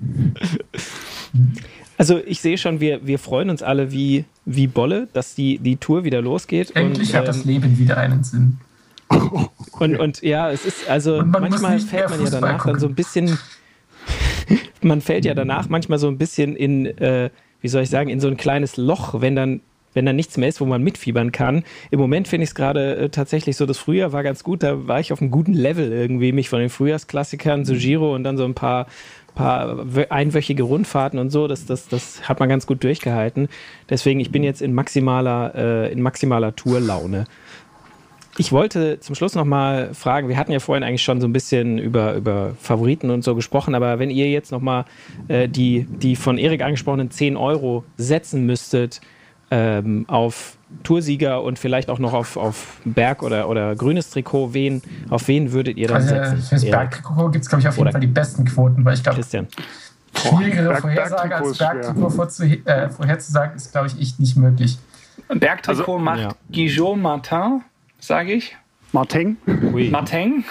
Genau. 0.00 0.32
Also 1.98 2.18
ich 2.24 2.40
sehe 2.40 2.58
schon, 2.58 2.80
wir, 2.80 3.06
wir 3.06 3.18
freuen 3.18 3.50
uns 3.50 3.62
alle 3.62 3.92
wie, 3.92 4.24
wie 4.44 4.66
Bolle, 4.66 5.08
dass 5.12 5.34
die, 5.34 5.58
die 5.58 5.76
Tour 5.76 6.04
wieder 6.04 6.20
losgeht. 6.20 6.74
Endlich 6.74 7.10
und, 7.10 7.14
hat 7.14 7.22
ähm, 7.22 7.26
das 7.26 7.44
Leben 7.44 7.78
wieder 7.78 7.96
einen 7.96 8.24
Sinn. 8.24 8.58
Und, 9.78 9.98
und 9.98 10.22
ja, 10.22 10.50
es 10.50 10.64
ist, 10.64 10.88
also 10.88 11.22
manchmal 11.24 11.78
fällt 11.80 12.08
man 12.08 12.24
ja 12.24 12.30
danach 12.30 12.58
gucken. 12.58 12.72
dann 12.72 12.80
so 12.80 12.86
ein 12.86 12.94
bisschen, 12.94 13.36
man 14.80 15.00
fällt 15.00 15.24
ja 15.24 15.34
danach 15.34 15.68
manchmal 15.68 15.98
so 15.98 16.08
ein 16.08 16.18
bisschen 16.18 16.54
in, 16.54 16.86
äh, 16.86 17.30
wie 17.60 17.68
soll 17.68 17.82
ich 17.82 17.90
sagen, 17.90 18.08
in 18.08 18.20
so 18.20 18.28
ein 18.28 18.36
kleines 18.36 18.76
Loch, 18.76 19.20
wenn 19.20 19.34
dann 19.34 19.60
wenn 19.94 20.06
da 20.06 20.12
nichts 20.12 20.36
mehr 20.36 20.48
ist, 20.48 20.60
wo 20.60 20.66
man 20.66 20.82
mitfiebern 20.82 21.32
kann. 21.32 21.64
Im 21.90 22.00
Moment 22.00 22.28
finde 22.28 22.44
ich 22.44 22.50
es 22.50 22.54
gerade 22.54 22.96
äh, 22.96 23.08
tatsächlich 23.08 23.56
so, 23.56 23.66
das 23.66 23.78
Frühjahr 23.78 24.12
war 24.12 24.22
ganz 24.22 24.44
gut, 24.44 24.62
da 24.62 24.86
war 24.86 25.00
ich 25.00 25.12
auf 25.12 25.20
einem 25.20 25.30
guten 25.30 25.54
Level 25.54 25.92
irgendwie, 25.92 26.32
mich 26.32 26.48
von 26.48 26.60
den 26.60 26.70
Frühjahrsklassikern 26.70 27.64
zu 27.64 27.74
Giro 27.74 28.14
und 28.14 28.24
dann 28.24 28.36
so 28.36 28.44
ein 28.44 28.54
paar 28.54 28.86
paar 29.34 29.86
einwöchige 30.10 30.62
Rundfahrten 30.62 31.18
und 31.18 31.30
so, 31.30 31.48
das, 31.48 31.64
das, 31.64 31.88
das 31.88 32.28
hat 32.28 32.40
man 32.40 32.48
ganz 32.48 32.66
gut 32.66 32.84
durchgehalten. 32.84 33.48
Deswegen, 33.88 34.20
ich 34.20 34.30
bin 34.30 34.42
jetzt 34.42 34.60
in 34.60 34.74
maximaler, 34.74 35.54
äh, 35.54 35.92
in 35.92 36.02
maximaler 36.02 36.54
Tourlaune. 36.54 37.24
Ich 38.38 38.50
wollte 38.50 38.98
zum 39.00 39.14
Schluss 39.14 39.34
nochmal 39.34 39.92
fragen, 39.92 40.28
wir 40.28 40.38
hatten 40.38 40.52
ja 40.52 40.58
vorhin 40.58 40.82
eigentlich 40.84 41.02
schon 41.02 41.20
so 41.20 41.26
ein 41.26 41.34
bisschen 41.34 41.78
über, 41.78 42.14
über 42.14 42.54
Favoriten 42.60 43.10
und 43.10 43.22
so 43.22 43.34
gesprochen, 43.34 43.74
aber 43.74 43.98
wenn 43.98 44.10
ihr 44.10 44.30
jetzt 44.30 44.52
nochmal 44.52 44.86
äh, 45.28 45.48
die, 45.48 45.86
die 45.88 46.16
von 46.16 46.38
Erik 46.38 46.62
angesprochenen 46.62 47.10
10 47.10 47.36
Euro 47.36 47.84
setzen 47.98 48.46
müsstet, 48.46 49.02
ähm, 49.52 50.06
auf 50.08 50.56
Toursieger 50.82 51.42
und 51.42 51.58
vielleicht 51.58 51.90
auch 51.90 51.98
noch 51.98 52.14
auf, 52.14 52.38
auf 52.38 52.80
Berg- 52.86 53.22
oder, 53.22 53.50
oder 53.50 53.76
grünes 53.76 54.08
Trikot, 54.08 54.54
wen, 54.54 54.80
auf 55.10 55.28
wen 55.28 55.52
würdet 55.52 55.76
ihr 55.76 55.88
dann 55.88 55.96
also, 55.96 56.08
setzen? 56.08 56.38
Für 56.38 56.54
das 56.54 56.64
Bergtrikot 56.64 57.30
gibt 57.30 57.44
es, 57.44 57.50
glaube 57.50 57.60
ich, 57.60 57.68
auf 57.68 57.74
jeden 57.76 57.82
oder 57.82 57.92
Fall 57.92 58.00
die 58.00 58.06
besten 58.06 58.46
Quoten, 58.46 58.82
weil 58.82 58.94
ich 58.94 59.02
glaube, 59.02 59.22
schwierigere 59.22 60.68
Berg, 60.68 60.80
Vorhersage 60.80 61.36
als 61.36 61.58
Bergtrikot 61.58 62.10
vorzu, 62.10 62.44
äh, 62.44 62.88
vorherzusagen 62.88 63.56
ist, 63.56 63.72
glaube 63.72 63.88
ich, 63.88 64.00
echt 64.00 64.18
nicht 64.18 64.38
möglich. 64.38 64.78
Bergtrikot 65.28 65.92
also, 65.92 65.98
macht 65.98 66.20
ja. 66.20 66.34
Guillaume 66.50 67.02
Martin, 67.02 67.60
sage 68.00 68.32
ich. 68.32 68.56
Martin. 68.92 69.36
Oui. 69.72 69.90
Martin. 69.90 70.44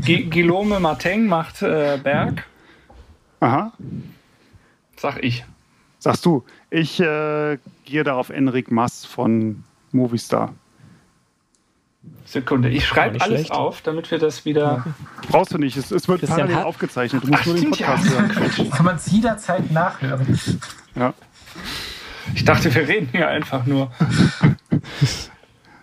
Guillaume 0.00 0.78
Martin 0.78 1.26
macht 1.26 1.62
äh, 1.62 1.98
Berg. 2.00 2.44
Aha. 3.40 3.72
Sag 4.96 5.22
ich. 5.24 5.44
Sagst 6.04 6.26
du. 6.26 6.44
Ich 6.68 7.00
äh, 7.00 7.56
gehe 7.86 8.04
da 8.04 8.16
auf 8.16 8.28
Enric 8.28 8.70
Mass 8.70 9.06
von 9.06 9.64
Movistar. 9.90 10.52
Sekunde, 12.26 12.68
ich 12.68 12.84
schreibe 12.84 13.22
alles 13.22 13.46
schlecht. 13.46 13.52
auf, 13.52 13.80
damit 13.80 14.10
wir 14.10 14.18
das 14.18 14.44
wieder. 14.44 14.84
Brauchst 15.30 15.54
du 15.54 15.58
nicht, 15.58 15.78
es, 15.78 15.90
es 15.90 16.06
wird 16.06 16.20
Christian 16.20 16.48
parallel 16.48 16.66
aufgezeichnet. 16.66 17.22
Du 17.22 17.28
musst 17.28 17.40
Ach, 17.40 17.46
nur 17.46 17.54
den 17.54 17.70
Podcast 17.70 18.04
ja. 18.04 18.10
hören. 18.10 18.70
Kann 18.70 18.84
man 18.84 18.96
es 18.96 19.10
jederzeit 19.10 19.70
nachhören. 19.70 20.38
Ja. 20.94 21.14
Ich 22.34 22.44
dachte, 22.44 22.74
wir 22.74 22.86
reden 22.86 23.08
hier 23.10 23.26
einfach 23.26 23.64
nur. 23.64 23.90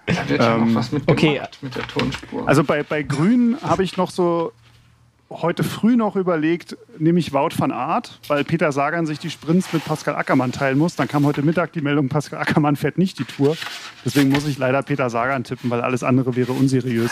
Da 0.06 0.30
wird 0.30 0.40
ja 0.40 0.56
ähm, 0.56 0.68
noch 0.68 0.76
was 0.76 0.92
mit 0.92 1.10
okay. 1.10 1.42
mit 1.62 1.76
der 1.76 1.88
Tonspur. 1.88 2.48
Also 2.48 2.64
bei, 2.64 2.84
bei 2.84 3.02
Grün 3.02 3.58
habe 3.64 3.84
ich 3.84 3.98
noch 3.98 4.12
so 4.12 4.54
heute 5.32 5.64
früh 5.64 5.96
noch 5.96 6.16
überlegt, 6.16 6.78
nehme 7.00 7.20
ich 7.20 7.34
Wout 7.34 7.52
van 7.58 7.72
Aert, 7.72 8.20
weil 8.28 8.44
Peter 8.44 8.72
Sagan 8.72 9.06
sich 9.06 9.20
die 9.20 9.30
Sprints 9.30 9.72
mit 9.72 9.84
Pascal 9.86 10.16
Ackermann 10.16 10.52
teilen 10.52 10.78
muss. 10.78 10.96
Dann 10.96 11.08
kam 11.08 11.26
heute 11.26 11.42
Mittag 11.42 11.72
die 11.74 11.82
Meldung, 11.82 12.10
Pascal 12.10 12.40
Ackermann 12.40 12.76
fährt 12.76 12.98
nicht 12.98 13.18
die 13.20 13.24
Tour. 13.24 13.56
Deswegen 14.04 14.30
muss 14.30 14.46
ich 14.46 14.58
leider 14.58 14.82
Peter 14.84 15.10
Sagan 15.10 15.44
tippen, 15.44 15.70
weil 15.70 15.82
alles 15.82 16.04
andere 16.04 16.36
wäre 16.36 16.52
unseriös. 16.52 17.12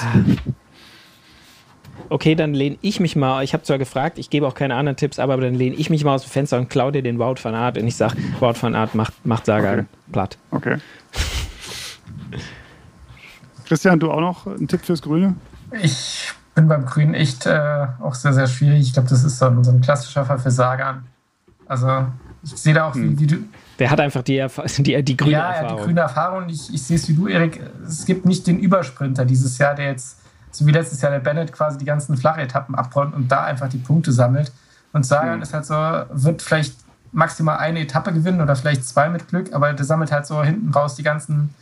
Okay, 2.12 2.34
dann 2.34 2.54
lehne 2.54 2.78
ich 2.82 3.00
mich 3.00 3.16
mal, 3.16 3.44
ich 3.44 3.54
habe 3.54 3.64
zwar 3.64 3.78
gefragt, 3.78 4.18
ich 4.18 4.30
gebe 4.30 4.48
auch 4.48 4.56
keine 4.56 4.76
anderen 4.76 4.96
Tipps, 4.98 5.20
aber 5.20 5.38
dann 5.38 5.54
lehne 5.54 5.76
ich 5.76 5.90
mich 5.90 6.04
mal 6.04 6.16
aus 6.16 6.24
dem 6.24 6.32
Fenster 6.32 6.58
und 6.58 6.70
klaue 6.70 6.92
dir 6.92 7.04
den 7.04 7.20
Wout 7.20 7.36
van 7.44 7.54
Aert 7.54 7.78
und 7.78 7.86
ich 7.86 7.96
sage, 7.96 8.18
Wout 8.40 8.56
van 8.60 8.74
Aert 8.74 8.96
macht, 8.96 9.26
macht 9.26 9.46
Sagan 9.46 9.80
okay. 9.80 9.88
platt. 10.12 10.38
Okay. 10.50 10.78
Christian, 13.68 14.00
du 14.00 14.10
auch 14.10 14.22
noch 14.22 14.48
einen 14.48 14.68
Tipp 14.68 14.84
fürs 14.84 15.04
Grüne? 15.04 15.36
Ich 15.84 16.34
bin 16.60 16.68
beim 16.68 16.86
Grünen 16.86 17.14
echt 17.14 17.46
äh, 17.46 17.88
auch 18.02 18.16
sehr, 18.16 18.34
sehr 18.34 18.48
schwierig. 18.48 18.82
Ich 18.82 18.94
glaube, 18.94 19.08
das 19.08 19.24
ist 19.24 19.40
so 19.40 19.46
ein, 19.46 19.64
so 19.64 19.72
ein, 19.72 19.80
klassischer 19.80 20.26
Fall 20.26 20.40
für 20.40 20.52
Sagan. 20.52 21.06
Also 21.68 22.06
ich 22.44 22.52
sehe 22.52 22.74
da 22.74 22.90
auch, 22.90 22.96
wie, 22.96 23.00
hm. 23.00 23.20
wie, 23.20 23.28
du. 23.28 23.38
Der 23.80 23.90
hat 23.90 24.00
einfach 24.02 24.24
die, 24.24 24.46
die, 24.80 25.04
die 25.04 25.18
grüne 25.18 25.32
ja, 25.32 25.52
Erfahrung. 25.52 25.70
Ja, 25.70 25.76
die 25.76 25.84
grüne 25.86 26.02
Erfahrung. 26.02 26.50
Ich, 26.50 26.74
ich 26.74 26.84
sehe 26.84 26.98
es 26.98 27.08
wie 27.08 27.14
du, 27.14 27.28
Erik. 27.28 27.62
Es 27.88 28.06
gibt 28.06 28.26
nicht 28.26 28.46
den 28.46 28.60
Übersprinter 28.60 29.24
dieses 29.24 29.58
Jahr, 29.58 29.74
der 29.74 29.88
jetzt, 29.88 30.18
so 30.52 30.66
wie 30.66 30.72
letztes 30.72 31.02
Jahr 31.02 31.12
der 31.12 31.20
Bennett 31.20 31.54
quasi 31.54 31.78
die 31.78 31.86
ganzen 31.86 32.18
Flachetappen 32.18 32.76
abrollt 32.76 33.14
und 33.14 33.32
da 33.32 33.46
einfach 33.46 33.70
die 33.70 33.78
Punkte 33.78 34.12
sammelt. 34.12 34.52
Und 34.92 35.06
Sagan 35.06 35.38
mhm. 35.38 35.44
ist 35.44 35.54
halt 35.54 35.66
so, 35.66 35.76
wird 35.76 36.42
vielleicht 36.42 36.76
maximal 37.12 37.58
eine 37.58 37.80
Etappe 37.80 38.12
gewinnen 38.12 38.42
oder 38.42 38.56
vielleicht 38.56 38.86
zwei 38.86 39.10
mit 39.10 39.30
Glück, 39.30 39.54
aber 39.54 39.72
der 39.74 39.86
sammelt 39.86 40.12
halt 40.12 40.26
so 40.26 40.44
hinten 40.44 40.72
raus 40.72 40.96
die 40.96 41.04
ganzen 41.04 41.54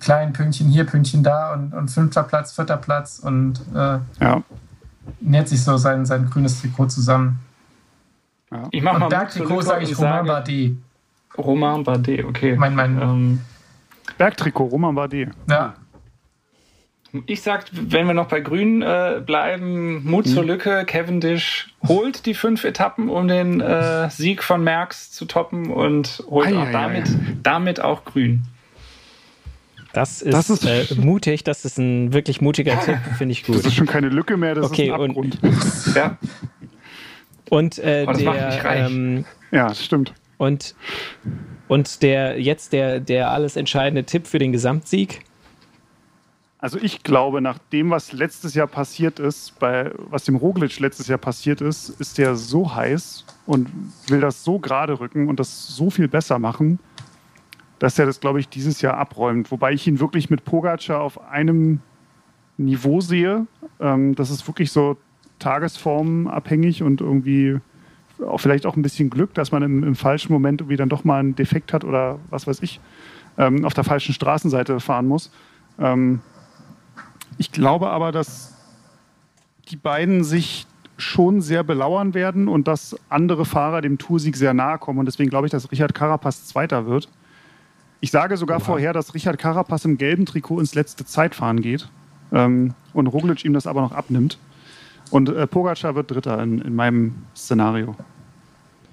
kleinen 0.00 0.32
Pünktchen 0.32 0.68
hier, 0.68 0.84
Pünktchen 0.84 1.22
da 1.22 1.52
und, 1.52 1.72
und 1.72 1.88
fünfter 1.88 2.22
Platz, 2.22 2.52
vierter 2.52 2.76
Platz 2.76 3.18
und 3.18 3.60
äh, 3.74 3.98
ja. 4.20 4.42
nährt 5.20 5.48
sich 5.48 5.62
so 5.62 5.76
sein, 5.76 6.06
sein 6.06 6.28
grünes 6.30 6.60
Trikot 6.60 6.86
zusammen. 6.86 7.40
Ja. 8.50 8.68
Ich 8.70 8.82
mach 8.82 8.94
und 8.94 9.00
mal 9.00 9.08
Bergtrikot 9.08 9.62
sage 9.62 9.84
ich 9.84 9.96
Romain 9.98 10.26
Bardet. 10.26 10.76
Romain 11.38 11.84
Bardet, 11.84 12.24
okay. 12.24 12.56
Mein, 12.56 12.74
mein 12.74 13.00
ähm, 13.00 13.40
Bergtrikot, 14.18 14.64
Romain 14.64 14.94
Bardet. 14.94 15.30
Ja. 15.48 15.74
Ich 17.26 17.42
sag, 17.42 17.64
wenn 17.72 18.06
wir 18.06 18.14
noch 18.14 18.28
bei 18.28 18.40
Grün 18.40 18.82
äh, 18.82 19.20
bleiben, 19.24 20.04
Mut 20.08 20.28
zur 20.28 20.42
mhm. 20.42 20.48
Lücke, 20.48 20.84
Cavendish 20.84 21.74
holt 21.86 22.24
die 22.24 22.34
fünf 22.34 22.64
Etappen, 22.64 23.08
um 23.08 23.26
den 23.26 23.60
äh, 23.60 24.08
Sieg 24.10 24.44
von 24.44 24.62
Merckx 24.62 25.10
zu 25.10 25.24
toppen 25.24 25.72
und 25.72 26.22
holt 26.30 26.48
ei, 26.48 26.56
auch 26.56 26.66
ei, 26.66 26.72
damit, 26.72 27.08
ei. 27.08 27.36
damit 27.42 27.80
auch 27.80 28.04
Grün. 28.04 28.44
Das 29.92 30.22
ist, 30.22 30.32
das 30.32 30.50
ist 30.50 30.64
äh, 30.64 30.86
mutig, 30.96 31.42
das 31.42 31.64
ist 31.64 31.78
ein 31.78 32.12
wirklich 32.12 32.40
mutiger 32.40 32.80
Tipp, 32.80 32.98
finde 33.18 33.32
ich 33.32 33.44
gut. 33.44 33.56
Das 33.56 33.66
ist 33.66 33.74
schon 33.74 33.86
keine 33.86 34.08
Lücke 34.08 34.36
mehr, 34.36 34.54
das 34.54 34.66
okay, 34.66 34.86
ist 34.86 34.92
ein 34.92 35.08
Abgrund. 35.08 35.42
Und, 35.42 35.94
ja. 35.94 36.18
und 37.48 37.78
äh, 37.78 38.06
oh, 38.08 38.12
der, 38.12 38.64
ähm, 38.64 39.24
ja, 39.50 39.68
das 39.68 39.84
stimmt. 39.84 40.14
Und, 40.38 40.74
und 41.68 42.02
der 42.02 42.40
jetzt 42.40 42.72
der, 42.72 43.00
der 43.00 43.30
alles 43.30 43.56
entscheidende 43.56 44.04
Tipp 44.04 44.26
für 44.26 44.38
den 44.38 44.52
Gesamtsieg? 44.52 45.22
Also 46.58 46.78
ich 46.80 47.02
glaube, 47.02 47.40
nach 47.40 47.58
dem, 47.72 47.90
was 47.90 48.12
letztes 48.12 48.54
Jahr 48.54 48.66
passiert 48.66 49.18
ist, 49.18 49.58
bei 49.58 49.90
was 50.10 50.24
dem 50.24 50.36
Roglic 50.36 50.78
letztes 50.78 51.08
Jahr 51.08 51.18
passiert 51.18 51.62
ist, 51.62 51.88
ist 52.00 52.18
der 52.18 52.36
so 52.36 52.74
heiß 52.74 53.24
und 53.46 53.68
will 54.08 54.20
das 54.20 54.44
so 54.44 54.58
gerade 54.58 55.00
rücken 55.00 55.28
und 55.28 55.40
das 55.40 55.68
so 55.68 55.88
viel 55.88 56.06
besser 56.06 56.38
machen, 56.38 56.78
dass 57.80 57.98
er 57.98 58.06
das, 58.06 58.20
glaube 58.20 58.38
ich, 58.38 58.48
dieses 58.48 58.82
Jahr 58.82 58.96
abräumt. 58.96 59.50
Wobei 59.50 59.72
ich 59.72 59.86
ihn 59.88 59.98
wirklich 59.98 60.30
mit 60.30 60.44
Pogacar 60.44 61.00
auf 61.00 61.20
einem 61.28 61.80
Niveau 62.58 63.00
sehe. 63.00 63.46
Ähm, 63.80 64.14
das 64.14 64.30
ist 64.30 64.46
wirklich 64.46 64.70
so 64.70 64.98
tagesformabhängig 65.38 66.82
und 66.82 67.00
irgendwie 67.00 67.58
auch 68.24 68.38
vielleicht 68.38 68.66
auch 68.66 68.76
ein 68.76 68.82
bisschen 68.82 69.08
Glück, 69.08 69.32
dass 69.32 69.50
man 69.50 69.62
im, 69.62 69.82
im, 69.82 69.96
falschen 69.96 70.30
Moment 70.30 70.60
irgendwie 70.60 70.76
dann 70.76 70.90
doch 70.90 71.04
mal 71.04 71.20
einen 71.20 71.34
Defekt 71.34 71.72
hat 71.72 71.82
oder 71.82 72.18
was 72.28 72.46
weiß 72.46 72.60
ich, 72.62 72.80
ähm, 73.38 73.64
auf 73.64 73.72
der 73.72 73.82
falschen 73.82 74.12
Straßenseite 74.12 74.78
fahren 74.78 75.08
muss. 75.08 75.32
Ähm, 75.78 76.20
ich 77.38 77.50
glaube 77.50 77.88
aber, 77.88 78.12
dass 78.12 78.54
die 79.70 79.76
beiden 79.76 80.22
sich 80.22 80.66
schon 80.98 81.40
sehr 81.40 81.64
belauern 81.64 82.12
werden 82.12 82.46
und 82.46 82.68
dass 82.68 82.94
andere 83.08 83.46
Fahrer 83.46 83.80
dem 83.80 83.96
Toursieg 83.96 84.36
sehr 84.36 84.52
nahe 84.52 84.76
kommen. 84.76 84.98
Und 84.98 85.06
deswegen 85.06 85.30
glaube 85.30 85.46
ich, 85.46 85.50
dass 85.50 85.72
Richard 85.72 85.94
Carapaz 85.94 86.44
Zweiter 86.44 86.84
wird. 86.84 87.08
Ich 88.00 88.10
sage 88.10 88.36
sogar 88.36 88.58
Oha. 88.58 88.64
vorher, 88.64 88.92
dass 88.92 89.14
Richard 89.14 89.38
Carapaz 89.38 89.84
im 89.84 89.98
gelben 89.98 90.26
Trikot 90.26 90.60
ins 90.60 90.74
letzte 90.74 91.04
Zeitfahren 91.04 91.60
geht 91.60 91.88
ähm, 92.32 92.74
und 92.92 93.06
Roglic 93.06 93.44
ihm 93.44 93.52
das 93.52 93.66
aber 93.66 93.82
noch 93.82 93.92
abnimmt. 93.92 94.38
Und 95.10 95.28
äh, 95.28 95.46
Pogacar 95.46 95.94
wird 95.94 96.10
Dritter 96.10 96.42
in, 96.42 96.60
in 96.60 96.74
meinem 96.74 97.14
Szenario. 97.36 97.96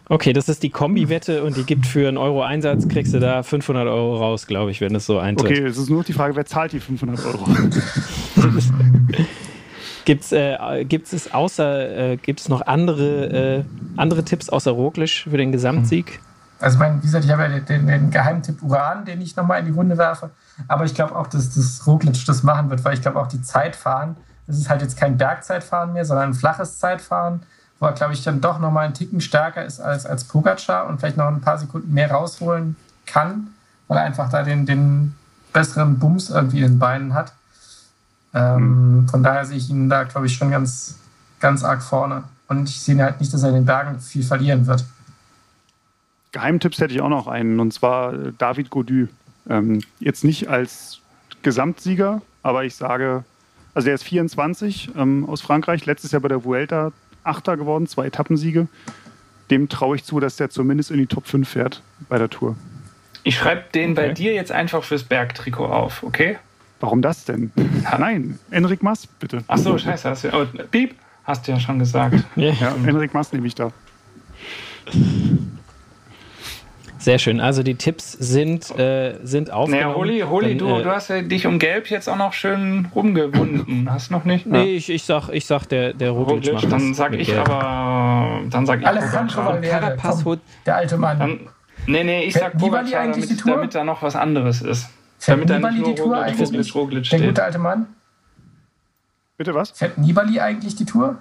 Okay, 0.09 0.31
das 0.31 0.47
ist 0.47 0.63
die 0.63 0.69
Kombi-Wette 0.69 1.43
und 1.43 1.57
die 1.57 1.63
gibt 1.63 1.85
für 1.85 2.07
einen 2.07 2.17
Euro 2.17 2.41
Einsatz, 2.41 2.87
kriegst 2.87 3.13
du 3.13 3.19
da 3.19 3.43
500 3.43 3.87
Euro 3.87 4.17
raus, 4.17 4.47
glaube 4.47 4.71
ich, 4.71 4.79
wenn 4.79 4.95
es 4.95 5.05
so 5.05 5.19
eintritt. 5.19 5.51
Okay, 5.51 5.63
es 5.63 5.77
ist 5.77 5.89
nur 5.89 6.03
die 6.03 6.13
Frage, 6.13 6.35
wer 6.35 6.45
zahlt 6.45 6.71
die 6.71 6.79
500 6.79 7.25
Euro? 7.25 7.45
Gibt 10.05 10.31
äh, 10.31 10.85
es 11.11 11.33
außer, 11.33 12.11
äh, 12.11 12.17
gibt 12.17 12.39
es 12.39 12.47
noch 12.47 12.61
andere, 12.61 13.57
äh, 13.57 13.63
andere 13.97 14.23
Tipps 14.23 14.47
außer 14.47 14.71
Roglic 14.71 15.09
für 15.09 15.35
den 15.35 15.51
Gesamtsieg? 15.51 16.21
Also, 16.59 16.79
mein, 16.79 17.01
wie 17.01 17.05
gesagt, 17.05 17.25
ich 17.25 17.31
habe 17.31 17.43
ja 17.43 17.59
den, 17.59 17.87
den 17.87 18.09
Geheimtipp 18.09 18.61
Uran, 18.63 19.05
den 19.05 19.21
ich 19.21 19.35
nochmal 19.35 19.59
in 19.59 19.65
die 19.65 19.71
Runde 19.71 19.97
werfe. 19.97 20.31
Aber 20.67 20.85
ich 20.85 20.95
glaube 20.95 21.15
auch, 21.15 21.27
dass 21.27 21.53
das 21.53 21.85
Roglic 21.85 22.25
das 22.25 22.43
machen 22.43 22.69
wird, 22.69 22.83
weil 22.83 22.93
ich 22.93 23.01
glaube 23.01 23.19
auch 23.19 23.27
die 23.27 23.41
Zeitfahren, 23.41 24.15
das 24.47 24.57
ist 24.57 24.69
halt 24.69 24.81
jetzt 24.81 24.97
kein 24.97 25.17
Bergzeitfahren 25.17 25.93
mehr, 25.93 26.05
sondern 26.05 26.29
ein 26.29 26.33
flaches 26.33 26.79
Zeitfahren, 26.79 27.41
wo 27.79 27.85
er, 27.85 27.93
glaube 27.93 28.13
ich, 28.13 28.23
dann 28.23 28.41
doch 28.41 28.59
nochmal 28.59 28.85
einen 28.85 28.93
Ticken 28.93 29.21
stärker 29.21 29.63
ist 29.63 29.79
als, 29.79 30.05
als 30.05 30.23
Pogacar 30.23 30.87
und 30.87 30.99
vielleicht 30.99 31.17
noch 31.17 31.27
ein 31.27 31.41
paar 31.41 31.57
Sekunden 31.57 31.93
mehr 31.93 32.09
rausholen 32.11 32.75
kann, 33.05 33.49
weil 33.87 33.97
er 33.97 34.03
einfach 34.03 34.29
da 34.29 34.43
den, 34.43 34.65
den 34.65 35.15
besseren 35.53 35.99
Bums 35.99 36.29
irgendwie 36.29 36.59
in 36.61 36.73
den 36.73 36.79
Beinen 36.79 37.13
hat. 37.13 37.33
Ähm, 38.33 39.01
mhm. 39.01 39.09
Von 39.09 39.23
daher 39.23 39.45
sehe 39.45 39.57
ich 39.57 39.69
ihn 39.69 39.89
da, 39.89 40.03
glaube 40.03 40.27
ich, 40.27 40.35
schon 40.35 40.49
ganz, 40.49 40.95
ganz 41.39 41.63
arg 41.63 41.83
vorne. 41.83 42.23
Und 42.47 42.69
ich 42.69 42.81
sehe 42.81 43.01
halt 43.01 43.19
nicht, 43.19 43.33
dass 43.33 43.43
er 43.43 43.49
in 43.49 43.55
den 43.55 43.65
Bergen 43.65 43.99
viel 43.99 44.23
verlieren 44.23 44.65
wird. 44.67 44.85
Geheimtipps 46.37 46.79
hätte 46.79 46.93
ich 46.93 47.01
auch 47.01 47.09
noch 47.09 47.27
einen, 47.27 47.59
und 47.59 47.73
zwar 47.73 48.13
äh, 48.13 48.31
David 48.37 48.69
Godu. 48.69 49.07
Ähm, 49.49 49.81
jetzt 49.99 50.23
nicht 50.23 50.49
als 50.49 51.01
Gesamtsieger, 51.41 52.21
aber 52.43 52.63
ich 52.63 52.75
sage, 52.75 53.23
also 53.73 53.89
er 53.89 53.95
ist 53.95 54.03
24 54.03 54.91
ähm, 54.95 55.27
aus 55.27 55.41
Frankreich, 55.41 55.87
letztes 55.87 56.11
Jahr 56.11 56.21
bei 56.21 56.27
der 56.27 56.43
Vuelta 56.43 56.91
Achter 57.23 57.57
geworden, 57.57 57.87
zwei 57.87 58.05
Etappensiege. 58.05 58.67
Dem 59.49 59.67
traue 59.67 59.95
ich 59.95 60.03
zu, 60.03 60.19
dass 60.19 60.35
der 60.35 60.51
zumindest 60.51 60.91
in 60.91 60.99
die 60.99 61.07
Top 61.07 61.25
5 61.25 61.49
fährt 61.49 61.81
bei 62.07 62.19
der 62.19 62.29
Tour. 62.29 62.55
Ich 63.23 63.35
schreibe 63.35 63.63
den 63.73 63.93
okay. 63.93 64.07
bei 64.07 64.13
dir 64.13 64.33
jetzt 64.33 64.51
einfach 64.51 64.83
fürs 64.83 65.03
Bergtrikot 65.03 65.65
auf, 65.65 66.03
okay? 66.03 66.37
Warum 66.79 67.01
das 67.01 67.25
denn? 67.25 67.51
Ja. 67.83 67.97
Nein, 67.97 68.37
Enrik 68.51 68.83
Mass, 68.83 69.07
bitte. 69.07 69.43
Ach 69.47 69.57
so, 69.57 69.75
scheiße. 69.75 70.07
Hast 70.07 70.23
du, 70.23 70.29
oh, 70.33 70.45
piep, 70.69 70.93
hast 71.23 71.47
du 71.47 71.53
ja 71.53 71.59
schon 71.59 71.79
gesagt. 71.79 72.23
ja, 72.35 72.75
Enrik 72.85 73.15
Mass 73.15 73.33
nehme 73.33 73.47
ich 73.47 73.55
da. 73.55 73.71
Sehr 77.07 77.19
schön. 77.19 77.39
Also 77.39 77.63
die 77.63 77.75
Tipps 77.75 78.11
sind, 78.11 78.77
äh, 78.77 79.17
sind 79.23 79.49
aufgenommen. 79.49 79.81
Naja, 79.81 79.95
Holi, 79.95 80.19
Holi 80.19 80.57
du, 80.57 80.67
äh, 80.67 80.83
du 80.83 80.89
hast 80.91 81.07
ja 81.07 81.21
dich 81.21 81.47
um 81.47 81.57
Gelb 81.57 81.89
jetzt 81.89 82.09
auch 82.09 82.17
noch 82.17 82.33
schön 82.33 82.89
rumgewunden. 82.93 83.89
Hast 83.89 84.09
du 84.09 84.13
noch 84.15 84.25
nicht? 84.25 84.45
Nee, 84.45 84.75
ich, 84.75 84.89
ich 84.89 85.03
sag, 85.03 85.29
ich 85.29 85.45
sag 85.45 85.67
der, 85.67 85.93
der 85.93 86.11
Roglic, 86.11 86.53
Roglic 86.53 86.69
Dann 86.69 86.93
sag 86.93 87.13
ich 87.13 87.29
Gelb. 87.29 87.47
aber, 87.47 88.41
dann 88.49 88.65
sag 88.65 88.81
ich 88.81 88.87
Alejandro 88.87 89.45
Valverde, 89.45 89.97
der 90.65 90.75
alte 90.75 90.97
Mann. 90.97 91.17
Dann, 91.17 91.39
nee, 91.85 92.03
nee, 92.03 92.25
ich 92.25 92.33
sag 92.33 92.57
Pogacar, 92.57 93.07
damit, 93.07 93.47
damit 93.47 93.73
da 93.73 93.85
noch 93.85 94.01
was 94.01 94.17
anderes 94.17 94.61
ist. 94.61 94.89
Fährt 95.17 95.49
damit 95.49 95.71
Nibali 95.71 95.83
die 95.83 95.95
Tour 95.95 96.17
Roglic, 96.17 96.41
eigentlich? 96.41 96.75
Roglic 96.75 97.09
der 97.09 97.21
gute 97.21 97.41
alte 97.41 97.57
Mann? 97.57 97.87
Bitte 99.37 99.55
was? 99.55 99.71
Fährt 99.71 99.97
Nibali 99.97 100.41
eigentlich 100.41 100.75
die 100.75 100.83
Tour? 100.83 101.19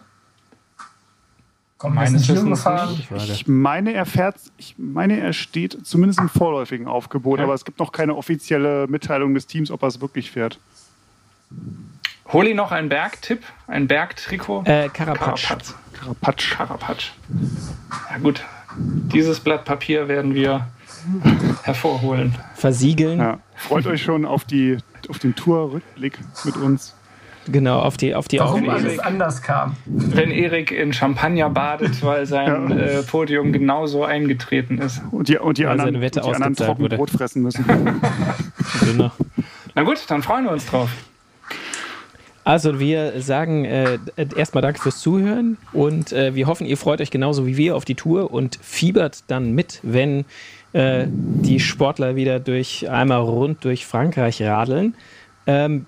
Kommt 1.79 1.95
Meines 1.95 2.27
Wissens 2.29 2.64
nicht. 2.64 3.31
Ich 3.31 3.47
meine, 3.47 3.93
er 3.93 4.07
fährt, 4.07 4.37
ich 4.57 4.77
meine, 4.79 5.20
er 5.20 5.35
steht 5.35 5.87
zumindest 5.87 6.20
im 6.20 6.31
vorläufigen 6.31 6.87
Aufgebot, 6.87 7.39
ja. 7.39 7.45
aber 7.45 7.53
es 7.53 7.66
gibt 7.66 7.79
noch 7.79 7.93
keine 7.93 8.14
offizielle 8.14 8.87
Mitteilung 8.87 9.35
des 9.35 9.47
Teams, 9.47 9.70
ob 9.70 9.83
er 9.83 9.89
es 9.89 10.01
wirklich 10.01 10.31
fährt. 10.31 10.59
Holi 12.33 12.55
noch 12.55 12.72
einen 12.72 12.89
Bergtipp, 12.89 13.45
ein 13.66 13.87
Bergtrikot. 13.87 14.62
Äh, 14.64 14.89
Karapatsch. 14.89 15.53
Karapatsch. 15.93 16.51
Karapatsch. 16.53 17.11
Ja 18.11 18.18
gut, 18.18 18.43
dieses 18.77 19.41
Blatt 19.41 19.66
Papier 19.66 20.09
werden 20.09 20.35
wir 20.35 20.66
hervorholen. 21.62 22.35
Versiegeln. 22.55 23.18
Ja. 23.18 23.39
Freut 23.55 23.87
euch 23.87 24.03
schon 24.03 24.24
auf, 24.24 24.45
die, 24.45 24.79
auf 25.09 25.18
den 25.18 25.35
Tour-Rückblick 25.35 26.18
mit 26.45 26.57
uns. 26.57 26.96
Genau, 27.51 27.79
auf 27.79 27.97
die, 27.97 28.15
auf 28.15 28.29
die 28.29 28.39
Warum 28.39 28.69
alles 28.69 28.85
Erik, 28.85 29.07
anders 29.07 29.43
kam. 29.43 29.77
Wenn 29.87 30.31
Erik 30.31 30.73
in 30.73 30.93
Champagner 30.93 31.51
badet, 31.51 32.05
weil 32.05 32.27
sein 32.27 32.71
ja. 32.71 32.77
äh, 32.77 33.03
Podium 33.03 33.53
genauso 33.53 34.05
eingetreten 34.05 34.79
ist. 34.79 35.03
Und 35.11 35.29
die, 35.29 35.39
und 35.39 35.59
die 35.59 35.67
anderen, 35.67 35.97
und 35.97 36.15
die 36.15 36.21
anderen 36.21 36.55
trocken 36.55 36.83
wurde. 36.83 36.97
Brot 36.97 37.11
fressen 37.11 37.43
müssen. 37.43 37.65
genau. 38.85 39.11
Na 39.75 39.83
gut, 39.83 39.99
dann 40.09 40.23
freuen 40.23 40.45
wir 40.45 40.53
uns 40.53 40.67
drauf. 40.67 40.91
Also 42.45 42.79
wir 42.79 43.21
sagen 43.21 43.65
äh, 43.65 43.99
erstmal 44.37 44.63
danke 44.63 44.81
fürs 44.81 45.01
Zuhören 45.01 45.59
und 45.73 46.13
äh, 46.13 46.37
wir 46.37 46.47
hoffen, 46.47 46.65
ihr 46.65 46.77
freut 46.77 47.01
euch 47.01 47.11
genauso 47.11 47.45
wie 47.45 47.57
wir 47.57 47.75
auf 47.75 47.85
die 47.85 47.97
Tour 47.97 48.33
und 48.33 48.57
fiebert 48.63 49.25
dann 49.27 49.53
mit, 49.53 49.81
wenn 49.83 50.25
äh, 50.73 51.07
die 51.09 51.59
Sportler 51.59 52.15
wieder 52.15 52.39
durch 52.39 52.89
einmal 52.89 53.21
rund 53.21 53.65
durch 53.65 53.85
Frankreich 53.85 54.43
radeln. 54.43 54.95
Ähm, 55.49 55.87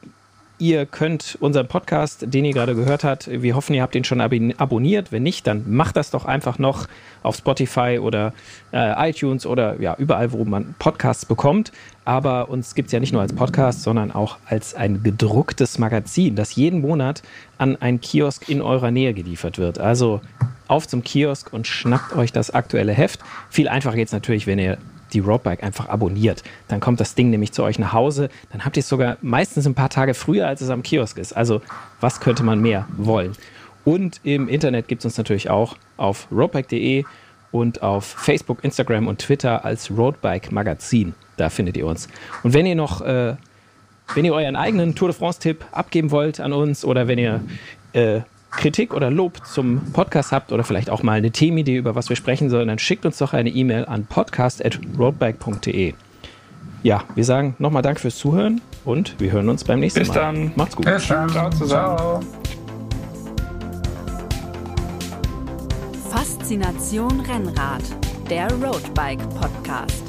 Ihr 0.60 0.86
könnt 0.86 1.38
unseren 1.38 1.68
Podcast, 1.68 2.24
den 2.34 2.44
ihr 2.44 2.52
gerade 2.52 2.74
gehört 2.74 3.04
habt, 3.04 3.30
wir 3.30 3.54
hoffen, 3.54 3.74
ihr 3.74 3.82
habt 3.82 3.94
ihn 3.94 4.02
schon 4.02 4.20
abonniert. 4.20 5.12
Wenn 5.12 5.22
nicht, 5.22 5.46
dann 5.46 5.70
macht 5.70 5.96
das 5.96 6.10
doch 6.10 6.24
einfach 6.24 6.58
noch 6.58 6.88
auf 7.22 7.36
Spotify 7.36 8.00
oder 8.02 8.32
äh, 8.72 9.10
iTunes 9.10 9.46
oder 9.46 9.80
ja, 9.80 9.94
überall, 9.98 10.32
wo 10.32 10.44
man 10.44 10.74
Podcasts 10.80 11.24
bekommt. 11.24 11.70
Aber 12.04 12.48
uns 12.48 12.74
gibt 12.74 12.86
es 12.86 12.92
ja 12.92 12.98
nicht 12.98 13.12
nur 13.12 13.22
als 13.22 13.32
Podcast, 13.32 13.82
sondern 13.82 14.10
auch 14.10 14.38
als 14.46 14.74
ein 14.74 15.04
gedrucktes 15.04 15.78
Magazin, 15.78 16.34
das 16.34 16.56
jeden 16.56 16.80
Monat 16.80 17.22
an 17.58 17.76
einen 17.76 18.00
Kiosk 18.00 18.48
in 18.48 18.60
eurer 18.60 18.90
Nähe 18.90 19.14
geliefert 19.14 19.58
wird. 19.58 19.78
Also 19.78 20.20
auf 20.66 20.88
zum 20.88 21.04
Kiosk 21.04 21.52
und 21.52 21.68
schnappt 21.68 22.16
euch 22.16 22.32
das 22.32 22.50
aktuelle 22.50 22.92
Heft. 22.92 23.20
Viel 23.48 23.68
einfacher 23.68 23.94
geht 23.94 24.08
es 24.08 24.12
natürlich, 24.12 24.48
wenn 24.48 24.58
ihr 24.58 24.78
die 25.12 25.20
Roadbike 25.20 25.62
einfach 25.62 25.88
abonniert. 25.88 26.42
Dann 26.68 26.80
kommt 26.80 27.00
das 27.00 27.14
Ding 27.14 27.30
nämlich 27.30 27.52
zu 27.52 27.62
euch 27.62 27.78
nach 27.78 27.92
Hause. 27.92 28.28
Dann 28.52 28.64
habt 28.64 28.76
ihr 28.76 28.80
es 28.80 28.88
sogar 28.88 29.16
meistens 29.22 29.66
ein 29.66 29.74
paar 29.74 29.90
Tage 29.90 30.14
früher, 30.14 30.46
als 30.46 30.60
es 30.60 30.70
am 30.70 30.82
Kiosk 30.82 31.18
ist. 31.18 31.32
Also 31.32 31.60
was 32.00 32.20
könnte 32.20 32.42
man 32.42 32.60
mehr 32.60 32.86
wollen? 32.96 33.32
Und 33.84 34.20
im 34.22 34.48
Internet 34.48 34.88
gibt 34.88 35.00
es 35.00 35.06
uns 35.06 35.18
natürlich 35.18 35.50
auch 35.50 35.76
auf 35.96 36.28
roadbike.de 36.30 37.04
und 37.52 37.82
auf 37.82 38.04
Facebook, 38.04 38.62
Instagram 38.62 39.06
und 39.06 39.20
Twitter 39.20 39.64
als 39.64 39.90
Roadbike 39.90 40.52
Magazin. 40.52 41.14
Da 41.36 41.48
findet 41.48 41.76
ihr 41.76 41.86
uns. 41.86 42.08
Und 42.42 42.52
wenn 42.52 42.66
ihr 42.66 42.74
noch, 42.74 43.00
äh, 43.00 43.36
wenn 44.14 44.24
ihr 44.24 44.34
euren 44.34 44.56
eigenen 44.56 44.94
Tour 44.94 45.08
de 45.08 45.16
France-Tipp 45.16 45.64
abgeben 45.72 46.10
wollt 46.10 46.40
an 46.40 46.52
uns 46.52 46.84
oder 46.84 47.08
wenn 47.08 47.18
ihr 47.18 47.40
äh, 47.92 48.20
Kritik 48.50 48.94
oder 48.94 49.10
Lob 49.10 49.46
zum 49.46 49.92
Podcast 49.92 50.32
habt 50.32 50.52
oder 50.52 50.64
vielleicht 50.64 50.90
auch 50.90 51.02
mal 51.02 51.12
eine 51.12 51.30
Themenidee, 51.30 51.76
über 51.76 51.94
was 51.94 52.08
wir 52.08 52.16
sprechen 52.16 52.50
sollen, 52.50 52.68
dann 52.68 52.78
schickt 52.78 53.04
uns 53.06 53.18
doch 53.18 53.32
eine 53.32 53.50
E-Mail 53.50 53.84
an 53.84 54.06
podcast.roadbike.de. 54.06 55.94
Ja, 56.82 57.04
wir 57.14 57.24
sagen 57.24 57.56
nochmal 57.58 57.82
Danke 57.82 58.00
fürs 58.00 58.16
Zuhören 58.16 58.60
und 58.84 59.18
wir 59.18 59.32
hören 59.32 59.48
uns 59.48 59.64
beim 59.64 59.80
nächsten 59.80 60.00
Bis 60.00 60.08
Mal. 60.08 60.14
Bis 60.14 60.22
dann. 60.22 60.52
Macht's 60.56 60.76
gut. 60.76 60.86
Bis 60.86 61.08
dann. 61.08 61.28
Ciao 61.28 61.50
zusammen. 61.50 61.98
Ciao. 61.98 62.20
Faszination 66.10 67.20
Rennrad, 67.20 67.82
der 68.30 68.50
Roadbike 68.52 69.28
Podcast. 69.30 70.07